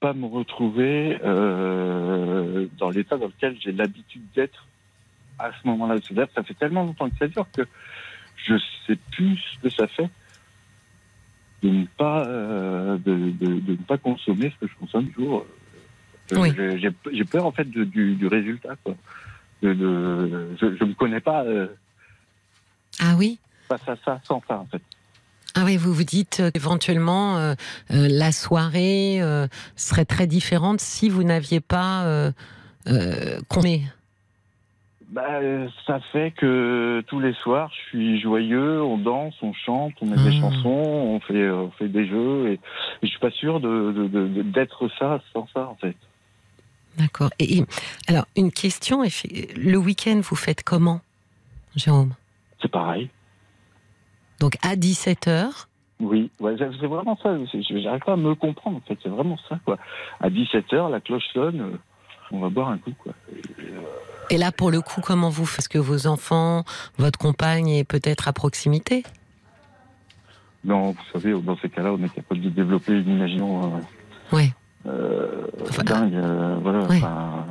pas 0.01 0.12
me 0.14 0.27
retrouver 0.27 1.18
euh, 1.25 2.66
dans 2.79 2.90
l'état 2.90 3.16
dans 3.16 3.27
lequel 3.27 3.57
j'ai 3.61 3.73
l'habitude 3.73 4.25
d'être 4.35 4.66
à 5.38 5.51
ce 5.53 5.66
moment-là. 5.68 5.97
Ça 6.35 6.42
fait 6.42 6.55
tellement 6.55 6.85
longtemps 6.85 7.09
que 7.09 7.16
ça 7.18 7.29
dure 7.29 7.47
que 7.53 7.62
je 8.45 8.55
sais 8.87 8.97
plus 9.12 9.37
ce 9.37 9.59
que 9.61 9.68
ça 9.71 9.87
fait 9.87 10.11
de 11.62 11.68
ne 11.68 11.85
pas 11.96 12.27
euh, 12.27 12.98
de, 12.98 13.31
de- 13.31 13.61
de 13.61 13.72
ne 13.72 13.77
pas 13.87 13.98
consommer 13.98 14.51
ce 14.55 14.66
que 14.66 14.72
je 14.72 14.79
consomme 14.79 15.09
toujours. 15.11 15.46
Euh, 16.33 16.37
Oui. 16.38 16.53
J'ai 17.12 17.25
peur 17.25 17.44
en 17.46 17.53
fait 17.53 17.68
de- 17.70 17.85
du, 17.85 18.14
du 18.14 18.27
résultat. 18.27 18.77
Quoi. 18.85 18.94
Je 19.62 19.68
ne 19.68 20.85
me 20.87 20.94
connais 20.94 21.20
pas 21.20 21.44
euh, 21.44 21.68
Ah 23.01 23.14
oui 23.16 23.38
face 23.68 23.88
à 23.88 23.96
ça 24.05 24.20
sans 24.25 24.42
ça 24.48 24.59
en 24.59 24.66
fait. 24.66 24.83
Ah 25.55 25.62
oui, 25.64 25.77
vous 25.77 25.92
vous 25.92 26.05
dites 26.05 26.42
éventuellement 26.55 27.37
euh, 27.38 27.55
la 27.90 28.33
soirée 28.33 29.20
serait 29.77 30.05
très 30.07 30.27
différente 30.27 30.81
si 30.81 31.09
vous 31.11 31.22
n'aviez 31.25 31.61
pas 31.61 32.33
consommé. 33.48 33.85
Bah, 35.12 35.40
euh, 35.42 35.68
ça 35.87 36.01
fait 36.11 36.31
que 36.31 37.05
tous 37.07 37.20
les 37.20 37.35
soirs, 37.35 37.70
je 37.75 37.88
suis 37.90 38.20
joyeux, 38.20 38.83
on 38.83 38.96
danse, 38.96 39.35
on 39.42 39.53
chante, 39.53 39.92
on 40.01 40.07
met 40.07 40.16
des 40.16 40.31
Mmh. 40.31 40.40
chansons, 40.40 40.68
on 40.70 41.20
fait, 41.20 41.51
on 41.51 41.70
fait 41.72 41.88
des 41.88 42.07
jeux, 42.07 42.48
et, 42.48 42.53
et 42.55 42.59
je 43.03 43.09
suis 43.09 43.18
pas 43.18 43.31
sûr 43.31 43.61
de, 43.61 43.92
de- 43.92 44.09
de- 44.09 44.29
de- 44.29 44.42
d'être 44.42 44.88
ça 44.98 45.20
sans 45.35 45.46
ça, 45.53 45.68
en 45.68 45.75
fait. 45.75 45.94
D'accord. 46.96 47.29
Et, 47.38 47.59
et- 47.59 47.64
alors, 48.09 48.25
une 48.37 48.51
question, 48.53 49.03
le 49.03 49.77
week-end, 49.77 50.18
vous 50.22 50.37
faites 50.37 50.62
comment, 50.64 51.03
Jérôme? 51.77 52.14
C'est 52.62 52.70
pareil. 52.70 53.11
Donc 54.40 54.57
à 54.62 54.77
17h, 54.77 55.66
Oui, 56.01 56.31
ouais, 56.40 56.57
c'est 56.59 56.87
vraiment 56.87 57.16
ça. 57.22 57.37
J'arrive 57.53 58.01
pas 58.03 58.14
à 58.14 58.16
me 58.16 58.35
comprendre, 58.35 58.79
en 58.79 58.81
fait. 58.88 58.98
C'est 59.03 59.09
vraiment 59.11 59.38
ça, 59.48 59.61
quoi. 59.66 59.77
À 60.20 60.31
17h, 60.31 60.90
la 60.90 61.01
cloche 61.01 61.27
sonne, 61.35 61.61
euh, 61.61 61.77
on 62.31 62.40
va 62.40 62.48
boire 62.48 62.70
un 62.70 62.79
coup, 62.79 62.92
quoi. 62.98 63.12
et 63.31 63.40
là 64.38 64.53
pour 64.53 64.71
le 64.71 64.81
coup, 64.81 65.01
comment 65.01 65.31
vous 65.31 65.47
faites? 65.47 65.61
Est-ce 65.61 65.68
que 65.68 65.79
vos 65.79 66.07
enfants, 66.07 66.64
votre 66.99 67.18
compagne 67.18 67.68
est 67.68 67.85
peut-être 67.85 68.29
à 68.29 68.33
proximité? 68.33 69.05
Non, 70.64 70.90
vous 70.92 70.99
savez, 71.12 71.33
dans 71.40 71.57
ces 71.59 71.68
cas-là, 71.68 71.92
on 71.92 72.03
est 72.05 72.09
capable 72.14 72.40
de 72.40 72.49
développer 72.49 72.92
une 72.92 73.09
imagination 73.16 73.75
euh, 74.33 74.37
Ouais. 74.37 74.53
euh, 74.87 75.47
Enfin, 75.68 75.83
dingue. 75.83 76.14
euh, 76.14 76.57
voilà, 76.62 76.81
enfin, 76.85 77.45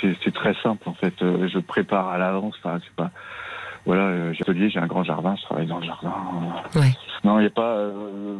c'est- 0.00 0.32
très 0.34 0.54
simple 0.62 0.88
en 0.88 0.94
fait. 0.94 1.14
Je 1.20 1.58
prépare 1.58 2.08
à 2.08 2.18
l'avance. 2.18 2.54
Enfin, 2.62 2.78
c'est 2.84 2.94
pas. 2.94 3.10
Voilà, 3.86 4.32
j'ai 4.34 4.42
atelier, 4.42 4.68
j'ai 4.68 4.78
un 4.80 4.86
grand 4.86 5.02
jardin, 5.04 5.34
je 5.36 5.42
travaille 5.44 5.66
dans 5.66 5.78
le 5.78 5.86
jardin. 5.86 6.12
Ouais. 6.74 6.92
Non, 7.24 7.38
il 7.38 7.42
n'y 7.42 7.46
a 7.46 7.50
pas. 7.50 7.74
euh, 7.76 8.36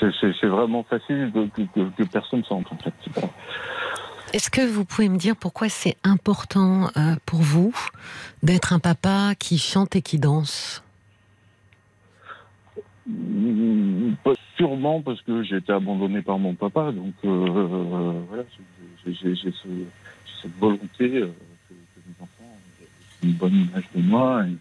c'est- 0.00 0.46
vraiment 0.46 0.82
facile 0.84 1.32
de- 1.32 1.46
que, 1.46 1.62
que, 1.74 1.88
que 1.96 2.02
personne 2.04 2.44
sente 2.44 2.66
en 2.70 2.76
fait. 2.76 2.92
Est-ce 4.36 4.50
que 4.50 4.60
vous 4.60 4.84
pouvez 4.84 5.08
me 5.08 5.16
dire 5.16 5.34
pourquoi 5.34 5.70
c'est 5.70 5.96
important 6.04 6.90
euh, 6.98 7.16
pour 7.24 7.40
vous 7.40 7.74
d'être 8.42 8.74
un 8.74 8.78
papa 8.78 9.34
qui 9.34 9.56
chante 9.56 9.96
et 9.96 10.02
qui 10.02 10.18
danse? 10.18 10.82
Mm, 13.06 14.12
sûrement 14.58 15.00
parce 15.00 15.22
que 15.22 15.42
j'ai 15.42 15.56
été 15.56 15.72
abandonné 15.72 16.20
par 16.20 16.38
mon 16.38 16.52
papa, 16.54 16.92
donc 16.92 17.14
euh, 17.24 18.20
voilà, 18.28 18.42
j'ai 19.06 19.14
j'ai- 19.14 19.34
j'ai 19.36 19.52
ce- 19.52 19.68
j'ai 19.68 19.86
cette 20.42 20.54
volonté 20.58 21.04
euh, 21.16 21.32
que, 21.70 21.72
que 21.72 22.00
mes 22.06 22.14
enfants 22.20 22.58
aient 22.82 23.26
une 23.26 23.32
bonne 23.32 23.54
image 23.54 23.88
de 23.94 24.02
moi, 24.02 24.44
et, 24.44 24.50
euh, 24.50 24.56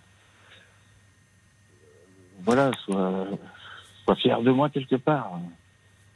voilà, 2.45 2.71
soient, 2.85 3.27
soient 4.05 4.15
fiers 4.15 4.41
de 4.41 4.51
moi 4.51 4.69
quelque 4.69 4.95
part. 4.95 5.37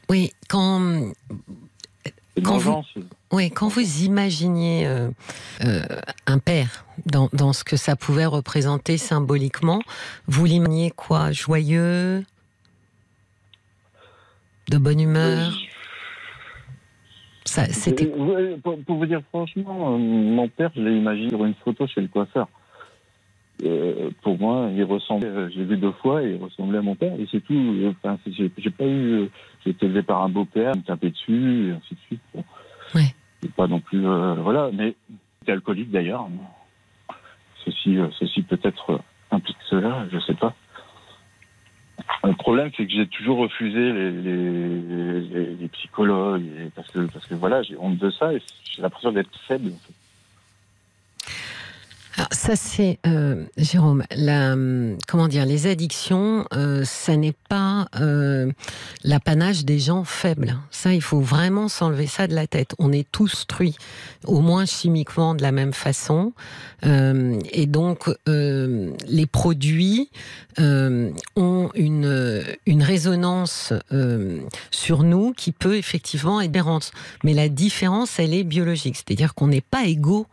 Oui, 0.10 0.32
quand, 0.48 1.12
Quand 2.42 2.58
vous-. 2.58 2.84
Oui, 3.32 3.52
quand 3.52 3.68
vous 3.68 4.04
imaginiez 4.04 4.88
euh, 4.88 5.10
euh, 5.64 5.82
un 6.26 6.40
père 6.40 6.86
dans, 7.06 7.30
dans 7.34 7.54
ce 7.54 7.64
que 7.64 7.78
ça 7.78 7.96
pouvait 7.96 8.26
représenter 8.26 8.98
symboliquement, 8.98 9.82
vous 10.28 10.46
l'imaginiez 10.46 10.92
quoi? 10.92 11.32
Joyeux? 11.32 12.24
De 14.70 14.78
bonne 14.78 15.00
humeur? 15.00 15.52
Ça, 17.46 17.66
C'était 17.66 18.06
Euh, 18.06 18.18
ouais, 18.18 18.58
pour, 18.64 18.80
pour 18.84 18.98
vous 18.98 19.06
dire 19.08 19.22
franchement, 19.30 19.96
euh, 19.96 19.98
mon 19.98 20.48
père, 20.48 20.72
je 20.76 20.82
l'ai 20.82 20.98
imaginé 20.98 21.30
sur 21.30 21.44
une 21.46 21.56
photo 21.56 21.88
chez 21.88 22.02
le 22.02 22.08
coiffeur. 22.08 22.48
Euh, 23.64 24.12
pour 24.22 24.40
moi, 24.40 24.70
il 24.74 24.84
ressemblait, 24.84 25.28
euh, 25.28 25.50
j'ai 25.50 25.66
vu 25.66 25.76
deux 25.78 25.92
fois, 25.94 26.22
il 26.22 26.38
ressemblait 26.42 26.78
à 26.78 26.82
mon 26.82 26.96
père, 26.96 27.14
et 27.20 27.28
c'est 27.32 27.42
tout. 27.42 27.76
Enfin, 27.88 28.18
j'ai 28.26 28.52
j'ai 28.58 28.70
pas 28.70 28.86
eu, 28.86 29.30
j'ai 29.64 29.72
été 29.72 29.86
élevé 29.88 30.04
par 30.04 30.22
un 30.22 30.30
beau-père, 30.30 30.74
il 30.76 30.82
me 30.82 30.86
tapait 30.86 31.10
dessus, 31.10 31.70
et 31.70 31.72
ainsi 31.72 31.96
de 31.96 32.00
suite. 32.08 32.22
Bon. 32.34 32.44
Ouais. 32.96 33.14
C'est 33.42 33.54
pas 33.54 33.68
non 33.68 33.80
plus, 33.80 34.06
euh, 34.06 34.36
voilà, 34.36 34.70
mais 34.74 34.96
était 35.42 35.52
alcoolique 35.54 35.92
d'ailleurs. 35.92 36.28
Ceci, 37.66 37.98
euh, 37.98 38.08
ceci 38.20 38.42
peut-être 38.44 38.92
euh, 38.92 38.98
implique 39.32 39.58
cela, 39.70 40.06
je 40.12 40.20
sais 40.20 40.34
pas. 40.34 40.56
Le 42.24 42.34
problème, 42.34 42.70
c'est 42.76 42.86
que 42.86 42.92
j'ai 42.92 43.08
toujours 43.08 43.38
refusé 43.38 43.94
les, 43.94 44.12
les, 44.12 45.22
les- 45.22 45.56
les 45.56 45.68
psychologues, 45.70 46.44
parce 46.76 46.90
que, 46.90 47.00
parce 47.08 47.26
que 47.26 47.36
voilà, 47.36 47.62
j'ai 47.64 47.78
honte 47.78 47.98
de 47.98 48.10
ça, 48.12 48.34
et 48.34 48.42
j'ai 48.76 48.82
l'impression 48.82 49.12
d'être 49.12 49.30
faible. 49.48 49.72
en 49.74 49.80
fait. 49.80 49.94
Alors 52.18 52.28
ça 52.32 52.56
c'est 52.56 53.00
euh, 53.06 53.46
Jérôme, 53.58 54.04
la, 54.16 54.54
hum, 54.54 54.98
comment 55.08 55.28
dire, 55.28 55.46
les 55.46 55.68
addictions, 55.68 56.46
euh, 56.54 56.84
ça 56.84 57.16
n'est 57.16 57.36
pas 57.50 57.88
euh, 58.00 58.52
l'apanage 59.04 59.64
des 59.66 59.80
gens 59.80 60.04
faibles. 60.04 60.58
Ça, 60.72 60.94
il 60.94 61.02
faut 61.02 61.22
vraiment 61.22 61.68
s'enlever 61.68 62.08
ça 62.08 62.28
de 62.28 62.36
la 62.36 62.48
tête. 62.48 62.74
On 62.80 62.92
est 62.92 63.08
tous 63.12 63.30
construits, 63.30 63.76
au 64.26 64.40
moins 64.40 64.66
chimiquement, 64.66 65.36
de 65.36 65.44
la 65.44 65.52
même 65.52 65.74
façon, 65.74 66.34
et 66.84 67.66
donc 67.68 68.10
les 68.26 69.26
produits 69.28 70.10
ont 70.58 71.70
une 71.76 72.44
une 72.66 72.84
résonance 72.84 73.74
sur 74.72 75.04
nous 75.04 75.34
qui 75.34 75.52
peut 75.52 75.76
effectivement 75.78 76.42
être 76.42 76.52
différente. 76.52 76.92
Mais 77.24 77.34
la 77.34 77.50
différence, 77.50 78.18
elle 78.18 78.34
est 78.34 78.44
biologique, 78.44 78.96
c'est-à-dire 78.96 79.36
qu'on 79.36 79.48
n'est 79.48 79.62
pas 79.62 79.86
égaux 79.86 80.26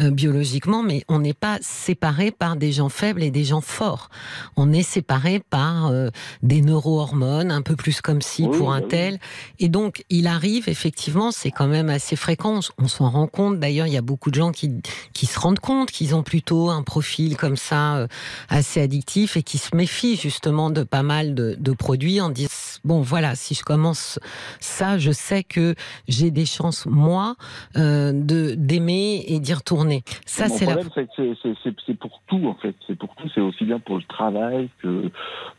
biologiquement, 0.00 0.82
mais 0.82 1.02
on 1.08 1.23
n'est 1.24 1.32
pas 1.34 1.58
séparés 1.62 2.30
par 2.30 2.56
des 2.56 2.70
gens 2.72 2.88
faibles 2.90 3.22
et 3.22 3.30
des 3.30 3.44
gens 3.44 3.60
forts. 3.62 4.10
On 4.56 4.72
est 4.72 4.82
séparés 4.82 5.40
par 5.40 5.86
euh, 5.86 6.10
des 6.42 6.60
neurohormones, 6.60 7.50
un 7.50 7.62
peu 7.62 7.76
plus 7.76 8.00
comme 8.02 8.20
si 8.20 8.44
Oui, 8.44 8.56
pour 8.56 8.68
bah 8.68 8.74
un 8.74 8.82
oui. 8.82 8.88
tel. 8.88 9.18
Et 9.58 9.68
donc, 9.68 10.04
il 10.10 10.26
arrive, 10.26 10.68
effectivement, 10.68 11.32
c'est 11.32 11.50
quand 11.50 11.66
même 11.66 11.88
assez 11.88 12.14
fréquent. 12.16 12.60
On 12.78 12.88
s'en 12.88 13.08
rend 13.10 13.26
compte. 13.26 13.58
D'ailleurs, 13.58 13.86
il 13.86 13.92
y 13.94 13.96
a 13.96 14.02
beaucoup 14.02 14.30
de 14.30 14.34
gens 14.36 14.52
qui, 14.52 14.70
qui 15.14 15.26
se 15.26 15.38
rendent 15.40 15.58
compte 15.60 15.90
qu'ils 15.90 16.14
ont 16.14 16.22
plutôt 16.22 16.68
un 16.70 16.82
profil 16.82 17.36
comme 17.36 17.56
ça, 17.56 17.96
euh, 17.96 18.06
assez 18.48 18.80
addictif, 18.82 19.36
et 19.36 19.42
qui 19.42 19.58
se 19.58 19.74
méfient 19.74 20.16
justement 20.16 20.68
de 20.70 20.82
pas 20.82 21.02
mal 21.02 21.34
de, 21.34 21.56
de 21.58 21.72
produits 21.72 22.20
en 22.20 22.28
disant, 22.28 22.50
bon, 22.84 23.00
voilà, 23.00 23.34
si 23.34 23.54
je 23.54 23.62
commence 23.62 24.18
ça, 24.60 24.98
je 24.98 25.10
sais 25.10 25.42
que 25.42 25.74
j'ai 26.06 26.30
des 26.30 26.46
chances, 26.46 26.84
moi, 26.86 27.36
euh, 27.76 28.12
de 28.14 28.54
d'aimer 28.54 29.24
et 29.26 29.38
d'y 29.40 29.54
retourner. 29.54 30.04
Ça, 30.26 30.48
c'est 30.48 30.66
la 30.66 30.76
c'est 31.16 31.98
pour 31.98 32.20
tout, 32.26 32.46
en 32.46 32.54
fait. 32.54 32.74
C'est 32.86 32.96
pour 32.98 33.14
tout. 33.16 33.28
C'est 33.34 33.40
aussi 33.40 33.64
bien 33.64 33.78
pour 33.78 33.96
le 33.96 34.02
travail 34.04 34.68
que 34.82 35.10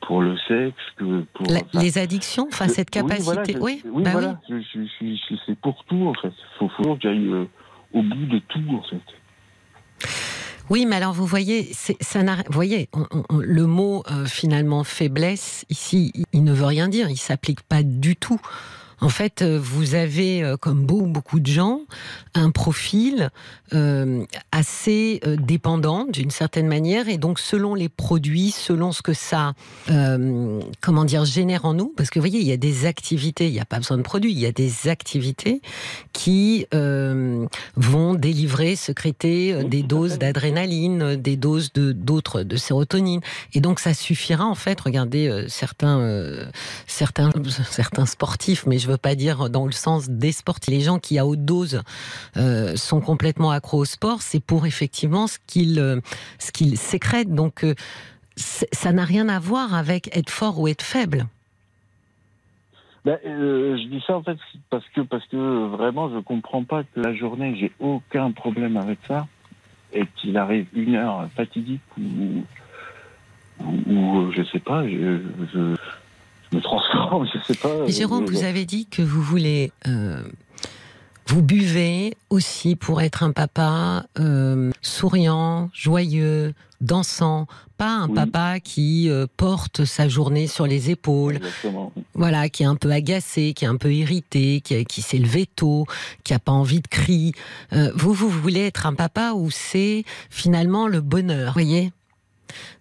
pour 0.01 0.21
le 0.21 0.35
sexe, 0.47 0.75
que 0.97 1.21
pour. 1.33 1.47
La- 1.47 1.61
enfin, 1.61 1.81
les 1.81 1.97
addictions, 1.97 2.47
enfin 2.51 2.67
cette 2.67 2.89
oui, 2.95 3.01
capacité, 3.01 3.53
voilà, 3.53 3.59
oui, 3.61 3.81
bah 4.03 4.11
voilà. 4.11 4.39
C'est 5.45 5.59
pour 5.59 5.83
tout, 5.85 6.07
en 6.07 6.13
fait. 6.21 6.31
Faut, 6.59 6.69
faut 6.69 6.95
que 6.95 7.01
j'aille 7.01 7.27
euh, 7.27 7.45
au 7.93 8.01
bout 8.01 8.25
de 8.25 8.39
tout, 8.49 8.63
en 8.71 8.81
fait. 8.83 9.01
oui. 10.69 10.85
Mais 10.85 10.95
alors 10.97 11.13
vous 11.13 11.25
voyez, 11.25 11.63
ça 11.73 12.23
vous 12.47 12.53
voyez, 12.53 12.89
on- 12.93 13.05
on- 13.11 13.23
on- 13.29 13.37
le 13.39 13.65
mot 13.65 14.03
euh, 14.11 14.25
finalement 14.25 14.83
faiblesse 14.83 15.65
ici, 15.69 16.11
il, 16.15 16.25
il 16.33 16.43
ne 16.43 16.53
veut 16.53 16.65
rien 16.65 16.87
dire, 16.87 17.09
il 17.09 17.17
s'applique 17.17 17.61
pas 17.63 17.83
du 17.83 18.15
tout. 18.15 18.39
En 19.01 19.09
fait, 19.09 19.41
euh, 19.41 19.59
vous 19.61 19.95
avez, 19.95 20.43
euh, 20.43 20.57
comme 20.57 20.85
beaucoup, 20.85 21.39
de 21.39 21.47
gens, 21.47 21.81
un 22.33 22.49
profil 22.49 23.29
euh, 23.73 24.23
assez 24.51 25.21
dépendant 25.39 26.05
d'une 26.05 26.31
certaine 26.31 26.67
manière, 26.67 27.09
et 27.09 27.17
donc 27.17 27.39
selon 27.39 27.75
les 27.75 27.89
produits, 27.89 28.51
selon 28.51 28.91
ce 28.91 29.01
que 29.01 29.13
ça, 29.13 29.53
comment 30.81 31.05
dire, 31.05 31.25
génère 31.25 31.65
en 31.65 31.73
nous, 31.73 31.93
parce 31.97 32.09
que 32.09 32.19
vous 32.19 32.23
voyez, 32.23 32.39
il 32.39 32.47
y 32.47 32.51
a 32.51 32.57
des 32.57 32.85
activités, 32.85 33.47
il 33.47 33.53
n'y 33.53 33.59
a 33.59 33.65
pas 33.65 33.77
besoin 33.77 33.97
de 33.97 34.03
produits, 34.03 34.31
il 34.31 34.39
y 34.39 34.45
a 34.45 34.51
des 34.51 34.87
activités 34.87 35.61
qui 36.13 36.65
délivrer, 38.55 38.75
sécréter 38.75 39.53
euh, 39.53 39.63
des 39.63 39.83
à 39.83 39.83
doses 39.83 40.17
d'adrénaline, 40.17 41.01
euh, 41.01 41.15
des 41.15 41.35
doses 41.35 41.71
de 41.73 41.91
d'autres 41.91 42.43
de 42.43 42.55
sérotonine, 42.55 43.21
et 43.53 43.61
donc 43.61 43.79
ça 43.79 43.93
suffira 43.93 44.45
en 44.45 44.55
fait. 44.55 44.79
Regardez 44.79 45.27
euh, 45.27 45.47
certains 45.47 45.99
euh, 45.99 46.45
certains 46.87 47.31
certains 47.69 48.05
sportifs, 48.05 48.65
mais 48.65 48.79
je 48.79 48.87
veux 48.87 48.97
pas 48.97 49.15
dire 49.15 49.49
dans 49.49 49.65
le 49.65 49.71
sens 49.71 50.09
des 50.09 50.31
sportifs. 50.31 50.73
Les 50.73 50.81
gens 50.81 50.99
qui 50.99 51.19
à 51.19 51.25
haute 51.25 51.43
dose 51.45 51.81
euh, 52.37 52.75
sont 52.75 53.01
complètement 53.01 53.51
accros 53.51 53.79
au 53.79 53.85
sport, 53.85 54.21
c'est 54.21 54.39
pour 54.39 54.65
effectivement 54.65 55.27
ce 55.27 55.37
qu'ils 55.47 56.01
ce 56.39 56.51
qu'ils 56.51 56.77
sécrètent. 56.77 57.33
Donc 57.33 57.65
ça 58.37 58.91
n'a 58.91 59.05
rien 59.05 59.29
à 59.29 59.39
voir 59.39 59.73
avec 59.73 60.15
être 60.15 60.29
fort 60.29 60.59
ou 60.59 60.67
être 60.67 60.81
faible. 60.81 61.27
Ben, 63.05 63.19
euh, 63.25 63.77
je 63.77 63.87
dis 63.87 64.03
ça 64.07 64.17
en 64.17 64.23
fait 64.23 64.37
parce 64.71 64.85
que 64.89 65.01
parce 65.01 65.25
que 65.27 65.67
vraiment 65.67 66.09
je 66.09 66.19
comprends 66.19 66.63
pas 66.63 66.83
que 66.83 66.99
la 66.99 67.13
journée 67.13 67.55
j'ai 67.59 67.71
aucun 67.79 68.31
problème 68.31 68.77
avec 68.77 68.97
ça 69.07 69.27
et 69.93 70.05
qu'il 70.15 70.35
arrive 70.37 70.65
une 70.73 70.95
heure 70.95 71.29
fatidique 71.35 71.81
ou 71.99 72.43
ou, 73.63 73.93
ou, 73.93 74.31
je 74.31 74.43
sais 74.51 74.59
pas 74.59 74.87
je, 74.87 75.19
je, 75.53 75.75
je 76.51 76.55
me 76.57 76.61
transforme 76.61 77.27
je 77.33 77.39
sais 77.53 77.59
pas 77.59 77.85
Et 77.87 77.91
Jérôme, 77.91 78.25
Je- 78.27 78.31
vous 78.33 78.43
avez 78.43 78.65
dit 78.65 78.87
que 78.87 79.03
vous 79.03 79.21
voulez, 79.21 79.71
euh, 79.87 80.23
vous 81.27 81.43
buvez 81.43 82.15
aussi 82.31 82.75
pour 82.75 83.01
être 83.01 83.21
un 83.23 83.31
papa 83.31 84.05
euh, 84.19 84.71
souriant, 84.81 85.69
joyeux, 85.73 86.53
dansant, 86.85 87.47
pas 87.77 87.89
un 87.89 88.07
Oui. 88.07 88.15
papa 88.15 88.59
qui 88.61 89.09
euh, 89.09 89.27
porte 89.35 89.83
sa 89.83 90.07
journée 90.07 90.47
sur 90.47 90.65
les 90.67 90.89
épaules, 90.91 91.35
exactement 91.35 91.91
voilà, 92.13 92.47
qui 92.47 92.63
est 92.63 92.65
un 92.67 92.75
peu 92.75 92.91
agacé, 92.91 93.53
qui 93.53 93.65
est 93.65 93.67
un 93.67 93.75
peu 93.75 93.93
irrité, 93.93 94.61
qui, 94.61 94.85
qui 94.85 95.01
s'est 95.01 95.17
levé 95.17 95.45
tôt, 95.45 95.85
qui 96.23 96.33
a 96.33 96.39
pas 96.39 96.53
envie 96.53 96.79
de 96.79 96.87
crier. 96.87 97.33
Euh, 97.73 97.91
vous, 97.95 98.13
vous 98.13 98.29
voulez 98.29 98.61
être 98.61 98.85
un 98.85 98.93
papa 98.93 99.33
où 99.33 99.51
c'est 99.51 100.05
finalement 100.29 100.87
le 100.87 101.01
bonheur, 101.01 101.53
voyez? 101.53 101.91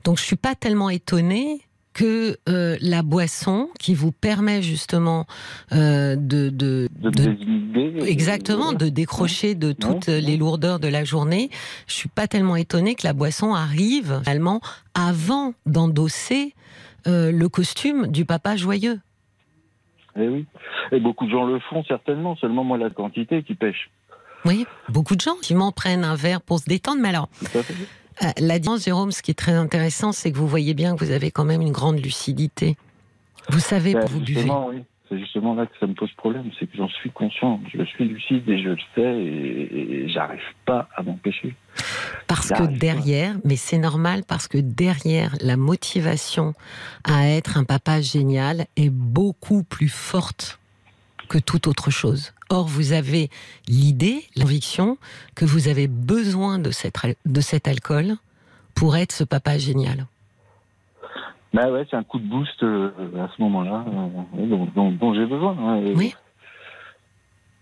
Donc 0.04 0.18
je 0.18 0.24
suis 0.24 0.36
pas 0.36 0.54
tellement 0.54 0.90
étonnée 0.90 1.62
que 1.94 2.36
euh, 2.48 2.76
la 2.80 3.02
boisson 3.02 3.70
qui 3.78 3.94
vous 3.94 4.12
permet 4.12 4.60
justement 4.62 5.26
euh, 5.72 6.16
de, 6.16 6.50
de, 6.50 6.88
de, 6.98 7.10
de- 7.10 7.10
des 7.10 7.42
idées 7.42 8.10
exactement 8.10 8.72
de 8.72 8.88
décrocher 8.88 9.54
de 9.54 9.72
toutes 9.72 10.08
les 10.08 10.36
lourdeurs 10.36 10.80
de 10.80 10.88
la 10.88 11.04
journée. 11.04 11.50
Je 11.86 11.94
suis 11.94 12.08
pas 12.08 12.26
tellement 12.26 12.56
étonnée 12.56 12.94
que 12.96 13.06
la 13.06 13.12
boisson 13.12 13.54
arrive 13.54 14.20
finalement 14.24 14.60
avant 14.94 15.54
d'endosser 15.66 16.54
euh, 17.06 17.30
le 17.32 17.48
costume 17.48 18.08
du 18.08 18.24
papa 18.24 18.56
joyeux. 18.56 19.00
Eh 20.16 20.28
oui. 20.28 20.46
Et 20.92 21.00
beaucoup 21.00 21.26
de 21.26 21.30
gens 21.30 21.44
le 21.44 21.58
font 21.70 21.84
certainement. 21.84 22.36
Seulement 22.36 22.64
moi 22.64 22.76
la 22.78 22.90
quantité 22.90 23.42
qui 23.42 23.54
pêche. 23.54 23.90
Oui, 24.44 24.66
beaucoup 24.90 25.16
de 25.16 25.20
gens 25.20 25.36
qui 25.40 25.54
m'en 25.54 25.72
prennent 25.72 26.04
un 26.04 26.16
verre 26.16 26.40
pour 26.42 26.58
se 26.58 26.66
détendre. 26.66 27.00
Mais 27.00 27.08
alors, 27.08 27.28
tout 27.38 27.58
à 27.58 27.62
fait 27.62 27.74
la 28.38 28.58
différence, 28.58 28.84
Jérôme, 28.84 29.12
ce 29.12 29.22
qui 29.22 29.30
est 29.30 29.38
très 29.38 29.52
intéressant, 29.52 30.12
c'est 30.12 30.32
que 30.32 30.36
vous 30.36 30.48
voyez 30.48 30.74
bien 30.74 30.96
que 30.96 31.04
vous 31.04 31.10
avez 31.10 31.30
quand 31.30 31.44
même 31.44 31.62
une 31.62 31.72
grande 31.72 31.98
lucidité. 31.98 32.76
Vous 33.48 33.60
savez 33.60 33.94
Ben, 33.94 34.04
vous 34.06 34.20
buvez. 34.20 34.50
oui. 34.68 34.82
C'est 35.10 35.18
justement 35.18 35.54
là 35.54 35.66
que 35.66 35.78
ça 35.78 35.86
me 35.86 35.92
pose 35.92 36.10
problème, 36.12 36.50
c'est 36.58 36.66
que 36.66 36.78
j'en 36.78 36.88
suis 36.88 37.10
conscient, 37.10 37.60
je 37.72 37.84
suis 37.84 38.06
lucide 38.06 38.48
et 38.48 38.62
je 38.62 38.70
le 38.70 38.78
sais 38.94 39.02
et, 39.02 40.04
et 40.04 40.08
j'arrive 40.08 40.40
pas 40.64 40.88
à 40.96 41.02
m'empêcher. 41.02 41.54
Parce 42.26 42.48
que 42.48 42.54
pas. 42.54 42.66
derrière, 42.66 43.36
mais 43.44 43.56
c'est 43.56 43.76
normal, 43.76 44.22
parce 44.26 44.48
que 44.48 44.56
derrière 44.56 45.34
la 45.42 45.58
motivation 45.58 46.54
à 47.04 47.28
être 47.28 47.58
un 47.58 47.64
papa 47.64 48.00
génial 48.00 48.64
est 48.76 48.88
beaucoup 48.88 49.62
plus 49.62 49.90
forte 49.90 50.58
que 51.28 51.38
toute 51.38 51.66
autre 51.66 51.90
chose. 51.90 52.32
Or, 52.50 52.66
vous 52.66 52.92
avez 52.92 53.30
l'idée, 53.68 54.24
la 54.36 54.42
conviction 54.44 54.98
que 55.34 55.44
vous 55.44 55.68
avez 55.68 55.88
besoin 55.88 56.58
de, 56.58 56.70
cette, 56.70 56.96
al- 57.04 57.16
de 57.24 57.40
cet 57.40 57.66
alcool 57.68 58.16
pour 58.74 58.96
être 58.96 59.12
ce 59.12 59.24
papa 59.24 59.58
génial. 59.58 60.06
Bah 61.52 61.70
ouais, 61.70 61.86
c'est 61.88 61.96
un 61.96 62.02
coup 62.02 62.18
de 62.18 62.26
boost 62.28 62.62
euh, 62.62 62.90
à 63.18 63.30
ce 63.36 63.40
moment-là 63.42 63.84
euh, 63.86 64.46
dont, 64.46 64.66
dont- 64.74 64.90
dont 64.92 65.14
j'ai 65.14 65.26
besoin. 65.26 65.56
hein. 65.58 65.82
Oui. 65.94 66.14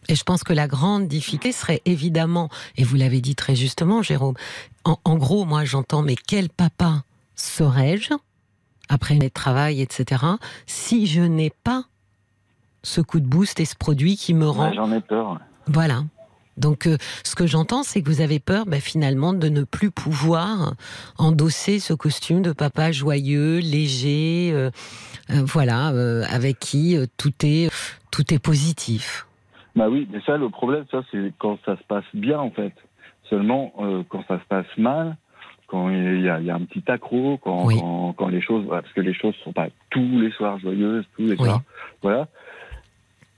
Et 0.08 0.14
je 0.16 0.24
pense 0.24 0.42
que 0.42 0.52
la 0.52 0.66
grande 0.66 1.06
difficulté 1.06 1.52
serait 1.52 1.80
évidemment, 1.84 2.48
et 2.76 2.82
vous 2.84 2.96
l'avez 2.96 3.20
dit 3.20 3.36
très 3.36 3.54
justement, 3.54 4.02
Jérôme, 4.02 4.34
en, 4.84 4.98
en 5.04 5.16
gros, 5.16 5.44
moi 5.44 5.64
j'entends, 5.64 6.02
mais 6.02 6.16
quel 6.16 6.48
papa 6.48 7.04
serais-je, 7.36 8.14
après 8.88 9.14
mes 9.14 9.30
travail, 9.30 9.80
etc., 9.80 10.24
si 10.66 11.06
je 11.06 11.20
n'ai 11.20 11.50
pas 11.62 11.84
ce 12.82 13.00
coup 13.00 13.20
de 13.20 13.26
boost 13.26 13.60
et 13.60 13.64
ce 13.64 13.76
produit 13.76 14.16
qui 14.16 14.34
me 14.34 14.46
rend 14.48 14.68
Ouais, 14.70 14.74
J'en 14.74 14.92
ai 14.92 15.00
peur. 15.00 15.38
Voilà. 15.66 16.02
Donc, 16.58 16.86
euh, 16.86 16.98
ce 17.24 17.34
que 17.34 17.46
j'entends, 17.46 17.82
c'est 17.82 18.02
que 18.02 18.08
vous 18.10 18.20
avez 18.20 18.38
peur, 18.38 18.66
bah, 18.66 18.78
finalement, 18.80 19.32
de 19.32 19.48
ne 19.48 19.64
plus 19.64 19.90
pouvoir 19.90 20.74
endosser 21.18 21.78
ce 21.78 21.94
costume 21.94 22.42
de 22.42 22.52
papa 22.52 22.92
joyeux, 22.92 23.58
léger, 23.58 24.50
euh, 24.52 24.70
euh, 25.30 25.42
voilà, 25.46 25.86
avec 26.28 26.58
qui 26.58 26.96
tout 27.16 27.32
est 27.42 27.70
tout 28.10 28.34
est 28.34 28.38
positif. 28.38 29.26
Bah 29.74 29.88
oui, 29.88 30.06
mais 30.12 30.20
ça, 30.26 30.36
le 30.36 30.50
problème, 30.50 30.84
ça, 30.90 31.00
c'est 31.10 31.32
quand 31.38 31.58
ça 31.64 31.78
se 31.78 31.82
passe 31.84 32.04
bien, 32.12 32.38
en 32.38 32.50
fait. 32.50 32.74
Seulement, 33.30 33.72
quand 34.10 34.22
ça 34.28 34.38
se 34.38 34.44
passe 34.46 34.66
mal, 34.76 35.16
quand 35.68 35.88
il 35.88 36.20
y 36.20 36.28
a, 36.28 36.38
il 36.38 36.44
y 36.44 36.50
a 36.50 36.54
un 36.54 36.64
petit 36.66 36.84
accro, 36.88 37.38
quand, 37.38 37.64
Oui. 37.64 37.78
quand, 37.80 38.12
quand 38.12 38.28
les 38.28 38.42
choses, 38.42 38.66
voilà, 38.66 38.82
parce 38.82 38.92
que 38.92 39.00
les 39.00 39.14
choses 39.14 39.34
sont 39.42 39.54
pas 39.54 39.68
tous 39.88 40.20
les 40.20 40.30
soirs 40.32 40.58
joyeuses, 40.58 41.06
tous 41.16 41.22
les 41.22 41.30
Oui. 41.30 41.36
soirs, 41.46 41.62
voilà. 42.02 42.28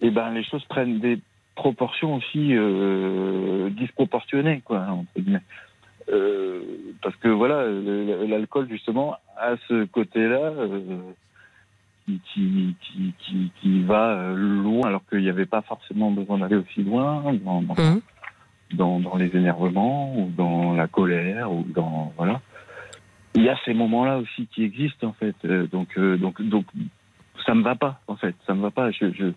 Et 0.05 0.11
ben, 0.11 0.33
les 0.33 0.45
choses 0.45 0.63
prennent 0.67 1.01
des 1.01 1.19
proportions 1.55 2.17
aussi 2.17 2.55
euh, 2.55 3.71
disproportionnées, 3.71 4.61
quoi, 4.63 4.81
entre 4.81 5.09
guillemets. 5.17 5.41
Euh, 6.11 6.61
parce 7.01 7.17
que 7.17 7.29
voilà, 7.29 7.65
l'alcool 8.27 8.69
justement 8.69 9.17
a 9.39 9.55
ce 9.67 9.87
côté-là 9.87 10.53
euh, 10.59 10.99
qui, 12.07 12.77
qui, 12.83 13.51
qui, 13.63 13.83
va 13.85 14.33
loin, 14.35 14.83
alors 14.89 15.01
qu'il 15.09 15.21
n'y 15.21 15.31
avait 15.31 15.47
pas 15.47 15.63
forcément 15.63 16.11
besoin 16.11 16.37
d'aller 16.37 16.57
aussi 16.57 16.83
loin 16.83 17.33
dans, 17.43 17.63
dans, 17.63 17.75
dans, 18.75 19.01
dans 19.01 19.17
les 19.17 19.35
énervements 19.35 20.15
ou 20.19 20.31
dans 20.37 20.75
la 20.75 20.87
colère 20.87 21.51
ou 21.51 21.65
dans 21.75 22.13
voilà. 22.19 22.43
Il 23.37 23.43
y 23.43 23.49
a 23.49 23.57
ces 23.65 23.73
moments-là 23.73 24.19
aussi 24.19 24.49
qui 24.49 24.65
existent 24.65 25.07
en 25.07 25.15
fait. 25.15 25.47
Donc 25.47 25.99
donc 25.99 26.43
donc 26.43 26.67
ça 27.47 27.55
me 27.55 27.63
va 27.63 27.75
pas 27.75 28.01
en 28.07 28.17
fait. 28.17 28.35
Ça 28.47 28.53
me 28.53 28.61
va 28.61 28.71
pas. 28.71 28.91
Je, 28.91 29.11
je... 29.13 29.33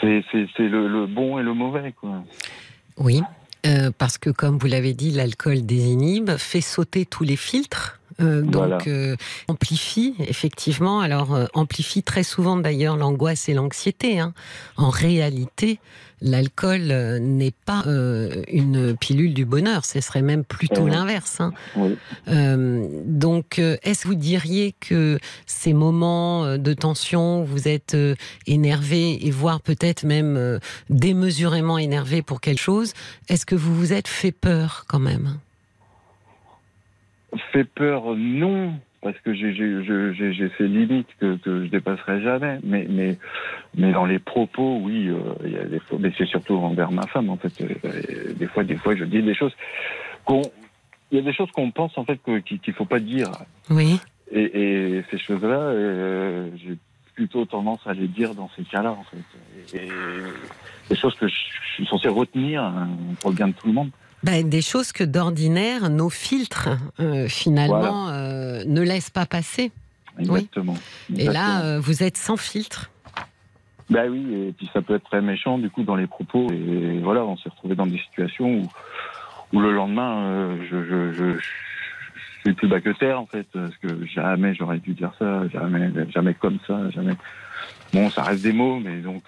C'est 0.00 0.58
le 0.58 1.06
bon 1.06 1.38
et 1.38 1.42
le 1.42 1.54
mauvais 1.54 1.92
quoi. 1.92 2.22
Oui, 2.98 3.22
euh, 3.66 3.90
parce 3.96 4.18
que 4.18 4.30
comme 4.30 4.58
vous 4.58 4.66
l'avez 4.66 4.94
dit, 4.94 5.10
l'alcool 5.10 5.64
désinhibe, 5.64 6.30
fait 6.36 6.60
sauter 6.60 7.06
tous 7.06 7.24
les 7.24 7.36
filtres. 7.36 7.99
Euh, 8.20 8.42
donc 8.42 8.54
Voilà. 8.54 8.78
euh, 8.86 9.16
amplifie 9.48 10.14
effectivement, 10.20 11.00
alors 11.00 11.34
euh, 11.34 11.46
amplifie 11.54 12.02
très 12.02 12.22
souvent 12.22 12.56
d'ailleurs 12.56 12.96
l'angoisse 12.96 13.48
et 13.48 13.54
l'anxiété. 13.54 14.18
hein. 14.20 14.32
En 14.76 14.90
réalité, 14.90 15.78
l'alcool 16.20 16.82
n'est 17.20 17.54
pas 17.64 17.82
une 17.86 18.96
pilule 18.96 19.32
du 19.34 19.44
bonheur, 19.44 19.84
ce 19.84 20.00
serait 20.00 20.22
même 20.22 20.44
plutôt 20.44 20.82
Ouais. 20.84 20.90
l'inverse. 20.90 21.40
hein. 21.40 21.52
Oui. 21.76 21.96
Donc, 23.06 23.58
est-ce 23.58 24.02
que 24.02 24.08
vous 24.08 24.14
diriez 24.14 24.74
que 24.80 25.18
ces 25.46 25.72
moments 25.72 26.58
de 26.58 26.72
tension, 26.74 27.42
où 27.42 27.46
vous 27.46 27.68
êtes 27.68 27.96
énervé 28.46 29.26
et 29.26 29.30
voire 29.30 29.60
peut-être 29.60 30.04
même 30.04 30.60
démesurément 30.90 31.78
énervé 31.78 32.22
pour 32.22 32.40
quelque 32.40 32.60
chose, 32.60 32.92
est-ce 33.28 33.46
que 33.46 33.54
vous 33.54 33.74
vous 33.74 33.92
êtes 33.92 34.08
fait 34.08 34.32
peur 34.32 34.84
quand 34.88 34.98
même? 35.00 35.38
Fait 37.52 37.64
peur 37.64 38.16
non 38.16 38.74
parce 39.02 39.18
que 39.20 39.32
j'ai 39.32 40.50
ces 40.58 40.68
limites 40.68 41.08
que, 41.20 41.36
que 41.36 41.64
je 41.64 41.70
dépasserai 41.70 42.22
jamais. 42.22 42.58
Mais 42.62 42.86
mais 42.88 43.18
mais 43.76 43.92
dans 43.92 44.04
les 44.04 44.18
propos, 44.18 44.80
oui, 44.82 45.08
euh, 45.08 45.18
il 45.44 45.52
y 45.52 45.58
a 45.58 45.64
des 45.64 45.80
fois, 45.80 45.98
mais 46.00 46.12
c'est 46.18 46.26
surtout 46.26 46.56
envers 46.56 46.90
ma 46.90 47.06
femme 47.06 47.30
en 47.30 47.36
fait. 47.36 47.52
Euh, 47.62 48.34
des 48.34 48.46
fois, 48.46 48.64
des 48.64 48.76
fois, 48.76 48.94
je 48.96 49.04
dis 49.04 49.22
des 49.22 49.34
choses 49.34 49.54
qu'on 50.24 50.42
il 51.10 51.18
y 51.18 51.20
a 51.20 51.24
des 51.24 51.32
choses 51.32 51.50
qu'on 51.52 51.70
pense 51.70 51.96
en 51.96 52.04
fait 52.04 52.20
qu'il 52.24 52.60
qu'il 52.60 52.74
faut 52.74 52.84
pas 52.84 53.00
dire. 53.00 53.30
Oui. 53.70 54.00
Et, 54.32 54.96
et 54.96 55.04
ces 55.10 55.18
choses-là, 55.18 55.58
euh, 55.58 56.48
j'ai 56.56 56.76
plutôt 57.14 57.44
tendance 57.44 57.80
à 57.86 57.92
les 57.94 58.06
dire 58.06 58.34
dans 58.34 58.48
ces 58.56 58.62
cas-là, 58.62 58.92
en 58.92 59.04
fait. 59.04 59.76
Et, 59.76 59.86
et 59.86 59.90
des 60.88 60.96
choses 60.96 61.14
que 61.16 61.26
je, 61.26 61.34
je 61.34 61.74
suis 61.74 61.86
censé 61.86 62.08
retenir 62.08 62.62
hein, 62.62 62.88
pour 63.20 63.30
le 63.30 63.36
bien 63.36 63.48
de 63.48 63.52
tout 63.52 63.66
le 63.66 63.72
monde. 63.72 63.90
Ben, 64.22 64.48
des 64.48 64.60
choses 64.60 64.92
que 64.92 65.02
d'ordinaire, 65.02 65.88
nos 65.88 66.10
filtres, 66.10 66.68
euh, 67.00 67.26
finalement, 67.28 68.08
euh, 68.10 68.62
ne 68.66 68.82
laissent 68.82 69.10
pas 69.10 69.24
passer. 69.24 69.72
Exactement. 70.18 70.76
Et 71.16 71.24
là, 71.24 71.62
euh, 71.64 71.80
vous 71.80 72.02
êtes 72.02 72.18
sans 72.18 72.36
filtre. 72.36 72.90
Bah 73.88 74.02
oui, 74.08 74.48
et 74.48 74.52
puis 74.52 74.68
ça 74.72 74.82
peut 74.82 74.94
être 74.94 75.04
très 75.04 75.22
méchant, 75.22 75.58
du 75.58 75.70
coup, 75.70 75.82
dans 75.82 75.96
les 75.96 76.06
propos. 76.06 76.46
Et 76.52 77.00
voilà, 77.02 77.24
on 77.24 77.36
s'est 77.38 77.48
retrouvé 77.48 77.74
dans 77.74 77.86
des 77.86 77.98
situations 77.98 78.60
où, 78.60 78.68
où 79.54 79.60
le 79.60 79.72
lendemain, 79.72 80.56
je, 80.70 80.84
je, 80.84 81.12
je, 81.12 81.38
je 81.38 82.40
suis 82.44 82.52
plus 82.52 82.68
bas 82.68 82.80
que 82.80 82.90
terre, 82.90 83.18
en 83.20 83.26
fait, 83.26 83.46
parce 83.52 83.76
que 83.78 84.06
jamais 84.06 84.54
j'aurais 84.54 84.78
dû 84.78 84.92
dire 84.92 85.12
ça, 85.18 85.48
jamais, 85.48 85.90
jamais 86.10 86.34
comme 86.34 86.58
ça, 86.66 86.90
jamais. 86.90 87.14
Bon, 87.92 88.10
ça 88.10 88.22
reste 88.22 88.42
des 88.42 88.52
mots, 88.52 88.78
mais 88.78 89.00
donc, 89.00 89.22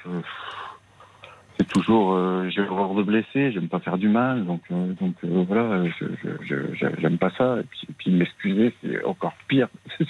c'est 1.62 1.68
toujours, 1.68 2.14
euh, 2.14 2.48
j'ai 2.50 2.62
horreur 2.62 2.94
de 2.94 3.02
blesser, 3.02 3.52
j'aime 3.52 3.68
pas 3.68 3.80
faire 3.80 3.98
du 3.98 4.08
mal, 4.08 4.44
donc, 4.44 4.62
euh, 4.70 4.92
donc 5.00 5.14
euh, 5.24 5.44
voilà, 5.46 5.84
je, 6.00 6.06
je, 6.42 6.56
j'aime 7.00 7.18
pas 7.18 7.30
ça, 7.38 7.58
et 7.60 7.92
puis, 7.98 8.10
m'excuser, 8.10 8.74
c'est 8.82 9.04
encore 9.04 9.34
pire. 9.48 9.68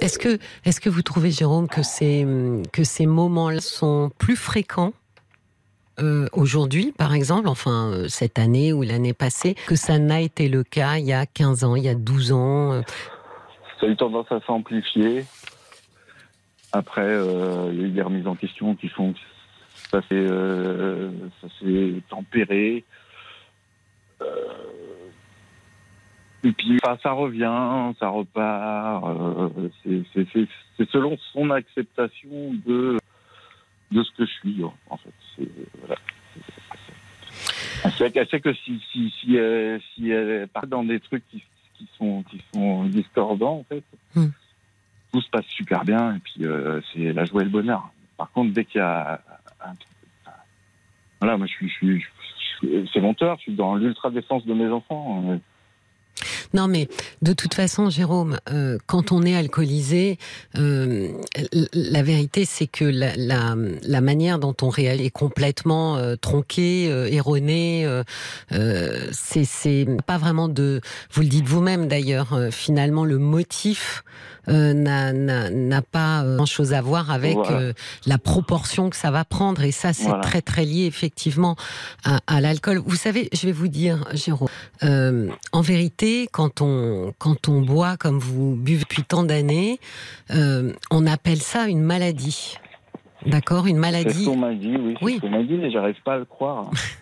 Est-ce 0.00 0.18
que, 0.18 0.38
est-ce 0.64 0.80
que 0.80 0.88
vous 0.88 1.02
trouvez, 1.02 1.30
Jérôme, 1.30 1.68
que 1.68 1.82
ces, 1.82 2.26
que 2.72 2.82
ces 2.82 3.04
moments-là 3.04 3.60
sont 3.60 4.10
plus 4.18 4.36
fréquents 4.36 4.94
euh, 6.00 6.26
aujourd'hui, 6.32 6.94
par 6.96 7.12
exemple, 7.12 7.46
enfin 7.46 8.04
cette 8.08 8.38
année 8.38 8.72
ou 8.72 8.80
l'année 8.80 9.12
passée, 9.12 9.54
que 9.66 9.76
ça 9.76 9.98
n'a 9.98 10.22
été 10.22 10.48
le 10.48 10.64
cas 10.64 10.96
il 10.96 11.04
y 11.04 11.12
a 11.12 11.26
15 11.26 11.64
ans, 11.64 11.76
il 11.76 11.84
y 11.84 11.90
a 11.90 11.94
12 11.94 12.32
ans 12.32 12.82
Ça 13.78 13.86
a 13.86 13.90
eu 13.90 13.94
tendance 13.94 14.32
à 14.32 14.40
s'amplifier. 14.46 15.26
Après, 16.72 17.14
il 17.70 17.78
y 17.78 17.84
a 17.84 17.86
eu 17.88 17.90
des 17.90 18.00
remises 18.00 18.26
en 18.26 18.34
question 18.34 18.74
qui 18.74 18.88
que 18.88 19.18
ça 19.92 20.00
s'est 20.02 20.06
euh, 20.14 21.10
ça 21.40 21.48
s'est 21.60 21.94
tempéré. 22.08 22.84
Euh, 24.22 24.26
et 26.44 26.50
puis, 26.52 26.78
enfin, 26.82 26.98
ça 27.02 27.12
revient, 27.12 27.92
ça 28.00 28.08
repart. 28.08 29.04
euh, 29.04 29.68
c'est- 29.84 30.86
selon 30.90 31.16
son 31.32 31.50
acceptation 31.50 32.54
de, 32.66 32.98
de 33.92 34.02
ce 34.02 34.10
que 34.12 34.26
je 34.26 34.32
suis, 34.32 34.64
en 34.88 34.96
fait. 34.96 35.12
C'est- 35.36 35.48
Voilà. 35.80 35.96
Elle 37.84 38.28
sait, 38.28 38.40
que 38.40 38.52
si, 38.54 38.80
si, 38.90 39.10
si, 39.20 39.36
elle, 39.36 39.80
si 39.94 40.10
elle 40.10 40.48
part 40.48 40.66
dans 40.66 40.84
des 40.84 41.00
trucs 41.00 41.28
qui, 41.30 41.42
qui, 41.76 41.88
sont, 41.98 42.22
qui 42.24 42.40
sont 42.54 42.84
discordants, 42.84 43.58
en 43.58 43.64
fait, 43.64 43.84
Hmm. 44.14 44.28
tout 45.12 45.20
se 45.20 45.30
passe 45.30 45.46
super 45.46 45.84
bien 45.84 46.16
et 46.16 46.18
puis 46.18 46.44
euh, 46.44 46.80
c'est 46.92 47.12
la 47.12 47.24
joie 47.24 47.42
et 47.42 47.44
le 47.44 47.50
bonheur. 47.50 47.90
Par 48.16 48.30
contre, 48.30 48.52
dès 48.52 48.64
qu'il 48.64 48.78
y 48.78 48.82
a 48.84 49.20
Voilà, 51.20 51.36
moi 51.36 51.46
je 51.46 51.66
suis. 51.68 52.04
C'est 52.92 53.00
mon 53.00 53.14
je 53.18 53.40
suis 53.40 53.54
dans 53.54 53.76
l'ultra 53.76 54.10
défense 54.10 54.44
de 54.46 54.54
mes 54.54 54.68
enfants. 54.68 55.24
euh, 55.28 55.38
Non, 56.54 56.68
mais 56.68 56.88
de 57.22 57.32
toute 57.32 57.54
façon, 57.54 57.90
Jérôme, 57.90 58.38
euh, 58.50 58.78
quand 58.86 59.12
on 59.12 59.22
est 59.22 59.36
alcoolisé, 59.36 60.18
euh, 60.56 61.08
la 61.72 62.02
vérité, 62.02 62.44
c'est 62.44 62.66
que 62.66 62.84
la, 62.84 64.00
manière 64.00 64.38
dont 64.38 64.54
on 64.62 64.68
réagit 64.68 65.06
est 65.06 65.10
complètement 65.10 65.96
euh, 65.96 66.16
tronquée, 66.16 66.88
euh, 66.90 67.08
erronée. 67.08 67.86
c'est 69.12 69.86
pas 70.06 70.18
vraiment 70.18 70.48
de. 70.48 70.80
Vous 71.12 71.22
le 71.22 71.28
dites 71.28 71.46
vous-même 71.46 71.86
d'ailleurs. 71.88 72.36
finalement, 72.50 73.04
le 73.04 73.18
motif 73.18 74.02
n'a- 74.48 75.12
n'a 75.50 75.82
pas 75.82 76.24
grand 76.24 76.46
chose 76.46 76.72
à 76.72 76.80
voir 76.82 77.10
avec 77.10 77.34
Voilà. 77.34 77.56
euh, 77.58 77.72
la 78.06 78.18
proportion 78.18 78.90
que 78.90 78.96
ça 78.96 79.10
va 79.10 79.24
prendre. 79.24 79.62
Et 79.62 79.70
ça, 79.72 79.92
c'est 79.92 80.04
Voilà. 80.08 80.20
très 80.22 80.42
très 80.42 80.64
lié 80.64 80.86
effectivement 80.86 81.56
à, 82.04 82.20
à 82.26 82.40
l'alcool. 82.40 82.78
Vous 82.84 82.96
savez, 82.96 83.28
je 83.32 83.46
vais 83.46 83.52
vous 83.52 83.68
dire, 83.68 84.04
Jérôme. 84.12 84.48
Euh, 84.82 85.28
en 85.52 85.60
vérité, 85.60 86.28
quand 86.32 86.60
on, 86.60 87.12
quand 87.18 87.48
on 87.48 87.60
boit 87.62 87.96
comme 87.96 88.18
vous 88.18 88.56
buvez 88.56 88.82
depuis 88.82 89.02
tant 89.04 89.22
d'années, 89.22 89.78
euh, 90.32 90.72
on 90.90 91.06
appelle 91.06 91.40
ça 91.40 91.66
une 91.68 91.82
maladie. 91.82 92.56
D'accord? 93.26 93.66
Une 93.66 93.76
C'est 93.76 93.76
ce 93.76 93.80
maladie. 93.80 94.24
qu'on 94.24 94.36
m'a 94.36 94.52
dit, 94.54 94.74
oui. 94.76 94.94
Oui. 95.00 95.14
ce 95.16 95.20
qu'on 95.20 95.30
m'a 95.30 95.42
dit, 95.44 95.54
mais 95.54 95.70
j'arrive 95.70 95.94
pas 96.04 96.14
à 96.14 96.18
le 96.18 96.24
croire. 96.24 96.70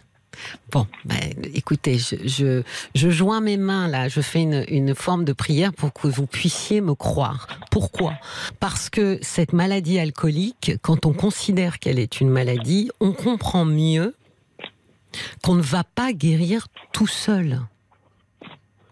Bon, 0.73 0.87
ben, 1.05 1.19
écoutez, 1.55 1.99
je, 1.99 2.17
je, 2.27 2.63
je 2.95 3.11
joins 3.11 3.41
mes 3.41 3.57
mains 3.57 3.89
là, 3.89 4.09
je 4.09 4.21
fais 4.21 4.43
une, 4.43 4.65
une 4.69 4.95
forme 4.95 5.25
de 5.25 5.33
prière 5.33 5.73
pour 5.73 5.93
que 5.93 6.09
vous 6.09 6.27
puissiez 6.27 6.81
me 6.81 6.95
croire. 6.95 7.47
Pourquoi? 7.71 8.15
Parce 8.61 8.89
que 8.91 9.19
cette 9.23 9.53
maladie 9.53 9.99
alcoolique, 9.99 10.73
quand 10.83 11.07
on 11.07 11.13
considère 11.13 11.79
qu'elle 11.79 11.99
est 11.99 12.21
une 12.21 12.31
maladie, 12.31 12.91
on 13.01 13.13
comprend 13.13 13.65
mieux 13.65 14.15
qu'on 15.43 15.55
ne 15.57 15.63
va 15.63 15.83
pas 15.85 16.13
guérir 16.13 16.69
tout 16.93 17.09
seul. 17.09 17.61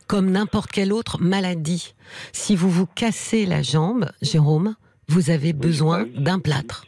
comme 0.09 0.31
n'importe 0.31 0.71
quelle 0.73 0.93
autre 0.93 1.21
maladie. 1.21 1.95
Si 2.33 2.57
vous 2.57 2.71
vous 2.71 2.87
cassez 2.87 3.47
la 3.47 3.63
jambe, 3.63 4.11
Jérôme, 4.23 4.75
vous 5.07 5.31
avez 5.31 5.53
besoin 5.53 6.07
d'un 6.17 6.41
plâtre. 6.41 6.87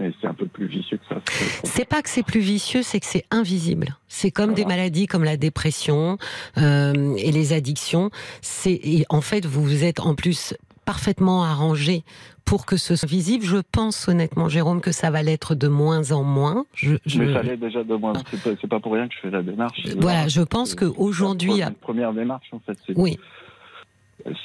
Mais 0.00 0.12
c'est 0.20 0.26
un 0.26 0.34
peu 0.34 0.46
plus 0.46 0.66
vicieux 0.66 0.96
que 0.98 1.04
ça. 1.08 1.20
C'est 1.62 1.84
pas 1.88 2.02
que 2.02 2.08
c'est 2.10 2.24
plus 2.24 2.40
vicieux, 2.40 2.82
c'est 2.82 2.98
que 2.98 3.06
c'est 3.06 3.24
invisible. 3.30 3.96
C'est 4.08 4.32
comme 4.32 4.52
des 4.54 4.62
Voilà. 4.62 4.76
maladies 4.78 5.06
comme 5.06 5.22
la 5.24 5.36
dépression 5.36 6.18
euh, 6.58 7.14
et 7.16 7.30
les 7.30 7.52
addictions. 7.52 8.10
C'est 8.42 8.80
en 9.08 9.20
fait 9.20 9.46
vous 9.46 9.84
êtes 9.84 10.00
en 10.00 10.14
plus 10.16 10.54
parfaitement 10.84 11.44
arrangé 11.44 12.02
pour 12.44 12.66
que 12.66 12.76
ce 12.76 12.96
soit 12.96 13.08
visible. 13.08 13.44
Je 13.44 13.56
pense 13.72 14.08
honnêtement, 14.08 14.48
Jérôme, 14.48 14.80
que 14.80 14.92
ça 14.92 15.10
va 15.10 15.22
l'être 15.22 15.54
de 15.54 15.68
moins 15.68 16.10
en 16.12 16.24
moins. 16.24 16.66
Je, 16.74 16.96
je- 17.06 17.20
Mais 17.22 17.32
ça 17.32 17.42
l'est 17.42 17.56
déjà 17.56 17.84
de 17.84 17.94
moins. 17.94 18.12
C'est 18.42 18.66
pas, 18.66 18.80
pour 18.80 18.92
rien 18.94 19.06
que 19.08 19.14
je 19.14 19.20
fais 19.20 19.30
la 19.30 19.42
démarche. 19.42 19.80
voilà, 19.98 20.26
je 20.28 20.42
pense 20.42 20.70
C'est- 20.70 20.76
que 20.76 20.86
c'est 20.90 20.98
aujourd'hui, 20.98 21.58
la 21.58 21.70
première 21.70 22.12
démarche 22.12 22.48
en 22.52 22.58
fait. 22.58 22.76
Oui, 22.96 23.16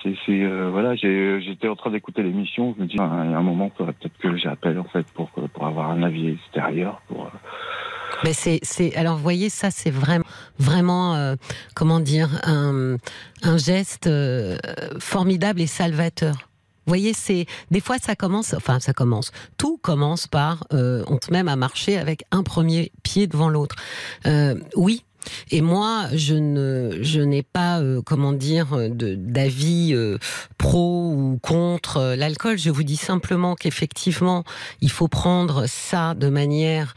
c'est, 0.03 0.15
euh, 0.29 0.69
voilà, 0.71 0.95
j'étais 0.95 1.67
en 1.67 1.75
train 1.75 1.91
d'écouter 1.91 2.23
l'émission. 2.23 2.75
Je 2.77 2.83
me 2.83 2.87
dis, 2.87 2.95
il 2.95 2.99
y 2.99 3.01
a 3.01 3.37
un 3.37 3.41
moment, 3.41 3.69
peut-être 3.69 4.17
que 4.19 4.35
j'appelle 4.35 4.79
en 4.79 4.83
fait 4.85 5.05
pour 5.13 5.29
pour 5.29 5.65
avoir 5.65 5.91
un 5.91 6.03
avis 6.03 6.29
extérieur. 6.29 7.01
Pour 7.07 7.25
euh, 7.25 7.29
Mais 8.23 8.33
c'est, 8.33 8.59
c'est, 8.61 8.95
alors 8.95 9.15
vous 9.15 9.23
voyez, 9.23 9.49
ça 9.49 9.71
c'est 9.71 9.91
vraiment, 9.91 10.25
vraiment, 10.57 11.15
euh, 11.15 11.35
comment 11.75 11.99
dire, 11.99 12.29
un, 12.43 12.97
un 13.43 13.57
geste 13.57 14.07
euh, 14.07 14.57
formidable 14.99 15.61
et 15.61 15.67
salvateur. 15.67 16.35
Vous 16.85 16.91
voyez, 16.91 17.13
c'est 17.13 17.45
des 17.69 17.81
fois 17.81 17.97
ça 17.99 18.15
commence, 18.15 18.53
enfin 18.55 18.79
ça 18.79 18.93
commence. 18.93 19.31
Tout 19.57 19.77
commence 19.77 20.27
par 20.27 20.65
euh, 20.73 21.03
on 21.07 21.19
se 21.21 21.31
met 21.31 21.47
à 21.47 21.55
marcher 21.55 21.97
avec 21.97 22.23
un 22.31 22.41
premier 22.43 22.91
pied 23.03 23.27
devant 23.27 23.49
l'autre. 23.49 23.75
Euh, 24.25 24.55
oui. 24.75 25.05
Et 25.51 25.61
moi, 25.61 26.07
je 26.13 26.35
ne, 26.35 26.99
je 27.01 27.21
n'ai 27.21 27.43
pas, 27.43 27.79
euh, 27.79 28.01
comment 28.01 28.33
dire, 28.33 28.67
d'avis 28.89 29.93
euh, 29.93 30.17
pro 30.57 31.11
ou 31.11 31.39
contre 31.41 31.97
euh, 31.97 32.15
l'alcool. 32.15 32.57
Je 32.57 32.69
vous 32.69 32.83
dis 32.83 32.97
simplement 32.97 33.55
qu'effectivement, 33.55 34.43
il 34.81 34.91
faut 34.91 35.07
prendre 35.07 35.65
ça 35.67 36.13
de 36.13 36.29
manière 36.29 36.95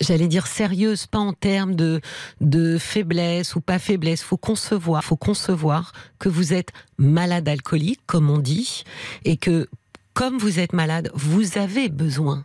j'allais 0.00 0.28
dire 0.28 0.46
sérieuse, 0.46 1.06
pas 1.06 1.18
en 1.18 1.32
termes 1.32 1.76
de, 1.76 2.00
de 2.40 2.78
faiblesse 2.78 3.54
ou 3.54 3.60
pas 3.60 3.78
faiblesse. 3.78 4.22
Faut 4.22 4.36
concevoir, 4.36 5.04
faut 5.04 5.16
concevoir 5.16 5.92
que 6.18 6.28
vous 6.28 6.52
êtes 6.52 6.72
malade 6.98 7.48
alcoolique, 7.48 8.00
comme 8.06 8.30
on 8.30 8.38
dit, 8.38 8.84
et 9.24 9.36
que 9.36 9.68
comme 10.12 10.38
vous 10.38 10.60
êtes 10.60 10.72
malade, 10.72 11.10
vous 11.14 11.58
avez 11.58 11.88
besoin 11.88 12.44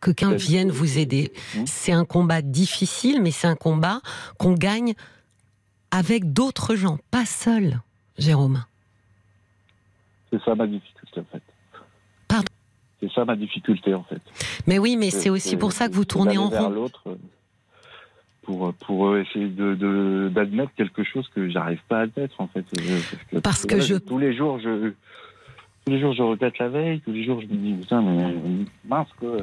que 0.00 0.10
quelqu'un 0.10 0.34
vienne 0.36 0.70
vous 0.70 0.98
aider. 0.98 1.32
Mmh. 1.54 1.62
C'est 1.66 1.92
un 1.92 2.04
combat 2.04 2.42
difficile, 2.42 3.20
mais 3.22 3.30
c'est 3.30 3.46
un 3.46 3.56
combat 3.56 4.00
qu'on 4.38 4.52
gagne 4.54 4.94
avec 5.90 6.32
d'autres 6.32 6.74
gens, 6.76 6.98
pas 7.10 7.24
seul, 7.26 7.80
Jérôme. 8.18 8.64
c'est 10.30 10.42
ça 10.42 10.54
ma 10.54 10.66
difficulté 10.66 11.20
en 11.20 11.24
fait. 11.32 11.42
Pardon 12.28 12.44
C'est 13.00 13.12
ça 13.12 13.24
ma 13.24 13.36
difficulté 13.36 13.94
en 13.94 14.02
fait. 14.04 14.20
Mais 14.66 14.78
oui, 14.78 14.96
mais 14.96 15.10
c'est 15.10 15.30
aussi 15.30 15.56
pour 15.56 15.72
ça 15.72 15.88
que 15.88 15.94
vous 15.94 16.04
tournez 16.04 16.36
en 16.38 16.48
rond. 16.48 16.68
l'autre 16.70 17.02
euh, 17.06 17.14
pour 18.42 18.72
pour 18.74 19.16
essayer 19.16 19.48
de 19.48 20.30
d'admettre 20.34 20.72
quelque 20.76 21.04
chose 21.04 21.26
que 21.34 21.48
j'arrive 21.48 21.80
pas 21.88 21.98
à 21.98 22.02
admettre 22.02 22.40
en 22.40 22.48
fait. 22.48 22.64
Euh, 22.78 23.40
Parce 23.40 23.64
que 23.66 23.80
je- 23.80 23.94
tous 23.96 24.18
les 24.18 24.36
jours 24.36 24.58
je 24.58 24.90
tous 25.84 25.92
les 25.92 26.00
jours 26.00 26.12
je 26.14 26.22
regrette 26.22 26.58
la 26.58 26.68
veille, 26.68 27.00
tous 27.00 27.12
les 27.12 27.24
jours 27.24 27.40
je 27.40 27.46
me 27.46 27.54
dis 27.54 27.72
putain 27.80 28.02
mais 28.02 28.34
mince 28.84 29.08
quoi. 29.18 29.36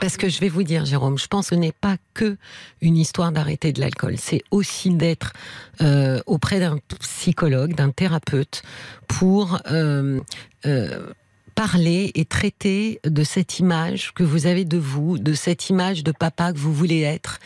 Parce 0.00 0.16
que 0.16 0.28
je 0.28 0.40
vais 0.40 0.48
vous 0.48 0.62
dire, 0.62 0.84
Jérôme, 0.84 1.16
je 1.16 1.26
pense 1.26 1.50
que 1.50 1.54
ce 1.54 1.60
n'est 1.60 1.72
pas 1.72 1.96
que 2.12 2.36
une 2.80 2.96
histoire 2.96 3.32
d'arrêter 3.32 3.72
de 3.72 3.80
l'alcool. 3.80 4.16
C'est 4.18 4.42
aussi 4.50 4.90
d'être 4.90 5.32
euh, 5.80 6.20
auprès 6.26 6.60
d'un 6.60 6.78
psychologue, 7.00 7.74
d'un 7.74 7.90
thérapeute, 7.90 8.62
pour 9.06 9.58
euh, 9.70 10.20
euh, 10.66 11.06
parler 11.54 12.10
et 12.14 12.24
traiter 12.24 13.00
de 13.04 13.22
cette 13.22 13.60
image 13.60 14.12
que 14.12 14.24
vous 14.24 14.46
avez 14.46 14.64
de 14.64 14.76
vous, 14.76 15.18
de 15.18 15.34
cette 15.34 15.70
image 15.70 16.02
de 16.02 16.12
papa 16.12 16.52
que 16.52 16.58
vous 16.58 16.74
voulez 16.74 17.02
être 17.02 17.38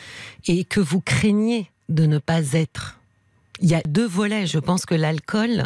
et 0.46 0.64
que 0.64 0.80
vous 0.80 1.00
craignez 1.00 1.70
de 1.88 2.06
ne 2.06 2.18
pas 2.18 2.52
être. 2.52 2.98
Il 3.60 3.68
y 3.68 3.74
a 3.74 3.82
deux 3.86 4.06
volets. 4.06 4.46
Je 4.46 4.58
pense 4.58 4.86
que 4.86 4.94
l'alcool 4.94 5.64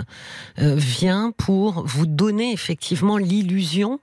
vient 0.59 1.33
pour 1.37 1.87
vous 1.87 2.07
donner 2.07 2.53
effectivement 2.53 3.19
l'illusion 3.19 4.01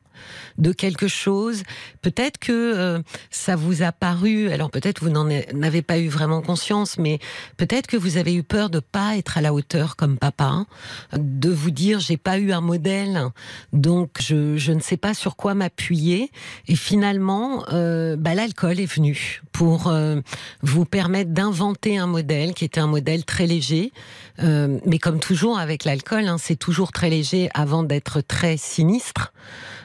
de 0.57 0.71
quelque 0.71 1.07
chose. 1.07 1.63
Peut-être 2.01 2.37
que 2.37 2.51
euh, 2.51 2.99
ça 3.29 3.55
vous 3.55 3.83
a 3.83 3.91
paru, 3.91 4.51
alors 4.51 4.69
peut-être 4.69 5.03
vous 5.03 5.09
n'en 5.09 5.27
avez 5.29 5.81
pas 5.81 5.97
eu 5.97 6.07
vraiment 6.07 6.41
conscience, 6.41 6.97
mais 6.97 7.19
peut-être 7.57 7.87
que 7.87 7.97
vous 7.97 8.17
avez 8.17 8.33
eu 8.33 8.43
peur 8.43 8.69
de 8.69 8.79
pas 8.79 9.17
être 9.17 9.37
à 9.37 9.41
la 9.41 9.53
hauteur 9.53 9.95
comme 9.95 10.17
papa, 10.17 10.65
de 11.13 11.49
vous 11.49 11.71
dire 11.71 11.99
j'ai 11.99 12.17
pas 12.17 12.37
eu 12.37 12.51
un 12.51 12.61
modèle, 12.61 13.27
donc 13.73 14.09
je, 14.19 14.57
je 14.57 14.71
ne 14.71 14.79
sais 14.79 14.97
pas 14.97 15.13
sur 15.13 15.35
quoi 15.35 15.53
m'appuyer. 15.53 16.31
Et 16.67 16.75
finalement, 16.75 17.65
euh, 17.73 18.15
bah, 18.15 18.33
l'alcool 18.33 18.79
est 18.79 18.91
venu 18.91 19.41
pour 19.51 19.87
euh, 19.87 20.19
vous 20.61 20.85
permettre 20.85 21.31
d'inventer 21.31 21.97
un 21.97 22.07
modèle 22.07 22.53
qui 22.53 22.65
était 22.65 22.79
un 22.79 22.87
modèle 22.87 23.25
très 23.25 23.47
léger. 23.47 23.91
Euh, 24.39 24.79
mais 24.85 24.99
comme 24.99 25.19
toujours 25.19 25.59
avec 25.59 25.83
l'alcool, 25.83 26.27
hein, 26.27 26.37
c'est 26.37 26.55
toujours 26.55 26.91
très 26.91 27.09
léger 27.09 27.49
avant 27.53 27.83
d'être 27.83 28.21
très 28.21 28.57
sinistre. 28.57 29.33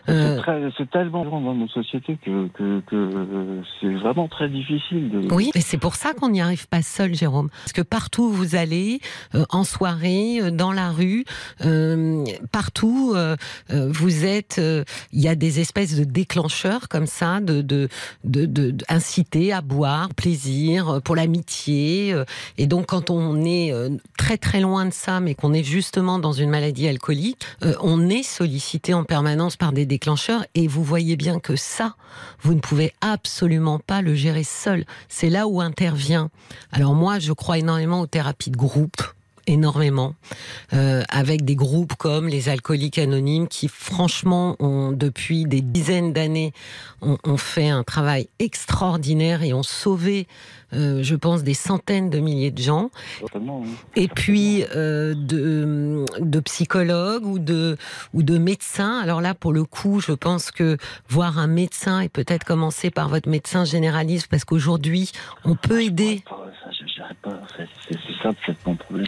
Euh, 0.09 0.71
C'est 0.79 0.91
tellement 0.91 1.25
grand 1.25 1.41
dans 1.41 1.55
nos 1.55 1.69
sociétés 1.69 2.17
que, 2.25 2.49
que, 2.49 2.81
que 2.87 3.63
c'est 3.81 3.93
vraiment 3.95 4.29
très 4.29 4.49
difficile 4.49 5.11
de. 5.11 5.33
Oui, 5.35 5.51
et 5.55 5.61
c'est 5.61 5.79
pour 5.79 5.95
ça 5.97 6.13
qu'on 6.15 6.29
n'y 6.31 6.41
arrive 6.41 6.69
pas 6.69 6.83
seul, 6.83 7.15
Jérôme. 7.15 7.49
Parce 7.51 7.73
que 7.73 7.83
partout 7.83 8.25
où 8.25 8.31
vous 8.31 8.55
allez, 8.55 9.01
euh, 9.35 9.45
en 9.51 9.65
soirée, 9.65 10.41
euh, 10.41 10.51
dans 10.51 10.73
la 10.73 10.91
rue, 10.91 11.25
euh, 11.65 12.25
partout, 12.53 13.13
euh, 13.17 13.37
euh, 13.71 13.89
vous 13.91 14.25
êtes. 14.25 14.57
euh, 14.59 14.85
Il 15.13 15.21
y 15.21 15.29
a 15.29 15.35
des 15.35 15.61
espèces 15.61 15.97
de 15.99 16.05
déclencheurs 16.05 16.89
comme 16.89 17.07
ça, 17.07 17.41
de, 17.41 17.61
de, 17.63 17.89
de, 18.25 18.47
de- 18.47 18.77
inciter 18.89 19.53
à 19.53 19.61
boire, 19.61 20.09
plaisir, 20.15 20.89
euh, 20.89 21.01
pour 21.01 21.17
l'amitié. 21.17 22.13
euh, 22.13 22.25
et 22.59 22.67
donc, 22.67 22.87
quand 22.87 23.11
on 23.11 23.45
est 23.45 23.73
euh, 23.73 23.91
très 24.17 24.37
très 24.39 24.61
loin 24.61 24.87
de 24.87 24.93
ça, 24.93 25.21
mais 25.21 25.35
qu'on 25.35 25.53
est 25.53 25.65
justement 25.65 26.19
dans 26.19 26.33
une 26.33 26.51
maladie 26.51 26.87
alcoolique, 26.89 27.39
euh, 27.65 27.75
on 27.81 28.09
est 28.09 28.23
sollicité 28.23 28.95
en 28.95 29.05
permanence 29.05 29.57
par 29.57 29.73
des 29.73 29.85
déclencheurs. 29.85 29.96
Et 30.55 30.67
vous 30.67 30.85
voyez 30.85 31.17
bien 31.17 31.41
que 31.41 31.57
ça, 31.57 31.97
vous 32.43 32.55
ne 32.55 32.61
pouvez 32.61 32.93
absolument 33.01 33.79
pas 33.79 34.03
le 34.03 34.15
gérer 34.15 34.45
seul. 34.45 34.85
C'est 35.09 35.31
là 35.31 35.47
où 35.47 35.61
intervient. 35.61 36.31
Alors 36.73 36.95
moi, 36.95 37.19
je 37.19 37.33
crois 37.33 37.59
énormément 37.59 38.01
aux 38.01 38.07
thérapies 38.07 38.51
de 38.51 38.57
groupe 38.57 39.03
énormément, 39.47 40.15
euh, 40.73 41.03
avec 41.09 41.45
des 41.45 41.55
groupes 41.55 41.95
comme 41.95 42.27
les 42.27 42.49
alcooliques 42.49 42.99
anonymes 42.99 43.47
qui, 43.47 43.69
franchement, 43.69 44.57
ont 44.59 44.91
depuis 44.91 45.45
des 45.45 45.61
dizaines 45.61 46.13
d'années, 46.13 46.53
ont, 47.01 47.17
ont 47.25 47.37
fait 47.37 47.69
un 47.69 47.85
travail 47.85 48.29
extraordinaire 48.39 49.43
et 49.43 49.53
ont 49.53 49.63
sauvé, 49.63 50.27
euh, 50.73 51.03
je 51.03 51.15
pense, 51.15 51.43
des 51.43 51.55
centaines 51.55 52.11
de 52.11 52.19
milliers 52.19 52.51
de 52.51 52.63
gens. 52.63 52.91
Oui. 53.23 53.69
Et 53.95 54.09
puis 54.09 54.65
euh, 54.75 55.15
de, 55.15 56.05
de 56.19 56.41
psychologues 56.41 57.27
ou 57.27 57.39
de, 57.39 57.77
ou 58.13 58.23
de 58.23 58.39
médecins. 58.39 58.99
Alors 59.01 59.21
là, 59.21 59.35
pour 59.35 59.53
le 59.53 59.65
coup, 59.65 60.01
je 60.01 60.13
pense 60.13 60.51
que 60.51 60.77
voir 61.09 61.39
un 61.39 61.47
médecin 61.47 62.01
et 62.01 62.09
peut-être 62.09 62.45
commencer 62.45 62.91
par 62.91 63.09
votre 63.09 63.29
médecin 63.29 63.65
généraliste, 63.65 64.29
parce 64.29 64.45
qu'aujourd'hui, 64.45 65.13
on 65.45 65.55
peut 65.55 65.83
aider. 65.83 66.23
Ah, 66.31 66.37
arrive 67.05 67.17
pas. 67.23 67.41
C'est 67.89 67.99
ça 68.23 68.31
mon 68.67 68.77
problème. 68.77 69.07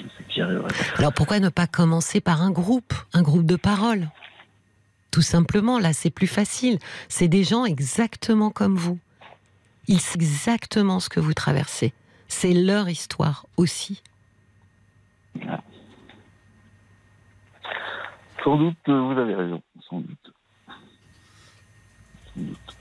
Alors 0.97 1.13
pourquoi 1.13 1.41
ne 1.41 1.49
pas 1.49 1.67
commencer 1.67 2.21
par 2.21 2.43
un 2.43 2.51
groupe, 2.51 2.95
un 3.13 3.23
groupe 3.23 3.47
de 3.47 3.57
parole? 3.57 4.09
Tout 5.11 5.23
simplement, 5.23 5.79
là, 5.79 5.93
c'est 5.93 6.11
plus 6.11 6.27
facile. 6.27 6.79
C'est 7.09 7.29
des 7.29 7.43
gens 7.43 7.65
exactement 7.65 8.51
comme 8.51 8.77
vous. 8.77 8.99
Ils 9.89 10.01
savent 10.01 10.17
exactement 10.17 11.01
ce 11.01 11.09
que 11.09 11.19
vous 11.19 11.35
traversez. 11.35 11.93
C'est 12.29 12.53
leur 12.53 12.89
histoire 12.89 13.47
aussi. 13.57 14.03
Sans 18.45 18.57
doute, 18.57 18.77
euh, 18.89 19.01
vous 19.01 19.19
avez 19.19 19.35
raison. 19.35 19.63
Sans 19.89 20.01
doute. 20.01 20.33
Sans 22.35 22.41
doute. 22.41 22.77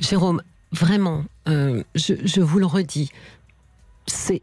Jérôme, 0.00 0.42
vraiment, 0.72 1.24
euh, 1.48 1.82
je, 1.94 2.14
je 2.24 2.40
vous 2.40 2.58
le 2.58 2.66
redis, 2.66 3.10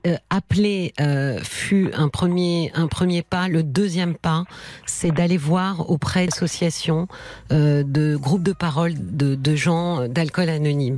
euh, 0.08 0.18
appeler 0.30 0.94
euh, 1.00 1.40
fut 1.44 1.92
un 1.94 2.10
premier 2.10 2.72
un 2.76 2.88
premier 2.88 3.22
pas. 3.22 3.48
Le 3.48 3.64
deuxième 3.64 4.16
pas, 4.16 4.44
c'est 4.86 5.12
d'aller 5.12 5.38
voir 5.38 5.90
auprès 5.90 6.26
d'associations, 6.26 7.08
euh, 7.52 7.84
de 7.84 8.16
groupes 8.16 8.44
de 8.44 8.54
parole, 8.54 8.94
de, 8.98 9.36
de 9.36 9.56
gens 9.56 10.08
d'alcool 10.08 10.50
anonyme. 10.50 10.98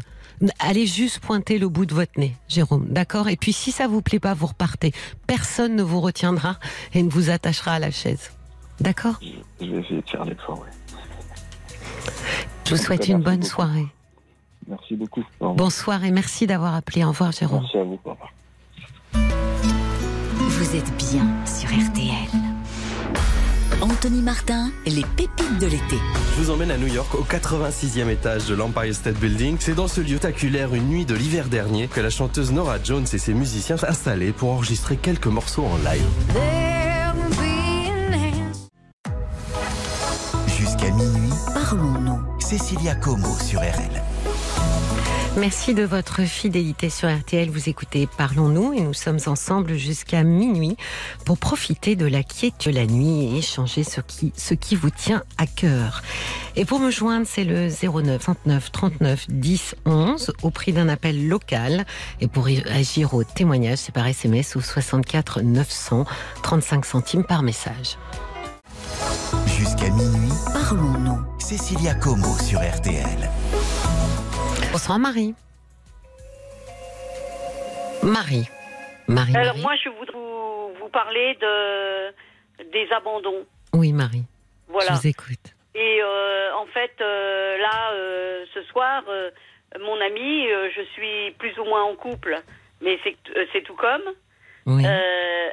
Allez 0.59 0.85
juste 0.85 1.19
pointer 1.19 1.59
le 1.59 1.69
bout 1.69 1.85
de 1.85 1.93
votre 1.93 2.19
nez, 2.19 2.35
Jérôme, 2.49 2.87
d'accord? 2.89 3.29
Et 3.29 3.37
puis 3.37 3.53
si 3.53 3.71
ça 3.71 3.87
vous 3.87 4.01
plaît 4.01 4.19
pas, 4.19 4.33
vous 4.33 4.47
repartez. 4.47 4.91
Personne 5.27 5.75
ne 5.75 5.83
vous 5.83 6.01
retiendra 6.01 6.57
et 6.93 7.01
ne 7.03 7.09
vous 7.09 7.29
attachera 7.29 7.73
à 7.73 7.79
la 7.79 7.91
chaise. 7.91 8.31
D'accord? 8.81 9.19
Je 9.61 9.65
vais 9.65 9.79
essayer 9.79 10.01
de 10.01 10.09
faire 10.09 10.25
l'effort, 10.25 10.61
oui. 10.61 12.11
Je 12.65 12.71
vous 12.71 12.77
souhaite 12.77 13.07
une 13.07 13.21
bonne 13.21 13.35
beaucoup. 13.37 13.49
soirée. 13.49 13.87
Merci 14.67 14.95
beaucoup. 14.95 15.23
Bonsoir 15.39 16.03
et 16.03 16.11
merci 16.11 16.47
d'avoir 16.47 16.73
appelé. 16.75 17.03
Au 17.03 17.09
revoir, 17.09 17.31
Jérôme. 17.31 17.61
Merci 17.61 17.77
à 17.77 17.83
vous. 17.83 17.99
Au 18.03 18.09
revoir. 18.11 18.33
Vous 20.37 20.75
êtes 20.75 20.97
bien 20.97 21.27
sur 21.45 21.69
RTL. 21.69 22.45
Anthony 23.81 24.21
Martin, 24.21 24.71
les 24.85 25.03
pépites 25.15 25.59
de 25.59 25.67
l'été. 25.67 25.97
Je 26.35 26.43
vous 26.43 26.51
emmène 26.51 26.71
à 26.71 26.77
New 26.77 26.87
York 26.87 27.13
au 27.15 27.23
86e 27.23 28.09
étage 28.09 28.45
de 28.47 28.55
l'Empire 28.55 28.95
State 28.95 29.17
Building. 29.17 29.57
C'est 29.59 29.75
dans 29.75 29.87
ce 29.87 30.01
lieu 30.01 30.17
spectaculaire 30.17 30.73
une 30.73 30.87
nuit 30.87 31.05
de 31.05 31.13
l'hiver 31.13 31.47
dernier 31.47 31.87
que 31.87 31.99
la 31.99 32.09
chanteuse 32.09 32.51
Nora 32.51 32.77
Jones 32.83 33.05
et 33.11 33.17
ses 33.17 33.33
musiciens 33.33 33.77
s'installaient 33.77 34.31
pour 34.31 34.51
enregistrer 34.51 34.97
quelques 34.97 35.27
morceaux 35.27 35.65
en 35.65 35.77
live. 35.77 36.03
Jusqu'à 40.47 40.91
minuit, 40.91 41.33
Parlons-nous. 41.53 42.19
Cécilia 42.39 42.95
Como 42.95 43.27
sur 43.39 43.59
RL. 43.59 44.03
Merci 45.37 45.73
de 45.73 45.83
votre 45.83 46.21
fidélité 46.21 46.89
sur 46.89 47.13
RTL. 47.13 47.49
Vous 47.49 47.67
écoutez 47.67 48.07
Parlons-nous 48.17 48.71
et 48.71 48.79
nous 48.79 48.93
sommes 48.93 49.19
ensemble 49.25 49.75
jusqu'à 49.75 50.23
minuit 50.23 50.77
pour 51.25 51.37
profiter 51.37 51.97
de 51.97 52.05
la 52.05 52.23
quiétude 52.23 52.73
de 52.73 52.79
la 52.79 52.85
nuit 52.85 53.25
et 53.25 53.37
échanger 53.39 53.83
ce 53.83 53.99
qui, 53.99 54.31
ce 54.37 54.53
qui 54.53 54.75
vous 54.77 54.89
tient 54.89 55.23
à 55.37 55.45
cœur. 55.45 56.03
Et 56.55 56.63
pour 56.63 56.79
me 56.79 56.89
joindre, 56.89 57.27
c'est 57.29 57.43
le 57.43 57.67
09 57.67 58.17
39 58.17 58.71
39 58.71 59.25
10 59.29 59.75
11 59.85 60.33
au 60.41 60.51
prix 60.51 60.71
d'un 60.71 60.87
appel 60.87 61.27
local. 61.27 61.85
Et 62.21 62.27
pour 62.27 62.47
agir 62.47 63.13
au 63.13 63.25
témoignage, 63.25 63.79
c'est 63.79 63.93
par 63.93 64.07
SMS 64.07 64.55
au 64.55 64.61
64 64.61 65.41
900 65.41 66.05
35 66.43 66.85
centimes 66.85 67.23
par 67.25 67.43
message. 67.43 67.97
Jusqu'à 69.47 69.89
minuit, 69.89 70.31
Parlons-nous. 70.53 71.19
Cécilia 71.39 71.93
Como 71.93 72.37
sur 72.39 72.59
RTL. 72.61 73.29
Bonsoir 74.75 74.99
Marie. 74.99 75.33
Marie. 78.03 78.45
Marie. 79.07 79.33
Alors 79.33 79.55
Marie. 79.55 79.61
moi, 79.61 79.73
je 79.81 79.87
voudrais 79.87 80.13
vous, 80.19 80.73
vous 80.81 80.89
parler 80.89 81.37
de 81.39 82.11
des 82.73 82.85
abandons. 82.91 83.45
Oui, 83.71 83.93
Marie. 83.93 84.25
Voilà. 84.67 84.89
Je 84.89 84.95
vous 84.95 85.07
écoute. 85.07 85.55
Et 85.75 86.01
euh, 86.03 86.53
en 86.57 86.65
fait, 86.65 86.91
euh, 86.99 87.57
là, 87.57 87.93
euh, 87.93 88.43
ce 88.53 88.63
soir, 88.63 89.05
mon 89.79 90.01
ami, 90.01 90.43
je 90.75 90.81
suis 90.91 91.31
plus 91.39 91.57
ou 91.57 91.63
moins 91.63 91.85
en 91.85 91.95
couple, 91.95 92.37
mais 92.81 92.99
c'est 93.53 93.63
tout 93.63 93.75
comme, 93.75 94.03
Oui. 94.65 94.85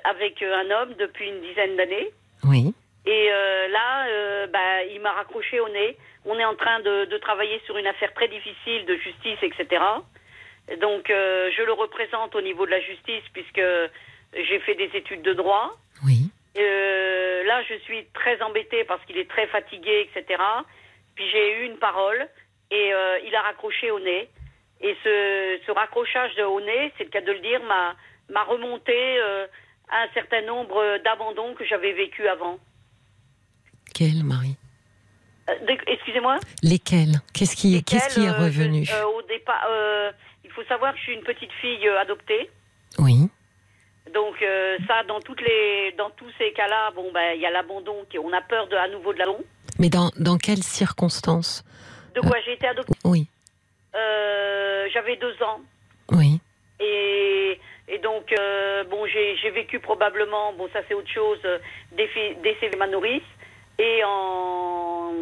avec 0.02 0.42
un 0.42 0.68
homme 0.72 0.94
depuis 0.98 1.28
une 1.28 1.40
dizaine 1.42 1.76
d'années. 1.76 2.10
Oui. 2.42 2.74
Et 3.04 3.28
euh, 3.32 3.68
là, 3.68 4.06
euh, 4.08 4.46
bah, 4.46 4.84
il 4.84 5.00
m'a 5.00 5.12
raccroché 5.12 5.60
au 5.60 5.68
nez. 5.68 5.96
On 6.24 6.38
est 6.38 6.44
en 6.44 6.54
train 6.54 6.80
de, 6.80 7.06
de 7.06 7.18
travailler 7.18 7.60
sur 7.66 7.76
une 7.76 7.86
affaire 7.86 8.14
très 8.14 8.28
difficile 8.28 8.86
de 8.86 8.96
justice, 8.96 9.38
etc. 9.42 9.82
Donc, 10.80 11.10
euh, 11.10 11.50
je 11.56 11.62
le 11.62 11.72
représente 11.72 12.34
au 12.36 12.40
niveau 12.40 12.64
de 12.64 12.70
la 12.70 12.80
justice 12.80 13.24
puisque 13.32 13.62
j'ai 14.34 14.58
fait 14.60 14.74
des 14.74 14.90
études 14.94 15.22
de 15.22 15.32
droit. 15.32 15.76
Oui. 16.04 16.30
Euh, 16.56 17.44
là, 17.44 17.62
je 17.68 17.74
suis 17.80 18.06
très 18.14 18.40
embêtée 18.42 18.84
parce 18.84 19.04
qu'il 19.06 19.18
est 19.18 19.28
très 19.28 19.46
fatigué, 19.48 20.08
etc. 20.08 20.40
Puis 21.14 21.28
j'ai 21.30 21.58
eu 21.58 21.66
une 21.66 21.78
parole 21.78 22.28
et 22.70 22.92
euh, 22.92 23.18
il 23.26 23.34
a 23.34 23.42
raccroché 23.42 23.90
au 23.90 24.00
nez. 24.00 24.28
Et 24.80 24.96
ce, 25.04 25.58
ce 25.66 25.70
raccrochage 25.70 26.34
de 26.34 26.42
au 26.42 26.60
nez, 26.60 26.92
c'est 26.96 27.04
le 27.04 27.10
cas 27.10 27.20
de 27.20 27.32
le 27.32 27.38
dire, 27.38 27.60
m'a 27.62 28.44
remonté 28.44 28.94
euh, 28.96 29.46
un 29.90 30.08
certain 30.14 30.42
nombre 30.42 30.98
d'abandons 31.04 31.54
que 31.54 31.64
j'avais 31.64 31.92
vécu 31.92 32.26
avant. 32.28 32.58
Quelle, 33.94 34.24
Marie 34.24 34.56
Euh, 35.50 35.52
Excusez-moi. 35.86 36.38
Lesquelles 36.62 37.20
Qu'est-ce 37.34 37.56
qui, 37.56 37.82
qu'est-ce 37.84 38.14
qui 38.14 38.20
est 38.20 38.26
Lesquels, 38.26 38.40
euh, 38.40 38.44
revenu 38.46 38.84
je- 38.84 38.92
euh, 38.94 39.04
Au 39.06 39.22
départ, 39.22 39.66
il 40.44 40.50
faut 40.50 40.64
savoir 40.64 40.92
que 40.92 40.98
je 40.98 41.02
suis 41.04 41.14
une 41.14 41.22
petite 41.22 41.52
fille 41.60 41.86
adoptée. 42.00 42.50
Oui. 42.98 43.28
Donc 44.14 44.34
euh, 44.42 44.76
ça, 44.86 45.02
dans 45.04 45.20
toutes 45.20 45.40
les, 45.40 45.92
dans 45.96 46.10
tous 46.10 46.30
ces 46.38 46.52
cas-là, 46.52 46.90
bon 46.94 47.10
ben, 47.12 47.32
il 47.34 47.40
y 47.40 47.46
a 47.46 47.50
l'abandon, 47.50 47.96
qui- 48.10 48.18
on 48.18 48.32
a 48.32 48.40
peur 48.42 48.66
de 48.68 48.76
à 48.76 48.88
nouveau 48.88 49.12
de 49.12 49.18
l'abandon. 49.18 49.44
Mais 49.78 49.88
dans, 49.88 50.10
dans 50.18 50.36
quelles 50.36 50.62
circonstances 50.62 51.64
De 52.14 52.20
quoi 52.20 52.36
j'ai 52.44 52.52
été 52.54 52.66
adoptée 52.66 52.92
Oui. 53.04 53.26
Euh, 53.94 54.88
J'avais 54.92 55.16
deux 55.16 55.34
ans. 55.42 55.60
Oui. 56.10 56.40
Et, 56.80 57.58
et 57.88 57.98
donc, 57.98 58.32
bon, 58.90 59.06
j'ai 59.06 59.36
j'ai 59.40 59.50
vécu 59.50 59.78
probablement, 59.80 60.52
bon, 60.54 60.68
ça 60.72 60.80
c'est 60.88 60.94
autre 60.94 61.10
chose, 61.10 61.38
défi- 61.96 62.36
décès 62.42 62.68
de 62.70 62.76
ma 62.76 62.86
nourrice. 62.86 63.22
Et 63.78 64.02
en. 64.04 65.12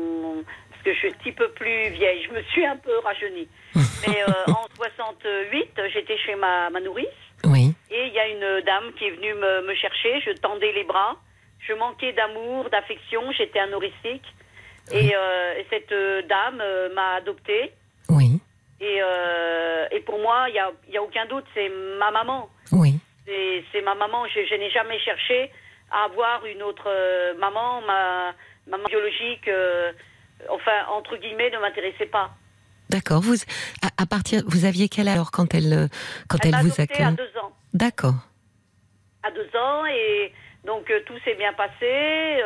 Parce 0.71 0.83
que 0.83 0.93
je 0.95 0.99
suis 0.99 1.09
un 1.09 1.19
petit 1.19 1.33
peu 1.33 1.49
plus 1.51 1.91
vieille, 1.91 2.25
je 2.25 2.33
me 2.33 2.43
suis 2.45 2.65
un 2.65 2.77
peu 2.77 2.99
rajeunie. 3.01 3.49
Mais 3.75 4.23
euh, 4.23 4.53
en 4.53 4.67
68, 4.77 5.81
j'étais 5.93 6.17
chez 6.19 6.35
ma, 6.35 6.71
ma 6.71 6.81
nourrice. 6.81 7.07
Oui. 7.45 7.75
Et 7.91 8.07
il 8.07 8.13
y 8.13 8.19
a 8.19 8.29
une 8.29 8.65
dame 8.65 8.93
qui 8.99 9.05
est 9.05 9.11
venue 9.11 9.35
me, 9.35 9.67
me 9.67 9.75
chercher. 9.75 10.21
Je 10.25 10.33
tendais 10.41 10.73
les 10.73 10.85
bras. 10.85 11.17
Je 11.61 11.75
manquais 11.75 12.13
d'amour, 12.13 12.71
d'affection. 12.71 13.31
J'étais 13.33 13.59
anorexique. 13.59 14.25
Et, 14.93 15.15
euh, 15.15 15.55
et 15.59 15.67
cette 15.71 15.93
euh, 15.93 16.23
dame 16.23 16.61
euh, 16.61 16.93
m'a 16.95 17.15
adoptée. 17.17 17.73
Oui. 18.09 18.41
Et, 18.81 19.01
et 19.93 20.01
pour 20.01 20.19
moi, 20.21 20.47
il 20.49 20.53
n'y 20.53 20.59
a, 20.59 20.71
y 20.91 20.97
a 20.97 21.03
aucun 21.03 21.27
doute, 21.27 21.45
c'est 21.53 21.71
ma 21.99 22.11
maman. 22.11 22.49
Oui. 22.73 22.99
C'est 23.27 23.83
ma 23.83 23.95
maman. 23.95 24.27
Je, 24.27 24.41
je 24.47 24.55
n'ai 24.55 24.71
jamais 24.71 24.99
cherché 25.01 25.51
avoir 25.91 26.45
une 26.47 26.63
autre 26.63 26.89
euh, 26.89 27.35
maman. 27.39 27.81
Ma 27.83 28.33
maman 28.67 28.85
biologique, 28.89 29.49
euh, 29.49 29.93
enfin, 30.49 30.87
entre 30.91 31.17
guillemets, 31.17 31.51
ne 31.51 31.59
m'intéressait 31.59 32.07
pas. 32.07 32.31
D'accord. 32.89 33.21
Vous, 33.21 33.35
à, 33.83 34.03
à 34.03 34.07
partir, 34.07 34.43
vous 34.47 34.65
aviez 34.65 34.89
quel 34.89 35.09
âge 35.09 35.15
alors 35.15 35.31
quand 35.31 35.55
elle, 35.55 35.73
euh, 35.73 35.89
quand 36.29 36.39
Elle 36.45 36.55
elle, 36.55 36.61
vous 36.67 36.73
adoptée 36.81 37.03
à 37.03 37.09
accueille 37.09 37.17
deux 37.17 37.39
ans. 37.41 37.53
D'accord. 37.75 38.15
à 39.23 39.31
deux 39.31 39.49
ans 39.59 39.87
et 39.87 40.33
donc 40.65 40.93
tout 41.07 41.19
s'est 41.25 41.35
bien 41.37 41.53
passé. 41.53 42.43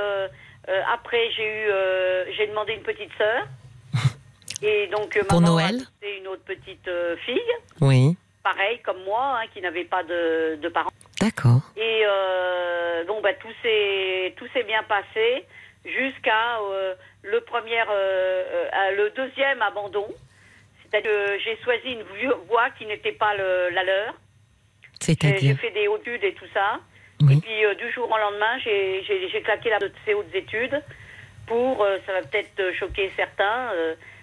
Après 0.92 1.30
j'ai 1.36 1.47
eu 1.47 2.34
j'ai 2.36 2.47
demandé 2.47 2.72
une 2.74 2.82
petite 2.82 3.11
sœur 3.18 3.47
et 4.62 4.86
donc 4.88 5.18
Pour 5.28 5.40
maman 5.40 5.55
Noël 5.55 5.74
adopté 5.76 6.18
une 6.18 6.28
autre 6.28 6.45
petite 6.45 6.88
fille, 7.24 7.40
Oui. 7.80 8.16
Pareil 8.45 8.78
comme 8.84 9.03
moi, 9.05 9.38
hein, 9.40 9.47
qui 9.53 9.61
n'avait 9.61 9.84
pas 9.95 10.05
de, 10.05 10.57
de 10.62 10.68
parents. 10.68 10.90
D'accord. 11.20 11.62
Et 11.76 12.03
euh, 12.07 13.05
donc 13.07 13.22
bah, 13.22 13.32
tout 13.34 13.53
s'est 13.62 14.34
tout 14.36 14.47
s'est 14.53 14.62
bien 14.64 14.82
passé 14.84 15.45
jusqu'à 15.84 16.61
euh, 16.61 16.95
le 17.22 17.40
premier 17.40 17.80
euh, 17.80 17.88
euh, 17.90 18.97
le 18.97 19.11
deuxième 19.11 19.61
abandon. 19.62 20.07
C'est-à-dire 20.82 21.11
que 21.11 21.38
j'ai 21.42 21.57
choisi 21.64 21.92
une 21.95 22.03
voie 22.49 22.70
qui 22.78 22.86
n'était 22.86 23.12
pas 23.12 23.34
le- 23.34 23.70
la 23.70 23.82
leur. 23.82 24.14
J'ai 25.01 25.14
j'ai 25.14 25.14
C'est-à-dire 25.26 25.59
fait 25.59 25.70
des 25.70 25.88
hautes 25.88 26.03
études 26.07 26.24
et 26.24 26.34
tout 26.34 26.47
ça. 26.55 26.78
Oui. 27.22 27.34
Et 27.38 27.40
puis 27.40 27.76
du 27.76 27.90
jour 27.92 28.11
au 28.11 28.18
lendemain, 28.18 28.59
j'ai 28.59 29.42
claqué 29.42 29.70
la 29.70 29.78
de 29.78 29.90
ces 30.05 30.14
hautes 30.14 30.34
études 30.34 30.82
pour, 31.47 31.86
ça 32.07 32.12
va 32.12 32.22
peut-être 32.22 32.74
choquer 32.78 33.11
certains, 33.16 33.70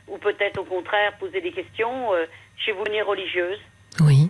ou 0.07 0.17
peut-être 0.17 0.59
au 0.59 0.63
contraire 0.65 1.13
poser 1.17 1.39
des 1.41 1.51
questions. 1.51 2.11
J'ai 2.63 2.71
voulu 2.73 2.85
devenir 2.85 3.07
religieuse. 3.07 3.59
Oui. 3.99 4.29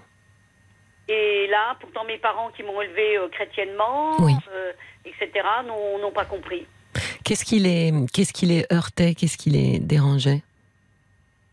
Et 1.07 1.47
là, 1.47 1.75
pourtant 1.79 2.03
mes 2.05 2.17
parents 2.17 2.49
qui 2.55 2.63
m'ont 2.63 2.81
élevée 2.81 3.17
euh, 3.17 3.27
chrétiennement, 3.29 4.15
Oui. 4.19 4.33
euh, 4.53 4.71
etc., 5.05 5.29
n'ont 5.67 5.97
n'ont 5.99 6.11
pas 6.11 6.25
compris. 6.25 6.65
Qu'est-ce 7.23 7.45
qui 7.45 7.59
les, 7.59 7.91
qu'est-ce 8.13 8.33
qui 8.33 8.45
les 8.45 8.65
heurtait? 8.71 9.13
Qu'est-ce 9.15 9.37
qui 9.37 9.49
les 9.49 9.79
dérangeait? 9.79 10.41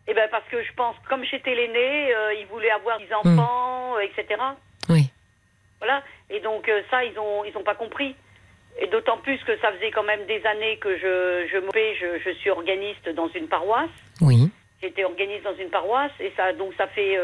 Et 0.07 0.15
ben 0.15 0.29
parce 0.31 0.45
que 0.51 0.63
je 0.63 0.73
pense, 0.75 0.97
comme 1.09 1.25
j'étais 1.25 1.55
l'aînée, 1.55 2.15
euh, 2.15 2.35
ils 2.35 2.47
voulaient 2.47 2.71
avoir 2.71 2.99
des 2.99 3.13
enfants, 3.13 3.97
euh, 3.97 4.01
etc. 4.01 4.41
Oui. 4.89 5.11
Voilà. 5.81 6.03
Et 6.31 6.41
donc 6.41 6.71
ça, 6.91 7.05
ils 7.05 7.19
ont 7.19 7.45
ils 7.45 7.57
ont 7.57 7.63
pas 7.63 7.75
compris. 7.75 8.15
Et 8.81 8.87
d'autant 8.87 9.19
plus 9.19 9.39
que 9.45 9.59
ça 9.59 9.73
faisait 9.73 9.91
quand 9.91 10.05
même 10.05 10.25
des 10.27 10.45
années 10.47 10.79
que 10.79 10.97
je 10.97 11.47
je 11.53 11.59
je, 11.59 12.19
je 12.25 12.31
suis 12.39 12.51
organiste 12.51 13.09
dans 13.11 13.29
une 13.29 13.49
paroisse. 13.49 13.91
Oui. 14.21 14.51
J'étais 14.81 15.05
organiste 15.05 15.43
dans 15.45 15.57
une 15.57 15.69
paroisse 15.71 16.13
et 16.21 16.33
ça 16.37 16.53
donc 16.53 16.73
ça 16.77 16.87
fait 16.89 17.17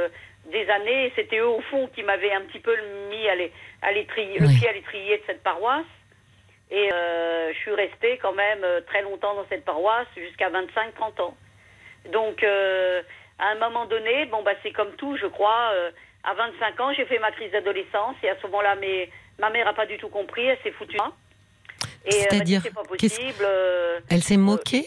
des 0.53 0.69
années. 0.71 1.13
C'était 1.17 1.39
eux 1.39 1.49
au 1.49 1.61
fond 1.63 1.89
qui 1.95 2.03
m'avaient 2.03 2.33
un 2.33 2.43
petit 2.43 2.61
peu 2.61 2.75
mis 3.11 3.29
à 3.29 3.33
à 3.83 3.93
le 3.93 4.05
pied 4.59 4.69
à 4.69 4.73
l'étrier 4.73 5.19
de 5.19 5.23
cette 5.27 5.43
paroisse. 5.43 5.85
Et 6.71 6.91
euh, 6.93 7.53
je 7.53 7.59
suis 7.59 7.75
restée 7.75 8.19
quand 8.19 8.33
même 8.33 8.65
euh, 8.65 8.81
très 8.87 9.03
longtemps 9.03 9.35
dans 9.35 9.47
cette 9.49 9.65
paroisse 9.65 10.07
jusqu'à 10.17 10.51
25-30 10.51 11.21
ans. 11.23 11.37
Donc 12.13 12.43
euh, 12.43 13.03
à 13.39 13.49
un 13.49 13.55
moment 13.57 13.87
donné, 13.87 14.27
bon 14.27 14.43
bah 14.43 14.53
c'est 14.63 14.73
comme 14.73 14.93
tout, 14.97 15.17
je 15.17 15.27
crois. 15.27 15.71
euh, 15.75 15.91
à 16.27 16.33
25 16.33 16.81
ans, 16.81 16.93
j'ai 16.95 17.05
fait 17.05 17.19
ma 17.19 17.31
crise 17.33 17.53
d'adolescence 17.53 18.17
et 18.23 18.31
à 18.31 18.37
ce 18.41 18.47
moment-là, 18.47 18.77
mes, 18.77 19.11
ma 19.39 19.51
mère 19.51 19.69
a 19.69 19.75
pas 19.75 19.85
du 19.85 19.99
tout 19.99 20.09
compris, 20.09 20.47
elle 20.47 20.59
s'est 20.63 20.71
foutue. 20.73 20.97
C'est-à-dire, 22.09 22.63
c'est 22.63 22.73
pas 22.75 22.83
possible. 22.83 23.45
Elle 24.11 24.23
s'est 24.23 24.37
moquée? 24.39 24.87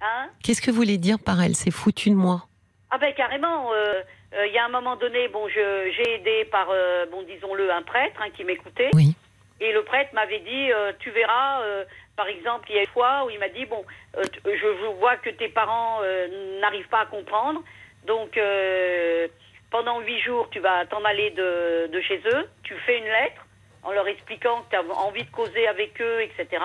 hein? 0.00 0.28
Qu'est-ce 0.42 0.62
que 0.62 0.70
vous 0.70 0.76
voulez 0.76 0.98
dire 0.98 1.18
par 1.18 1.42
elle 1.42 1.56
s'est 1.56 1.70
foutue 1.72 2.10
de 2.10 2.14
moi? 2.14 2.46
Ah 2.90 2.98
ben 2.98 3.12
carrément. 3.14 3.72
euh, 3.72 4.00
Il 4.44 4.52
y 4.52 4.58
a 4.58 4.64
un 4.64 4.68
moment 4.68 4.96
donné, 4.96 5.28
bon, 5.28 5.48
j'ai 5.48 6.14
aidé 6.14 6.44
par, 6.46 6.68
euh, 6.70 7.06
bon, 7.10 7.22
disons-le, 7.22 7.72
un 7.72 7.82
prêtre 7.82 8.20
hein, 8.20 8.30
qui 8.34 8.44
m'écoutait. 8.44 8.90
Oui. 8.94 9.14
Et 9.60 9.72
le 9.72 9.82
prêtre 9.84 10.10
m'avait 10.12 10.40
dit, 10.40 10.72
euh, 10.72 10.92
tu 10.98 11.10
verras, 11.10 11.62
euh, 11.62 11.84
par 12.16 12.28
exemple, 12.28 12.66
il 12.70 12.76
y 12.76 12.78
a 12.78 12.82
une 12.82 12.88
fois 12.88 13.24
où 13.24 13.30
il 13.30 13.38
m'a 13.38 13.48
dit, 13.48 13.64
bon, 13.64 13.84
euh, 14.16 14.22
je, 14.44 14.86
vois 14.98 15.16
que 15.16 15.30
tes 15.30 15.48
parents 15.48 16.00
euh, 16.02 16.60
n'arrivent 16.60 16.88
pas 16.88 17.00
à 17.00 17.06
comprendre, 17.06 17.62
donc 18.06 18.36
euh, 18.36 19.28
pendant 19.70 20.00
huit 20.00 20.20
jours, 20.20 20.48
tu 20.50 20.60
vas 20.60 20.84
t'en 20.86 21.04
aller 21.04 21.30
de, 21.30 21.88
de 21.90 22.00
chez 22.02 22.20
eux, 22.32 22.48
tu 22.62 22.74
fais 22.86 22.98
une 22.98 23.04
lettre 23.04 23.46
en 23.82 23.92
leur 23.92 24.08
expliquant 24.08 24.62
que 24.62 24.70
tu 24.70 24.76
as 24.76 24.98
envie 24.98 25.24
de 25.24 25.30
causer 25.30 25.66
avec 25.68 26.00
eux, 26.00 26.20
etc. 26.20 26.62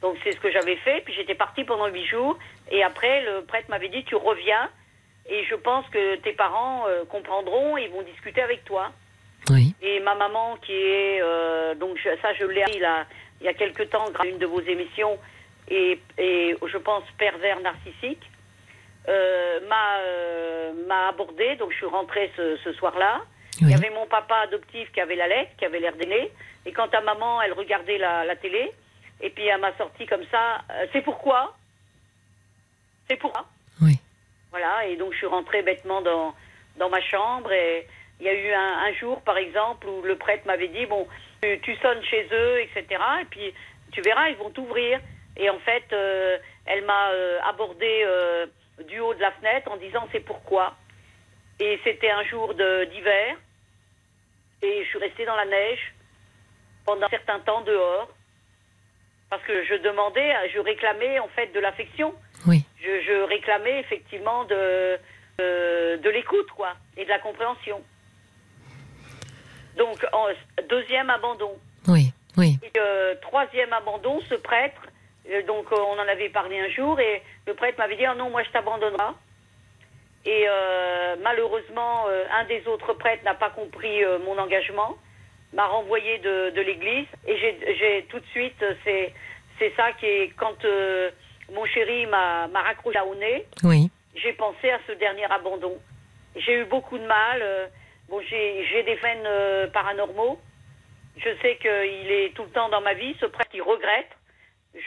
Donc 0.00 0.16
c'est 0.24 0.32
ce 0.32 0.40
que 0.40 0.50
j'avais 0.50 0.76
fait. 0.76 1.02
Puis 1.04 1.14
j'étais 1.14 1.34
partie 1.34 1.64
pendant 1.64 1.86
huit 1.86 2.06
jours. 2.06 2.38
Et 2.70 2.82
après, 2.82 3.22
le 3.22 3.44
prêtre 3.44 3.68
m'avait 3.70 3.88
dit, 3.88 4.04
tu 4.04 4.16
reviens. 4.16 4.68
Et 5.28 5.44
je 5.44 5.54
pense 5.54 5.86
que 5.88 6.16
tes 6.16 6.32
parents 6.32 6.86
euh, 6.88 7.04
comprendront 7.04 7.76
et 7.76 7.88
vont 7.88 8.02
discuter 8.02 8.42
avec 8.42 8.64
toi. 8.64 8.90
Oui. 9.50 9.74
Et 9.82 10.00
ma 10.00 10.14
maman, 10.14 10.56
qui 10.56 10.72
est 10.72 11.20
euh, 11.22 11.74
donc 11.74 11.96
je- 11.98 12.16
ça, 12.20 12.32
je 12.34 12.44
l'ai 12.44 12.62
appris 12.62 12.78
là, 12.80 13.06
il 13.40 13.46
y 13.46 13.48
a 13.48 13.54
quelque 13.54 13.82
temps 13.84 14.04
grâce 14.10 14.26
à 14.26 14.28
une 14.28 14.38
de 14.38 14.46
vos 14.46 14.60
émissions, 14.60 15.18
et, 15.68 15.98
et 16.18 16.56
je 16.66 16.78
pense 16.78 17.04
pervers 17.18 17.60
narcissique, 17.60 18.22
euh, 19.08 19.60
m'a 19.68 19.98
euh, 20.00 21.08
abordé. 21.08 21.56
Donc 21.56 21.72
je 21.72 21.76
suis 21.76 21.86
rentrée 21.86 22.30
ce, 22.36 22.56
ce 22.58 22.72
soir-là. 22.74 23.20
Il 23.60 23.68
y 23.70 23.74
avait 23.74 23.90
mon 23.90 24.06
papa 24.06 24.36
adoptif 24.44 24.90
qui 24.92 25.00
avait 25.00 25.14
la 25.16 25.28
lettre, 25.28 25.50
qui 25.58 25.64
avait 25.64 25.78
l'air 25.80 25.94
d'aîné. 25.96 26.30
Et 26.66 26.72
quant 26.72 26.86
à 26.88 27.00
maman, 27.00 27.42
elle 27.42 27.52
regardait 27.52 27.98
la, 27.98 28.24
la 28.24 28.36
télé. 28.36 28.72
Et 29.20 29.30
puis 29.30 29.46
elle 29.46 29.60
m'a 29.60 29.76
sorti 29.76 30.06
comme 30.06 30.24
ça. 30.30 30.62
c'est 30.92 31.02
pourquoi? 31.02 31.54
C'est 33.08 33.16
pourquoi? 33.16 33.46
Voilà. 34.52 34.86
Et 34.86 34.96
donc 34.96 35.12
je 35.12 35.18
suis 35.18 35.26
rentrée 35.26 35.62
bêtement 35.62 36.00
dans, 36.00 36.34
dans 36.76 36.88
ma 36.88 37.00
chambre. 37.00 37.50
Et 37.52 37.86
il 38.20 38.26
y 38.26 38.28
a 38.28 38.34
eu 38.34 38.52
un, 38.52 38.92
jour, 38.94 39.20
par 39.22 39.36
exemple, 39.36 39.88
où 39.88 40.02
le 40.02 40.16
prêtre 40.16 40.46
m'avait 40.46 40.68
dit 40.68 40.86
Bon, 40.86 41.08
tu, 41.40 41.76
sonnes 41.76 42.02
chez 42.04 42.28
eux, 42.30 42.60
etc. 42.60 43.02
Et 43.20 43.24
puis 43.24 43.52
tu 43.90 44.00
verras, 44.00 44.28
ils 44.28 44.36
vont 44.36 44.50
t'ouvrir. 44.50 45.00
Et 45.36 45.50
en 45.50 45.58
fait, 45.58 45.84
euh, 45.92 46.38
elle 46.66 46.84
m'a 46.84 47.10
euh, 47.10 47.40
abordé 47.42 48.02
euh, 48.04 48.46
du 48.86 49.00
haut 49.00 49.14
de 49.14 49.20
la 49.20 49.32
fenêtre 49.32 49.70
en 49.72 49.76
disant 49.76 50.06
C'est 50.12 50.20
pourquoi? 50.20 50.74
Et 51.58 51.80
c'était 51.84 52.10
un 52.10 52.22
jour 52.24 52.54
d'hiver. 52.54 53.36
Et 54.62 54.84
je 54.84 54.88
suis 54.88 54.98
restée 54.98 55.24
dans 55.24 55.36
la 55.36 55.46
neige 55.46 55.92
pendant 56.84 57.06
un 57.06 57.10
certain 57.10 57.40
temps 57.40 57.62
dehors. 57.62 58.08
Parce 59.30 59.42
que 59.44 59.64
je 59.64 59.74
demandais, 59.74 60.32
je 60.54 60.60
réclamais 60.60 61.18
en 61.18 61.28
fait 61.28 61.48
de 61.48 61.58
l'affection. 61.58 62.14
Oui. 62.46 62.64
Je, 62.80 63.00
je 63.06 63.22
réclamais 63.28 63.80
effectivement 63.80 64.44
de, 64.44 64.98
de, 65.38 65.96
de 66.02 66.10
l'écoute, 66.10 66.50
quoi, 66.56 66.74
et 66.96 67.04
de 67.04 67.08
la 67.08 67.18
compréhension. 67.20 67.80
Donc, 69.76 70.04
en- 70.12 70.28
deuxième 70.68 71.10
abandon. 71.10 71.52
Oui. 71.88 72.12
Oui. 72.36 72.58
Et, 72.62 72.70
euh, 72.78 73.14
troisième 73.22 73.72
abandon, 73.72 74.20
ce 74.28 74.34
prêtre, 74.34 74.80
euh, 75.30 75.42
donc 75.42 75.66
euh, 75.72 75.76
on 75.76 75.98
en 75.98 76.08
avait 76.08 76.30
parlé 76.30 76.58
un 76.60 76.68
jour, 76.70 76.98
et 77.00 77.22
le 77.46 77.54
prêtre 77.54 77.78
m'avait 77.78 77.96
dit, 77.96 78.06
ah 78.06 78.14
non, 78.14 78.30
moi 78.30 78.42
je 78.42 78.50
t'abandonnerai. 78.50 79.12
Et 80.24 80.44
euh, 80.48 81.16
malheureusement, 81.22 82.06
euh, 82.08 82.24
un 82.32 82.44
des 82.44 82.66
autres 82.68 82.92
prêtres 82.94 83.24
n'a 83.24 83.34
pas 83.34 83.50
compris 83.50 84.04
euh, 84.04 84.18
mon 84.20 84.38
engagement, 84.38 84.96
m'a 85.52 85.66
renvoyé 85.66 86.18
de, 86.18 86.50
de 86.50 86.60
l'église, 86.62 87.06
et 87.26 87.36
j'ai- 87.36 88.06
tout 88.08 88.18
de 88.20 88.26
suite, 88.26 88.62
euh, 88.62 88.74
c'est 88.84 89.12
c'est 89.58 89.72
ça 89.76 89.92
qui 89.92 90.06
est, 90.06 90.32
quand 90.36 90.64
euh, 90.64 91.10
mon 91.54 91.64
chéri 91.66 92.06
m'a 92.06 92.46
raccroché 92.52 92.98
au 93.00 93.14
nez, 93.14 93.46
Oui. 93.64 93.90
j'ai 94.14 94.32
pensé 94.32 94.70
à 94.70 94.78
ce 94.86 94.92
dernier 94.92 95.24
abandon. 95.30 95.76
J'ai 96.36 96.60
eu 96.60 96.64
beaucoup 96.64 96.98
de 96.98 97.06
mal. 97.06 97.40
euh, 97.42 97.66
bon, 98.08 98.20
j'ai 98.28 98.82
des 98.84 98.96
phénomènes 98.96 99.26
euh, 99.26 99.66
paranormaux. 99.68 100.38
Je 101.18 101.28
sais 101.42 101.58
qu'il 101.60 102.10
est 102.10 102.32
tout 102.34 102.44
le 102.44 102.48
temps 102.50 102.70
dans 102.70 102.80
ma 102.80 102.94
vie. 102.94 103.14
Ce 103.20 103.26
prêtre, 103.26 103.50
il 103.54 103.60
regrette. 103.62 104.08
Je, 104.74 104.80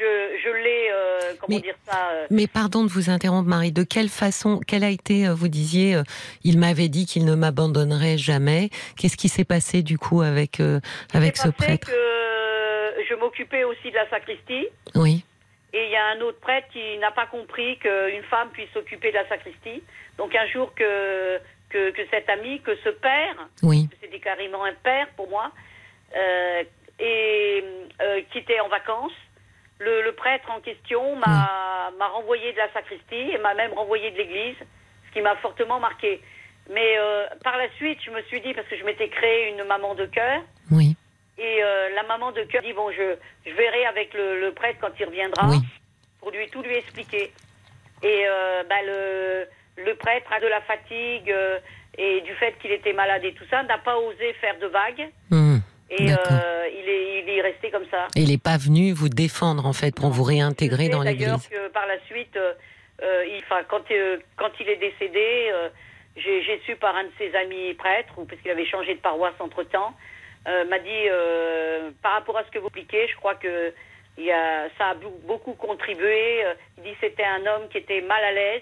je 0.43 0.49
l'ai, 0.63 0.89
euh, 0.91 1.20
comment 1.39 1.57
Mais- 1.57 1.61
dire 1.61 1.76
ça 1.86 2.09
euh, 2.13 2.26
Mais 2.32 2.47
pardon 2.47 2.84
de 2.84 2.89
vous 2.89 3.11
interrompre, 3.11 3.47
Marie. 3.47 3.72
De 3.72 3.84
quelle 3.84 4.09
façon, 4.09 4.59
quelle 4.66 4.84
a 4.84 4.89
été, 4.89 5.28
vous 5.30 5.47
disiez, 5.47 6.01
il 6.43 6.57
m'avait 6.57 6.88
dit 6.89 7.05
qu'il 7.05 7.24
ne 7.26 7.36
m'abandonnerait 7.36 8.18
jamais. 8.18 8.70
Qu'est-ce 8.97 9.16
qui 9.18 9.30
s'est 9.30 9.45
passé 9.45 9.84
du 9.84 9.99
coup 9.99 10.22
avec 10.24 10.59
avec 11.13 11.38
ce 11.38 11.49
prêtre 11.49 11.88
que 11.88 13.03
je 13.07 13.13
m'occupais 13.13 13.63
aussi 13.63 13.91
de 13.91 13.95
la 13.95 14.09
sacristie. 14.09 14.68
Oui. 14.95 15.24
Et 15.78 15.84
il 15.88 15.91
y 15.91 15.95
a 15.97 16.05
un 16.15 16.21
autre 16.21 16.39
prêtre 16.39 16.67
qui 16.71 16.97
n'a 16.99 17.11
pas 17.11 17.26
compris 17.26 17.78
qu'une 17.80 18.23
femme 18.30 18.49
puisse 18.51 18.71
s'occuper 18.71 19.09
de 19.11 19.15
la 19.17 19.28
sacristie. 19.28 19.84
Donc 20.17 20.34
un 20.34 20.47
jour 20.47 20.73
que, 20.73 21.38
que, 21.69 21.89
que 21.91 22.01
cet 22.09 22.30
ami, 22.30 22.61
que 22.61 22.76
ce 22.78 22.89
père, 22.89 23.36
Oui. 23.61 23.89
c'était 24.01 24.19
carrément 24.19 24.63
un 24.63 24.73
père 24.73 25.07
pour 25.17 25.28
moi, 25.30 25.51
euh, 26.15 26.63
et 26.97 27.61
euh, 28.01 28.21
qui 28.32 28.38
était 28.38 28.61
en 28.61 28.69
vacances. 28.69 29.11
Le, 29.80 30.01
le 30.03 30.13
prêtre 30.13 30.49
en 30.49 30.61
question 30.61 31.17
m'a 31.17 31.91
m'a 31.99 32.07
renvoyé 32.07 32.51
de 32.53 32.57
la 32.57 32.71
sacristie 32.71 33.32
et 33.34 33.38
m'a 33.39 33.53
même 33.53 33.73
renvoyé 33.73 34.09
de 34.11 34.17
l'église, 34.17 34.55
ce 35.07 35.11
qui 35.13 35.21
m'a 35.21 35.36
fortement 35.38 35.80
marqué. 35.80 36.21
Mais 36.69 36.95
euh, 36.97 37.26
par 37.43 37.57
la 37.57 37.69
suite, 37.76 37.99
je 38.03 38.11
me 38.11 38.21
suis 38.23 38.39
dit, 38.41 38.53
parce 38.53 38.67
que 38.67 38.78
je 38.78 38.84
m'étais 38.86 39.09
créé 39.09 39.49
une 39.49 39.63
maman 39.65 39.93
de 39.95 40.05
cœur, 40.05 40.41
Oui. 40.71 40.95
Et 41.38 41.63
euh, 41.63 41.89
la 41.95 42.03
maman 42.03 42.31
de 42.31 42.43
cœur 42.43 42.61
dit, 42.61 42.73
bon, 42.73 42.91
je, 42.91 43.15
je 43.45 43.53
verrai 43.55 43.86
avec 43.86 44.13
le, 44.13 44.39
le 44.39 44.51
prêtre 44.53 44.79
quand 44.81 44.91
il 44.99 45.05
reviendra, 45.05 45.47
Oui. 45.49 45.57
pour 46.19 46.31
lui 46.31 46.47
tout 46.49 46.61
lui 46.61 46.75
expliquer. 46.75 47.31
Et 48.03 48.23
euh, 48.27 48.63
bah, 48.69 48.81
le, 48.86 49.47
le 49.83 49.95
prêtre 49.95 50.31
a 50.31 50.39
de 50.39 50.47
la 50.47 50.61
fatigue 50.61 51.29
euh, 51.31 51.59
et 51.97 52.21
du 52.21 52.33
fait 52.36 52.53
qu'il 52.61 52.71
était 52.71 52.93
malade 52.93 53.23
et 53.25 53.33
tout 53.33 53.45
ça, 53.49 53.63
n'a 53.63 53.77
pas 53.77 53.97
osé 53.97 54.33
faire 54.33 54.57
de 54.59 54.67
vagues. 54.67 55.09
Hum. 55.31 55.61
Et 55.89 56.11
euh, 56.11 56.67
il, 56.79 56.89
est, 56.89 57.19
il 57.23 57.29
est 57.29 57.41
resté 57.41 57.69
comme 57.69 57.86
ça. 57.91 58.07
Et 58.15 58.21
il 58.21 58.29
n'est 58.31 58.38
pas 58.39 58.57
venu 58.57 58.91
vous 58.91 59.07
défendre 59.09 59.65
en 59.67 59.73
fait 59.73 59.93
pour 59.95 60.09
vous 60.09 60.23
réintégrer 60.23 60.86
sais 60.86 60.89
dans 60.89 61.03
D'ailleurs 61.03 61.38
l'église. 61.38 61.47
que 61.47 61.67
par 61.69 61.86
la 61.86 61.99
suite, 62.05 62.36
euh, 62.38 63.25
il, 63.27 63.43
quand, 63.69 63.91
euh, 63.91 64.17
quand 64.36 64.49
il 64.59 64.67
est 64.69 64.77
décédé, 64.77 65.51
j'ai 66.17 66.59
su 66.65 66.75
par 66.77 66.95
un 66.95 67.03
de 67.03 67.11
ses 67.19 67.36
amis 67.36 67.73
prêtres, 67.75 68.13
ou 68.17 68.25
parce 68.25 68.41
qu'il 68.41 68.49
avait 68.51 68.65
changé 68.65 68.95
de 68.95 68.99
paroisse 68.99 69.36
entre-temps, 69.39 69.93
m'a 70.45 70.79
dit, 70.79 71.09
euh, 71.09 71.91
par 72.01 72.13
rapport 72.13 72.37
à 72.37 72.43
ce 72.43 72.51
que 72.51 72.59
vous 72.59 72.67
expliquez, 72.67 73.07
je 73.07 73.15
crois 73.15 73.35
que 73.35 73.73
il 74.17 74.25
y 74.25 74.31
a, 74.31 74.69
ça 74.77 74.91
a 74.91 74.95
beaucoup 75.27 75.53
contribué. 75.53 76.45
Euh, 76.45 76.53
Il 76.77 76.83
dit 76.83 76.91
que 76.91 77.07
c'était 77.07 77.25
un 77.25 77.45
homme 77.45 77.67
qui 77.69 77.79
était 77.79 78.01
mal 78.01 78.23
à 78.23 78.31
l'aise, 78.31 78.61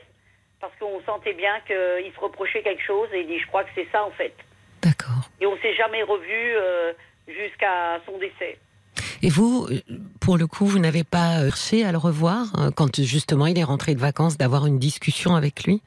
parce 0.59 0.73
qu'on 0.79 1.01
sentait 1.05 1.33
bien 1.33 1.59
qu'il 1.67 2.11
se 2.11 2.19
reprochait 2.19 2.63
quelque 2.63 2.83
chose, 2.83 3.09
et 3.13 3.21
il 3.21 3.27
dit, 3.27 3.39
je 3.39 3.47
crois 3.47 3.63
que 3.63 3.69
c'est 3.75 3.87
ça 3.91 4.03
en 4.03 4.11
fait. 4.11 4.33
D'accord. 4.81 5.29
Et 5.39 5.45
on 5.45 5.57
s'est 5.57 5.75
jamais 5.75 6.03
revu 6.03 6.31
euh, 6.31 6.93
jusqu'à 7.27 7.99
son 8.05 8.17
décès. 8.17 8.57
Et 9.21 9.29
vous, 9.29 9.67
euh, 9.69 9.79
pour 10.19 10.37
le 10.37 10.47
coup, 10.47 10.65
vous 10.65 10.79
n'avez 10.79 11.03
pas 11.03 11.39
euh, 11.39 11.49
cherché 11.49 11.85
à 11.85 11.91
le 11.91 11.97
revoir 11.97 12.47
euh, 12.57 12.71
quand 12.75 13.01
justement 13.01 13.45
il 13.45 13.57
est 13.57 13.63
rentré 13.63 13.95
de 13.95 13.99
vacances, 13.99 14.37
d'avoir 14.37 14.65
une 14.65 14.79
discussion 14.79 15.35
avec 15.35 15.63
lui? 15.63 15.81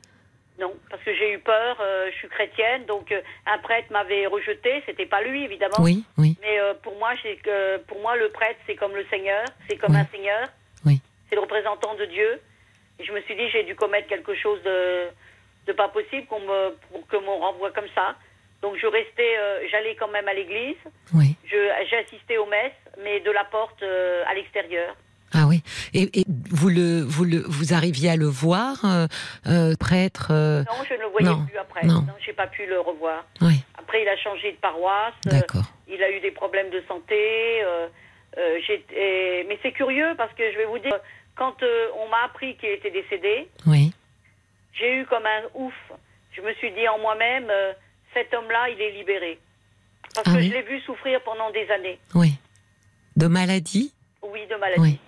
Non, 0.59 0.75
parce 0.91 1.03
que 1.03 1.15
j'ai 1.15 1.33
eu 1.33 1.39
peur. 1.39 1.77
euh, 1.81 2.09
je 2.11 2.17
suis 2.17 2.29
chrétienne, 2.29 2.87
donc 2.87 3.13
euh, 3.13 3.21
un 3.47 3.59
prêtre 3.59 3.93
m'avait 3.93 4.27
rejeté. 4.27 4.83
C'était 4.87 5.05
pas 5.07 5.21
lui, 5.23 5.45
évidemment. 5.45 5.77
Oui, 5.81 6.05
oui, 6.17 6.37
Mais 6.41 6.59
euh, 6.59 6.73
pour 6.83 6.97
moi, 6.99 7.13
que 7.45 7.77
pour 7.89 8.01
moi, 8.01 8.17
le 8.17 8.31
prêtre, 8.31 8.59
c'est 8.67 8.75
comme 8.77 8.95
le 8.97 9.05
Seigneur. 9.11 9.45
C'est 9.69 9.77
comme 9.77 9.93
Oui. 9.95 10.01
un 10.01 10.07
Seigneur. 10.07 10.49
Oui. 10.87 11.01
C'est 11.29 11.35
le 11.35 11.43
représentant 11.43 11.95
de 11.95 12.07
Dieu. 12.07 12.41
Et 12.99 13.05
je 13.05 13.13
me 13.13 13.21
suis 13.23 13.37
dit, 13.37 13.49
j'ai 13.51 13.65
dû 13.65 13.75
commettre 13.75 14.09
quelque 14.09 14.35
chose 14.35 14.63
de 14.63 15.09
de 15.67 15.73
pas 15.73 15.89
possible 15.89 16.27
qu'on 16.29 16.41
me 16.41 16.71
pour 16.91 17.07
que 17.09 17.17
m'on 17.17 17.39
renvoie 17.39 17.73
comme 17.73 17.89
ça. 17.95 18.15
Donc 18.63 18.77
je 18.81 18.87
restais, 18.87 19.35
j'allais 19.71 19.97
quand 19.97 20.09
même 20.09 20.29
à 20.29 20.33
l'église. 20.33 20.77
oui. 21.13 21.35
Je 21.45 21.57
j'assistais 21.91 22.39
aux 22.39 22.47
messes, 22.47 22.73
mais 23.03 23.21
de 23.21 23.31
la 23.31 23.45
porte 23.45 23.83
à 23.83 24.33
l'extérieur. 24.35 24.95
Ah 25.33 25.47
oui. 25.47 25.62
Et, 25.93 26.20
et 26.20 26.24
vous 26.51 26.68
le, 26.68 27.01
vous 27.03 27.24
le, 27.24 27.39
vous 27.47 27.74
arriviez 27.74 28.11
à 28.11 28.16
le 28.16 28.27
voir, 28.27 28.85
euh, 28.85 29.07
euh, 29.47 29.74
prêtre 29.79 30.29
euh, 30.31 30.62
Non, 30.64 30.85
je 30.89 30.95
ne 30.95 31.01
le 31.01 31.07
voyais 31.07 31.27
Non, 31.29 31.45
plus 31.47 31.59
après. 31.59 31.85
non. 31.87 32.03
Non, 32.03 32.14
j'ai 32.24 32.33
pas 32.33 32.47
pu 32.47 32.64
le 32.66 32.81
revoir. 32.81 33.24
Oui, 33.41 33.61
Après, 33.79 34.03
il 34.03 34.09
a 34.09 34.16
changé 34.16 34.53
de 34.53 34.57
paroisse. 34.59 35.14
d'accord. 35.24 35.64
il 35.89 36.03
a 36.03 36.11
eu 36.11 36.20
des 36.20 36.31
problèmes 36.31 36.70
de 36.70 36.83
santé. 36.89 37.62
mais 38.37 39.59
c'est 39.62 39.72
curieux 39.72 40.14
parce 40.16 40.33
que 40.35 40.51
je 40.53 40.57
vais 40.59 40.64
vous 40.66 40.79
dire, 40.79 40.99
quand 41.37 41.57
on 41.99 42.09
m'a 42.09 42.24
appris 42.24 42.57
qu'il 42.57 42.70
était 42.70 42.91
décédé, 42.91 43.49
Oui, 43.66 43.93
j'ai 44.74 45.01
eu 45.01 45.07
comme 45.07 45.24
un 45.27 45.43
ouf. 45.55 45.74
Je 46.33 46.41
me 46.43 46.53
suis 46.55 46.70
dit 46.72 46.87
en 46.89 46.99
moi-même, 46.99 47.51
cet 48.14 48.33
homme-là, 48.35 48.68
il 48.70 48.81
est 48.81 48.93
libéré. 48.93 49.39
Parce 50.14 50.29
Ah 50.29 50.33
que 50.33 50.37
oui 50.39 50.49
je 50.49 50.53
l'ai 50.55 50.62
vu 50.62 50.81
souffrir 50.81 51.20
pendant 51.24 51.51
des 51.51 51.68
années. 51.70 51.99
oui. 52.14 52.33
De 53.16 53.29
maladie? 53.29 53.95
Oui, 54.22 54.41
de 54.47 54.57
maladie. 54.57 54.81
Oui. 54.83 54.99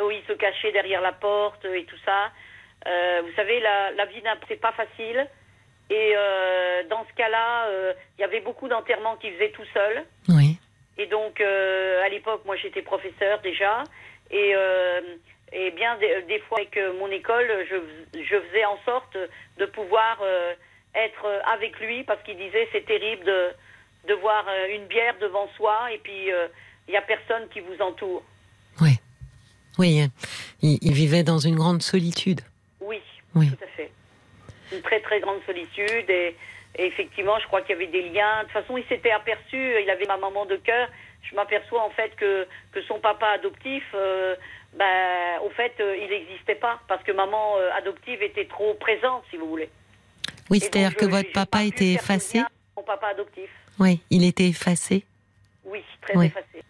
Oui, 0.00 0.22
se 0.26 0.32
cacher 0.32 0.72
derrière 0.72 1.00
la 1.00 1.12
porte 1.12 1.64
et 1.64 1.84
tout 1.84 1.98
ça. 2.04 2.30
Euh, 2.86 3.22
vous 3.24 3.32
savez, 3.34 3.60
la, 3.60 3.92
la 3.92 4.06
vie 4.06 4.22
c'est 4.46 4.60
pas 4.60 4.72
facile. 4.72 5.26
Et 5.90 6.12
euh, 6.14 6.82
dans 6.84 7.04
ce 7.08 7.14
cas-là, 7.14 7.66
euh, 7.68 7.92
il 8.18 8.20
y 8.20 8.24
avait 8.24 8.40
beaucoup 8.40 8.68
d'enterrements 8.68 9.16
qu'il 9.16 9.32
faisait 9.34 9.50
tout 9.50 9.64
seul. 9.72 10.04
Oui, 10.28 10.58
Et 10.98 11.06
donc, 11.06 11.40
à 11.40 12.08
l'époque, 12.08 12.42
moi, 12.44 12.56
j'étais 12.56 12.82
professeur 12.82 13.40
déjà. 13.40 13.84
Et, 14.30 14.54
et 15.52 15.70
bien 15.70 15.96
des, 15.96 16.22
des 16.22 16.38
fois, 16.40 16.58
avec 16.58 16.78
mon 16.98 17.10
école, 17.10 17.66
je, 17.70 17.76
je 18.22 18.40
faisais 18.40 18.64
en 18.66 18.78
sorte 18.84 19.16
de 19.56 19.66
pouvoir 19.66 20.22
être 20.94 21.26
avec 21.46 21.78
lui 21.80 22.04
parce 22.04 22.22
qu'il 22.22 22.36
disait 22.36 22.68
c'est 22.72 22.84
terrible 22.84 23.24
de, 23.24 23.50
de 24.08 24.14
voir 24.14 24.44
une 24.70 24.86
bière 24.86 25.16
devant 25.20 25.48
soi 25.56 25.90
et 25.92 25.98
puis 25.98 26.26
il 26.26 26.90
n'y 26.90 26.96
a 26.96 27.02
personne 27.02 27.48
qui 27.48 27.60
vous 27.60 27.80
entoure. 27.80 28.22
Oui. 29.78 30.00
Hein. 30.00 30.08
il, 30.62 30.78
il 30.82 30.92
vivait 30.92 31.22
dans 31.22 31.38
une 31.38 31.56
grande 31.56 31.82
solitude. 31.82 32.40
Oui, 32.80 33.00
Oui. 33.34 33.48
tout 33.50 33.64
à 33.64 33.68
fait. 33.76 33.90
Une 34.72 34.82
très 34.82 35.00
très 35.00 35.20
grande 35.20 35.40
solitude 35.46 36.08
et 36.10 36.36
Et 36.80 36.86
effectivement, 36.86 37.36
je 37.40 37.46
crois 37.46 37.62
qu'il 37.62 37.70
y 37.70 37.78
avait 37.78 37.90
des 37.90 38.02
liens. 38.10 38.40
De 38.40 38.44
toute 38.44 38.52
façon, 38.52 38.76
il 38.76 38.84
s'était 38.84 39.10
aperçu, 39.10 39.56
il 39.82 39.90
avait 39.90 40.04
ma 40.06 40.16
maman 40.16 40.46
de 40.46 40.56
cœur. 40.56 40.88
Je 41.22 41.34
m'aperçois 41.34 41.82
en 41.82 41.90
fait 41.90 42.14
que, 42.16 42.46
que 42.72 42.80
son 42.82 43.00
papa 43.00 43.26
adoptif, 43.34 43.82
euh, 43.94 44.36
ben, 44.78 45.40
au 45.44 45.50
fait, 45.50 45.72
euh, 45.80 45.96
il 45.96 46.08
n'existait 46.08 46.54
pas 46.54 46.78
parce 46.86 47.02
que 47.02 47.10
maman 47.10 47.56
euh, 47.56 47.70
adoptive 47.76 48.22
était 48.22 48.44
trop 48.44 48.74
présente, 48.74 49.24
si 49.30 49.36
vous 49.38 49.48
voulez. 49.48 49.68
Oui, 50.50 50.60
c'est-à-dire 50.60 50.94
que 50.94 51.06
votre 51.06 51.32
papa 51.32 51.64
était 51.64 51.92
effacé 51.94 52.42
Mon 52.76 52.84
papa 52.84 53.08
adoptif, 53.08 53.50
Oui, 53.80 54.00
il 54.10 54.22
était 54.24 54.48
effacé. 54.48 55.04
oui, 55.64 55.82
très 56.02 56.16
Oui. 56.16 56.26
effacé. 56.26 56.62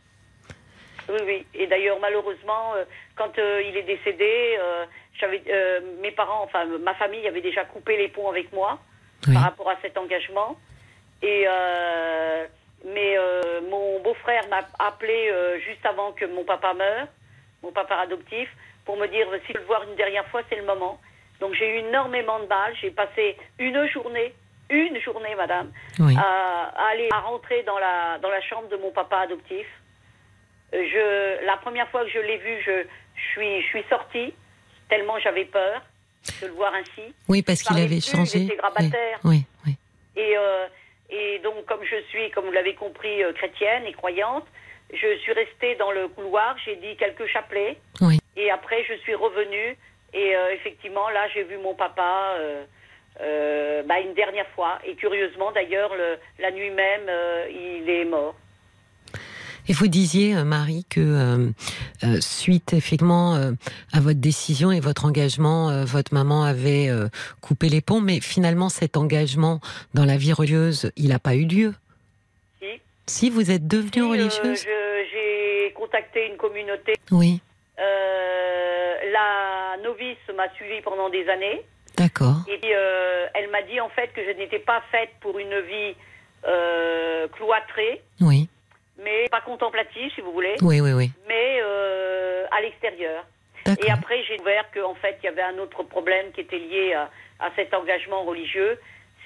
Oui, 1.08 1.18
oui. 1.24 1.46
Et 1.54 1.66
d'ailleurs, 1.66 1.98
malheureusement, 2.00 2.74
euh, 2.74 2.84
quand 3.16 3.38
euh, 3.38 3.62
il 3.62 3.76
est 3.76 3.82
décédé, 3.82 4.56
euh, 4.60 4.84
j'avais, 5.18 5.42
mes 6.00 6.10
parents, 6.12 6.42
enfin 6.44 6.64
ma 6.66 6.94
famille 6.94 7.26
avait 7.26 7.40
déjà 7.40 7.64
coupé 7.64 7.96
les 7.96 8.08
ponts 8.08 8.28
avec 8.28 8.52
moi 8.52 8.78
Oui. 9.26 9.34
par 9.34 9.42
rapport 9.44 9.68
à 9.70 9.76
cet 9.82 9.96
engagement. 9.98 10.56
Et 11.22 11.46
mais 12.84 13.16
mon 13.68 13.98
beau-frère 14.00 14.46
m'a 14.48 14.60
appelé 14.78 15.32
juste 15.66 15.84
avant 15.84 16.12
que 16.12 16.24
mon 16.26 16.44
papa 16.44 16.72
meure, 16.74 17.08
mon 17.64 17.72
papa 17.72 17.96
adoptif, 17.96 18.48
pour 18.84 18.96
me 18.96 19.06
dire 19.08 19.26
si 19.46 19.52
je 19.52 19.54
veux 19.54 19.60
le 19.62 19.66
voir 19.66 19.82
une 19.82 19.96
dernière 19.96 20.26
fois, 20.28 20.42
c'est 20.48 20.54
le 20.56 20.64
moment. 20.64 21.00
Donc 21.40 21.54
j'ai 21.54 21.68
eu 21.68 21.78
énormément 21.78 22.38
de 22.38 22.46
balles. 22.46 22.74
J'ai 22.80 22.92
passé 22.92 23.36
une 23.58 23.84
journée, 23.88 24.32
une 24.70 25.00
journée, 25.00 25.34
madame, 25.34 25.72
Oui. 25.98 26.14
à, 26.16 26.70
à 26.76 26.88
aller 26.92 27.08
à 27.12 27.18
rentrer 27.18 27.64
dans 27.64 27.78
la 27.80 28.18
dans 28.18 28.30
la 28.30 28.40
chambre 28.42 28.68
de 28.68 28.76
mon 28.76 28.92
papa 28.92 29.18
adoptif. 29.18 29.66
Je 30.72 31.44
la 31.46 31.56
première 31.56 31.88
fois 31.90 32.04
que 32.04 32.10
je 32.10 32.18
l'ai 32.18 32.36
vu, 32.38 32.60
je, 32.64 32.82
je 33.16 33.22
suis 33.32 33.62
je 33.62 33.66
suis 33.68 33.84
sortie 33.88 34.34
tellement 34.88 35.18
j'avais 35.18 35.44
peur 35.46 35.82
de 36.42 36.46
le 36.46 36.52
voir 36.52 36.72
ainsi. 36.74 37.14
Oui, 37.28 37.42
parce 37.42 37.62
qu'il 37.62 37.76
avait 37.76 37.86
plus, 37.86 38.10
changé. 38.10 38.38
il 38.40 38.46
était 38.46 38.56
grabataire. 38.56 39.18
Oui, 39.24 39.44
oui. 39.66 39.76
Et, 40.16 40.36
euh, 40.36 40.66
et 41.10 41.38
donc, 41.38 41.64
comme 41.66 41.82
je 41.84 42.02
suis, 42.10 42.30
comme 42.32 42.46
vous 42.46 42.52
l'avez 42.52 42.74
compris, 42.74 43.22
euh, 43.22 43.32
chrétienne 43.32 43.86
et 43.86 43.92
croyante, 43.92 44.44
je 44.92 45.16
suis 45.18 45.32
restée 45.32 45.74
dans 45.76 45.90
le 45.92 46.08
couloir, 46.08 46.56
j'ai 46.64 46.76
dit 46.76 46.96
quelques 46.96 47.26
chapelets. 47.26 47.76
Oui. 48.00 48.18
Et 48.36 48.50
après, 48.50 48.84
je 48.84 48.94
suis 48.94 49.14
revenue. 49.14 49.76
Et 50.12 50.36
euh, 50.36 50.52
effectivement, 50.54 51.08
là, 51.10 51.28
j'ai 51.34 51.44
vu 51.44 51.56
mon 51.58 51.74
papa 51.74 52.34
euh, 53.20 53.82
bah, 53.84 54.00
une 54.00 54.14
dernière 54.14 54.48
fois. 54.48 54.78
Et 54.84 54.96
curieusement, 54.96 55.52
d'ailleurs, 55.52 55.94
le- 55.94 56.18
la 56.38 56.50
nuit 56.50 56.70
même, 56.70 57.08
il 57.50 57.88
est 57.88 58.04
mort. 58.04 58.34
Et 59.68 59.74
vous 59.74 59.86
disiez, 59.88 60.34
euh, 60.34 60.44
Marie, 60.44 60.84
que 60.88 61.00
euh, 61.00 61.50
euh, 62.04 62.20
suite 62.20 62.72
effectivement 62.72 63.34
euh, 63.36 63.52
à 63.92 64.00
votre 64.00 64.18
décision 64.18 64.72
et 64.72 64.80
votre 64.80 65.04
engagement, 65.04 65.84
votre 65.84 66.14
maman 66.14 66.42
avait 66.44 66.88
coupé 67.40 67.68
les 67.68 67.80
ponts, 67.80 68.00
mais 68.00 68.20
finalement 68.20 68.68
cet 68.68 68.96
engagement 68.96 69.60
dans 69.94 70.04
la 70.04 70.16
vie 70.16 70.32
religieuse, 70.32 70.90
il 70.96 71.08
n'a 71.08 71.18
pas 71.18 71.34
eu 71.34 71.44
lieu. 71.44 71.74
Si. 72.60 72.66
Si 73.06 73.30
vous 73.30 73.50
êtes 73.50 73.66
devenue 73.66 73.90
Si, 73.92 74.00
religieuse 74.00 74.64
J'ai 75.12 75.72
contacté 75.74 76.26
une 76.30 76.36
communauté. 76.36 76.94
Oui, 77.10 77.40
la 77.78 79.76
novice 79.82 80.16
m'a 80.36 80.48
suivi 80.54 80.80
pendant 80.82 81.08
des 81.10 81.28
années. 81.28 81.62
d'accord. 81.96 82.36
Et 82.48 82.60
elle 83.34 83.50
m'a 83.50 83.62
dit 83.62 83.80
en 83.80 83.88
fait 83.90 84.08
que 84.14 84.22
je 84.24 84.36
n'étais 84.38 84.58
pas 84.60 84.82
faite 84.90 85.10
pour 85.20 85.38
une 85.38 85.60
vie 85.60 85.94
cloîtrée, 87.32 88.02
Oui, 88.20 88.48
mais 89.02 89.28
pas 89.30 89.40
contemplative, 89.40 90.10
si 90.14 90.20
vous 90.20 90.32
voulez, 90.32 90.54
oui, 90.62 90.80
oui, 90.80 90.92
oui. 90.92 91.10
mais 91.28 91.58
euh, 91.62 92.44
à 92.50 92.60
l'extérieur. 92.60 93.24
Et 93.84 93.90
après, 93.90 94.22
j'ai 94.24 94.34
découvert 94.34 94.64
qu'en 94.72 94.94
fait, 94.94 95.18
il 95.22 95.26
y 95.26 95.28
avait 95.28 95.42
un 95.42 95.58
autre 95.58 95.82
problème 95.82 96.32
qui 96.32 96.40
était 96.40 96.58
lié 96.58 96.94
à, 96.94 97.10
à 97.38 97.50
cet 97.54 97.74
engagement 97.74 98.22
religieux, 98.24 98.78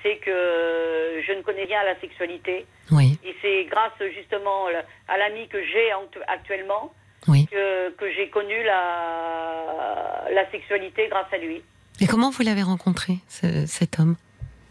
c'est 0.03 0.16
que 0.16 1.23
je 1.25 1.33
ne 1.33 1.43
connais 1.43 1.62
rien 1.62 1.79
à 1.81 1.85
la 1.85 2.01
sexualité. 2.01 2.66
Oui, 2.91 3.18
Et 3.25 3.37
c'est 3.41 3.64
grâce 3.66 3.93
justement 4.16 4.66
à 5.07 5.16
l'ami 5.16 5.47
que 5.47 5.62
j'ai 5.64 5.93
actu- 5.93 6.18
actuellement 6.27 6.93
oui. 7.29 7.47
que, 7.53 7.91
que 7.91 8.11
j'ai 8.12 8.29
connu 8.31 8.64
la, 8.64 10.25
la 10.33 10.51
sexualité 10.51 11.07
grâce 11.09 11.33
à 11.33 11.39
lui. 11.39 11.62
Et 12.01 12.07
comment 12.09 12.31
vous 12.31 12.43
l'avez 12.43 12.62
rencontré, 12.62 13.14
ce- 13.29 13.66
cet 13.66 14.01
homme? 14.01 14.16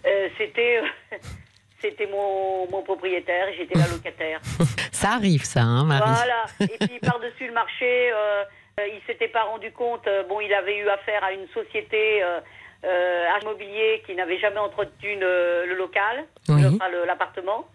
Euh, 0.06 0.28
c'était 0.38 0.82
c'était 1.82 2.08
mon, 2.08 2.70
mon 2.70 2.82
propriétaire 2.84 3.48
et 3.50 3.56
j'étais 3.56 3.78
la 3.78 3.88
locataire. 3.88 4.40
Ça 4.92 5.14
arrive, 5.14 5.44
ça, 5.44 5.62
hein, 5.62 5.84
Marie 5.84 6.12
voilà. 6.14 6.44
Et 6.62 6.78
puis 6.88 7.00
par-dessus 7.00 7.48
le 7.48 7.54
marché, 7.54 8.12
euh, 8.12 8.44
euh, 8.80 8.88
il 8.88 9.02
s'était 9.08 9.28
pas 9.30 9.44
rendu 9.44 9.72
compte. 9.72 10.06
euh, 10.08 10.24
bon, 10.24 10.40
il 10.42 10.54
avait 10.54 10.78
eu 10.78 10.88
affaire 10.90 11.24
à 11.24 11.32
une 11.32 11.48
société 11.50 12.22
euh, 12.22 12.40
euh, 12.86 13.26
immobilier 13.42 14.04
qui 14.06 14.14
n'avait 14.16 14.38
jamais 14.40 14.60
entretenu 14.60 15.16
le, 15.20 15.66
le 15.68 15.76
local, 15.76 16.26
Oui. 16.50 16.62
enfin, 16.68 16.90
l'appartement. 17.08 17.66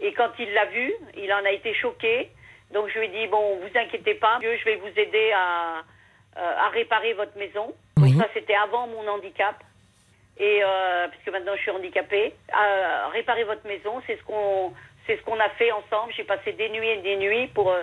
Et 0.00 0.12
quand 0.14 0.30
il 0.38 0.52
l'a 0.54 0.64
vu, 0.66 0.92
il 1.16 1.30
en 1.32 1.44
a 1.44 1.50
été 1.50 1.74
choqué. 1.74 2.30
Donc 2.72 2.88
je 2.88 2.98
lui 2.98 3.06
ai 3.06 3.08
dit 3.10 3.26
bon, 3.26 3.56
vous 3.60 3.78
inquiétez 3.78 4.14
pas, 4.14 4.38
je 4.40 4.64
vais 4.64 4.76
vous 4.76 4.98
aider 4.98 5.30
à, 5.36 5.82
euh, 6.38 6.56
à 6.58 6.68
réparer 6.70 7.12
votre 7.12 7.36
maison. 7.36 7.74
Donc 7.98 8.14
ça 8.18 8.26
c'était 8.34 8.54
avant 8.54 8.86
mon 8.86 9.06
handicap. 9.08 9.56
Et 10.42 10.60
euh, 10.64 11.06
puisque 11.08 11.28
maintenant 11.30 11.52
je 11.56 11.60
suis 11.62 11.70
handicapée, 11.70 12.34
à 12.52 13.08
réparer 13.10 13.44
votre 13.44 13.64
maison, 13.66 14.02
c'est 14.06 14.18
ce 14.18 14.22
qu'on 14.24 14.72
c'est 15.06 15.16
ce 15.16 15.22
qu'on 15.22 15.38
a 15.38 15.48
fait 15.50 15.70
ensemble. 15.70 16.12
J'ai 16.16 16.24
passé 16.24 16.52
des 16.52 16.68
nuits 16.68 16.88
et 16.88 16.96
des 17.00 17.16
nuits 17.16 17.46
pour 17.54 17.70
euh, 17.70 17.82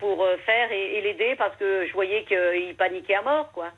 pour 0.00 0.24
euh, 0.24 0.36
faire 0.44 0.72
et, 0.72 0.96
et 0.96 1.00
l'aider 1.02 1.36
parce 1.38 1.56
que 1.56 1.86
je 1.86 1.92
voyais 1.92 2.24
qu'il 2.24 2.74
paniquait 2.76 3.14
à 3.14 3.22
mort, 3.22 3.52
quoi. 3.52 3.70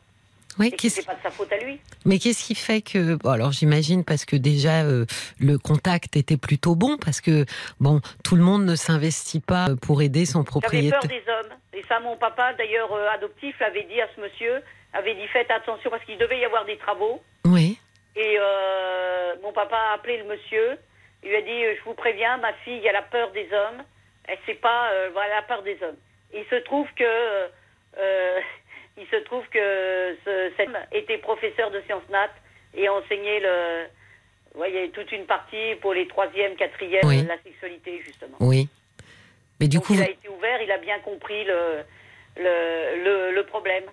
Oui, 0.59 0.71
qu'est-ce 0.71 1.05
pas 1.05 1.15
de 1.15 1.21
sa 1.23 1.31
faute 1.31 1.53
à 1.53 1.59
lui. 1.59 1.79
Mais 2.07 2.19
qu'est-ce 2.19 2.43
qui 2.43 2.55
fait 2.55 2.81
que 2.81 3.17
bon, 3.17 3.29
alors 3.31 3.53
j'imagine 3.53 4.03
parce 4.03 4.25
que 4.25 4.37
déjà 4.37 4.85
euh, 4.85 5.05
le 5.39 5.59
contact 5.59 6.17
était 6.17 6.39
plutôt 6.39 6.75
bon 6.75 6.97
parce 6.97 7.21
que 7.21 7.45
bon 7.81 8.01
tout 8.25 8.37
le 8.37 8.43
monde 8.43 8.65
ne 8.65 8.75
s'investit 8.77 9.41
pas 9.41 9.67
pour 9.83 10.01
aider 10.01 10.25
son 10.25 10.39
J'avais 10.39 10.47
propriétaire. 10.47 11.01
peur 11.01 11.11
des 11.11 11.23
hommes. 11.31 11.53
Et 11.75 11.85
ça, 11.87 12.01
mon 12.01 12.17
papa, 12.17 12.55
d'ailleurs 12.55 12.91
euh, 12.95 13.09
adoptif, 13.15 13.55
l'avait 13.61 13.83
dit 13.83 14.01
à 14.01 14.09
ce 14.17 14.21
monsieur, 14.23 14.63
avait 14.95 15.15
dit 15.15 15.27
faites 15.31 15.51
attention 15.51 15.91
parce 15.91 16.03
qu'il 16.07 16.17
devait 16.17 16.39
y 16.39 16.45
avoir 16.47 16.65
des 16.65 16.79
travaux. 16.79 17.21
Oui, 17.45 17.79
Et 18.17 18.37
euh, 18.39 19.35
mon 19.43 19.53
papa 19.53 19.77
a 19.77 19.95
appelé 19.95 20.17
le 20.19 20.25
monsieur. 20.25 20.79
Il 21.23 21.29
lui 21.31 21.37
a 21.37 21.43
dit 21.43 21.65
euh, 21.65 21.75
Je 21.79 21.85
vous 21.85 21.95
préviens, 21.95 22.39
ma 22.39 22.53
fille, 22.65 22.85
elle 22.87 22.97
a 22.97 23.03
peur 23.03 23.31
des 23.33 23.47
hommes. 23.53 23.83
Elle 24.29 24.39
sait 24.47 24.55
pas, 24.55 24.91
euh, 24.93 25.11
voilà, 25.13 25.35
elle 25.35 25.39
a 25.39 25.43
peur 25.43 25.63
des 25.63 25.77
hommes. 25.83 25.97
Il 26.35 26.45
se 26.47 26.57
trouve 26.57 26.89
que. 26.97 27.05
euh, 27.99 28.41
il 28.99 29.07
se 29.09 29.17
trouve 29.25 29.47
que 29.49 30.17
ce, 30.25 30.51
cet 30.57 30.69
homme 30.69 30.79
était 30.93 31.19
professeur 31.19 31.71
de 31.71 31.81
sciences 31.83 32.09
nat 32.09 32.31
et 32.75 32.89
enseignait 32.89 33.41
le. 33.41 33.85
Voyez, 34.55 34.89
toute 34.91 35.13
une 35.13 35.27
partie 35.27 35.75
pour 35.83 35.93
les 35.93 36.09
troisième, 36.09 36.57
quatrième, 36.57 37.05
Oui. 37.05 37.23
la 37.27 37.37
sexualité, 37.43 38.01
justement. 38.05 38.37
oui. 38.41 38.69
Mais 39.61 39.69
du 39.69 39.77
Donc 39.79 39.87
coup, 39.87 39.95
il 39.95 40.03
a 40.03 40.09
été 40.11 40.29
ouvert, 40.29 40.61
il 40.63 40.71
a 40.71 40.77
bien 40.79 40.99
compris 41.01 41.45
le, 41.45 41.83
le, 42.39 43.03
le, 43.05 43.31
le 43.33 43.43
problème. 43.45 43.85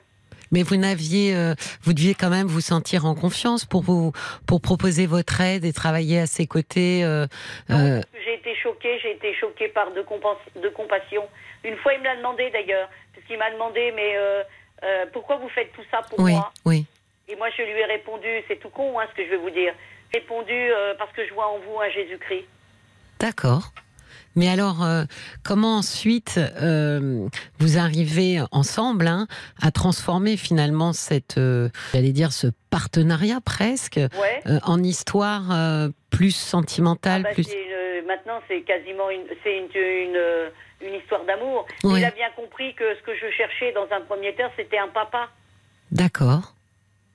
Mais 0.53 0.63
vous 0.63 0.77
n'aviez, 0.77 1.35
euh, 1.35 1.55
vous 1.81 1.93
deviez 1.93 2.13
quand 2.13 2.29
même 2.29 2.47
vous 2.47 2.61
sentir 2.61 3.05
en 3.05 3.15
confiance 3.15 3.65
pour 3.65 3.81
vous 3.81 4.13
pour 4.47 4.61
proposer 4.61 5.07
votre 5.07 5.41
aide 5.41 5.65
et 5.65 5.73
travailler 5.73 6.19
à 6.19 6.27
ses 6.27 6.47
côtés. 6.47 7.03
euh, 7.03 7.25
euh, 7.71 8.01
J'ai 8.23 8.35
été 8.35 8.55
choquée, 8.55 8.99
j'ai 9.01 9.11
été 9.11 9.33
choquée 9.33 9.67
par 9.67 9.91
de, 9.91 10.01
compassion. 10.01 11.23
Une 11.63 11.75
fois, 11.77 11.93
il 11.93 11.99
me 11.99 12.05
l'a 12.05 12.15
demandé 12.15 12.49
d'ailleurs, 12.51 12.87
parce 13.13 13.25
qu'il 13.25 13.37
m'a 13.37 13.51
demandé, 13.51 13.91
mais 13.95 14.15
pourquoi 15.11 15.37
vous 15.37 15.49
faites 15.49 15.73
tout 15.73 15.83
ça 15.89 16.01
pour 16.09 16.19
oui, 16.19 16.33
moi 16.33 16.51
oui, 16.65 16.85
Et 17.27 17.35
moi, 17.35 17.47
je 17.57 17.63
lui 17.63 17.71
ai 17.71 17.85
répondu, 17.85 18.27
c'est 18.47 18.59
tout 18.59 18.69
con 18.69 18.99
hein, 18.99 19.05
ce 19.11 19.15
que 19.17 19.25
je 19.25 19.31
vais 19.31 19.37
vous 19.37 19.49
dire. 19.49 19.73
Répondu 20.13 20.71
parce 20.99 21.11
que 21.13 21.25
je 21.27 21.33
vois 21.33 21.47
en 21.47 21.57
vous 21.59 21.79
un 21.79 21.89
Jésus-Christ. 21.89 22.45
d'accord. 23.19 23.73
Mais 24.35 24.49
alors, 24.49 24.83
euh, 24.83 25.03
comment 25.43 25.77
ensuite 25.77 26.37
euh, 26.39 27.27
vous 27.59 27.77
arrivez 27.77 28.39
ensemble 28.51 29.07
hein, 29.07 29.27
à 29.61 29.71
transformer 29.71 30.37
finalement 30.37 30.91
cette, 30.93 31.37
euh, 31.37 31.69
j'allais 31.93 32.11
dire, 32.13 32.31
ce 32.33 32.47
partenariat 32.69 33.39
presque 33.45 33.97
Ouais. 33.97 34.41
en 34.63 34.81
histoire 34.81 35.43
plus 36.09 36.35
Ah 36.35 36.49
sentimentale, 36.51 37.23
bah, 37.23 37.29
plus. 37.33 37.43
c'est 37.43 37.53
une- 37.63 38.07
maintenant, 38.07 38.39
c'est 38.47 38.61
quasiment 38.61 39.09
une, 39.09 39.25
c'est 39.43 39.57
une, 39.57 39.69
une, 39.75 40.21
une 40.87 40.95
histoire 40.95 41.23
d'amour. 41.25 41.65
Ouais. 41.83 41.99
Il 42.01 42.05
a 42.05 42.11
bien 42.11 42.29
compris 42.35 42.73
que 42.75 42.95
ce 42.95 43.01
que 43.01 43.15
je 43.15 43.29
cherchais 43.37 43.71
dans 43.73 43.87
un 43.95 44.01
premier 44.01 44.33
temps, 44.35 44.49
c'était 44.57 44.77
un 44.77 44.87
papa. 44.89 45.29
D'accord. 45.91 46.53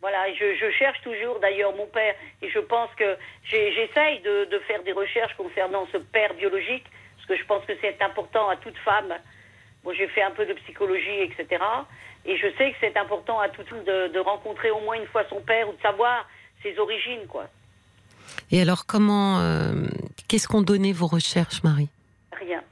Voilà, 0.01 0.19
je, 0.39 0.55
je 0.55 0.71
cherche 0.79 1.01
toujours 1.03 1.41
d'ailleurs 1.41 1.75
mon 1.77 1.87
père, 1.87 2.15
et 2.41 2.49
je 2.49 2.61
pense 2.61 2.89
que 2.97 3.17
j'essaye 3.43 4.21
de, 4.21 4.49
de 4.51 4.59
faire 4.61 4.83
des 4.85 4.93
recherches 4.93 5.35
concernant 5.37 5.87
ce 5.93 5.99
père 5.99 6.35
biologique, 6.35 6.85
que 7.29 7.37
je 7.37 7.45
pense 7.45 7.65
que 7.67 7.73
c'est 7.81 8.01
important 8.03 8.49
à 8.49 8.57
toute 8.57 8.77
femme. 8.79 9.15
Bon, 9.85 9.93
j'ai 9.93 10.09
fait 10.09 10.23
un 10.23 10.33
peu 10.33 10.45
de 10.47 10.55
psychologie, 10.55 11.21
etc. 11.23 11.63
Et 12.27 12.37
je 12.37 12.49
sais 12.59 12.73
que 12.73 12.77
c'est 12.81 12.97
important 12.97 13.39
à 13.39 13.49
toute 13.49 13.69
femme 13.69 13.85
de, 13.85 14.09
de 14.09 14.19
rencontrer 14.19 14.71
au 14.73 14.81
moins 14.81 14.97
une 14.97 15.07
fois 15.07 15.25
son 15.29 15.41
père 15.41 15.69
ou 15.69 15.73
de 15.73 15.81
savoir 15.81 16.27
ses 16.63 16.77
origines, 16.79 17.27
quoi. 17.29 17.47
Et 18.51 18.61
alors, 18.61 18.87
comment, 18.87 19.39
euh, 19.41 19.73
qu'est-ce 20.29 20.49
qu'ont 20.49 20.63
donné 20.63 20.93
vos 20.93 21.07
recherches, 21.07 21.63
Marie? 21.63 21.89
Rien. 22.33 22.63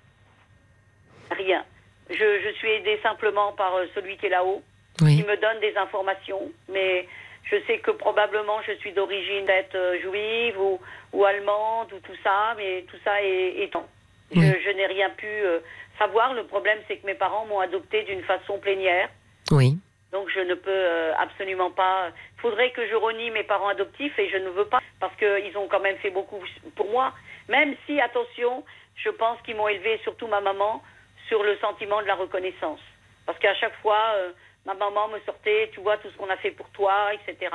Rien. 1.30 1.64
Je, 2.10 2.14
je 2.44 2.52
suis 2.58 2.70
aidée 2.70 2.98
simplement 3.02 3.52
par 3.52 3.74
euh, 3.76 3.86
celui 3.94 4.16
qui 4.16 4.26
est 4.26 4.30
là-haut, 4.30 4.62
Oui. 5.00 5.16
qui 5.16 5.22
me 5.22 5.36
donne 5.40 5.60
des 5.60 5.76
informations, 5.76 6.50
mais 6.72 7.06
Je 7.44 7.56
sais 7.66 7.78
que 7.78 7.92
probablement 7.92 8.60
je 8.66 8.72
suis 8.80 8.92
d'origine 8.92 9.46
d'être 9.46 9.76
euh, 9.76 10.00
juive 10.00 10.58
ou, 10.60 10.80
ou 11.12 11.24
allemande 11.24 11.92
ou 11.92 12.00
tout 12.00 12.16
ça, 12.24 12.54
mais 12.56 12.84
tout 12.90 12.96
ça 13.04 13.22
est 13.22 13.62
étant. 13.62 13.86
Je, 14.34 14.40
je 14.40 14.70
n'ai 14.70 14.86
rien 14.86 15.10
pu 15.10 15.26
euh, 15.26 15.60
savoir. 15.98 16.34
Le 16.34 16.44
problème, 16.44 16.78
c'est 16.88 16.96
que 16.96 17.06
mes 17.06 17.14
parents 17.14 17.46
m'ont 17.46 17.60
adopté 17.60 18.02
d'une 18.04 18.22
façon 18.22 18.58
plénière. 18.58 19.08
Oui. 19.50 19.78
Donc 20.12 20.28
je 20.34 20.40
ne 20.40 20.54
peux 20.54 20.70
euh, 20.70 21.14
absolument 21.18 21.70
pas. 21.70 22.10
Il 22.36 22.40
faudrait 22.40 22.70
que 22.70 22.86
je 22.88 22.94
renie 22.94 23.30
mes 23.30 23.42
parents 23.42 23.68
adoptifs 23.68 24.18
et 24.18 24.28
je 24.28 24.36
ne 24.36 24.48
veux 24.50 24.66
pas 24.66 24.80
parce 25.00 25.14
qu'ils 25.16 25.56
ont 25.56 25.68
quand 25.68 25.80
même 25.80 25.96
fait 25.98 26.10
beaucoup 26.10 26.40
pour 26.74 26.90
moi. 26.90 27.12
Même 27.48 27.74
si, 27.86 28.00
attention, 28.00 28.64
je 28.96 29.10
pense 29.10 29.40
qu'ils 29.42 29.56
m'ont 29.56 29.68
élevé, 29.68 30.00
surtout 30.02 30.26
ma 30.26 30.40
maman, 30.40 30.82
sur 31.28 31.42
le 31.42 31.56
sentiment 31.58 32.00
de 32.02 32.06
la 32.06 32.14
reconnaissance. 32.14 32.80
Parce 33.26 33.38
qu'à 33.38 33.54
chaque 33.54 33.76
fois, 33.82 34.00
euh, 34.16 34.32
ma 34.64 34.74
maman 34.74 35.08
me 35.08 35.20
sortait, 35.20 35.70
tu 35.72 35.80
vois 35.80 35.96
tout 35.98 36.08
ce 36.10 36.16
qu'on 36.16 36.30
a 36.30 36.36
fait 36.36 36.52
pour 36.52 36.68
toi, 36.70 37.12
etc. 37.14 37.50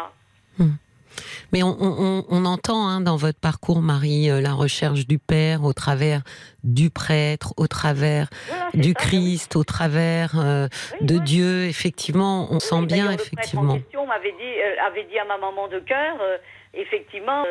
Mais 1.53 1.63
on, 1.63 1.75
on- 1.79 2.25
on 2.29 2.45
entend 2.45 2.87
hein, 2.87 3.01
dans 3.01 3.17
votre 3.17 3.39
parcours, 3.39 3.81
Marie, 3.81 4.29
euh, 4.29 4.41
la 4.41 4.53
recherche 4.53 5.05
du 5.07 5.19
Père 5.19 5.63
au 5.63 5.73
travers 5.73 6.21
du 6.63 6.89
prêtre, 6.89 7.53
au 7.57 7.67
travers 7.67 8.29
Voilà, 8.47 8.69
du 8.73 8.89
ça, 8.93 8.99
Christ, 8.99 9.55
au 9.55 9.63
travers 9.63 10.39
euh, 10.39 10.67
oui, 10.99 11.07
de 11.07 11.15
oui. 11.15 11.21
Dieu. 11.21 11.65
Effectivement, 11.65 12.47
on 12.51 12.59
sent 12.59 12.85
bien, 12.85 13.05
d'ailleurs, 13.05 13.11
le 13.11 13.17
prêtre 13.17 13.57
en 13.57 13.69
effectivement. 13.73 14.05
m'avait 14.07 14.31
dit, 14.31 14.61
euh, 14.61 14.85
avait 14.87 15.03
dit 15.05 15.17
à 15.19 15.25
ma 15.25 15.37
maman 15.37 15.67
de 15.67 15.79
cœur, 15.79 16.17
euh, 16.21 16.37
effectivement, 16.73 17.43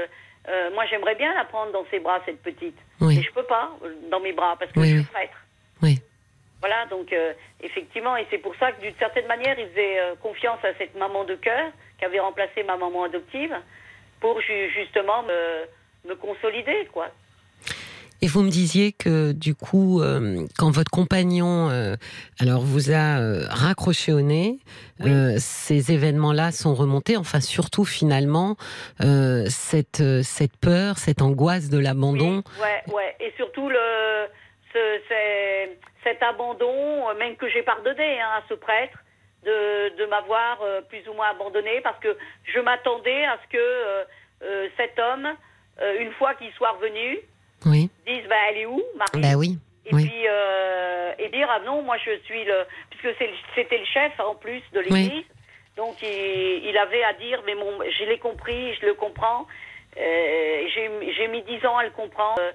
moi 0.75 0.85
j'aimerais 0.91 1.15
bien 1.15 1.33
la 1.35 1.45
prendre 1.45 1.71
dans 1.73 1.85
ses 1.91 2.01
bras, 2.01 2.19
cette 2.27 2.43
petite. 2.43 2.77
Mais 3.01 3.23
je 3.23 3.31
peux 3.33 3.45
pas 3.45 3.71
dans 4.11 4.21
mes 4.21 4.33
bras 4.33 4.57
parce 4.59 4.73
que 4.73 4.83
je 4.83 4.87
suis 4.97 5.03
prêtre. 5.05 5.37
oui. 5.83 5.99
Voilà, 6.61 6.85
donc 6.91 7.11
euh, 7.15 7.33
effectivement, 7.63 8.19
et 8.19 8.27
c'est 8.31 8.37
pour 8.37 8.55
ça 8.57 8.71
que 8.73 8.83
d'une 8.83 8.95
certaine 8.99 9.27
manière, 9.27 9.59
il 9.59 9.67
faisait 9.69 9.99
euh, 10.01 10.15
confiance 10.23 10.59
à 10.63 10.77
cette 10.77 10.95
maman 10.95 11.25
de 11.25 11.35
cœur 11.35 11.71
qui 11.99 12.05
avait 12.05 12.21
remplacé 12.21 12.63
ma 12.65 12.77
maman 12.77 13.05
adoptive 13.05 13.55
pour 14.21 14.41
ju- 14.41 14.71
justement 14.77 15.23
me, 15.23 16.11
me 16.11 16.15
consolider, 16.15 16.89
quoi. 16.93 17.09
Et 18.23 18.27
vous 18.27 18.43
me 18.43 18.51
disiez 18.51 18.93
que 18.93 19.33
du 19.33 19.55
coup, 19.55 20.03
euh, 20.03 20.45
quand 20.59 20.71
votre 20.71 20.91
compagnon, 20.91 21.71
euh, 21.71 21.97
alors 22.39 22.61
vous 22.61 22.91
a 22.91 23.19
euh, 23.19 23.47
raccroché 23.49 24.13
au 24.13 24.21
nez, 24.21 24.59
Oui. 25.03 25.11
ces 25.39 25.91
événements-là 25.91 26.53
sont 26.53 26.75
remontés. 26.75 27.17
Enfin, 27.17 27.41
surtout 27.41 27.87
finalement, 27.87 28.57
cette 29.49 30.03
cette 30.23 30.57
peur, 30.59 30.99
cette 30.99 31.23
angoisse 31.23 31.71
de 31.71 31.79
l'abandon. 31.79 32.43
Oui, 32.59 32.63
ouais, 32.63 32.95
ouais. 32.95 33.17
Et 33.21 33.33
surtout 33.39 33.71
le, 33.71 34.27
ce, 34.75 34.79
cet 36.05 36.23
abandon, 36.23 36.75
même 37.19 37.37
que 37.37 37.49
j'ai 37.49 37.63
pardonné 37.63 38.21
hein, 38.21 38.29
à 38.39 38.43
ce 38.51 38.55
prêtre, 38.55 38.99
de, 39.45 39.97
de 39.97 40.07
m'avoir 40.07 40.61
euh, 40.63 40.81
plus 40.83 41.07
ou 41.09 41.13
moins 41.15 41.31
abandonné, 41.31 41.81
parce 41.83 41.99
que 42.01 42.17
je 42.45 42.61
m'attendais 42.61 43.25
à 43.25 43.39
ce 43.45 43.53
que 43.53 43.59
euh, 43.59 44.05
euh, 44.43 44.69
cet 44.77 44.99
homme, 44.99 45.29
une 45.99 46.13
fois 46.13 46.35
qu'il 46.35 46.53
soit 46.53 46.73
revenu, 46.73 47.19
Oui, 47.65 47.89
dise 48.07 48.27
bah, 48.29 48.37
elle 48.51 48.59
est 48.59 48.67
où, 48.67 48.83
Marie? 48.97 49.21
Bah 49.23 49.35
oui, 49.39 49.57
Et 49.87 49.95
oui. 49.95 50.05
puis 50.07 50.25
et 51.25 51.29
dire 51.31 51.49
ah 51.51 51.61
non 51.65 51.83
moi 51.83 51.97
je 51.99 52.19
suis 52.25 52.45
le 52.45 52.65
puisque 52.91 53.17
c'était 53.55 53.79
le 53.79 53.85
chef 53.87 54.13
en 54.21 54.35
plus 54.35 54.63
de 54.73 54.81
l'église. 54.81 55.25
Donc 55.77 55.97
il, 56.03 56.65
il 56.69 56.77
avait 56.77 57.03
à 57.05 57.15
dire 57.15 57.43
mais 57.47 57.55
mon 57.55 57.79
je 57.83 58.05
l'ai 58.05 58.19
compris 58.19 58.75
je 58.75 58.87
le 58.87 58.95
comprends. 58.95 59.47
J'ai 59.97 61.29
mis 61.29 61.43
dix 61.43 61.65
ans 61.67 61.79
à 61.79 61.85
le 61.85 61.91
comprendre 61.91 62.41
euh, 62.41 62.53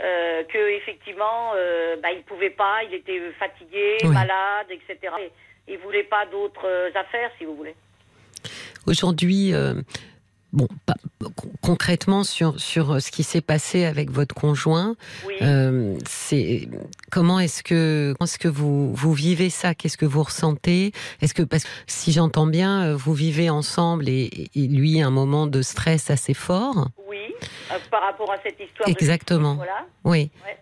euh, 0.00 0.44
que 0.44 0.58
effectivement 0.76 1.52
euh, 1.54 1.96
bah, 2.02 2.10
il 2.12 2.22
pouvait 2.22 2.50
pas 2.50 2.82
il 2.84 2.94
était 2.94 3.20
fatigué 3.38 3.98
Oui. 4.04 4.08
malade 4.08 4.66
etc 4.70 5.12
Et 5.20 5.30
il 5.68 5.78
voulait 5.78 6.04
pas 6.04 6.26
d'autres 6.30 6.66
euh, 6.66 6.90
affaires 6.94 7.30
si 7.38 7.44
vous 7.44 7.54
voulez 7.56 7.74
Aujourd'hui, 8.86 9.54
euh, 9.54 9.74
bon, 10.52 10.66
pas- 10.86 10.94
concrètement 11.60 12.24
sur 12.24 12.58
sur 12.60 13.00
ce 13.00 13.10
qui 13.12 13.22
s'est 13.22 13.40
passé 13.40 13.84
avec 13.84 14.10
votre 14.10 14.34
conjoint, 14.34 14.96
oui 15.26 15.34
euh, 15.42 15.96
c'est 16.04 16.68
comment 17.12 17.38
est-ce 17.38 17.62
que 17.62 18.14
est-ce 18.20 18.38
que 18.38 18.48
vous 18.48 18.92
vous 18.92 19.12
vivez 19.12 19.50
ça? 19.50 19.74
Qu'est-ce 19.76 19.96
que 19.96 20.06
vous 20.06 20.24
ressentez? 20.24 20.90
Est-ce 21.20 21.32
que 21.34 21.42
parce 21.44 21.62
que 21.64 21.68
si 21.86 22.10
j'entends 22.10 22.46
bien, 22.46 22.88
euh, 22.88 22.96
vous 22.96 23.14
vivez 23.14 23.50
ensemble 23.50 24.08
et, 24.08 24.48
et 24.56 24.66
lui 24.66 25.00
un 25.00 25.10
moment 25.10 25.46
de 25.46 25.62
stress 25.62 26.10
assez 26.10 26.34
fort? 26.34 26.88
oui 27.08 27.18
euh, 27.70 27.78
par 27.90 28.02
rapport 28.02 28.30
à 28.32 28.36
cette 28.42 28.58
histoire 28.58 28.88
de- 28.88 28.92
Exactement. 28.94 29.54
voilà 29.54 29.86
Oui. 30.04 30.30
Ouais. 30.44 30.58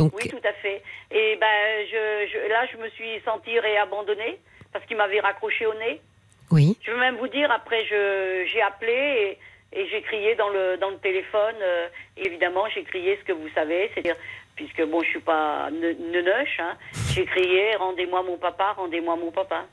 Donc 0.00 0.14
Oui, 0.16 0.28
tout 0.28 0.40
à 0.44 0.52
fait. 0.54 0.82
Et 1.10 1.36
ben, 1.36 1.86
je, 1.92 2.26
je- 2.32 2.48
là, 2.48 2.66
je 2.72 2.76
me 2.78 2.88
suis 2.90 3.20
sentie 3.24 3.58
réabandonnée 3.58 4.38
parce 4.72 4.84
qu'il 4.86 4.96
m'avait 4.96 5.20
raccroché 5.20 5.66
au 5.66 5.74
nez. 5.74 6.00
oui, 6.50 6.76
Je 6.82 6.90
veux 6.90 6.98
même 6.98 7.16
vous 7.16 7.28
dire, 7.28 7.50
après, 7.50 7.84
j'ai 7.84 8.62
appelé 8.62 9.38
et, 9.72 9.78
et 9.80 9.88
j'ai 9.88 10.00
crié 10.02 10.34
dans 10.36 10.48
le, 10.48 10.76
dans 10.78 10.90
le 10.90 10.98
téléphone. 10.98 11.56
euh, 11.60 11.88
évidemment, 12.16 12.64
j'ai 12.74 12.82
crié 12.84 13.18
ce 13.20 13.24
que 13.24 13.32
vous 13.32 13.48
savez, 13.54 13.90
c'est-à-dire, 13.92 14.16
puisque 14.56 14.82
bon, 14.86 15.02
je 15.02 15.08
suis 15.10 15.20
pas 15.20 15.70
ne- 15.70 15.92
neunoche, 16.12 16.58
hein, 16.60 16.76
j'ai 17.14 17.24
crié 17.26 17.76
rendez-moi 17.76 18.22
mon 18.22 18.38
papa, 18.38 18.72
rendez-moi 18.76 19.16
mon 19.16 19.30
papa. 19.30 19.64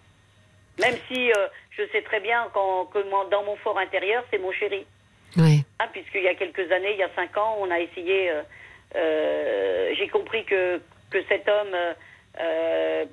Même 0.80 0.95
si 1.07 1.32
euh, 1.32 1.47
je 1.71 1.84
sais 1.91 2.01
très 2.03 2.19
bien 2.19 2.47
que 2.53 3.30
dans 3.32 3.43
mon 3.43 3.55
fort 3.57 3.78
intérieur, 3.80 4.23
c'est 4.30 4.38
mon 4.39 4.51
chéri. 4.51 4.86
oui, 5.38 5.63
Hein, 5.80 5.88
puisqu'il 5.93 6.23
y 6.23 6.28
a 6.28 6.36
quelques 6.36 6.71
années, 6.71 6.91
il 6.93 6.97
y 6.97 7.03
a 7.03 7.09
cinq 7.15 7.36
ans, 7.38 7.55
on 7.59 7.69
a 7.71 7.80
essayé. 7.80 8.32
euh, 8.32 8.41
J'ai 8.93 10.07
compris 10.09 10.43
que, 10.45 10.79
que 11.09 11.23
cet 11.27 11.47
homme, 11.47 11.73
euh, 11.73 11.93
euh, 12.39 13.05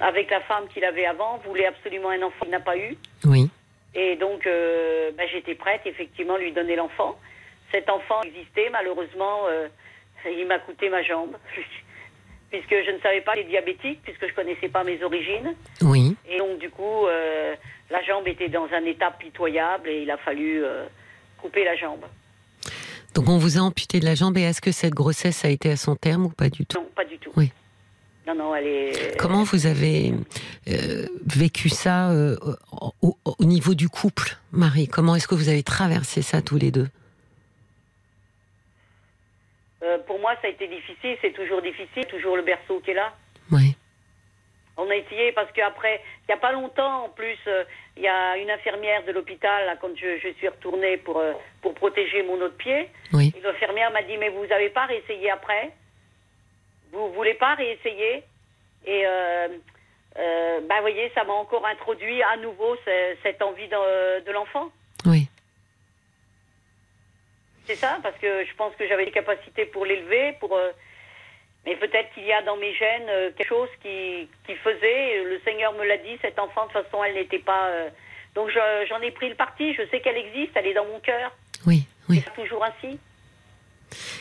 avec 0.00 0.30
la 0.30 0.40
femme 0.40 0.68
qu'il 0.68 0.84
avait 0.84 1.06
avant, 1.06 1.38
voulait 1.46 1.66
absolument 1.66 2.10
un 2.10 2.22
enfant. 2.22 2.44
Il 2.44 2.50
n'a 2.50 2.60
pas 2.60 2.76
eu. 2.76 2.96
oui, 3.24 3.48
Et 3.94 4.16
donc, 4.16 4.46
euh, 4.46 5.10
ben, 5.16 5.28
j'étais 5.30 5.54
prête, 5.54 5.82
effectivement, 5.84 6.34
à 6.34 6.38
lui 6.38 6.52
donner 6.52 6.76
l'enfant. 6.76 7.18
Cet 7.72 7.88
enfant 7.90 8.22
existait, 8.22 8.68
malheureusement, 8.70 9.46
euh, 9.48 9.68
il 10.26 10.46
m'a 10.46 10.58
coûté 10.58 10.88
ma 10.88 11.02
jambe. 11.02 11.36
puisque 12.50 12.84
je 12.84 12.90
ne 12.90 12.98
savais 12.98 13.20
pas 13.20 13.32
qu'il 13.32 13.42
était 13.42 13.50
diabétique, 13.50 14.00
puisque 14.02 14.28
je 14.28 14.34
connaissais 14.34 14.68
pas 14.68 14.82
mes 14.82 15.02
origines. 15.02 15.54
oui. 15.82 16.16
Et 16.28 16.38
donc, 16.38 16.58
du 16.58 16.68
coup, 16.70 17.06
euh, 17.06 17.54
la 17.90 18.02
jambe 18.02 18.26
était 18.26 18.48
dans 18.48 18.68
un 18.72 18.84
état 18.84 19.10
pitoyable 19.12 19.88
et 19.88 20.02
il 20.02 20.10
a 20.10 20.16
fallu 20.16 20.64
euh, 20.64 20.86
couper 21.40 21.64
la 21.64 21.76
jambe. 21.76 22.04
Donc 23.14 23.28
on 23.28 23.38
vous 23.38 23.58
a 23.58 23.60
amputé 23.60 24.00
de 24.00 24.04
la 24.04 24.14
jambe 24.14 24.36
et 24.38 24.42
est-ce 24.42 24.60
que 24.60 24.72
cette 24.72 24.94
grossesse 24.94 25.44
a 25.44 25.48
été 25.48 25.70
à 25.70 25.76
son 25.76 25.96
terme 25.96 26.26
ou 26.26 26.28
pas 26.30 26.48
du 26.48 26.64
tout? 26.66 26.78
Non, 26.78 26.86
pas 26.94 27.04
du 27.04 27.18
tout. 27.18 27.30
Oui. 27.36 27.50
Non, 28.26 28.34
non, 28.34 28.54
elle 28.54 28.66
est. 28.66 29.16
Comment 29.18 29.42
vous 29.42 29.66
avez 29.66 30.14
euh, 30.68 31.06
vécu 31.26 31.68
ça 31.68 32.10
euh, 32.10 32.36
au, 33.02 33.16
au- 33.24 33.34
au 33.38 33.44
niveau 33.44 33.74
du 33.74 33.88
couple, 33.88 34.36
Marie? 34.52 34.86
Comment 34.86 35.16
est-ce 35.16 35.26
que 35.26 35.34
vous 35.34 35.48
avez 35.48 35.62
traversé 35.64 36.22
ça 36.22 36.40
tous 36.40 36.56
les 36.58 36.70
deux? 36.70 36.88
Euh, 39.82 39.98
pour 40.06 40.20
moi, 40.20 40.32
ça 40.42 40.48
a 40.48 40.50
été 40.50 40.68
difficile. 40.68 41.16
C'est 41.22 41.32
toujours 41.32 41.62
difficile. 41.62 42.04
Toujours 42.10 42.36
le 42.36 42.42
berceau 42.42 42.80
qui 42.84 42.90
est 42.90 42.94
là. 42.94 43.12
Oui, 43.50 43.74
On 44.82 44.88
a 44.90 44.96
essayé 44.96 45.32
parce 45.32 45.50
qu'après, 45.52 46.00
il 46.22 46.26
n'y 46.30 46.34
a 46.34 46.38
pas 46.38 46.52
longtemps, 46.52 47.04
en 47.04 47.08
plus, 47.10 47.36
euh, 47.46 47.64
il 47.96 48.02
y 48.02 48.08
a 48.08 48.36
une 48.38 48.50
infirmière 48.50 49.04
de 49.04 49.12
l'hôpital, 49.12 49.66
là, 49.66 49.76
quand 49.80 49.94
je, 49.94 50.18
je 50.18 50.28
suis 50.38 50.48
retournée 50.48 50.96
pour, 50.96 51.18
euh, 51.18 51.34
pour 51.60 51.74
protéger 51.74 52.22
mon 52.22 52.40
autre 52.40 52.56
pied. 52.56 52.88
oui, 53.12 53.32
l'infirmière 53.42 53.90
m'a 53.90 54.02
dit, 54.02 54.16
mais 54.16 54.30
vous 54.30 54.46
n'avez 54.46 54.70
pas 54.70 54.86
réessayé 54.86 55.30
après? 55.30 55.70
Vous 56.92 57.12
voulez 57.12 57.34
pas 57.34 57.54
réessayer? 57.56 58.22
Et, 58.86 59.02
euh, 59.06 59.48
vous 60.60 60.80
voyez, 60.80 61.10
ça 61.14 61.24
m'a 61.24 61.34
encore 61.34 61.66
introduit 61.66 62.22
à 62.22 62.36
nouveau 62.38 62.74
ce- 62.84 63.16
cette 63.22 63.42
envie 63.42 63.68
de, 63.68 64.20
de 64.24 64.32
l'enfant. 64.32 64.70
oui, 65.04 65.28
C'est 67.66 67.76
ça, 67.76 67.98
parce 68.02 68.16
que 68.18 68.44
je 68.44 68.54
pense 68.54 68.74
que 68.76 68.88
j'avais 68.88 69.04
les 69.04 69.12
capacités 69.12 69.66
pour 69.66 69.84
l'élever, 69.84 70.32
pour. 70.40 70.56
euh, 70.56 70.70
mais 71.66 71.76
peut-être 71.76 72.12
qu'il 72.14 72.24
y 72.24 72.32
a 72.32 72.42
dans 72.42 72.56
mes 72.56 72.74
gènes 72.74 73.08
euh, 73.08 73.30
quelque 73.36 73.48
chose 73.48 73.68
qui, 73.82 74.28
qui 74.46 74.54
faisait. 74.56 75.18
euh, 75.20 75.30
Le 75.30 75.40
Seigneur 75.44 75.72
me 75.74 75.84
l'a 75.84 75.98
dit, 75.98 76.16
cet 76.22 76.38
enfant, 76.38 76.66
de 76.66 76.72
toute 76.72 76.82
façon, 76.84 77.04
elle 77.04 77.14
n'était 77.14 77.38
pas. 77.38 77.66
euh, 77.68 77.88
donc 78.34 78.48
je- 78.50 78.86
j'en 78.88 79.00
ai 79.00 79.10
pris 79.10 79.28
le 79.28 79.34
parti. 79.34 79.74
Je 79.74 79.82
sais 79.90 80.00
qu'elle 80.00 80.16
existe, 80.16 80.52
elle 80.54 80.66
est 80.68 80.74
dans 80.74 80.86
mon 80.86 81.00
cœur. 81.00 81.32
oui, 81.66 81.84
oui. 82.08 82.22
C'est 82.24 82.42
toujours 82.42 82.64
ainsi. 82.64 82.98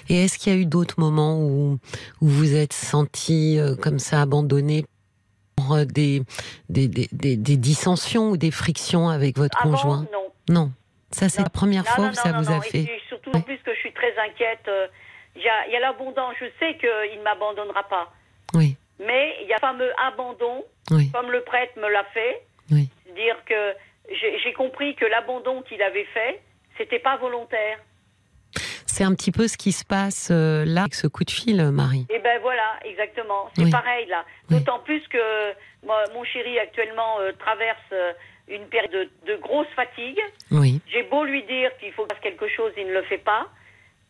Et 0.10 0.24
est-ce 0.26 0.38
qu'il 0.40 0.52
y 0.52 0.56
a 0.56 0.60
eu 0.60 0.66
d'autres 0.66 1.00
moments 1.00 1.38
où, 1.40 1.78
où 2.22 2.28
vous 2.28 2.56
êtes 2.56 2.74
senti 2.74 3.60
euh, 3.60 3.76
comme 3.76 4.00
ça 4.00 4.22
abandonné 4.22 4.84
pour 5.56 5.76
euh, 5.76 5.86
des, 5.86 6.24
des, 6.70 6.88
des, 6.88 7.08
des- 7.12 7.38
des 7.38 7.58
dissensions 7.58 8.32
ou 8.32 8.38
des 8.38 8.50
frictions 8.52 9.10
avec 9.10 9.38
votre 9.38 9.58
Avant, 9.62 9.72
conjoint? 9.72 10.08
non. 10.12 10.26
Non. 10.50 10.72
Ça, 11.12 11.30
c'est 11.30 11.42
la 11.44 11.50
première 11.50 11.84
Non, 11.84 11.90
fois 11.92 12.04
non, 12.06 12.10
non, 12.10 12.16
ça 12.16 12.32
non, 12.32 12.42
vous 12.42 12.50
non. 12.52 12.60
a 12.60 12.66
Et 12.66 12.70
fait. 12.70 12.84
puis, 12.84 13.02
surtout, 13.08 13.32
en 13.34 13.42
plus, 13.42 13.58
que 13.60 13.74
je 13.74 13.80
suis 13.80 13.94
très 13.94 14.14
inquiète. 14.18 14.68
euh, 14.68 14.88
Il 15.40 15.72
y 15.72 15.76
a, 15.76 15.80
l'abondance. 15.80 16.36
Je 16.40 16.46
sais 16.60 16.76
qu'il 16.78 17.18
ne 17.20 17.24
m'abandonnera 17.24 17.84
pas. 17.88 18.12
Oui, 18.54 18.76
Mais 19.00 19.38
il 19.42 19.48
y 19.48 19.54
a 19.54 19.56
le 19.56 19.62
fameux 19.62 19.92
abandon, 20.06 20.66
oui, 20.92 21.10
comme 21.14 21.32
le 21.32 21.42
prêtre 21.42 21.74
me 21.78 21.90
l'a 21.90 22.04
fait. 22.14 22.44
oui. 22.72 22.90
C'est-à-dire 23.06 23.38
que 23.46 23.74
j'ai 24.44 24.54
compris 24.54 24.96
que 24.96 25.06
l'abandon 25.06 25.62
qu'il 25.62 25.82
avait 25.82 26.06
fait, 26.14 26.42
c'était 26.78 27.00
pas 27.00 27.18
volontaire. 27.18 27.78
C'est 28.86 29.04
un 29.04 29.14
petit 29.14 29.32
peu 29.32 29.48
ce 29.48 29.56
qui 29.58 29.72
se 29.72 29.86
passe 29.86 30.30
euh, 30.32 30.66
là 30.66 30.82
avec 30.82 30.96
ce 30.96 31.08
coup 31.08 31.24
de 31.24 31.30
fil, 31.32 31.62
Marie. 31.72 32.06
Et 32.10 32.20
ben 32.20 32.40
voilà, 32.42 32.80
exactement. 32.84 33.50
C'est 33.56 33.64
Oui. 33.66 33.72
pareil 33.72 34.08
là. 34.08 34.26
D'autant 34.50 34.80
plus 34.80 35.08
que 35.08 35.54
moi, 35.86 36.04
mon 36.14 36.24
chéri 36.24 36.58
actuellement 36.60 37.20
euh, 37.20 37.32
traverse 37.40 37.78
euh, 37.94 38.14
une 38.48 38.66
période 38.68 38.92
de, 38.92 39.10
de 39.32 39.36
grosse 39.38 39.68
fatigue. 39.76 40.20
Oui. 40.52 40.82
J'ai 40.92 41.04
beau 41.04 41.24
lui 41.24 41.44
dire 41.44 41.70
qu'il 41.80 41.94
faut 41.94 42.06
faire 42.08 42.20
quelque 42.20 42.48
chose, 42.50 42.72
il 42.78 42.88
ne 42.88 42.94
le 42.94 43.04
fait 43.04 43.20
pas. 43.20 43.48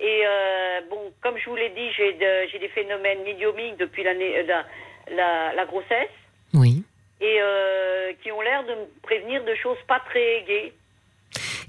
Et 0.02 0.22
euh, 0.26 0.82
bon, 0.90 1.12
comme 1.22 1.38
je 1.38 1.50
vous 1.50 1.56
l'ai 1.56 1.70
dit, 1.70 1.92
j'ai 1.98 2.14
de- 2.14 2.50
j'ai 2.52 2.60
des 2.60 2.70
phénomènes 2.70 3.24
médiumiques 3.24 3.78
depuis 3.78 4.06
euh, 4.08 4.44
la, 4.48 4.66
la, 5.14 5.54
la 5.54 5.66
grossesse 5.66 6.10
Oui. 6.54 6.84
et 7.20 7.38
euh, 7.42 8.14
qui 8.24 8.32
ont 8.32 8.42
l'air 8.42 8.64
de 8.66 8.72
me 8.76 8.86
prévenir 9.02 9.44
de 9.44 9.54
choses 9.56 9.78
pas 9.88 10.00
très 10.10 10.44
gaies. 10.48 10.74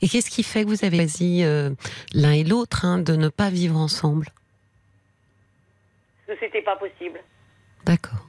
Et 0.03 0.09
qu'est-ce 0.09 0.31
qui 0.31 0.43
fait 0.43 0.63
que 0.63 0.69
vous 0.69 0.85
avez 0.85 0.97
choisi 0.97 1.43
euh, 1.45 1.71
l'un 2.15 2.33
et 2.33 2.45
l'autre 2.45 2.85
hein, 2.85 2.99
de 2.99 3.15
ne 3.17 3.29
pas 3.29 3.51
vivre 3.51 3.77
ensemble? 3.77 4.27
Que 6.27 6.33
c'était 6.39 6.63
pas 6.63 6.77
possible. 6.77 7.21
D'accord. 7.85 8.27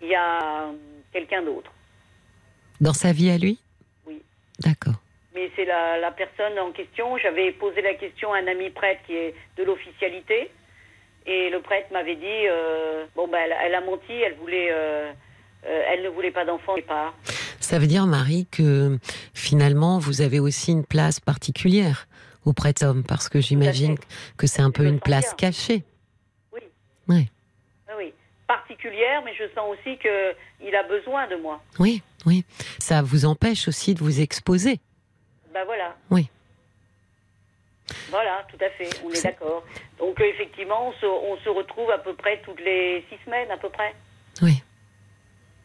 Il 0.00 0.08
y 0.08 0.14
a 0.14 0.70
quelqu'un 1.12 1.42
d'autre. 1.42 1.70
Dans 2.80 2.94
sa 2.94 3.12
vie 3.12 3.30
à 3.30 3.36
lui? 3.36 3.58
Oui. 4.06 4.22
D'accord. 4.60 4.94
Mais 5.34 5.50
c'est 5.54 5.64
la, 5.64 5.98
la 5.98 6.10
personne 6.10 6.58
en 6.58 6.72
question. 6.72 7.16
J'avais 7.18 7.52
posé 7.52 7.82
la 7.82 7.94
question 7.94 8.32
à 8.32 8.38
un 8.38 8.46
ami 8.46 8.70
prêtre 8.70 9.00
qui 9.06 9.14
est 9.14 9.34
de 9.56 9.62
l'officialité. 9.64 10.50
Et 11.26 11.50
le 11.50 11.60
prêtre 11.60 11.88
m'avait 11.92 12.16
dit 12.16 12.46
euh, 12.48 13.04
bon, 13.14 13.28
ben, 13.28 13.38
elle, 13.44 13.54
elle 13.64 13.74
a 13.74 13.80
menti, 13.80 14.12
elle, 14.12 14.34
voulait, 14.36 14.68
euh, 14.72 15.12
euh, 15.66 15.82
elle 15.88 16.02
ne 16.02 16.08
voulait 16.08 16.30
pas 16.30 16.44
d'enfant 16.44 16.72
au 16.72 16.76
départ. 16.76 17.14
Ça 17.60 17.78
veut 17.78 17.86
dire, 17.86 18.06
Marie, 18.06 18.46
que 18.50 18.98
finalement, 19.34 19.98
vous 19.98 20.22
avez 20.22 20.40
aussi 20.40 20.72
une 20.72 20.84
place 20.84 21.20
particulière 21.20 22.08
auprès 22.44 22.72
de 22.72 22.78
cet 22.78 22.88
homme, 22.88 23.04
parce 23.04 23.28
que 23.28 23.40
j'imagine 23.40 23.96
que 24.38 24.46
c'est 24.46 24.62
un 24.62 24.70
peu 24.70 24.84
une 24.84 24.98
place 24.98 25.34
cachée. 25.34 25.84
Oui. 26.52 26.62
Oui. 27.06 27.28
Ah 27.86 27.92
Oui. 27.98 28.12
Particulière, 28.48 29.22
mais 29.24 29.34
je 29.34 29.44
sens 29.54 29.66
aussi 29.70 29.98
qu'il 29.98 30.74
a 30.74 30.82
besoin 30.84 31.28
de 31.28 31.36
moi. 31.36 31.62
Oui, 31.78 32.02
oui. 32.26 32.44
Ça 32.78 33.02
vous 33.02 33.26
empêche 33.26 33.68
aussi 33.68 33.94
de 33.94 34.00
vous 34.00 34.20
exposer. 34.20 34.80
Ben 35.52 35.64
voilà. 35.64 35.96
Oui. 36.10 36.28
Voilà, 38.08 38.46
tout 38.48 38.58
à 38.64 38.70
fait, 38.70 38.88
on 39.04 39.10
est 39.10 39.22
d'accord. 39.22 39.64
Donc 39.98 40.20
euh, 40.20 40.24
effectivement, 40.24 40.88
on 40.88 40.92
se, 40.92 41.06
on 41.06 41.36
se 41.38 41.48
retrouve 41.48 41.90
à 41.90 41.98
peu 41.98 42.14
près 42.14 42.40
toutes 42.42 42.60
les 42.60 43.04
six 43.08 43.18
semaines, 43.24 43.50
à 43.50 43.56
peu 43.56 43.68
près. 43.68 43.94
Oui. 44.42 44.62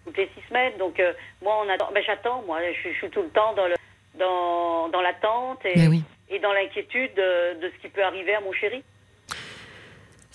Toutes 0.05 0.17
les 0.17 0.29
six 0.35 0.47
semaines. 0.47 0.77
Donc 0.77 0.99
euh, 0.99 1.13
moi, 1.41 1.61
on 1.63 1.69
attend. 1.69 1.91
Ben, 1.93 2.03
j'attends. 2.03 2.41
Moi, 2.43 2.59
je, 2.83 2.89
je 2.89 2.95
suis 2.97 3.09
tout 3.09 3.21
le 3.21 3.29
temps 3.29 3.53
dans 3.53 3.67
le 3.67 3.75
dans, 4.15 4.89
dans 4.89 5.01
l'attente 5.01 5.59
et, 5.65 5.87
oui. 5.87 6.03
et 6.29 6.39
dans 6.39 6.53
l'inquiétude 6.53 7.13
de, 7.15 7.59
de 7.61 7.69
ce 7.69 7.81
qui 7.81 7.89
peut 7.89 8.03
arriver 8.03 8.33
à 8.33 8.41
mon 8.41 8.53
chéri. 8.53 8.83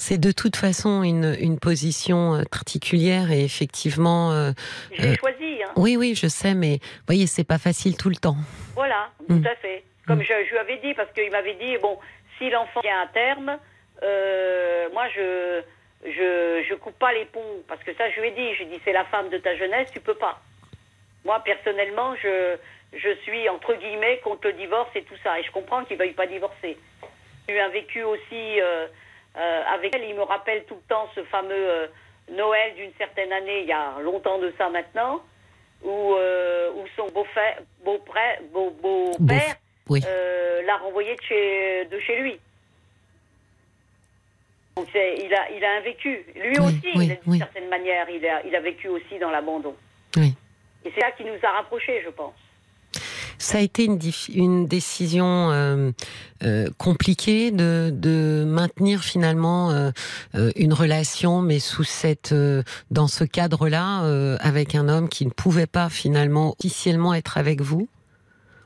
C'est 0.02 0.16
de 0.18 0.32
toute 0.32 0.56
façon 0.56 1.02
une, 1.02 1.36
une 1.39 1.59
position 1.59 2.35
euh, 2.36 2.43
particulière 2.51 3.31
et 3.31 3.44
effectivement. 3.44 4.32
euh, 4.32 4.52
J'ai 4.93 5.10
Euh, 5.10 5.14
choisi. 5.16 5.62
Hein. 5.62 5.70
oui, 5.77 5.98
oui, 5.98 6.14
je 6.14 6.27
sais, 6.27 6.55
mais 6.55 6.78
vous 6.82 7.06
voyez, 7.06 7.27
c'est 7.27 7.44
pas 7.44 7.59
facile 7.59 7.98
tout 7.98 8.09
le 8.09 8.16
temps. 8.16 8.36
Voilà, 8.74 9.10
Mm. 9.28 9.43
tout 9.43 9.48
à 9.48 9.55
fait. 9.56 9.85
Comme 10.06 10.22
je, 10.22 10.32
je 10.47 10.51
lui 10.52 10.59
avais 10.59 10.78
dit, 10.78 10.94
parce 10.94 11.12
qu'il 11.12 11.31
m'avait 11.31 11.52
dit, 11.55 11.77
bon, 11.82 11.98
si 12.39 12.48
l'enfant 12.48 12.81
vient 12.82 13.02
à 13.02 13.09
terme, 13.09 13.59
euh, 14.02 14.89
moi, 14.94 15.05
je, 15.14 15.60
je 16.06 16.64
je 16.66 16.74
coupe 16.77 16.98
pas 16.98 17.12
les 17.12 17.27
ponts. 17.27 17.62
Parce 17.68 17.82
que 17.85 17.93
ça, 17.94 18.05
je 18.10 18.20
lui 18.22 18.28
ai 18.28 18.31
dit, 18.31 18.55
je 18.55 18.64
lui 18.64 18.72
ai 18.72 18.77
dit, 18.77 18.81
c'est 18.86 18.94
la 18.94 19.05
femme 19.05 19.28
de 19.28 19.36
ta 19.36 19.55
jeunesse, 19.55 19.89
tu 19.93 20.01
peux 20.01 20.14
pas. 20.14 20.40
Moi, 21.27 21.39
personnellement, 21.44 22.14
je, 22.22 22.56
je 22.94 23.10
suis, 23.24 23.48
entre 23.51 23.74
guillemets, 23.74 24.18
contre 24.24 24.47
le 24.48 24.55
divorce 24.55 24.90
et 24.94 25.02
tout 25.02 25.18
ça. 25.22 25.39
Et 25.39 25.43
je 25.44 25.51
comprends 25.52 25.85
qu'il 25.85 25.98
ne 25.98 26.02
veuille 26.02 26.14
pas 26.14 26.27
divorcer. 26.27 26.78
J'ai 27.47 27.55
eu 27.56 27.60
un 27.60 27.68
vécu 27.68 28.02
aussi 28.02 28.60
euh, 29.36 29.62
avec 29.74 29.94
elle. 29.94 30.05
Il 30.05 30.15
me 30.15 30.23
rappelle 30.23 30.65
tout 30.65 30.74
le 30.74 30.89
temps 30.89 31.09
ce 31.15 31.23
fameux 31.24 31.52
euh, 31.52 31.86
Noël 32.31 32.74
d'une 32.74 32.93
certaine 32.98 33.32
année, 33.32 33.61
il 33.62 33.66
y 33.69 33.73
a 33.73 33.98
longtemps 34.01 34.39
de 34.39 34.52
ça 34.57 34.69
maintenant, 34.69 35.20
où, 35.82 36.15
euh, 36.15 36.70
où 36.77 36.85
son 36.97 37.07
beau-père 37.09 37.61
beau 37.85 37.98
beau, 37.98 38.12
beau, 38.52 38.70
beau 38.82 39.11
Beau- 39.19 39.27
père 39.27 39.57
oui. 39.89 40.01
euh, 40.07 40.62
l'a 40.62 40.77
renvoyé 40.77 41.16
de 41.16 41.23
chez, 41.23 41.85
de 41.86 41.98
chez 41.98 42.16
lui. 42.20 42.39
Donc 44.77 44.86
il 44.94 45.35
a, 45.35 45.51
il 45.51 45.65
a 45.65 45.73
un 45.77 45.81
vécu. 45.81 46.24
Lui 46.36 46.59
Oui, 46.59 46.66
aussi, 46.66 46.90
oui, 46.97 47.19
d'une 47.27 47.39
certaine 47.39 47.69
manière, 47.69 48.09
il 48.09 48.24
a, 48.27 48.43
il 48.47 48.55
a 48.55 48.61
vécu 48.61 48.89
aussi 48.89 49.19
dans 49.19 49.31
l'abandon. 49.31 49.74
Et 50.16 50.32
c'est 50.94 51.01
ça 51.01 51.11
qui 51.11 51.24
nous 51.24 51.36
a 51.43 51.51
rapprochés, 51.51 52.02
je 52.05 52.11
pense. 52.11 52.35
Ça 53.41 53.57
a 53.57 53.61
été 53.62 53.87
une, 53.87 54.67
décision 54.67 55.51
euh, 55.51 55.93
euh, 56.45 56.67
compliquée 56.79 57.51
de, 57.51 57.91
de 57.91 58.45
maintenir 58.45 59.01
finalement 59.01 59.71
euh, 59.71 59.91
une 60.57 60.75
relation, 60.75 61.41
mais 61.41 61.59
sous 61.59 61.85
cette, 61.85 62.35
dans 62.91 63.09
ce 63.09 63.25
cadre-là, 63.25 64.03
avec 64.41 64.75
un 64.75 64.91
homme 64.91 65.09
qui 65.09 65.25
ne 65.25 65.31
pouvait 65.31 65.67
pas 65.67 65.89
finalement 65.89 66.55
officiellement 66.62 67.15
être 67.15 67.39
avec 67.39 67.62
vous? 67.62 67.89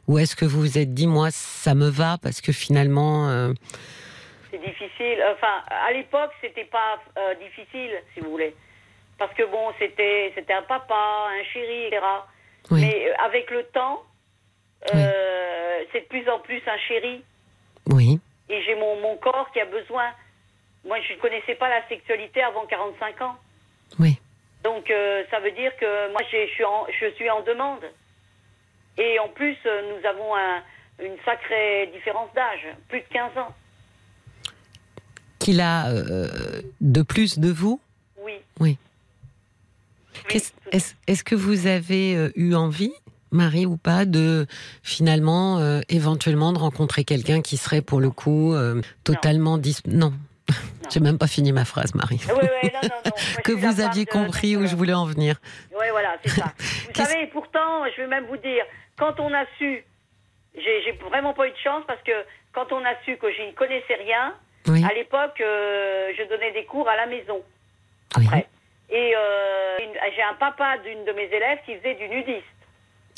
Ou 0.09 0.19
est-ce 0.19 0.35
que 0.35 0.45
vous 0.45 0.61
vous 0.61 0.77
êtes 0.77 0.93
dit, 0.93 1.07
moi, 1.07 1.29
ça 1.31 1.77
me 1.77 1.89
va 1.89 2.19
parce 2.21 2.41
que 2.41 2.51
finalement, 2.53 3.53
C'est 4.51 4.59
difficile. 4.59 5.23
Enfin, 5.33 5.63
à 5.71 5.93
l'époque, 5.93 6.33
c'était 6.41 6.65
pas 6.65 6.99
euh, 7.17 7.35
difficile, 7.37 7.93
si 8.13 8.21
vous 8.21 8.31
voulez. 8.31 8.55
Parce 9.19 9.33
que 9.35 9.45
bon, 9.45 9.73
c'était, 9.79 10.33
c'était 10.35 10.53
un 10.53 10.63
papa, 10.63 11.29
un 11.31 11.45
chéri, 11.53 11.87
etc. 11.87 12.03
oui, 12.73 12.81
Mais 12.81 13.13
avec 13.25 13.53
le 13.53 13.63
temps, 13.67 14.03
euh, 14.93 15.85
c'est 15.93 16.01
de 16.01 16.06
plus 16.06 16.28
en 16.28 16.39
plus 16.40 16.61
un 16.66 16.78
chéri. 16.89 17.23
oui, 17.90 18.19
Et 18.48 18.62
j'ai 18.62 18.74
mon, 18.74 19.01
mon 19.01 19.16
corps 19.16 19.51
qui 19.52 19.61
a 19.61 19.65
besoin. 19.66 20.11
Moi, 20.85 20.98
je 21.09 21.15
ne 21.15 21.19
connaissais 21.19 21.55
pas 21.55 21.69
la 21.69 21.86
sexualité 21.89 22.43
avant 22.43 22.66
45 22.66 23.20
ans. 23.23 23.36
oui, 23.98 24.19
Donc, 24.62 24.90
euh, 24.90 25.24
ça 25.31 25.40
veut 25.40 25.52
dire 25.52 25.73
que 25.78 26.12
moi, 26.12 26.20
je 26.31 26.47
suis, 26.52 26.65
en, 26.65 26.86
je 27.01 27.06
suis 27.15 27.31
en 27.31 27.43
demande. 27.43 27.85
Et 28.98 29.19
en 29.19 29.28
plus, 29.28 29.56
euh, 29.66 29.82
nous 29.98 30.06
avons 30.06 30.35
un- 30.36 30.62
une 31.02 31.16
sacrée 31.24 31.89
différence 31.93 32.32
d'âge, 32.35 32.66
plus 32.89 33.01
de 33.01 33.06
15 33.11 33.36
ans. 33.39 33.55
qu'il 35.40 35.61
a 35.61 35.90
euh, 35.90 36.62
de 36.81 37.02
plus 37.02 37.39
de 37.39 37.51
vous? 37.51 37.78
Oui. 38.19 38.39
Oui. 38.61 38.78
Est-ce 40.73 41.23
que 41.24 41.35
vous 41.35 41.66
avez 41.66 42.31
eu 42.36 42.55
envie, 42.55 42.94
Marie, 43.35 43.66
ou 43.66 43.77
pas, 43.77 44.05
de 44.06 44.47
finalement, 44.82 45.59
euh, 45.59 45.81
éventuellement, 45.89 46.52
de 46.52 46.59
rencontrer 46.59 47.05
quelqu'un 47.05 47.43
qui 47.43 47.56
serait 47.56 47.82
pour 47.82 48.01
le 48.01 48.11
coup 48.11 48.55
euh, 48.55 48.81
totalement 49.05 49.59
dis... 49.59 49.77
Non. 49.86 50.12
J'ai 50.90 51.01
même 51.01 51.16
pas 51.19 51.27
fini 51.27 51.52
ma 51.52 51.65
phrase, 51.65 51.94
Marie. 51.94 52.20
Ouais, 52.28 52.35
ouais, 52.35 52.73
non, 52.74 52.81
non, 52.82 52.89
non. 52.89 52.90
Moi, 53.05 53.12
je 53.16 53.40
que 53.43 53.52
vous 53.52 53.81
aviez 53.81 54.05
de- 54.05 54.11
compris 54.11 54.56
où 54.56 54.66
je 54.66 54.77
voulais 54.77 54.93
en 54.93 55.06
venir. 55.06 55.36
Oui, 55.73 55.86
voilà, 55.90 56.16
c'est 56.23 56.31
ça. 56.31 56.52
Vous 56.94 57.02
savez, 57.05 57.27
pourtant, 57.28 57.85
je 57.97 58.02
vais 58.02 58.06
même 58.09 58.27
vous 58.27 58.36
dire, 58.36 58.62
quand 58.98 59.19
on 59.20 59.32
a 59.32 59.44
su, 59.59 59.82
j'ai 60.55 60.93
vraiment 61.09 61.32
pas 61.32 61.48
eu 61.48 61.51
de 61.51 61.56
chance 61.56 61.82
parce 61.86 62.02
que 62.02 62.12
quand 62.52 62.70
on 62.73 62.85
a 62.85 62.94
su 63.05 63.16
que 63.16 63.32
je 63.32 63.43
n'y 63.43 63.55
connaissais 63.55 63.94
rien, 63.94 64.35
Oui. 64.69 64.85
à 64.85 64.93
l'époque, 64.94 65.40
euh, 65.40 66.12
je 66.16 66.23
donnais 66.28 66.52
des 66.52 66.65
cours 66.66 66.89
à 66.89 66.97
la 66.97 67.06
maison. 67.06 67.43
Oui. 68.19 68.27
Après. 68.27 68.47
Et 68.90 69.15
euh, 69.16 69.78
j'ai 70.15 70.23
un 70.23 70.35
papa 70.35 70.77
d'une 70.85 71.05
de 71.06 71.12
mes 71.12 71.24
élèves 71.35 71.59
qui 71.65 71.74
faisait 71.77 71.94
du 71.94 72.06
nudiste. 72.09 72.44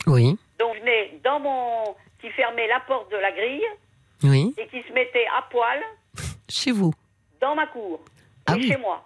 Oui. 0.06 0.36
Donc, 0.58 0.74
je 0.76 0.80
venais 0.80 1.20
dans 1.24 1.40
mon. 1.40 1.94
qui 2.20 2.30
fermait 2.30 2.66
la 2.68 2.80
porte 2.80 3.10
de 3.12 3.16
la 3.16 3.30
grille 3.32 3.64
Oui. 4.24 4.54
et 4.58 4.66
qui 4.68 4.82
se 4.88 4.92
mettait 4.92 5.26
à 5.36 5.42
poil 5.50 5.78
Chez 6.48 6.72
vous. 6.72 6.92
dans 7.40 7.54
ma 7.54 7.66
cour, 7.66 8.00
Ah 8.46 8.54
et 8.54 8.56
oui. 8.60 8.68
chez 8.68 8.76
moi. 8.78 9.04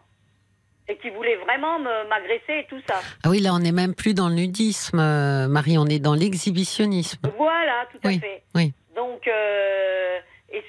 Et 0.88 0.96
qui 0.96 1.10
voulait 1.10 1.36
vraiment 1.36 1.78
me- 1.78 2.08
m'agresser 2.08 2.60
et 2.60 2.66
tout 2.68 2.80
ça. 2.88 3.00
Ah 3.24 3.28
oui, 3.30 3.40
là, 3.40 3.52
on 3.54 3.58
n'est 3.60 3.72
même 3.72 3.94
plus 3.94 4.12
dans 4.14 4.28
le 4.28 4.34
nudisme, 4.34 4.98
euh, 4.98 5.46
Marie, 5.48 5.78
on 5.78 5.86
est 5.86 5.98
dans 6.00 6.14
l'exhibitionnisme. 6.14 7.30
Voilà, 7.36 7.86
tout 7.92 7.98
Oui, 8.04 8.16
à 8.16 8.20
fait. 8.20 8.42
oui. 8.54 8.72
Donc, 8.96 9.26
euh, 9.28 10.18
et 10.52 10.62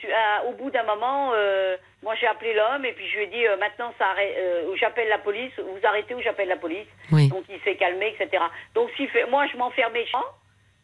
au 0.47 0.53
bout 0.53 0.69
d'un 0.71 0.83
moment, 0.83 1.31
euh, 1.33 1.75
moi 2.03 2.13
j'ai 2.19 2.27
appelé 2.27 2.53
l'homme 2.53 2.83
et 2.85 2.93
puis 2.93 3.05
je 3.09 3.17
lui 3.17 3.23
ai 3.25 3.27
dit 3.27 3.45
euh, 3.45 3.57
maintenant 3.57 3.93
ça 3.97 4.05
arrête, 4.11 4.35
euh, 4.37 4.75
j'appelle 4.79 5.07
la 5.09 5.19
police, 5.19 5.51
vous 5.57 5.79
arrêtez 5.87 6.15
ou 6.15 6.21
j'appelle 6.21 6.47
la 6.49 6.57
police. 6.57 6.87
Oui. 7.11 7.27
Donc 7.29 7.43
il 7.49 7.59
s'est 7.63 7.75
calmé, 7.75 8.15
etc. 8.19 8.43
Donc 8.75 8.89
s'il 8.95 9.07
fait, 9.09 9.25
moi 9.29 9.45
je 9.51 9.57
m'enfermais 9.57 10.05
chez 10.05 10.17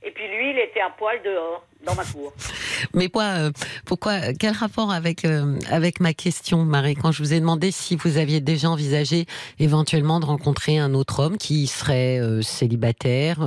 et 0.03 0.11
puis 0.11 0.27
lui 0.27 0.51
il 0.51 0.59
était 0.59 0.79
à 0.79 0.91
poil 0.91 1.19
dehors 1.25 1.65
dans 1.83 1.95
ma 1.95 2.03
cour. 2.05 2.31
Mais 2.93 3.09
quoi, 3.09 3.23
euh, 3.23 3.51
pourquoi, 3.87 4.31
quel 4.39 4.53
rapport 4.53 4.91
avec 4.91 5.25
euh, 5.25 5.57
avec 5.71 5.99
ma 5.99 6.13
question, 6.13 6.59
Marie, 6.59 6.93
quand 6.93 7.11
je 7.11 7.23
vous 7.23 7.33
ai 7.33 7.39
demandé 7.39 7.71
si 7.71 7.95
vous 7.95 8.19
aviez 8.19 8.39
déjà 8.39 8.69
envisagé 8.69 9.25
éventuellement 9.59 10.19
de 10.19 10.25
rencontrer 10.25 10.77
un 10.77 10.93
autre 10.93 11.19
homme 11.23 11.37
qui 11.39 11.65
serait 11.65 12.19
célibataire, 12.43 13.37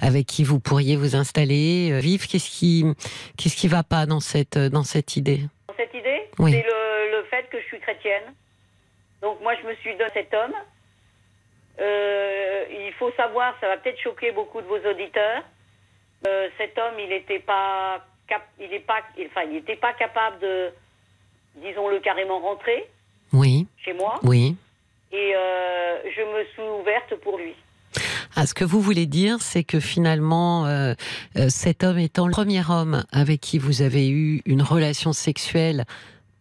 avec 0.00 0.24
qui 0.26 0.44
vous 0.44 0.60
pourriez 0.60 0.96
vous 0.96 1.14
installer, 1.16 1.98
vivre, 2.00 2.26
qu'est-ce 2.26 2.48
qui 2.50 2.86
qu'est-ce 3.36 3.56
qui 3.56 3.68
va 3.68 3.82
pas 3.82 4.06
dans 4.06 4.20
cette 4.20 4.56
dans 4.56 4.84
cette 4.84 5.16
idée? 5.16 5.40
Dans 5.68 5.74
cette 5.76 5.92
idée, 5.94 6.22
Oui. 6.38 6.52
c'est 6.52 6.62
le, 6.62 6.68
le 6.68 6.81
fait 7.32 7.48
que 7.50 7.58
je 7.60 7.66
suis 7.66 7.80
chrétienne. 7.80 8.28
Donc 9.22 9.40
moi 9.40 9.54
je 9.60 9.66
me 9.66 9.74
suis 9.76 9.96
donné 9.96 10.10
cet 10.12 10.32
homme. 10.34 10.54
Euh, 11.80 12.64
il 12.70 12.92
faut 12.98 13.10
savoir, 13.12 13.54
ça 13.60 13.68
va 13.68 13.76
peut-être 13.78 13.98
choquer 14.00 14.30
beaucoup 14.32 14.60
de 14.60 14.66
vos 14.66 14.78
auditeurs. 14.90 15.42
euh, 16.28 16.48
cet 16.58 16.78
homme, 16.78 16.94
il 17.00 17.08
n'était 17.08 17.40
pas, 17.40 18.04
cap- 18.28 18.48
il 18.60 18.72
est 18.72 18.86
pas, 18.86 19.00
il- 19.18 19.26
enfin, 19.26 19.42
il 19.42 19.54
n'était 19.54 19.74
pas 19.74 19.92
capable 19.94 20.38
de, 20.38 20.70
disons-le 21.56 21.98
carrément, 21.98 22.38
rentrer 22.38 22.88
Oui, 23.32 23.66
chez 23.84 23.92
moi. 23.94 24.20
oui. 24.22 24.54
Et 25.10 25.32
euh, 25.34 25.96
je 26.16 26.22
me 26.22 26.44
suis 26.52 26.62
ouverte 26.80 27.16
pour 27.24 27.38
lui. 27.38 27.54
Ah, 28.36 28.46
ce 28.46 28.54
que 28.54 28.64
vous 28.64 28.80
voulez 28.80 29.06
dire, 29.06 29.38
c'est 29.40 29.64
que 29.64 29.80
finalement, 29.80 30.64
euh, 30.66 30.94
cet 31.48 31.82
homme 31.82 31.98
étant 31.98 32.26
le 32.26 32.32
premier 32.32 32.62
homme 32.70 33.02
avec 33.10 33.40
qui 33.40 33.58
vous 33.58 33.82
avez 33.82 34.08
eu 34.08 34.42
une 34.46 34.62
relation 34.62 35.12
sexuelle 35.12 35.84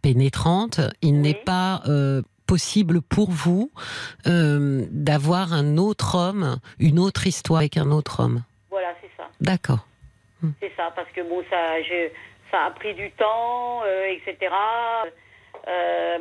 pénétrante, 0.01 0.79
il 1.01 1.13
Oui. 1.13 1.19
n'est 1.19 1.33
pas 1.33 1.81
euh, 1.87 2.21
possible 2.47 3.01
pour 3.01 3.29
vous 3.31 3.71
euh, 4.27 4.85
d'avoir 4.91 5.53
un 5.53 5.77
autre 5.77 6.15
homme, 6.15 6.57
une 6.79 6.99
autre 6.99 7.27
histoire 7.27 7.59
avec 7.59 7.77
un 7.77 7.91
autre 7.91 8.21
homme. 8.23 8.43
Voilà, 8.69 8.93
c'est 9.01 9.09
ça. 9.17 9.29
D'accord. 9.39 9.85
C'est 10.59 10.71
ça, 10.75 10.91
parce 10.95 11.09
que 11.11 11.21
bon, 11.21 11.43
ça, 11.49 11.57
a 12.65 12.71
pris 12.71 12.93
du 12.95 13.11
temps, 13.11 13.81
euh, 13.85 14.05
etc. 14.07 14.51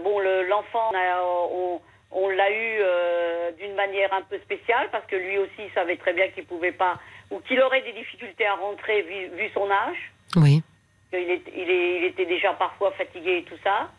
Bon, 0.05 0.19
le- 0.20 0.47
l'enfant, 0.48 0.90
on, 0.93 0.97
a- 0.97 1.23
on- 1.52 1.81
on 2.12 2.28
l'a 2.28 2.51
eu 2.51 2.78
euh, 2.82 3.51
d'une 3.59 3.74
manière 3.74 4.12
un 4.12 4.23
peu 4.23 4.39
spéciale, 4.40 4.89
parce 4.93 5.07
que 5.07 5.16
lui 5.16 5.39
aussi 5.39 5.70
savait 5.74 5.97
très 5.97 6.12
bien 6.12 6.28
qu'il 6.28 6.44
pouvait 6.44 6.73
pas, 6.73 6.98
ou 7.31 7.39
qu'il 7.40 7.61
aurait 7.62 7.82
des 7.82 7.93
difficultés 7.93 8.47
à 8.47 8.55
rentrer 8.57 9.02
vu, 9.02 9.28
vu 9.36 9.48
son 9.55 9.69
âge. 9.70 10.12
Oui. 10.36 10.62
Il, 11.12 11.18
est, 11.30 11.42
il, 11.56 11.68
est, 11.70 11.96
il 11.98 12.04
était 12.04 12.26
déjà 12.26 12.52
parfois 12.54 12.92
fatigué 12.92 13.38
et 13.38 13.42
tout 13.44 13.58
ça. 13.64 13.90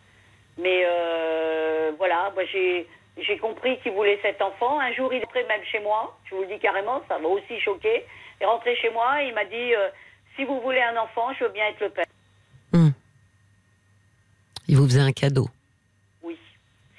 Mais 0.58 0.84
euh, 0.86 1.92
voilà, 1.98 2.32
moi 2.34 2.46
j'ai 2.46 2.88
j'ai 3.18 3.38
compris 3.38 3.78
qu'il 3.80 3.92
voulait 3.92 4.20
cet 4.22 4.42
enfant. 4.42 4.80
Un 4.80 4.94
jour, 4.94 5.14
il 5.14 5.18
est 5.22 5.26
rentré 5.26 5.44
même 5.46 5.64
chez 5.66 5.80
moi. 5.80 6.18
Je 6.26 6.36
vous 6.36 6.42
le 6.42 6.48
dis 6.48 6.60
carrément, 6.60 7.02
ça 7.10 7.20
m'a 7.20 7.28
aussi 7.28 7.60
choqué. 7.60 8.06
Il 8.40 8.44
est 8.44 8.46
rentré 8.46 8.76
chez 8.78 8.90
moi 8.90 9.22
et 9.24 9.28
il 9.28 9.34
m'a 9.34 9.46
dit 9.46 9.76
euh, 9.76 9.90
si 10.36 10.46
vous 10.46 10.62
voulez 10.62 10.82
un 10.82 10.96
enfant, 10.98 11.34
je 11.34 11.44
veux 11.44 11.50
bien 11.52 11.68
être 11.68 11.82
le 11.82 11.90
père. 11.90 12.06
Il 14.68 14.78
vous 14.78 14.86
faisait 14.86 15.02
un 15.02 15.12
cadeau. 15.12 15.48
Oui. 16.24 16.38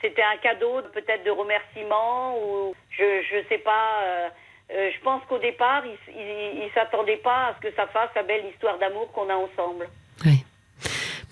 C'était 0.03 0.23
un 0.23 0.37
cadeau, 0.37 0.83
peut-être 0.93 1.25
de 1.25 1.31
remerciement 1.31 2.37
ou 2.39 2.75
je 2.91 3.23
je 3.23 3.49
sais 3.49 3.59
pas. 3.59 4.03
euh, 4.05 4.29
euh, 4.73 4.91
je 4.95 5.01
pense 5.01 5.23
qu'au 5.29 5.39
départ, 5.39 5.83
il, 5.87 6.63
il 6.65 6.71
s'attendait 6.75 7.17
pas 7.19 7.47
à 7.49 7.55
ce 7.55 7.61
que 7.67 7.75
ça 7.75 7.87
fasse 7.87 8.11
la 8.15 8.23
belle 8.23 8.45
histoire 8.47 8.79
d'amour 8.79 9.11
qu'on 9.13 9.29
a 9.31 9.35
ensemble. 9.35 9.89
Oui. 10.25 10.45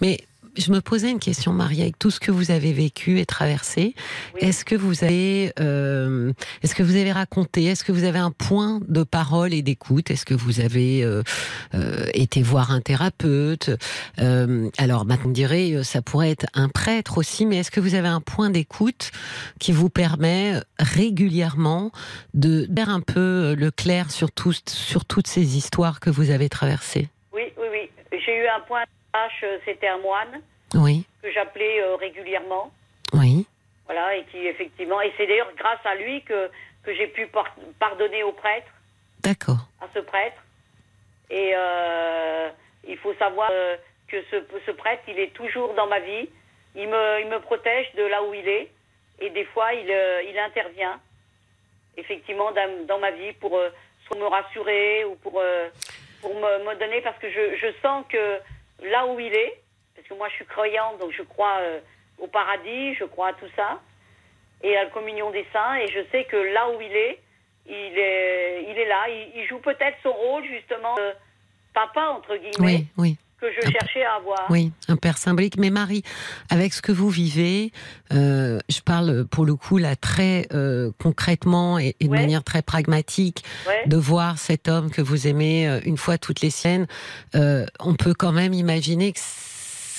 Mais 0.00 0.20
je 0.56 0.72
me 0.72 0.80
posais 0.80 1.10
une 1.10 1.18
question, 1.18 1.52
Marie, 1.52 1.80
avec 1.80 1.98
tout 1.98 2.10
ce 2.10 2.20
que 2.20 2.30
vous 2.30 2.50
avez 2.50 2.72
vécu 2.72 3.20
et 3.20 3.26
traversé. 3.26 3.94
Oui. 4.34 4.48
Est-ce 4.48 4.64
que 4.64 4.74
vous 4.74 5.04
avez, 5.04 5.52
euh, 5.60 6.32
est-ce 6.62 6.74
que 6.74 6.82
vous 6.82 6.96
avez 6.96 7.12
raconté, 7.12 7.64
est-ce 7.64 7.84
que 7.84 7.92
vous 7.92 8.04
avez 8.04 8.18
un 8.18 8.30
point 8.30 8.80
de 8.88 9.02
parole 9.02 9.54
et 9.54 9.62
d'écoute? 9.62 10.10
Est-ce 10.10 10.24
que 10.24 10.34
vous 10.34 10.60
avez 10.60 11.04
euh, 11.04 11.22
euh, 11.74 12.06
été 12.14 12.42
voir 12.42 12.72
un 12.72 12.80
thérapeute? 12.80 13.70
Alors, 14.78 15.04
maintenant, 15.04 15.30
on 15.30 15.32
dirait, 15.32 15.82
ça 15.84 16.02
pourrait 16.02 16.30
être 16.30 16.46
un 16.54 16.68
prêtre 16.68 17.18
aussi, 17.18 17.46
mais 17.46 17.58
est-ce 17.58 17.70
que 17.70 17.80
vous 17.80 17.94
avez 17.94 18.08
un 18.08 18.20
point 18.20 18.50
d'écoute 18.50 19.10
qui 19.58 19.72
vous 19.72 19.90
permet 19.90 20.60
régulièrement 20.78 21.92
de 22.34 22.68
faire 22.74 22.88
un 22.88 23.00
peu 23.00 23.54
le 23.56 23.70
clair 23.70 24.10
sur, 24.10 24.32
tout, 24.32 24.54
sur 24.68 25.04
toutes 25.04 25.26
ces 25.26 25.56
histoires 25.56 26.00
que 26.00 26.10
vous 26.10 26.30
avez 26.30 26.48
traversées? 26.48 27.08
J'ai 28.30 28.36
eu 28.36 28.46
un 28.46 28.60
point 28.60 28.82
de 28.82 28.88
tâche, 29.12 29.40
euh, 29.42 29.58
c'était 29.64 29.88
un 29.88 29.98
moine 29.98 30.40
Oui, 30.76 31.04
que 31.20 31.32
j'appelais 31.32 31.82
euh, 31.82 31.96
régulièrement. 31.96 32.70
oui. 33.12 33.44
Voilà, 33.86 34.14
et 34.14 34.22
qui 34.26 34.46
effectivement, 34.46 35.00
et 35.00 35.12
c'est 35.16 35.26
d'ailleurs 35.26 35.50
grâce 35.56 35.84
à 35.84 35.96
lui 35.96 36.22
que, 36.22 36.48
que 36.84 36.94
j'ai 36.94 37.08
pu 37.08 37.26
par- 37.26 37.52
pardonner 37.80 38.22
au 38.22 38.30
prêtre, 38.30 38.68
D'accord. 39.24 39.56
à 39.80 39.86
ce 39.92 39.98
prêtre. 39.98 40.40
Et 41.28 41.50
euh, 41.56 42.50
il 42.86 42.96
faut 42.98 43.14
savoir 43.14 43.50
que 44.06 44.22
ce, 44.30 44.36
ce 44.64 44.70
prêtre, 44.70 45.02
il 45.08 45.18
est 45.18 45.32
toujours 45.34 45.74
dans 45.74 45.88
ma 45.88 45.98
vie. 45.98 46.28
Il 46.76 46.86
me, 46.86 47.20
il 47.22 47.26
me 47.26 47.40
protège 47.40 47.92
de 47.96 48.04
là 48.04 48.22
où 48.22 48.32
il 48.32 48.46
est. 48.48 48.70
Et 49.18 49.30
des 49.30 49.44
fois, 49.46 49.74
il, 49.74 49.88
il 50.30 50.38
intervient, 50.38 51.00
effectivement, 51.96 52.52
dans, 52.52 52.86
dans 52.86 52.98
ma 53.00 53.10
vie 53.10 53.32
pour 53.40 53.60
soit 54.06 54.16
me 54.18 54.26
rassurer 54.28 55.04
ou 55.04 55.16
pour, 55.16 55.42
pour 56.20 56.34
me, 56.34 56.64
me 56.64 56.78
donner, 56.78 57.00
parce 57.00 57.18
que 57.18 57.30
je, 57.30 57.56
je 57.56 57.72
sens 57.82 58.04
que 58.08 58.38
là 58.82 59.06
où 59.06 59.18
il 59.20 59.34
est, 59.34 59.60
parce 59.94 60.06
que 60.08 60.14
moi 60.14 60.28
je 60.28 60.34
suis 60.34 60.46
croyante, 60.46 60.98
donc 60.98 61.12
je 61.12 61.22
crois 61.22 61.58
euh, 61.60 61.80
au 62.18 62.26
paradis, 62.26 62.94
je 62.94 63.04
crois 63.04 63.28
à 63.28 63.32
tout 63.34 63.48
ça, 63.56 63.80
et 64.62 64.76
à 64.76 64.84
la 64.84 64.90
communion 64.90 65.30
des 65.30 65.46
saints, 65.52 65.76
et 65.76 65.88
je 65.88 66.00
sais 66.10 66.24
que 66.24 66.36
là 66.36 66.68
où 66.70 66.80
il 66.80 66.94
est, 66.94 67.20
il 67.66 67.98
est, 67.98 68.64
il 68.68 68.78
est 68.78 68.86
là, 68.86 69.08
il, 69.08 69.32
il 69.40 69.46
joue 69.46 69.58
peut-être 69.58 69.96
son 70.02 70.12
rôle 70.12 70.44
justement 70.44 70.94
de 70.96 71.12
papa, 71.74 72.08
entre 72.08 72.36
guillemets, 72.36 72.56
Oui, 72.58 72.86
oui. 72.96 73.16
Que 73.40 73.46
je 73.52 73.70
cherchais 73.70 74.04
à 74.04 74.16
avoir. 74.16 74.46
Oui, 74.50 74.72
un 74.88 74.96
père 74.96 75.18
symbolique. 75.18 75.56
Mais 75.58 75.70
Marie, 75.70 76.02
avec 76.50 76.72
ce 76.72 76.82
que 76.82 76.92
vous 76.92 77.08
vivez, 77.08 77.72
euh, 78.12 78.58
je 78.68 78.80
parle 78.80 79.24
pour 79.26 79.44
le 79.44 79.54
coup 79.54 79.78
là 79.78 79.96
très 79.96 80.46
euh, 80.52 80.90
concrètement 81.02 81.78
et, 81.78 81.96
et 82.00 82.04
de 82.06 82.10
Ouais. 82.10 82.18
manière 82.20 82.44
très 82.44 82.62
pragmatique, 82.62 83.44
Ouais. 83.66 83.82
de 83.86 83.96
voir 83.96 84.38
cet 84.38 84.68
homme 84.68 84.90
que 84.90 85.00
vous 85.02 85.26
aimez 85.26 85.68
euh, 85.68 85.80
une 85.84 85.96
fois 85.96 86.18
toutes 86.18 86.40
les 86.40 86.50
siennes, 86.50 86.86
euh, 87.34 87.66
on 87.78 87.94
peut 87.94 88.14
quand 88.14 88.32
même 88.32 88.52
imaginer 88.52 89.12
que 89.12 89.20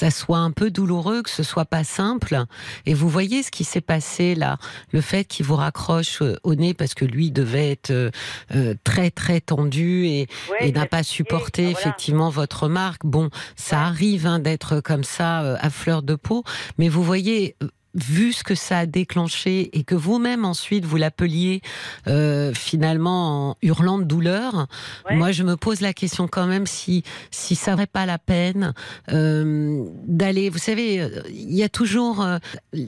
ça 0.02 0.10
soit 0.10 0.40
un 0.40 0.49
peu 0.49 0.72
douloureux, 0.72 1.22
que 1.22 1.30
ce 1.30 1.44
soit 1.44 1.65
pas 1.65 1.84
simple. 1.84 2.44
Et 2.88 2.95
vous 2.95 3.07
voyez 3.07 3.44
ce 3.44 3.52
qui 3.52 3.64
s'est 3.64 3.82
passé 3.82 4.34
là, 4.34 4.57
le 4.91 4.99
fait 5.02 5.26
qu'il 5.26 5.45
vous 5.45 5.56
raccroche 5.57 6.23
euh, 6.23 6.38
au 6.44 6.56
nez 6.56 6.73
parce 6.73 6.95
que 6.95 7.06
lui 7.06 7.30
devait 7.30 7.69
être 7.72 7.91
euh, 7.91 8.10
euh, 8.56 8.73
très 8.84 9.11
très 9.11 9.41
tendu 9.41 10.07
et, 10.07 10.28
Ouais, 10.49 10.69
et 10.69 10.72
n'a 10.72 10.88
pas 10.88 11.03
supporté 11.03 11.65
voilà. 11.65 11.78
effectivement 11.80 12.30
votre 12.32 12.64
remarque. 12.64 13.02
Bon, 13.06 13.30
ça 13.56 13.76
Ouais. 13.78 13.82
arrive 13.84 14.26
hein, 14.26 14.40
d'être 14.40 14.80
comme 14.82 15.03
ça 15.03 15.44
euh, 15.44 15.56
à 15.60 15.69
fleur 15.69 16.02
de 16.02 16.15
peau, 16.15 16.44
mais 16.80 16.90
vous 16.90 17.03
voyez. 17.03 17.56
Vu 17.93 18.31
ce 18.34 18.43
que 18.43 18.55
ça 18.55 18.80
a 18.80 18.85
déclenché 18.85 19.69
et 19.77 19.84
que 19.84 19.95
vous-même 19.95 20.45
ensuite 20.45 20.85
vous 20.85 20.97
l'appeliez 20.97 21.61
euh, 22.07 22.53
finalement 22.53 23.49
en 23.51 23.57
hurlant 23.61 23.99
de 23.99 24.05
douleur, 24.05 24.68
Ouais. 25.09 25.15
moi 25.18 25.31
je 25.31 25.43
me 25.43 25.57
pose 25.57 25.81
la 25.81 25.93
question 25.93 26.27
quand 26.27 26.47
même 26.47 26.65
si 26.68 27.03
si 27.31 27.55
ça 27.55 27.76
vaut 27.76 27.85
pas 27.91 28.05
la 28.05 28.18
peine 28.18 28.73
euh, 29.11 29.84
d'aller. 30.07 30.49
Vous 30.49 30.57
savez, 30.57 31.05
il 31.30 31.53
y 31.53 31.63
a 31.63 31.69
toujours 31.69 32.22
euh, 32.22 32.38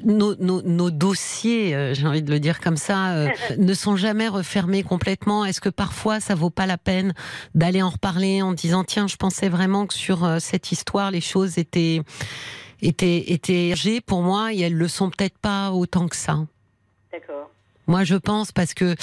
nos, 0.05 0.35
nos, 0.35 0.61
nos 0.61 0.91
dossiers, 0.91 1.75
euh, 1.75 1.93
j'ai 1.93 2.07
envie 2.07 2.21
de 2.23 2.31
le 2.31 2.39
dire 2.39 2.59
comme 2.61 2.77
ça, 2.77 3.11
euh, 3.11 3.27
ne 3.57 3.73
sont 3.73 3.95
jamais 3.97 4.27
refermés 4.27 4.84
complètement. 4.84 5.43
Est-ce 5.45 5.61
que 5.61 5.69
parfois 5.69 6.19
ça 6.19 6.35
vaut 6.35 6.49
pas 6.49 6.65
la 6.65 6.77
peine 6.77 7.13
d'aller 7.55 7.81
en 7.81 7.89
reparler 7.89 8.41
en 8.41 8.53
disant 8.53 8.84
tiens, 8.84 9.07
je 9.07 9.15
pensais 9.17 9.49
vraiment 9.49 9.85
que 9.85 9.93
sur 9.93 10.23
euh, 10.23 10.39
cette 10.39 10.71
histoire 10.71 11.11
les 11.11 11.21
choses 11.21 11.57
étaient 11.57 12.01
étaient 12.88 13.31
étaient 13.31 13.72
âgées 13.72 14.01
pour 14.01 14.22
moi 14.22 14.53
et 14.53 14.60
elles 14.61 14.76
le 14.77 14.88
sont 14.88 15.10
peut-être 15.10 15.38
pas 15.38 15.72
autant 15.72 16.07
que 16.07 16.15
ça. 16.15 16.38
D'accord. 17.11 17.49
Moi, 17.85 18.05
je 18.05 18.15
pense 18.15 18.53
parce 18.53 18.73
que 18.73 18.95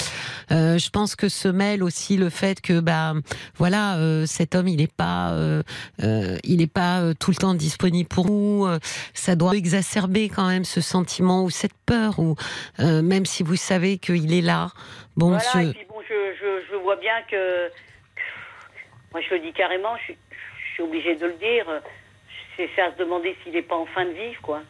euh, 0.51 0.79
je 0.79 0.89
pense 0.89 1.15
que 1.15 1.29
se 1.29 1.47
mêle 1.47 1.83
aussi 1.83 2.17
le 2.17 2.31
fait 2.31 2.61
que 2.61 2.79
bah 2.79 3.13
voilà 3.55 3.97
euh, 3.97 4.25
cet 4.25 4.55
homme 4.55 4.67
il 4.67 4.77
n'est 4.77 4.87
pas 4.87 5.33
euh, 5.33 5.61
euh, 6.03 6.37
il 6.43 6.61
est 6.63 6.73
pas 6.73 7.01
euh, 7.01 7.13
tout 7.13 7.29
le 7.29 7.35
temps 7.37 7.53
disponible 7.53 8.09
pour 8.09 8.25
vous. 8.25 8.65
euh, 8.65 8.79
ça 9.13 9.35
doit 9.35 9.55
exacerber 9.55 10.29
quand 10.29 10.47
même 10.47 10.65
ce 10.65 10.81
sentiment 10.81 11.43
ou 11.43 11.51
cette 11.51 11.75
peur 11.85 12.17
ou 12.17 12.35
euh, 12.79 13.03
même 13.03 13.27
si 13.27 13.43
vous 13.43 13.55
savez 13.55 13.99
qu'il 13.99 14.33
est 14.33 14.41
là. 14.41 14.71
Bon, 15.15 15.29
Voilà, 15.37 15.43
je- 15.53 15.59
et 15.69 15.73
puis 15.73 15.85
bon, 15.87 16.01
je, 16.09 16.33
je, 16.39 16.65
je 16.71 16.75
vois 16.77 16.95
bien 16.95 17.21
que. 17.29 17.69
Moi, 19.11 19.21
je 19.29 19.35
le 19.35 19.41
dis 19.41 19.53
carrément, 19.53 19.95
je 20.07 20.13
je 20.13 20.73
suis 20.73 20.83
obligée 20.83 21.15
de 21.17 21.25
le 21.27 21.33
dire. 21.33 21.65
C'est 22.75 22.81
à 22.81 22.91
se 22.91 22.97
demander 22.97 23.35
s'il 23.43 23.53
n'est 23.53 23.61
pas 23.61 23.75
en 23.75 23.85
fin 23.85 24.05
de 24.05 24.11
vie, 24.11 24.35
quoi. 24.41 24.61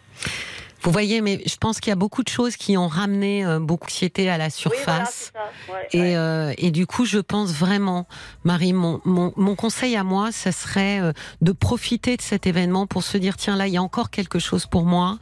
Vous 0.83 0.91
voyez, 0.91 1.21
mais 1.21 1.41
je 1.45 1.55
pense 1.57 1.79
qu'il 1.79 1.89
y 1.89 1.93
a 1.93 1.95
beaucoup 1.95 2.23
de 2.23 2.29
choses 2.29 2.55
qui 2.55 2.77
ont 2.77 2.87
ramené 2.87 3.45
euh, 3.45 3.59
beaucoup 3.59 3.87
d'anxiété 3.87 4.29
à 4.29 4.37
la 4.37 4.45
Oui, 4.45 4.51
voilà, 4.85 5.05
surface. 5.05 5.31
c'est 5.33 5.37
ça. 5.37 5.73
Ouais, 5.73 5.87
Et, 5.93 5.99
ouais. 6.01 6.15
euh, 6.15 6.53
et 6.57 6.71
du 6.71 6.85
coup, 6.87 7.05
je 7.05 7.19
pense 7.19 7.51
vraiment, 7.51 8.07
Marie, 8.43 8.73
mon, 8.73 8.99
mon, 9.05 9.33
mon 9.35 9.55
conseil 9.55 9.95
à 9.95 10.03
moi, 10.03 10.31
ça 10.31 10.51
serait 10.51 10.99
euh, 11.01 11.13
de 11.41 11.51
profiter 11.51 12.17
de 12.17 12.21
cet 12.21 12.47
événement 12.47 12.87
pour 12.87 13.03
se 13.03 13.17
dire, 13.17 13.37
tiens, 13.37 13.55
là, 13.55 13.67
il 13.67 13.73
y 13.73 13.77
a 13.77 13.83
encore 13.83 14.09
quelque 14.09 14.39
chose 14.39 14.65
pour 14.65 14.85
moi 14.85 15.17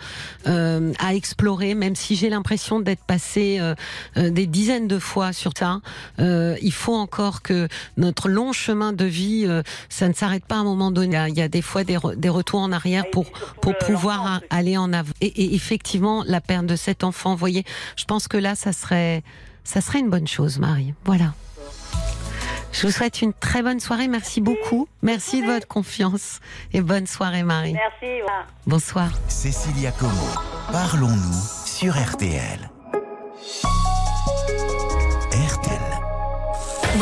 euh, 0.48 0.94
à 1.00 1.14
explorer, 1.16 1.74
même 1.76 1.96
si 1.96 2.16
j'ai 2.16 2.30
l'impression 2.30 2.80
d'être 2.80 3.04
passé 3.04 3.58
euh, 3.60 3.76
euh, 4.18 4.30
des 4.30 4.48
dizaines 4.48 4.88
de 4.88 5.00
fois 5.00 5.34
sur 5.34 5.52
ça. 5.58 5.80
Euh, 6.20 6.56
il 6.62 6.74
faut 6.74 6.96
encore 6.96 7.42
que 7.42 7.68
notre 7.98 8.30
long 8.30 8.54
chemin 8.54 8.94
de 8.94 9.06
vie, 9.06 9.46
euh, 9.48 9.62
ça 9.90 10.08
ne 10.08 10.14
s'arrête 10.14 10.46
pas 10.46 10.56
à 10.56 10.60
un 10.60 10.64
moment 10.64 10.92
donné. 10.92 11.18
Il 11.30 11.38
y 11.38 11.42
a- 11.42 11.48
des 11.50 11.62
fois 11.62 11.84
des, 11.84 11.98
re- 11.98 12.16
des 12.16 12.30
retours 12.30 12.60
en 12.60 12.72
arrière 12.72 13.06
Et 13.08 13.10
pour 13.12 13.26
pour 13.62 13.78
pouvoir 13.78 14.42
aller 14.50 14.78
en 14.78 14.94
avant. 14.94 15.12
Et, 15.22 15.28
et 15.28 15.49
effectivement, 15.54 16.24
la 16.26 16.42
perte 16.42 16.66
de 16.66 16.76
cet 16.76 17.04
enfant, 17.04 17.32
vous 17.32 17.38
voyez, 17.38 17.64
je 17.96 18.06
pense 18.06 18.28
que 18.28 18.38
là, 18.38 18.56
ça 18.56 18.74
serait, 18.74 19.24
ça 19.64 19.82
serait 19.82 20.00
une 20.00 20.10
bonne 20.10 20.28
chose, 20.28 20.60
Marie. 20.60 20.94
Voilà. 21.06 21.34
Je 22.72 22.86
vous 22.86 22.94
souhaite 22.94 23.22
une 23.22 23.34
très 23.34 23.64
bonne 23.64 23.80
soirée. 23.80 24.08
Merci 24.08 24.42
beaucoup. 24.42 24.88
Merci 25.02 25.42
de 25.42 25.48
votre 25.48 25.68
confiance. 25.68 26.40
Et 26.72 26.82
bonne 26.82 27.08
soirée, 27.08 27.44
Marie. 27.44 27.74
Merci. 27.74 28.22
voilà. 28.22 28.46
Bonsoir. 28.68 29.10
Cécilia 29.28 29.92
Como, 29.92 30.12
parlons-nous 30.72 31.42
sur 31.66 31.96
RTL. 31.98 32.70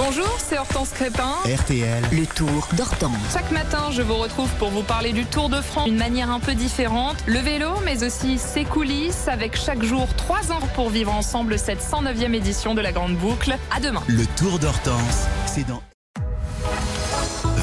Bonjour, 0.09 0.38
c'est 0.39 0.57
Hortense 0.57 0.91
Crépin. 0.91 1.34
RTL, 1.45 2.01
Le 2.13 2.25
tour 2.25 2.69
d'Hortense. 2.77 3.11
Chaque 3.34 3.51
matin, 3.51 3.91
je 3.91 4.01
vous 4.01 4.15
retrouve 4.15 4.49
pour 4.51 4.69
vous 4.69 4.81
parler 4.84 5.11
du 5.11 5.25
Tour 5.25 5.49
de 5.49 5.59
France 5.59 5.84
d'une 5.84 5.97
manière 5.97 6.31
un 6.31 6.39
peu 6.39 6.53
différente. 6.55 7.17
Le 7.25 7.39
vélo, 7.39 7.71
mais 7.84 8.05
aussi 8.05 8.38
ses 8.38 8.63
coulisses, 8.63 9.27
avec 9.27 9.57
chaque 9.57 9.84
jour 9.84 10.07
trois 10.15 10.53
ans 10.53 10.61
pour 10.75 10.91
vivre 10.91 11.11
ensemble 11.13 11.59
cette 11.59 11.81
109e 11.81 12.34
édition 12.34 12.73
de 12.73 12.79
la 12.79 12.93
Grande 12.93 13.17
Boucle. 13.17 13.57
À 13.75 13.81
demain. 13.81 14.01
le 14.07 14.25
tour 14.38 14.59
d'Hortense, 14.59 15.27
c'est 15.45 15.67
dans 15.67 15.81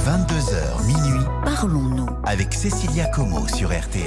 22h 0.04 0.84
minuit 0.84 1.24
Parlons-nous. 1.46 2.10
avec 2.26 2.52
Cécilia 2.52 3.06
Como 3.06 3.48
sur 3.48 3.70
RTL. 3.70 4.04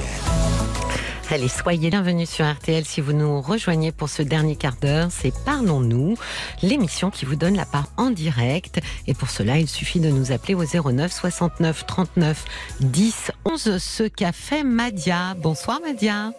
Allez, 1.30 1.48
soyez 1.48 1.90
bienvenus 1.90 2.30
sur 2.30 2.50
RTL 2.50 2.86
si 2.86 3.02
vous 3.02 3.12
nous 3.12 3.42
rejoignez 3.42 3.92
pour 3.92 4.08
ce 4.08 4.22
dernier 4.22 4.56
quart 4.56 4.76
d'heure. 4.80 5.08
C'est 5.10 5.32
Parlons-nous, 5.44 6.16
l'émission 6.62 7.10
qui 7.10 7.26
vous 7.26 7.36
donne 7.36 7.54
la 7.54 7.66
part 7.66 7.88
en 7.98 8.10
direct. 8.10 8.80
Et 9.06 9.12
pour 9.12 9.28
cela, 9.28 9.58
il 9.58 9.68
suffit 9.68 10.00
de 10.00 10.08
nous 10.08 10.32
appeler 10.32 10.54
au 10.54 10.64
09 10.64 11.12
69 11.12 11.86
39 11.86 12.44
10 12.80 13.32
11. 13.44 13.76
Ce 13.76 14.04
qu'a 14.04 14.32
fait 14.32 14.64
Madia. 14.64 15.34
Bonsoir 15.34 15.80
Madia. 15.82 16.32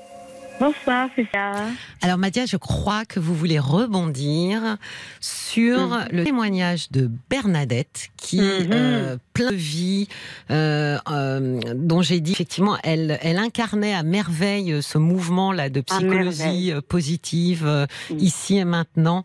Bonsoir, 0.60 1.10
c'est 1.16 1.28
ça. 1.34 1.68
Alors 2.02 2.18
Madia, 2.18 2.46
je 2.46 2.58
crois 2.58 3.06
que 3.06 3.20
vous 3.20 3.34
voulez 3.34 3.60
rebondir 3.60 4.78
sur 5.22 5.80
Mhm. 5.80 6.08
le 6.12 6.24
témoignage 6.26 6.92
de 6.92 7.10
Bernadette 7.30 8.10
qui, 8.18 8.42
Mhm. 8.42 8.70
euh, 8.74 9.18
plein 9.34 9.52
de 9.52 9.56
vie, 9.56 10.08
euh, 10.52 10.98
euh, 11.10 11.62
dont 11.76 12.02
j'ai 12.02 12.20
dit 12.20 12.34
effectivement, 12.34 12.78
elle, 12.84 13.18
elle 13.22 13.38
incarnait 13.38 13.94
à 13.94 14.04
merveille 14.04 14.82
ce 14.84 14.98
mouvement-là 14.98 15.70
de 15.70 15.80
psychologie 15.82 16.74
euh, 16.74 16.82
positive 16.82 17.66
euh, 17.66 17.86
Mhm. 18.10 18.18
ici 18.20 18.58
et 18.58 18.66
maintenant. 18.66 19.24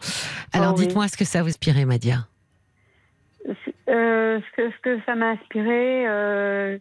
Alors 0.53 0.75
Oh 0.75 0.79
oui. 0.79 0.87
dites-moi 0.87 1.09
ce 1.09 1.17
que 1.17 1.25
ça 1.25 1.43
vous 1.43 1.49
inspirait, 1.49 1.85
Madia. 1.85 2.27
Euh, 3.89 4.41
ce, 4.41 4.57
que, 4.57 4.71
ce 4.71 4.81
que 4.83 4.99
ça 5.05 5.15
m'a 5.17 5.31
inspiré, 5.31 6.07
euh, 6.09 6.79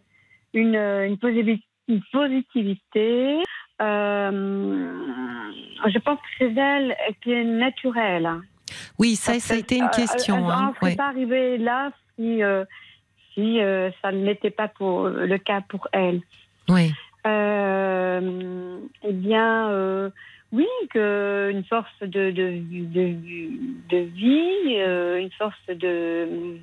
une, 0.54 0.76
une, 0.76 1.16
posi- 1.16 1.60
une 1.88 2.00
positivité. 2.12 3.42
Euh, 3.82 4.30
je 5.86 5.98
pense 5.98 6.18
que 6.18 6.26
c'est 6.38 6.54
elle 6.54 6.96
qui 7.22 7.32
est 7.32 7.44
naturelle. 7.44 8.28
Oui, 8.98 9.16
ça, 9.16 9.32
Parce 9.32 9.44
ça 9.44 9.54
a 9.54 9.56
été 9.58 9.76
une 9.76 9.84
euh, 9.84 9.88
question. 9.88 10.48
Hein, 10.48 10.70
ne 10.70 10.74
serait 10.74 10.96
pas 10.96 11.08
arrivée 11.08 11.58
là 11.58 11.90
si, 12.16 12.42
euh, 12.42 12.64
si 13.34 13.60
euh, 13.60 13.90
ça 14.00 14.12
n'était 14.12 14.50
pas 14.50 14.68
pour, 14.68 15.08
le 15.08 15.38
cas 15.38 15.60
pour 15.68 15.88
elle. 15.92 16.20
Ouais. 16.68 16.90
Euh, 17.26 18.78
eh 19.02 19.12
bien, 19.12 19.70
euh, 19.70 20.10
oui, 20.52 20.66
que 20.90 21.50
une 21.52 21.64
force 21.64 22.00
de, 22.00 22.30
de, 22.30 22.60
de, 22.60 23.16
de 23.88 23.98
vie, 23.98 24.76
euh, 24.78 25.18
une 25.20 25.30
force 25.32 25.66
de. 25.68 26.58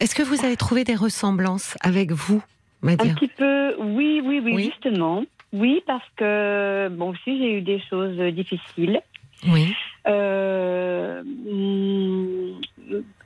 Est-ce 0.00 0.14
que 0.14 0.22
vous 0.22 0.44
avez 0.44 0.56
trouvé 0.56 0.84
des 0.84 0.94
ressemblances 0.94 1.76
avec 1.80 2.12
vous, 2.12 2.42
un 2.82 2.86
Madia 2.86 3.14
petit 3.14 3.28
peu, 3.28 3.74
oui, 3.80 4.20
oui, 4.24 4.40
oui, 4.44 4.52
Oui. 4.54 4.64
justement. 4.66 5.24
Oui, 5.52 5.82
parce 5.86 6.04
que, 6.16 6.88
bon, 6.90 7.10
aussi, 7.10 7.38
j'ai 7.38 7.58
eu 7.58 7.62
des 7.62 7.80
choses 7.88 8.16
difficiles. 8.34 9.00
Oui. 9.48 9.74
Euh, 10.06 11.22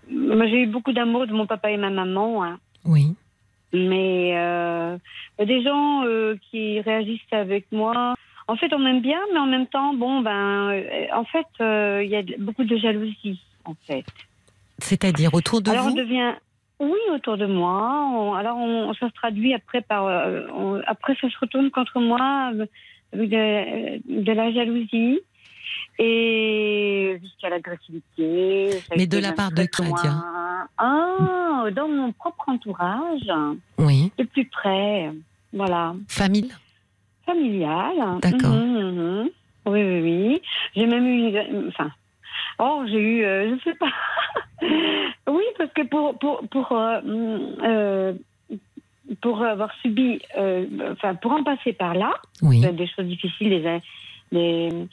j'ai 0.09 0.63
eu 0.63 0.67
beaucoup 0.67 0.93
d'amour 0.93 1.27
de 1.27 1.33
mon 1.33 1.47
papa 1.47 1.71
et 1.71 1.77
ma 1.77 1.91
maman. 1.91 2.45
hein. 2.45 2.59
Oui. 2.85 3.15
Mais 3.73 4.33
euh, 4.37 4.97
des 5.45 5.63
gens 5.63 6.05
euh, 6.05 6.37
qui 6.51 6.81
réagissent 6.81 7.21
avec 7.33 7.67
moi. 7.73 8.15
En 8.49 8.57
fait, 8.57 8.73
on 8.75 8.79
m'aime 8.79 9.01
bien, 9.01 9.19
mais 9.33 9.39
en 9.39 9.47
même 9.47 9.67
temps, 9.67 9.95
bon, 9.95 10.21
ben, 10.21 10.71
euh, 10.71 11.07
en 11.15 11.25
fait, 11.25 11.47
il 12.05 12.09
y 12.11 12.17
a 12.17 12.23
beaucoup 12.39 12.65
de 12.65 12.77
jalousie, 12.77 13.41
en 13.65 13.75
fait. 13.87 14.05
C'est-à-dire 14.79 15.33
autour 15.35 15.63
de 15.63 15.71
alors, 15.71 15.87
on 15.87 15.91
vous 15.91 15.97
devient, 15.97 16.35
oui, 16.81 16.99
autour 17.15 17.37
de 17.37 17.47
moi. 17.47 18.07
On- 18.15 18.35
alors, 18.35 18.57
on, 18.57 18.93
ça 18.95 19.09
se 19.09 19.15
traduit 19.15 19.55
après 19.55 19.81
par, 19.83 20.07
euh, 20.07 20.47
on- 20.55 20.81
après, 20.87 21.15
ça 21.21 21.29
se 21.31 21.39
retourne 21.41 21.71
contre 21.71 22.01
moi 22.01 22.51
euh, 22.55 22.67
avec 23.13 23.29
de, 23.31 24.23
de 24.25 24.33
la 24.33 24.53
jalousie 24.53 25.21
et 25.99 27.19
jusqu'à 27.23 27.49
l'agressivité. 27.51 28.71
Mais 28.97 29.07
de 29.07 29.19
la 29.19 29.33
part 29.33 29.51
de. 29.53 29.63
Nadia 29.63 30.15
Ah, 30.79 31.65
dans 31.75 31.89
mon 31.89 32.13
propre 32.13 32.49
entourage 32.49 33.31
Oui. 33.79 34.11
de 34.19 34.25
plus 34.25 34.47
près. 34.47 35.11
Voilà. 35.53 35.95
Famille 36.09 36.51
Familial. 37.27 38.19
D'accord. 38.21 38.51
Mhm, 38.51 38.91
mhm. 38.91 39.29
Oui, 39.67 39.83
oui, 39.85 40.01
oui. 40.03 40.43
J'ai 40.75 40.87
même 40.87 41.07
eu. 41.07 41.69
Enfin. 41.69 41.91
Oh, 42.59 42.83
j'ai 42.87 42.99
eu. 43.01 43.25
euh, 43.25 43.57
je 43.57 43.63
sais 43.65 43.75
pas. 43.77 43.91
oui, 45.31 45.45
parce 45.59 45.73
que 45.73 45.83
pour. 45.83 46.19
Pour, 46.19 46.47
pour, 46.49 46.73
euh, 46.73 47.01
euh, 47.65 48.13
pour 49.21 49.43
avoir 49.43 49.73
subi. 49.83 50.21
euh, 50.39 50.67
enfin, 50.93 51.15
pour 51.17 51.33
en 51.33 51.43
passer 51.45 51.73
par 51.73 51.95
là, 51.95 52.15
Oui. 52.43 52.61
des 52.61 52.87
choses 52.87 53.07
difficiles, 53.07 53.51
des. 53.51 53.81
des 54.33 54.87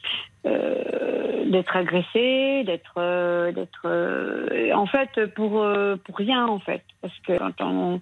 d'être 0.44 1.76
agressé, 1.76 2.64
d'être, 2.64 3.52
d'être, 3.52 4.72
en 4.74 4.86
fait, 4.86 5.26
pour 5.34 5.66
pour 6.06 6.16
rien 6.18 6.46
en 6.48 6.60
fait, 6.60 6.84
parce 7.02 7.18
que 7.20 7.38
quand 7.40 7.60
on, 7.62 8.02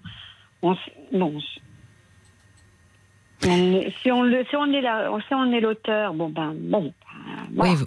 on 0.61 0.73
s- 0.73 0.79
bon, 1.13 1.39
on 3.45 3.84
si 4.01 4.11
on 4.11 4.23
le, 4.23 4.43
si 4.49 4.55
on 4.55 4.65
est 4.73 4.81
là, 4.81 5.09
si 5.27 5.34
on 5.34 5.51
est 5.51 5.61
l'auteur, 5.61 6.13
bon 6.13 6.29
ben, 6.29 6.53
bon, 6.55 6.93
voilà. 7.56 7.72
Oui, 7.72 7.78
vous- 7.78 7.86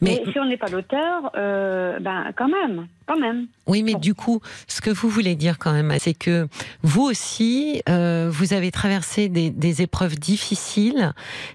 mais, 0.00 0.22
mais, 0.24 0.32
si 0.32 0.38
on 0.40 0.44
n'est 0.44 0.56
pas 0.56 0.68
l'auteur, 0.68 1.30
euh, 1.36 2.00
ben 2.00 2.32
quand 2.36 2.48
même, 2.48 2.88
quand 3.06 3.18
même. 3.18 3.46
oui, 3.68 3.82
mais 3.84 3.92
bon. 3.92 3.98
du 4.00 4.14
coup, 4.14 4.40
ce 4.66 4.80
que 4.80 4.90
vous 4.90 5.08
voulez 5.08 5.36
dire 5.36 5.58
quand 5.58 5.72
même, 5.72 5.94
c'est 6.00 6.14
que 6.14 6.48
vous 6.82 7.02
aussi, 7.02 7.80
euh, 7.88 8.28
vous 8.30 8.52
avez 8.54 8.72
traversé 8.72 9.28
des, 9.28 9.50
des 9.50 9.82
épreuves 9.82 10.18
difficiles 10.18 11.12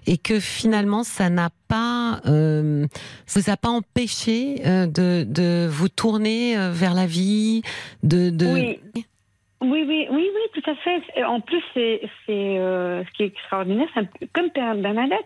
et 0.08 0.18
que 0.18 0.40
finalement, 0.40 1.04
ça 1.04 1.30
n'a 1.30 1.50
pas, 1.68 2.22
euh, 2.26 2.88
vous 3.36 3.50
a 3.50 3.58
pas 3.58 3.70
empêché 3.70 4.62
euh, 4.66 4.88
de, 4.88 5.26
de 5.28 5.68
vous 5.70 5.90
tourner 5.90 6.56
vers 6.72 6.94
la 6.94 7.06
vie, 7.06 7.62
de, 8.04 8.30
de... 8.30 8.48
Oui. 8.48 8.80
Oui, 9.64 9.85
oui, 9.88 10.07
oui, 10.10 10.30
oui, 10.35 10.61
tout 10.61 10.69
à 10.69 10.76
fait. 10.76 11.23
En 11.23 11.40
plus, 11.40 11.64
c'est 11.73 12.02
euh, 12.30 13.03
ce 13.06 13.11
qui 13.14 13.23
est 13.23 13.27
extraordinaire, 13.27 13.88
c'est 13.94 14.31
comme 14.34 14.49
Bernadette. 14.81 15.26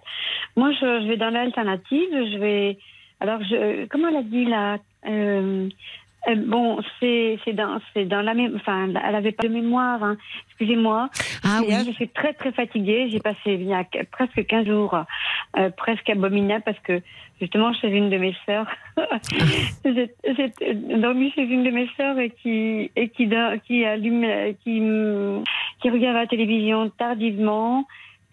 Moi, 0.56 0.72
je, 0.74 1.02
je 1.02 1.08
vais 1.08 1.18
dans 1.18 1.32
l'alternative, 1.32 2.10
je 2.12 2.38
vais. 2.38 2.78
Alors, 3.20 3.42
je, 3.44 3.86
comment 3.88 4.10
elle 4.10 4.18
a 4.18 4.24
dit 4.24 4.46
là 4.46 4.78
euh, 6.30 6.36
Bon, 6.36 6.80
c'est 7.00 7.40
c'est 7.46 7.54
dans, 7.54 7.80
c'est 7.94 8.06
dans 8.06 8.22
la 8.22 8.34
même. 8.34 8.54
Enfin, 8.56 8.88
elle 9.06 9.16
avait 9.16 9.32
pas 9.32 9.44
de 9.44 9.54
mémoire, 9.54 10.04
hein. 10.04 10.18
excusez-moi. 10.50 11.10
Ah 11.44 11.62
là, 11.68 11.80
je 11.84 11.88
oui, 11.90 11.94
suis 11.94 12.10
très, 12.10 12.34
très 12.34 12.52
fatiguée. 12.52 13.10
J'ai 13.10 13.20
passé 13.20 13.38
il 13.46 13.64
y 13.64 13.74
a 13.74 13.84
qu- 13.84 14.04
presque 14.06 14.46
15 14.46 14.66
jours, 14.68 14.98
euh, 15.58 15.70
presque 15.76 16.10
abominable, 16.10 16.64
parce 16.66 16.80
que 16.80 17.02
justement, 17.40 17.74
chez 17.74 17.90
une 17.90 18.10
de 18.10 18.18
mes 18.18 18.36
sœurs, 18.46 18.68
j'ai 19.86 20.12
dormi 20.98 21.32
chez 21.32 21.44
une 21.44 21.64
de 21.64 21.72
mes 21.72 21.88
sœurs 21.98 22.18
et 22.20 22.32
qui, 22.32 22.92
et 22.96 23.10
qui, 23.10 23.30
qui 23.66 23.86
allume, 23.86 24.26
qui, 24.64 24.80
mm, 24.82 25.44
qui 25.82 25.90
regarde 25.90 26.16
la 26.18 26.28
télévision 26.28 26.90
tardivement. 26.90 27.86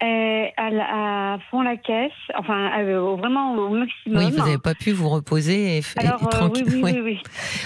Et 0.03 0.51
à, 0.57 1.37
fond 1.49 1.61
la 1.61 1.77
caisse, 1.77 2.11
enfin 2.37 2.69
euh, 2.79 3.15
vraiment 3.15 3.53
au 3.55 3.69
maximum. 3.69 4.17
oui, 4.25 4.31
vous 4.31 4.37
n'avez 4.39 4.57
pas 4.57 4.73
pu 4.73 4.91
vous 4.91 5.07
reposer 5.09 5.77
et, 5.77 5.81
Alors 5.97 6.21
euh, 6.35 6.49
oui, 6.53 6.63
oui, 6.67 6.81
oui, 6.83 6.99
oui. 7.01 7.19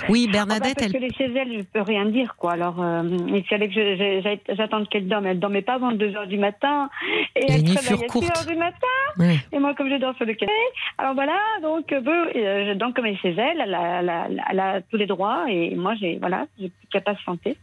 Oui, 0.10 0.24
Ah 0.28 0.32
bah, 0.32 0.32
Bernadette, 0.46 0.76
parce 0.76 0.86
elle, 0.86 0.94
que 0.94 0.98
les 1.00 1.14
chez 1.14 1.26
elle, 1.36 1.58
je 1.58 1.64
peux 1.64 1.82
rien 1.82 2.06
dire, 2.06 2.36
quoi. 2.38 2.54
Alors, 2.54 2.76
euh, 2.82 3.02
il 3.34 3.44
fallait 3.46 3.68
que 3.68 3.74
je- 3.74 4.22
je- 4.48 4.56
j'attende 4.56 4.88
qu'elle 4.90 5.08
dorme. 5.08 5.26
Elle 5.26 5.40
dormait 5.40 5.64
pas 5.64 5.74
avant 5.74 5.92
2 5.92 6.16
heures 6.16 6.28
du 6.28 6.38
matin. 6.38 6.90
Et 7.36 7.48
Les 7.48 7.54
elle 7.56 7.68
furent 7.80 7.94
à 7.98 7.98
6 8.02 8.08
courtes. 8.08 8.38
heures 8.38 8.46
du 8.46 8.56
matin. 8.58 9.36
Et 9.52 9.58
moi, 9.60 9.74
comme 9.76 9.90
je 9.90 9.96
dors 10.00 10.16
sur 10.16 10.26
le 10.26 10.34
canapé, 10.36 10.54
alors 11.00 11.16
voilà, 11.16 11.38
donc, 11.64 11.92
euh, 11.92 12.00
et, 12.34 12.48
euh, 12.48 12.68
je- 12.74 12.78
donc 12.78 12.96
comme 12.96 13.08
elle 13.08 13.14
est 13.16 13.18
chez 13.18 13.32
elle, 13.36 13.60
elle 13.62 13.74
a, 13.74 14.00
elle 14.02 14.10
a- 14.10 14.28
elle 14.52 14.60
a 14.60 14.82
tous 14.82 14.98
les 14.98 15.08
droits. 15.08 15.46
Et 15.50 15.76
moi, 15.76 15.96
j'ai, 16.00 16.18
voilà, 16.20 16.46
j'ai 16.60 16.70
plus 16.70 16.88
qu'à 16.92 17.02
patienter. 17.02 17.58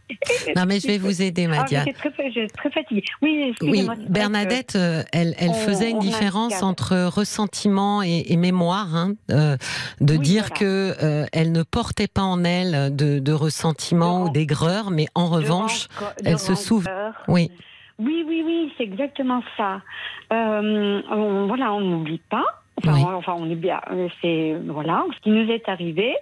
non 0.55 0.65
mais 0.67 0.79
je 0.79 0.87
vais 0.87 0.97
vous 0.97 1.21
aider, 1.21 1.45
Ah, 1.45 1.55
Madia. 1.61 1.79
j'étais 1.85 1.93
très, 1.97 2.11
fa- 2.11 2.29
j'étais 2.29 2.47
très 2.53 2.69
fatiguée. 2.69 3.03
Oui, 3.21 3.31
Oui, 3.37 3.49
excusez-moi. 3.51 3.95
c'est 3.95 4.03
vrai 4.13 4.56
Bernadette, 4.57 4.75
euh, 4.75 5.03
elle, 5.13 5.35
elle 5.37 5.49
on- 5.49 5.53
faisait 5.53 5.91
une 5.91 5.99
différence 5.99 6.61
entre 6.63 7.05
ressentiment 7.07 8.01
et, 8.01 8.25
et 8.27 8.37
mémoire, 8.37 8.95
hein, 8.95 9.13
euh, 9.31 9.57
de 10.01 10.13
Oui, 10.13 10.19
dire 10.19 10.43
voilà. 10.49 10.55
que 10.59 10.95
euh, 11.03 11.25
elle 11.33 11.51
ne 11.51 11.63
portait 11.63 12.07
pas 12.07 12.23
en 12.23 12.43
elle 12.43 12.95
de, 12.95 13.19
de 13.19 13.31
ressentiment 13.33 14.23
De 14.25 14.29
ou 14.29 14.33
d'aigreur, 14.33 14.89
mais 14.91 15.05
en 15.15 15.27
revanche, 15.27 15.87
elle 16.25 16.39
se 16.39 16.55
souvient. 16.55 17.13
Oui, 17.27 17.51
Oui, 17.99 18.23
oui, 18.27 18.43
oui, 18.45 18.71
c'est 18.77 18.83
exactement 18.83 19.41
ça. 19.57 19.81
On- 20.31 21.45
voilà, 21.47 21.73
on 21.73 21.81
n'oublie 21.81 22.21
pas. 22.29 22.45
Enfin, 22.77 22.93
Oui. 22.93 23.01
on, 23.07 23.13
enfin, 23.15 23.33
on 23.37 23.49
est 23.49 23.55
bien. 23.55 23.81
C'est 24.21 24.55
voilà 24.67 25.03
ce 25.15 25.21
qui 25.21 25.29
nous 25.29 25.49
est 25.51 25.67
arrivé. 25.67 26.13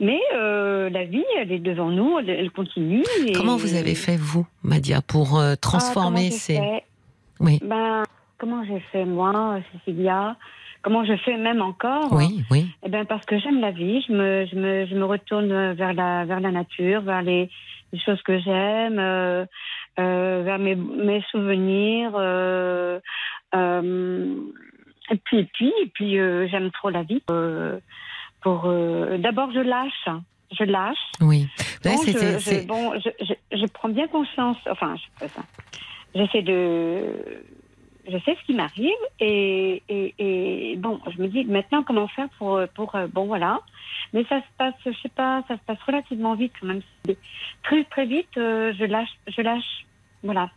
Mais 0.00 0.18
euh, 0.34 0.88
la 0.90 1.04
vie, 1.04 1.24
elle 1.38 1.52
est 1.52 1.58
devant 1.58 1.90
nous, 1.90 2.18
elle, 2.18 2.30
elle 2.30 2.50
continue. 2.50 3.04
et- 3.26 3.32
comment 3.32 3.56
vous 3.56 3.74
avez 3.74 3.94
fait 3.94 4.16
vous, 4.16 4.46
Madia, 4.62 5.02
pour 5.02 5.38
euh, 5.38 5.52
Ah, 5.52 5.56
transformer 5.56 6.24
j'ai 6.30 6.30
ces 6.30 6.56
fait? 6.56 6.84
Oui, 7.42 7.58
Ben, 7.62 8.04
comment 8.38 8.64
j'ai 8.64 8.80
fait 8.92 9.04
moi, 9.04 9.58
Cécilia? 9.72 10.36
Comment 10.82 11.04
je 11.04 11.14
fais 11.18 11.36
même 11.36 11.60
encore? 11.62 12.12
Oui, 12.12 12.42
oui. 12.50 12.66
Eh 12.84 12.88
ben 12.88 13.04
parce 13.04 13.24
que 13.24 13.38
j'aime 13.38 13.60
la 13.60 13.70
vie, 13.70 14.02
je 14.08 14.12
me, 14.12 14.46
je 14.46 14.56
me, 14.56 14.86
je 14.86 14.94
me 14.96 15.04
retourne 15.04 15.72
vers 15.74 15.92
la, 15.92 16.24
vers 16.24 16.40
la 16.40 16.50
nature, 16.50 17.02
vers 17.02 17.22
les, 17.22 17.48
les 17.92 17.98
choses 18.00 18.20
que 18.22 18.38
j'aime, 18.40 18.98
euh, 18.98 19.44
euh, 20.00 20.42
vers 20.44 20.58
mes, 20.58 20.74
mes 20.74 21.22
souvenirs. 21.30 22.12
Euh, 22.16 22.98
et 25.10 25.16
puis, 25.24 25.38
et 25.38 25.44
puis, 25.52 25.72
et 25.82 25.86
puis 25.94 26.12
j'aime 26.48 26.70
trop 26.72 26.90
la 26.90 27.02
vie. 27.02 27.22
pour 28.40 28.62
d'abord, 29.18 29.52
je 29.52 29.60
lâche, 29.60 30.08
je 30.58 30.64
lâche. 30.64 30.96
Oui. 31.20 31.46
Ouais, 31.84 31.92
Bon, 31.92 31.98
c'est- 32.04 32.40
je, 32.40 32.66
bon, 32.66 32.92
je, 32.98 33.10
je, 33.24 33.56
je 33.56 33.66
prends 33.66 33.88
bien 33.88 34.08
conscience. 34.08 34.56
Enfin, 34.70 34.96
je 34.96 35.02
fais 35.26 35.32
ça. 35.34 35.42
J'essaie 36.14 36.42
de. 36.42 37.42
Je 38.10 38.18
sais 38.24 38.36
ce 38.40 38.46
qui 38.46 38.54
m'arrive 38.54 38.90
et, 39.20 39.80
et, 39.88 40.14
et 40.18 40.76
bon, 40.76 41.00
je 41.14 41.22
me 41.22 41.28
dis 41.28 41.44
maintenant 41.44 41.84
comment 41.84 42.08
faire 42.08 42.28
pour 42.36 42.60
pour 42.74 42.94
euh, 42.96 43.06
bon 43.06 43.26
voilà. 43.26 43.60
Mais 44.12 44.24
ça 44.28 44.40
se 44.40 44.46
passe, 44.58 44.74
je 44.84 44.90
sais 45.02 45.08
pas, 45.08 45.44
ça 45.48 45.54
se 45.54 45.60
passe 45.64 45.78
relativement 45.86 46.34
vite 46.34 46.52
quand 46.60 46.66
même. 46.66 46.82
Très 47.62 47.84
très 47.84 48.06
vite, 48.06 48.36
euh, 48.36 48.72
je 48.78 48.84
lâche, 48.84 49.08
je 49.28 49.40
lâche. 49.40 49.86
Voilà. 50.24 50.50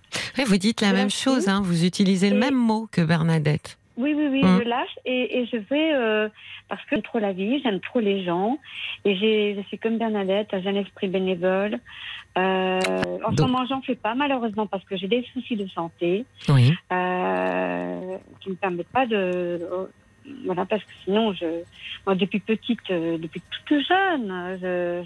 Vous 0.46 0.58
dites 0.58 0.82
la 0.82 0.90
Je 0.90 0.96
même 0.96 1.10
chose, 1.10 1.48
hein, 1.48 1.62
vous 1.64 1.86
utilisez 1.86 2.30
le 2.30 2.38
même 2.38 2.56
mot 2.56 2.88
que 2.92 3.02
Bernadette. 3.02 3.78
Oui, 3.98 4.14
oui, 4.14 4.28
oui, 4.30 4.44
Mm. 4.44 4.60
je 4.60 4.64
lâche 4.68 5.00
et, 5.06 5.40
et 5.40 5.46
je 5.46 5.58
vais 5.58 5.94
euh, 5.94 6.28
parce 6.68 6.82
que 6.84 6.88
j'aime 6.92 7.02
trop 7.02 7.20
la 7.20 7.32
vie, 7.32 7.62
j'aime 7.64 7.80
trop 7.80 8.00
les 8.02 8.24
gens 8.26 8.58
et 9.06 9.16
j'ai, 9.16 9.56
je 9.56 9.62
suis 9.68 9.78
comme 9.78 9.98
Bernadette, 9.98 10.50
j'ai 10.52 10.70
un 10.70 10.76
esprit 10.76 11.08
bénévole. 11.08 11.80
Euh, 12.38 12.80
en 13.26 13.36
ce 13.36 13.42
moment, 13.42 13.66
j'en 13.70 13.82
fais 13.82 13.96
pas 13.96 14.14
malheureusement 14.16 14.68
parce 14.68 14.84
que 14.84 14.98
j'ai 14.98 15.08
des 15.08 15.26
soucis 15.34 15.56
de 15.56 15.68
santé 15.70 16.26
Oui. 16.50 16.74
euh, 16.92 18.18
qui 18.42 18.50
me 18.50 18.56
permettent 18.56 18.90
pas 18.90 19.06
de, 19.06 19.62
voilà, 20.46 20.66
parce 20.66 20.84
que 20.84 20.92
sinon, 21.06 21.34
je, 21.34 21.46
moi 22.06 22.16
depuis 22.16 22.40
petite, 22.40 22.80
euh, 22.92 23.18
depuis 23.18 23.42
toute 23.68 23.80
jeune, 23.88 24.58
je, 24.62 25.04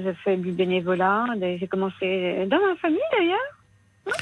je 0.00 0.12
fais 0.24 0.36
du 0.36 0.50
bénévolat. 0.50 1.26
J'ai 1.40 1.68
commencé 1.68 2.46
dans 2.48 2.58
ma 2.58 2.74
famille 2.76 2.98
d'ailleurs. 3.16 4.16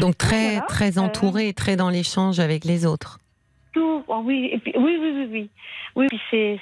Donc 0.00 0.18
très, 0.18 0.52
voilà, 0.52 0.66
très 0.68 0.98
euh, 0.98 1.02
entouré, 1.02 1.52
très 1.54 1.76
dans 1.76 1.88
l'échange 1.90 2.40
avec 2.40 2.64
les 2.64 2.84
autres. 2.86 3.18
Tout, 3.74 4.04
oh 4.08 4.22
oui, 4.24 4.50
et 4.52 4.58
puis, 4.58 4.72
oui, 4.76 4.96
oui, 5.00 5.12
oui, 5.14 5.28
oui. 5.30 5.50
Oui, 5.96 6.06
puis 6.08 6.60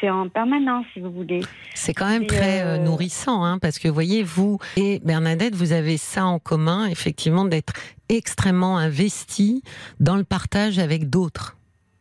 c'est, 0.00 0.10
en 0.10 0.28
permanence, 0.28 0.86
si 0.92 1.00
vous 1.00 1.10
voulez. 1.10 1.40
C'est 1.74 1.94
quand 1.94 2.08
même 2.08 2.26
très 2.26 2.62
euh, 2.62 2.76
euh, 2.76 2.78
nourrissant, 2.78 3.44
hein, 3.44 3.58
parce 3.58 3.78
que 3.78 3.88
voyez, 3.88 4.22
vous 4.22 4.58
et 4.76 5.00
Bernadette, 5.04 5.54
vous 5.54 5.72
avez 5.72 5.96
ça 5.96 6.26
en 6.26 6.38
commun, 6.38 6.86
effectivement, 6.86 7.44
d'être 7.44 7.72
extrêmement 8.08 8.78
investi 8.78 9.62
dans 9.98 10.16
le 10.16 10.24
partage 10.24 10.78
avec 10.78 11.10
d'autres. 11.10 11.56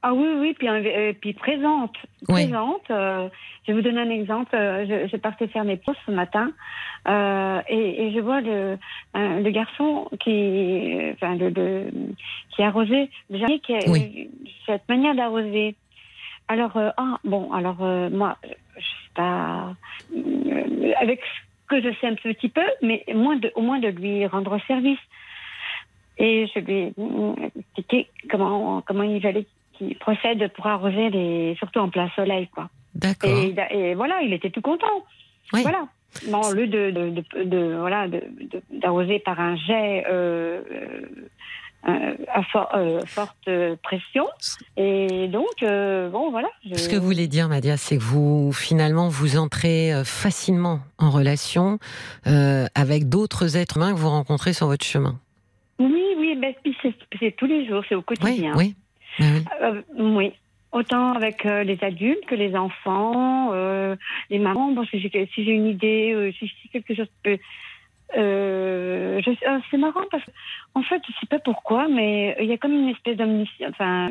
Ah 0.06 0.14
oui, 0.14 0.28
oui, 0.38 0.54
puis, 0.54 0.68
euh, 0.68 1.14
puis 1.22 1.32
présente. 1.34 1.96
Oui. 2.28 2.44
Présente. 2.50 2.92
euh, 2.92 3.30
je 3.66 3.72
vais 3.72 3.78
vous 3.78 3.82
donner 3.84 4.02
un 4.02 4.10
exemple. 4.10 4.54
Euh, 4.54 4.86
Je, 4.86 5.08
je 5.08 5.16
partais 5.18 5.48
faire 5.48 5.64
mes 5.64 5.78
pauses 5.78 5.96
ce 6.06 6.12
matin 6.12 6.52
euh, 7.08 7.62
et, 7.70 8.08
et 8.08 8.12
je 8.14 8.20
vois 8.20 8.42
le, 8.42 8.78
le 9.16 9.50
garçon 9.52 10.10
qui, 10.20 11.00
enfin, 11.14 11.36
le, 11.36 11.50
le- 11.50 11.90
qui 12.54 12.64
arrosait, 12.64 13.10
jardinier 13.30 13.60
qui 13.62 13.74
a 13.76 13.90
Oui. 13.90 14.30
cette 14.66 14.88
manière 14.90 15.16
d'arroser. 15.16 15.76
Alors, 16.50 16.74
ah, 16.76 17.18
bon, 17.24 17.54
alors 17.54 17.78
moi, 18.12 18.36
je 18.76 18.82
sais 18.82 19.14
pas, 19.16 19.74
avec 21.00 21.22
ce 21.22 21.68
que 21.70 21.82
je 21.82 21.96
sais 22.02 22.08
un 22.08 22.16
petit 22.16 22.50
peu, 22.50 22.66
mais 22.82 23.06
moins 23.16 23.38
de, 23.38 23.54
au 23.56 23.62
moins 23.62 23.80
de 23.80 23.88
lui 23.88 24.26
rendre 24.28 24.60
service. 24.68 25.00
Et 26.18 26.46
je 26.54 26.60
lui 26.60 26.74
ai 26.74 26.94
expliqué 27.58 28.08
comment, 28.30 28.82
comment 28.82 29.04
il 29.04 29.22
fallait 29.22 29.48
qu'il 29.78 29.98
procède 29.98 30.52
pour 30.54 30.68
arroser 30.68 31.10
les, 31.10 31.56
surtout 31.58 31.80
en 31.80 31.90
plein 31.90 32.10
soleil, 32.16 32.48
quoi. 32.48 32.70
D'accord. 32.96 33.30
Et, 33.72 33.96
voilà, 33.96 34.22
il 34.22 34.34
était 34.34 34.50
tout 34.52 34.62
content. 34.62 35.04
Oui. 35.54 35.62
Voilà. 35.64 35.88
Bon, 36.30 36.42
au 36.42 36.54
lieu 36.54 36.68
de, 36.68 36.92
de, 36.92 37.10
de, 37.10 37.44
de- 37.44 37.76
voilà, 37.80 38.08
d'arroser 38.70 39.18
par 39.20 39.40
un 39.40 39.56
jet 39.56 40.06
euh, 40.08 40.62
euh, 41.88 42.16
à 42.32 42.44
for- 42.44 42.70
euh, 42.76 43.00
forte 43.08 43.50
pression. 43.82 44.26
Et 44.78 45.28
donc, 45.28 45.48
euh, 45.64 46.10
bon, 46.10 46.30
voilà. 46.30 46.50
je- 46.66 46.76
Ce 46.76 46.88
que 46.88 46.96
vous 46.96 47.06
voulez 47.06 47.28
dire, 47.28 47.50
Madia, 47.50 47.78
c'est 47.78 47.98
que 47.98 48.04
vous, 48.04 48.54
finalement, 48.54 49.10
vous 49.10 49.38
entrez 49.38 49.92
euh, 49.92 50.04
facilement 50.04 50.80
en 51.00 51.10
relation 51.10 51.80
euh, 52.28 52.68
avec 52.76 53.10
d'autres 53.10 53.58
êtres 53.58 53.78
humains 53.78 53.92
que 53.94 53.98
vous 53.98 54.10
rencontrez 54.10 54.54
sur 54.54 54.68
votre 54.68 54.86
chemin. 54.86 55.20
Oui, 55.80 56.04
oui, 56.20 56.38
ben, 56.40 56.54
puis 56.64 56.78
c'est 57.20 57.36
tous 57.36 57.48
les 57.48 57.68
jours, 57.68 57.84
c'est 57.90 57.96
au 57.96 58.04
quotidien. 58.04 58.54
oui. 58.56 58.68
oui, 58.68 58.76
oui. 59.20 59.46
Euh, 59.62 59.82
oui. 59.98 60.32
Autant 60.72 61.14
avec 61.14 61.46
euh, 61.46 61.64
les 61.64 61.78
adultes 61.84 62.26
que 62.26 62.34
les 62.36 62.56
enfants, 62.56 63.50
euh, 63.54 63.96
les 64.32 64.40
mamans. 64.40 64.72
Bon, 64.72 64.84
si 64.86 65.00
j'ai 65.00 65.30
si 65.34 65.44
j'ai 65.46 65.52
une 65.52 65.68
idée, 65.68 66.34
si, 66.40 66.48
si 66.62 66.70
quelque 66.70 66.96
chose 66.96 67.08
peut. 67.24 67.38
Euh, 68.18 69.22
c'est 69.72 69.78
marrant 69.78 70.04
parce 70.12 70.24
que, 70.24 70.32
en 70.76 70.84
fait, 70.84 71.02
je 71.08 71.14
sais 71.20 71.26
pas 71.28 71.40
pourquoi, 71.40 71.88
mais 71.88 72.36
il 72.40 72.46
y 72.48 72.54
a 72.54 72.58
comme 72.58 72.74
une 72.74 72.90
espèce 72.90 73.18
d'omniscience. 73.18 73.70
Enfin, 73.72 74.10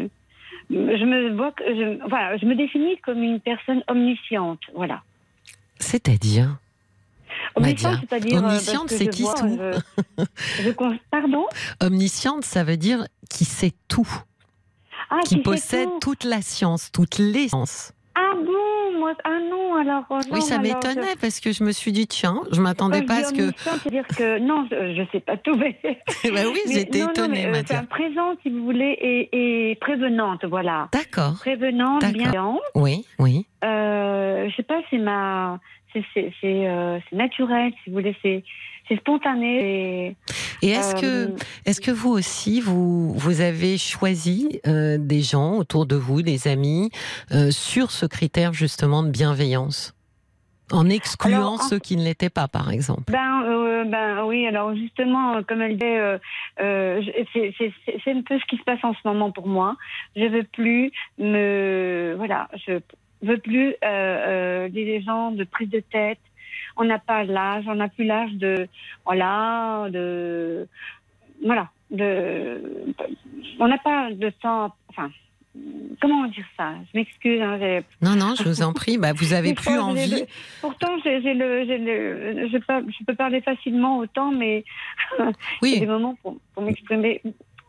je 0.71 1.05
me 1.05 1.31
vois, 1.37 1.53
que- 1.53 1.65
je, 1.65 2.09
voilà, 2.09 2.37
je 2.37 2.47
me 2.47 2.55
définis 2.55 2.97
comme 2.99 3.23
une 3.23 3.41
personne 3.41 3.83
omnisciente. 3.89 4.61
Voilà. 4.75 5.03
C'est-à-dire? 5.79 6.59
Omnisciente, 7.55 7.93
Madia. 7.95 8.07
c'est-à-dire. 8.09 8.39
Omnisciente, 8.45 8.89
parce 8.89 8.99
que 8.99 9.05
c'est 9.05 9.11
qui 9.11 9.23
vois, 9.23 9.35
tout? 9.35 9.59
je- 10.19 10.25
je 10.63 10.71
con- 10.71 10.99
Pardon? 11.11 11.47
Omnisciente, 11.81 12.45
ça 12.45 12.63
veut 12.65 12.77
dire 12.77 13.07
qui 13.31 13.45
sait 13.45 13.73
tout, 13.89 14.09
Ah, 15.15 15.21
qui 15.25 15.37
possède 15.39 15.89
tout. 16.01 16.13
toute 16.13 16.25
la 16.25 16.41
science, 16.43 16.91
toutes 16.93 17.19
les 17.19 17.49
sciences. 17.49 17.93
Ah 18.15 18.33
bon, 18.35 18.99
moi, 18.99 19.13
ah 19.25 19.39
non, 19.51 19.75
alors. 19.77 20.05
euh, 20.11 20.17
non, 20.17 20.23
Oui, 20.33 20.43
ça 20.43 20.57
je- 20.57 20.61
m'étonnait 20.61 21.17
parce 21.21 21.41
que 21.41 21.53
je 21.53 21.65
me 21.65 21.73
suis 21.73 21.93
dit, 21.93 22.07
tiens, 22.07 22.41
je 22.51 22.61
m'attendais 22.61 23.01
Quand 23.01 23.07
pas 23.07 23.21
à 23.21 23.25
ce 23.25 23.33
que. 23.33 23.51
c'est-à-dire 23.57 24.07
que 24.17 24.39
non, 24.39 24.67
je, 24.71 24.95
je 24.95 25.03
sais 25.13 25.21
pas 25.21 25.37
tout, 25.39 25.55
mais. 25.55 25.79
bah 25.83 26.41
oui, 26.53 26.61
j'étais 26.73 26.99
non, 27.01 27.07
non, 27.07 27.11
étonnée, 27.13 27.47
mais, 27.51 27.59
euh, 27.73 27.83
présente, 27.89 28.39
si 28.43 28.51
vous 28.51 28.65
voulez, 28.65 28.97
et, 29.01 29.71
et 29.71 29.75
prévenante, 29.77 30.45
voilà. 30.45 30.89
D'accord. 30.93 31.35
Prévenante, 31.41 32.05
bienveillante. 32.05 32.61
Oui, 32.75 33.05
oui. 33.19 33.47
Euh, 33.65 34.49
je 34.51 34.57
sais 34.57 34.63
pas, 34.63 34.81
c'est 34.91 34.99
ma, 34.99 35.59
euh, 35.95 36.99
c'est 37.11 37.17
naturel, 37.17 37.73
si 37.85 37.91
vous 37.91 37.97
voulez, 37.97 38.17
c'est 38.23 38.45
c'est 38.89 38.97
spontané. 39.01 40.17
Et 40.63 40.69
est-ce 40.71 40.97
Euh, 40.97 41.01
que, 41.35 41.43
est-ce 41.67 41.81
que 41.81 41.91
vous 41.91 42.11
aussi, 42.11 42.61
vous, 42.61 43.13
vous 43.15 43.41
avez 43.41 43.79
choisi 43.79 44.61
euh, 44.67 44.97
des 44.99 45.21
gens 45.23 45.55
autour 45.57 45.87
de 45.87 45.97
vous, 45.97 46.23
des 46.23 46.49
amis, 46.49 46.91
euh, 47.33 47.51
sur 47.51 47.91
ce 47.91 48.07
critère 48.07 48.53
justement 48.53 49.03
de 49.03 49.11
bienveillance, 49.11 49.95
en 50.71 50.89
excluant 50.89 51.37
Alors, 51.37 51.53
en- 51.55 51.59
ceux 51.59 51.79
qui 51.79 51.97
ne 51.97 52.05
l'étaient 52.05 52.31
pas, 52.31 52.49
par 52.49 52.71
exemple 52.71 53.11
Ben, 53.13 53.43
euh, 53.45 53.85
ben 53.85 54.25
oui, 54.25 54.47
alors 54.47 54.75
justement, 54.75 55.37
euh, 55.37 55.43
comme 55.47 55.61
elle 55.61 55.77
dit, 55.77 55.85
euh, 55.85 56.19
euh, 56.61 57.03
c'est- 57.33 57.53
un 58.11 58.23
peu 58.23 58.39
ce 58.39 58.45
qui 58.47 58.57
se 58.57 58.63
passe 58.65 58.83
en 58.85 58.95
ce 58.95 59.01
moment 59.05 59.31
pour 59.33 59.47
moi. 59.49 59.77
Je 60.17 60.25
veux 60.27 60.45
plus 60.45 60.93
me, 61.19 62.15
voilà, 62.17 62.49
je 62.67 62.79
veux 63.23 63.39
plus 63.39 63.71
euh, 63.71 63.75
euh, 63.85 64.69
des 64.69 65.01
gens 65.03 65.31
de 65.33 65.45
prise 65.45 65.69
de 65.71 65.81
tête. 65.81 66.19
On 66.77 66.85
n'a 66.85 66.99
pas 66.99 67.25
l'âge, 67.25 67.65
on 67.69 67.75
n'a 67.75 67.89
plus 67.89 68.05
l'âge 68.05 68.33
de, 68.33 68.67
voilà, 69.05 69.89
de, 69.91 70.67
voilà, 71.45 71.69
de, 71.91 72.61
on 73.61 73.69
n'a 73.69 73.79
pas 73.79 74.11
de 74.13 74.31
temps, 74.31 74.75
enfin. 74.89 75.11
Comment 76.01 76.25
dire 76.29 76.47
ça? 76.57 76.73
Je 76.91 76.99
m'excuse. 76.99 77.43
Hein, 77.43 77.59
Non, 78.01 78.17
non, 78.17 78.35
je 78.35 78.43
vous 78.45 78.63
en 78.63 78.73
prie. 78.73 78.97
Bah, 78.97 79.13
vous 79.13 79.35
avez 79.35 79.53
plus 79.53 79.79
envie. 79.79 80.11
le- 80.11 80.27
pourtant, 80.63 80.97
j'ai 81.05 81.21
le, 81.21 81.67
je, 82.49 82.57
peux, 82.57 82.91
je 82.91 83.05
peux 83.05 83.15
parler 83.15 83.43
facilement 83.43 83.99
autant, 83.99 84.33
mais 84.33 84.65
il 85.19 85.23
y 85.25 85.29
a 85.29 85.33
Oui, 85.61 85.81
des 85.81 85.85
moments 85.87 86.17
pour, 86.23 86.39
pour 86.55 86.63
m'exprimer. 86.63 87.21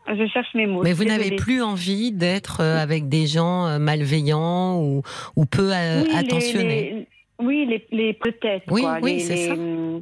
Je 0.08 0.26
cherche 0.28 0.48
mes 0.54 0.66
mots. 0.66 0.82
mais 0.82 0.94
vous 0.94 1.04
n'avez 1.04 1.36
plus 1.36 1.60
envie 1.62 2.10
d'être 2.10 2.60
euh, 2.62 2.78
avec 2.78 3.10
des 3.10 3.26
gens 3.26 3.66
euh, 3.66 3.78
malveillants 3.78 4.80
ou, 4.80 5.02
ou 5.36 5.44
peu 5.44 5.70
euh, 5.74 6.04
les- 6.04 6.14
attentionnés. 6.14 6.90
les- 6.90 7.06
oui, 7.40 7.66
les, 7.66 7.86
les 7.90 8.12
peut-être. 8.12 8.64
Oui, 8.70 8.82
quoi, 8.82 8.98
oui, 9.02 9.20
c'est 9.20 9.36
ça. 9.36 9.52
euh, 9.54 10.00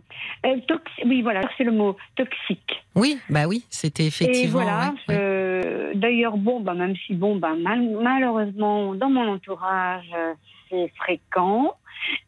toxi- 0.68 1.02
oui, 1.06 1.22
voilà, 1.22 1.40
c'est 1.56 1.64
le 1.64 1.72
mot 1.72 1.96
toxique. 2.16 2.82
Oui, 2.94 3.18
bah 3.30 3.46
oui, 3.46 3.64
c'était 3.70 4.04
Et 4.04 4.06
effectivement. 4.09 4.52
voilà. 4.62 4.94
ouais, 5.09 5.14
ouais. 5.14 5.60
je- 5.92 5.98
D'ailleurs, 5.98 6.36
bon, 6.36 6.60
bah, 6.60 6.74
même 6.74 6.94
si 7.06 7.14
bon, 7.14 7.36
bah, 7.36 7.54
mal- 7.59 7.96
malheureusement, 8.02 8.94
dans 8.94 9.10
mon 9.10 9.28
entourage, 9.34 10.10
euh, 10.16 10.32
c'est 10.70 10.88
fréquent. 10.96 11.74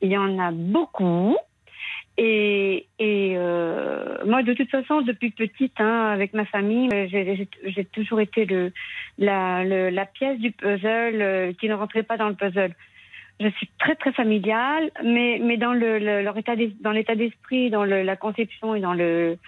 Il 0.01 0.10
y 0.10 0.16
en 0.16 0.39
a 0.39 0.51
beaucoup. 0.52 1.36
Et, 2.16 2.86
et 3.01 3.32
euh, 3.36 4.18
moi, 4.24 4.44
de 4.44 4.52
toute 4.55 4.70
façon, 4.70 5.01
depuis 5.02 5.31
petite, 5.32 5.81
hein, 5.81 6.10
avec 6.12 6.32
ma 6.32 6.44
famille, 6.44 6.89
euh, 6.94 7.09
j'ai 7.10 7.35
j'ai- 7.36 7.48
j'ai 7.72 7.85
toujours 7.86 8.20
été 8.20 8.44
le, 8.44 8.72
la, 9.18 9.64
le- 9.64 9.90
la 9.90 10.06
pièce 10.06 10.39
du 10.39 10.52
puzzle 10.52 11.20
euh, 11.20 11.52
qui 11.55 11.68
ne 11.68 11.74
rentrait 11.74 12.05
pas 12.05 12.16
dans 12.16 12.28
le 12.28 12.35
puzzle. 12.36 12.72
Je 13.40 13.48
suis 13.51 13.69
très 13.78 13.97
très 13.97 14.12
familiale, 14.12 14.90
mais 15.05 15.40
mais 15.43 15.56
dans 15.56 15.73
le, 15.73 15.98
le- 15.98 16.23
leur 16.23 16.36
état 16.39 16.55
dans 16.81 16.93
l'état 16.93 17.15
d'esprit, 17.16 17.69
dans 17.70 17.85
le, 17.85 18.02
la 18.02 18.16
conception 18.16 18.74
et 18.74 18.81
dans 18.81 18.94
le 18.94 19.39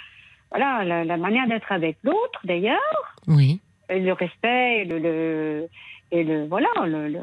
voilà 0.50 0.84
la, 0.84 1.04
la 1.04 1.16
manière 1.16 1.46
d'être 1.46 1.70
avec 1.70 1.96
l'autre 2.02 2.40
d'ailleurs, 2.44 3.14
Oui. 3.28 3.60
et 3.88 4.00
le 4.00 4.12
respect, 4.12 4.84
le, 4.84 4.98
le- 4.98 5.68
et 6.12 6.24
le 6.24 6.46
voilà 6.46 6.68
le, 6.84 7.08
le... 7.08 7.20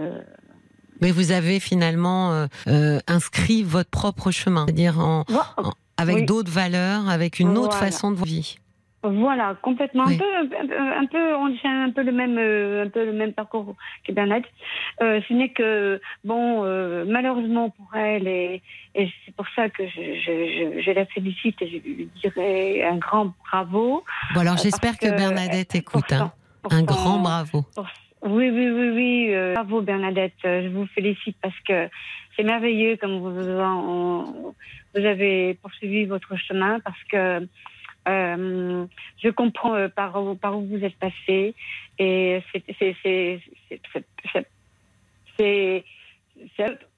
Mais 1.01 1.11
vous 1.11 1.31
avez 1.33 1.59
finalement 1.59 2.31
euh, 2.31 2.45
euh, 2.67 2.99
inscrit 3.07 3.61
votre 3.63 3.89
propre 3.89 4.31
chemin, 4.31 4.65
c'est-à-dire 4.65 4.99
en, 4.99 5.25
en- 5.57 5.71
avec 5.97 6.15
Oui. 6.15 6.25
d'autres 6.25 6.51
valeurs, 6.51 7.09
avec 7.09 7.39
une 7.39 7.57
autre 7.57 7.75
Voilà. 7.77 7.87
façon 7.91 8.11
de 8.11 8.23
vivre. 8.23 8.55
Voilà, 9.05 9.55
complètement. 9.61 10.05
Oui. 10.07 10.15
Un, 10.15 10.17
peu, 10.17 10.57
un, 10.57 10.67
peu- 10.67 10.93
un 11.01 11.05
peu, 11.05 11.35
on 11.35 11.53
tient 11.57 11.83
un 11.83 11.91
peu 11.91 12.03
le 12.03 12.13
même, 12.13 12.37
euh, 12.37 12.85
un 12.85 12.89
peu 12.89 13.05
le 13.05 13.11
même 13.11 13.33
parcours 13.33 13.75
que 14.07 14.11
Bernadette. 14.13 14.49
Euh, 15.01 15.19
ce 15.27 15.33
n'est 15.33 15.49
que, 15.49 15.99
bon, 16.23 16.63
euh, 16.63 17.03
malheureusement 17.05 17.69
pour 17.69 17.93
elle, 17.95 18.27
et, 18.27 18.61
et 18.95 19.09
c'est 19.25 19.35
pour 19.35 19.45
ça 19.55 19.67
que 19.69 19.85
je, 19.85 20.01
je, 20.25 20.31
je, 20.77 20.81
je 20.81 20.91
la 20.91 21.05
félicite 21.05 21.61
et 21.61 21.67
je 21.67 21.77
lui 21.77 22.09
dirais 22.21 22.83
un 22.83 22.95
grand 22.95 23.33
bravo. 23.51 24.03
Bon, 24.33 24.39
alors 24.39 24.53
Euh, 24.53 24.63
j'espère 24.63 24.97
que 24.97 25.07
que, 25.07 25.17
Bernadette 25.17 25.75
euh, 25.75 25.79
écoute. 25.79 26.11
hein. 26.13 26.31
Un 26.71 26.79
son- 26.79 26.85
grand 26.85 27.19
bravo. 27.19 27.65
pour- 27.75 27.87
Oui, 28.25 28.49
oui, 28.49 28.69
oui, 28.69 28.89
oui. 28.91 29.33
euh, 29.33 29.53
bravo 29.55 29.81
Bernadette. 29.81 30.37
Je 30.43 30.69
vous 30.69 30.85
félicite 30.95 31.35
parce 31.41 31.59
que 31.67 31.89
c'est 32.37 32.43
merveilleux 32.43 32.95
comme 32.95 33.19
vous, 33.19 33.59
en- 33.59 34.53
vous 34.95 35.05
avez 35.05 35.55
poursuivi 35.55 36.05
votre 36.05 36.37
chemin 36.37 36.79
parce 36.79 37.03
que 37.11 37.45
euh, 38.07 38.85
je 39.23 39.29
comprends 39.29 39.75
euh, 39.75 39.87
par, 39.87 40.21
où, 40.21 40.35
par 40.35 40.57
où 40.57 40.65
vous 40.65 40.83
êtes 40.83 40.97
passé 40.97 41.55
et 41.99 42.41
c'est 45.37 45.83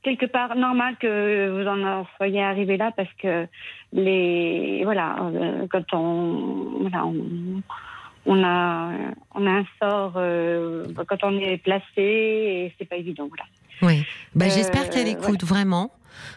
quelque 0.01 0.25
part 0.25 0.55
normal 0.55 0.95
que 0.99 1.49
vous 1.49 1.67
en 1.67 2.05
soyez 2.17 2.41
arrivé 2.41 2.77
là 2.77 2.91
parce 2.95 3.11
que 3.21 3.47
les 3.93 4.81
voilà 4.83 5.17
euh, 5.21 5.67
quand 5.69 5.93
on 5.93 6.79
voilà 6.81 7.05
on, 7.05 7.61
on 8.25 8.43
a 8.43 8.91
on 9.33 9.45
a 9.45 9.51
un 9.51 9.65
sort 9.79 10.13
euh, 10.15 10.85
quand 11.07 11.23
on 11.23 11.37
est 11.39 11.57
placé 11.57 11.83
et 11.97 12.73
c'est 12.77 12.85
pas 12.85 12.97
évident 12.97 13.27
voilà. 13.27 13.45
Oui. 13.81 14.05
Bah, 14.33 14.45
Euh, 14.45 14.49
J'espère 14.49 14.89
qu'elle 14.89 15.07
écoute 15.07 15.43
vraiment. 15.43 15.91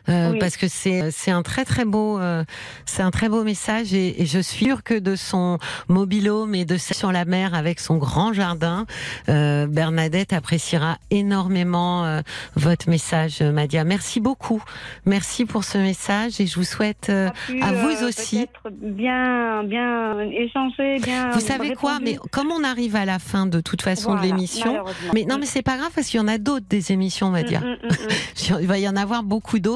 Euh, 0.08 0.32
Oui. 0.32 0.38
Parce 0.38 0.56
que 0.56 0.68
c'est 0.68 1.10
c'est 1.10 1.30
un 1.30 1.42
très 1.42 1.64
très 1.64 1.84
beau 1.84 2.18
euh, 2.18 2.44
c'est 2.84 3.02
un 3.02 3.10
très 3.10 3.28
beau 3.28 3.44
message 3.44 3.94
et, 3.94 4.22
et 4.22 4.26
je 4.26 4.38
suis 4.38 4.58
sûre 4.58 4.82
que 4.82 4.98
de 4.98 5.14
son 5.14 5.58
mobilhome 5.88 6.54
et 6.54 6.64
de 6.64 6.76
sa 6.76 6.94
sur 6.94 7.12
la 7.12 7.24
mer 7.24 7.54
avec 7.54 7.78
son 7.78 7.96
grand 7.96 8.32
jardin, 8.32 8.86
euh, 9.28 9.68
Bernadette 9.68 10.32
appréciera 10.32 10.98
énormément 11.10 12.04
euh, 12.04 12.22
votre 12.56 12.90
message, 12.90 13.40
Madia. 13.40 13.84
Merci 13.84 14.18
beaucoup, 14.18 14.60
merci 15.06 15.44
pour 15.44 15.62
ce 15.62 15.78
message 15.78 16.40
et 16.40 16.46
je 16.46 16.56
vous 16.56 16.64
souhaite 16.64 17.06
euh, 17.08 17.30
Pu, 17.46 17.62
à 17.62 17.72
vous 17.72 18.02
euh, 18.02 18.08
aussi. 18.08 18.46
bien 18.82 19.62
bien 19.62 20.18
échanger 20.30 20.98
bien. 20.98 21.30
Vous 21.30 21.40
savez 21.40 21.74
quoi. 21.74 22.00
Mais 22.02 22.16
comme 22.32 22.50
on 22.50 22.64
arrive 22.64 22.96
à 22.96 23.04
la 23.04 23.20
fin 23.20 23.46
de 23.46 23.60
toute 23.60 23.82
façon 23.82 24.10
Voilà, 24.10 24.22
de 24.22 24.26
l'émission, 24.26 24.82
mais 25.14 25.24
non, 25.24 25.38
mais 25.38 25.46
c'est 25.46 25.62
pas 25.62 25.76
grave 25.76 25.90
parce 25.94 26.08
qu'il 26.08 26.18
y 26.18 26.22
en 26.22 26.28
a 26.28 26.38
d'autres 26.38 26.66
des 26.68 26.90
émissions, 26.90 27.30
Madia. 27.30 27.60
Mm, 27.60 27.64
mm, 27.64 27.88
mm. 27.88 28.58
Il 28.60 28.66
va 28.66 28.78
y 28.78 28.88
en 28.88 28.96
avoir 28.96 29.22
beaucoup 29.22 29.60
d'autres. 29.60 29.67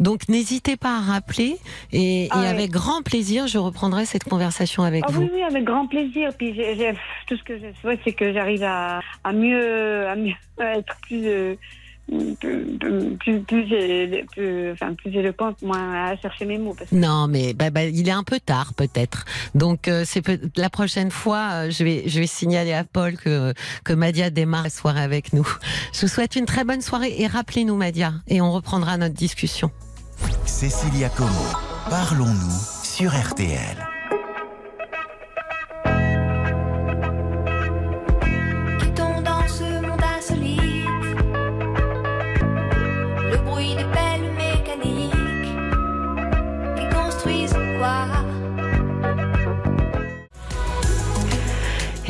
Donc 0.00 0.28
n'hésitez 0.28 0.76
pas 0.76 0.96
à 0.96 1.00
rappeler 1.00 1.56
et, 1.92 2.28
Ah 2.30 2.44
et 2.44 2.46
avec 2.48 2.70
grand 2.70 3.02
plaisir, 3.02 3.46
je 3.46 3.58
reprendrai 3.58 4.04
cette 4.04 4.24
conversation 4.24 4.82
avec 4.82 5.04
Ah 5.06 5.12
vous. 5.12 5.22
oui, 5.22 5.30
oui, 5.34 5.42
avec 5.42 5.64
grand 5.64 5.86
plaisir. 5.86 6.30
Puis 6.36 6.54
tout 7.26 7.36
ce 7.36 7.42
que 7.42 7.58
je 7.58 7.66
souhaite, 7.80 8.00
c'est 8.04 8.12
que 8.12 8.32
j'arrive 8.32 8.62
à, 8.62 9.00
à 9.24 9.32
mieux, 9.32 10.06
à 10.06 10.16
mieux 10.16 10.34
à 10.58 10.74
être 10.78 10.96
plus, 11.02 11.26
euh, 11.26 11.54
plus, 12.40 12.76
plus, 12.78 13.16
plus, 13.18 13.40
plus, 13.42 14.26
plus- 14.32 14.72
enfin, 14.72 14.94
plus 14.94 15.14
éloquente, 15.16 15.62
moins 15.62 16.06
à 16.10 16.16
chercher 16.16 16.44
mes 16.44 16.58
mots. 16.58 16.74
Parce 16.76 16.90
que 16.90 16.94
Non, 16.96 17.28
mais 17.28 17.54
bah, 17.54 17.70
bah, 17.70 17.84
il 17.84 18.08
est 18.08 18.12
un 18.12 18.22
peu 18.24 18.40
tard 18.40 18.74
peut-être. 18.74 19.24
Donc 19.54 19.88
euh, 19.88 20.04
c'est 20.06 20.22
peut- 20.22 20.40
la 20.56 20.70
prochaine 20.70 21.10
fois, 21.10 21.48
euh, 21.52 21.70
je 21.70 21.84
vais 21.84 22.04
je 22.06 22.20
vais 22.20 22.26
signaler 22.26 22.72
à 22.72 22.84
Paul 22.84 23.16
que 23.16 23.52
que 23.84 23.92
Madia 23.92 24.30
démarre 24.30 24.64
la 24.64 24.70
soirée 24.70 25.02
avec 25.02 25.32
nous. 25.32 25.46
Je 25.92 26.02
vous 26.02 26.08
souhaite 26.08 26.36
une 26.36 26.46
très 26.46 26.64
bonne 26.64 26.82
soirée 26.82 27.14
et 27.18 27.26
rappelez-nous 27.26 27.76
Madia 27.76 28.12
et 28.28 28.40
on 28.40 28.52
reprendra 28.52 28.96
notre 28.96 29.14
discussion. 29.14 29.70
Cécilia 30.46 31.08
Como, 31.08 31.30
parlons-nous 31.90 32.84
sur 32.84 33.10
RTL. 33.12 33.76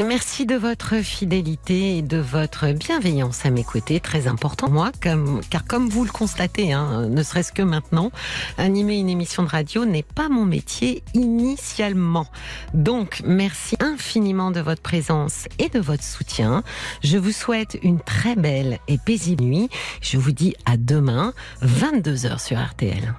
Merci 0.07 0.47
de 0.47 0.57
votre 0.57 0.97
fidélité 0.97 1.99
et 1.99 2.03
de 2.03 2.17
votre 2.17 2.73
bienveillance 2.73 3.47
à 3.47 3.51
mes 3.51 3.63
côtés, 3.63 4.01
très 4.01 4.27
important 4.27 4.69
moi, 4.69 4.91
car 5.51 5.65
comme 5.65 5.89
vous 5.89 6.05
le 6.05 6.11
constatez, 6.11 6.73
hein, 6.73 7.09
ne 7.09 7.23
serait-ce 7.23 7.53
que 7.53 7.63
maintenant, 7.63 8.11
animer 8.59 8.99
une 8.99 9.09
émission 9.09 9.43
de 9.43 9.49
radio 9.49 9.85
n'est 9.85 10.03
pas 10.03 10.29
mon 10.29 10.45
métier 10.45 11.03
initialement. 11.15 12.27
Donc, 12.75 13.23
merci 13.25 13.77
infiniment 13.81 14.51
de 14.51 14.61
votre 14.61 14.83
présence 14.83 15.47
et 15.59 15.69
de 15.69 15.79
votre 15.79 16.05
soutien. 16.05 16.65
Je 17.03 17.19
vous 17.19 17.33
souhaite 17.33 17.79
une 17.83 18.01
très 18.01 18.35
belle 18.35 18.79
et 18.89 18.99
paisible 18.99 19.45
nuit. 19.45 19.69
Je 20.01 20.19
vous 20.19 20.33
dis 20.33 20.57
à 20.67 20.77
demain, 20.77 21.33
22h 21.63 22.43
sur 22.45 22.59
RTL. 22.59 23.15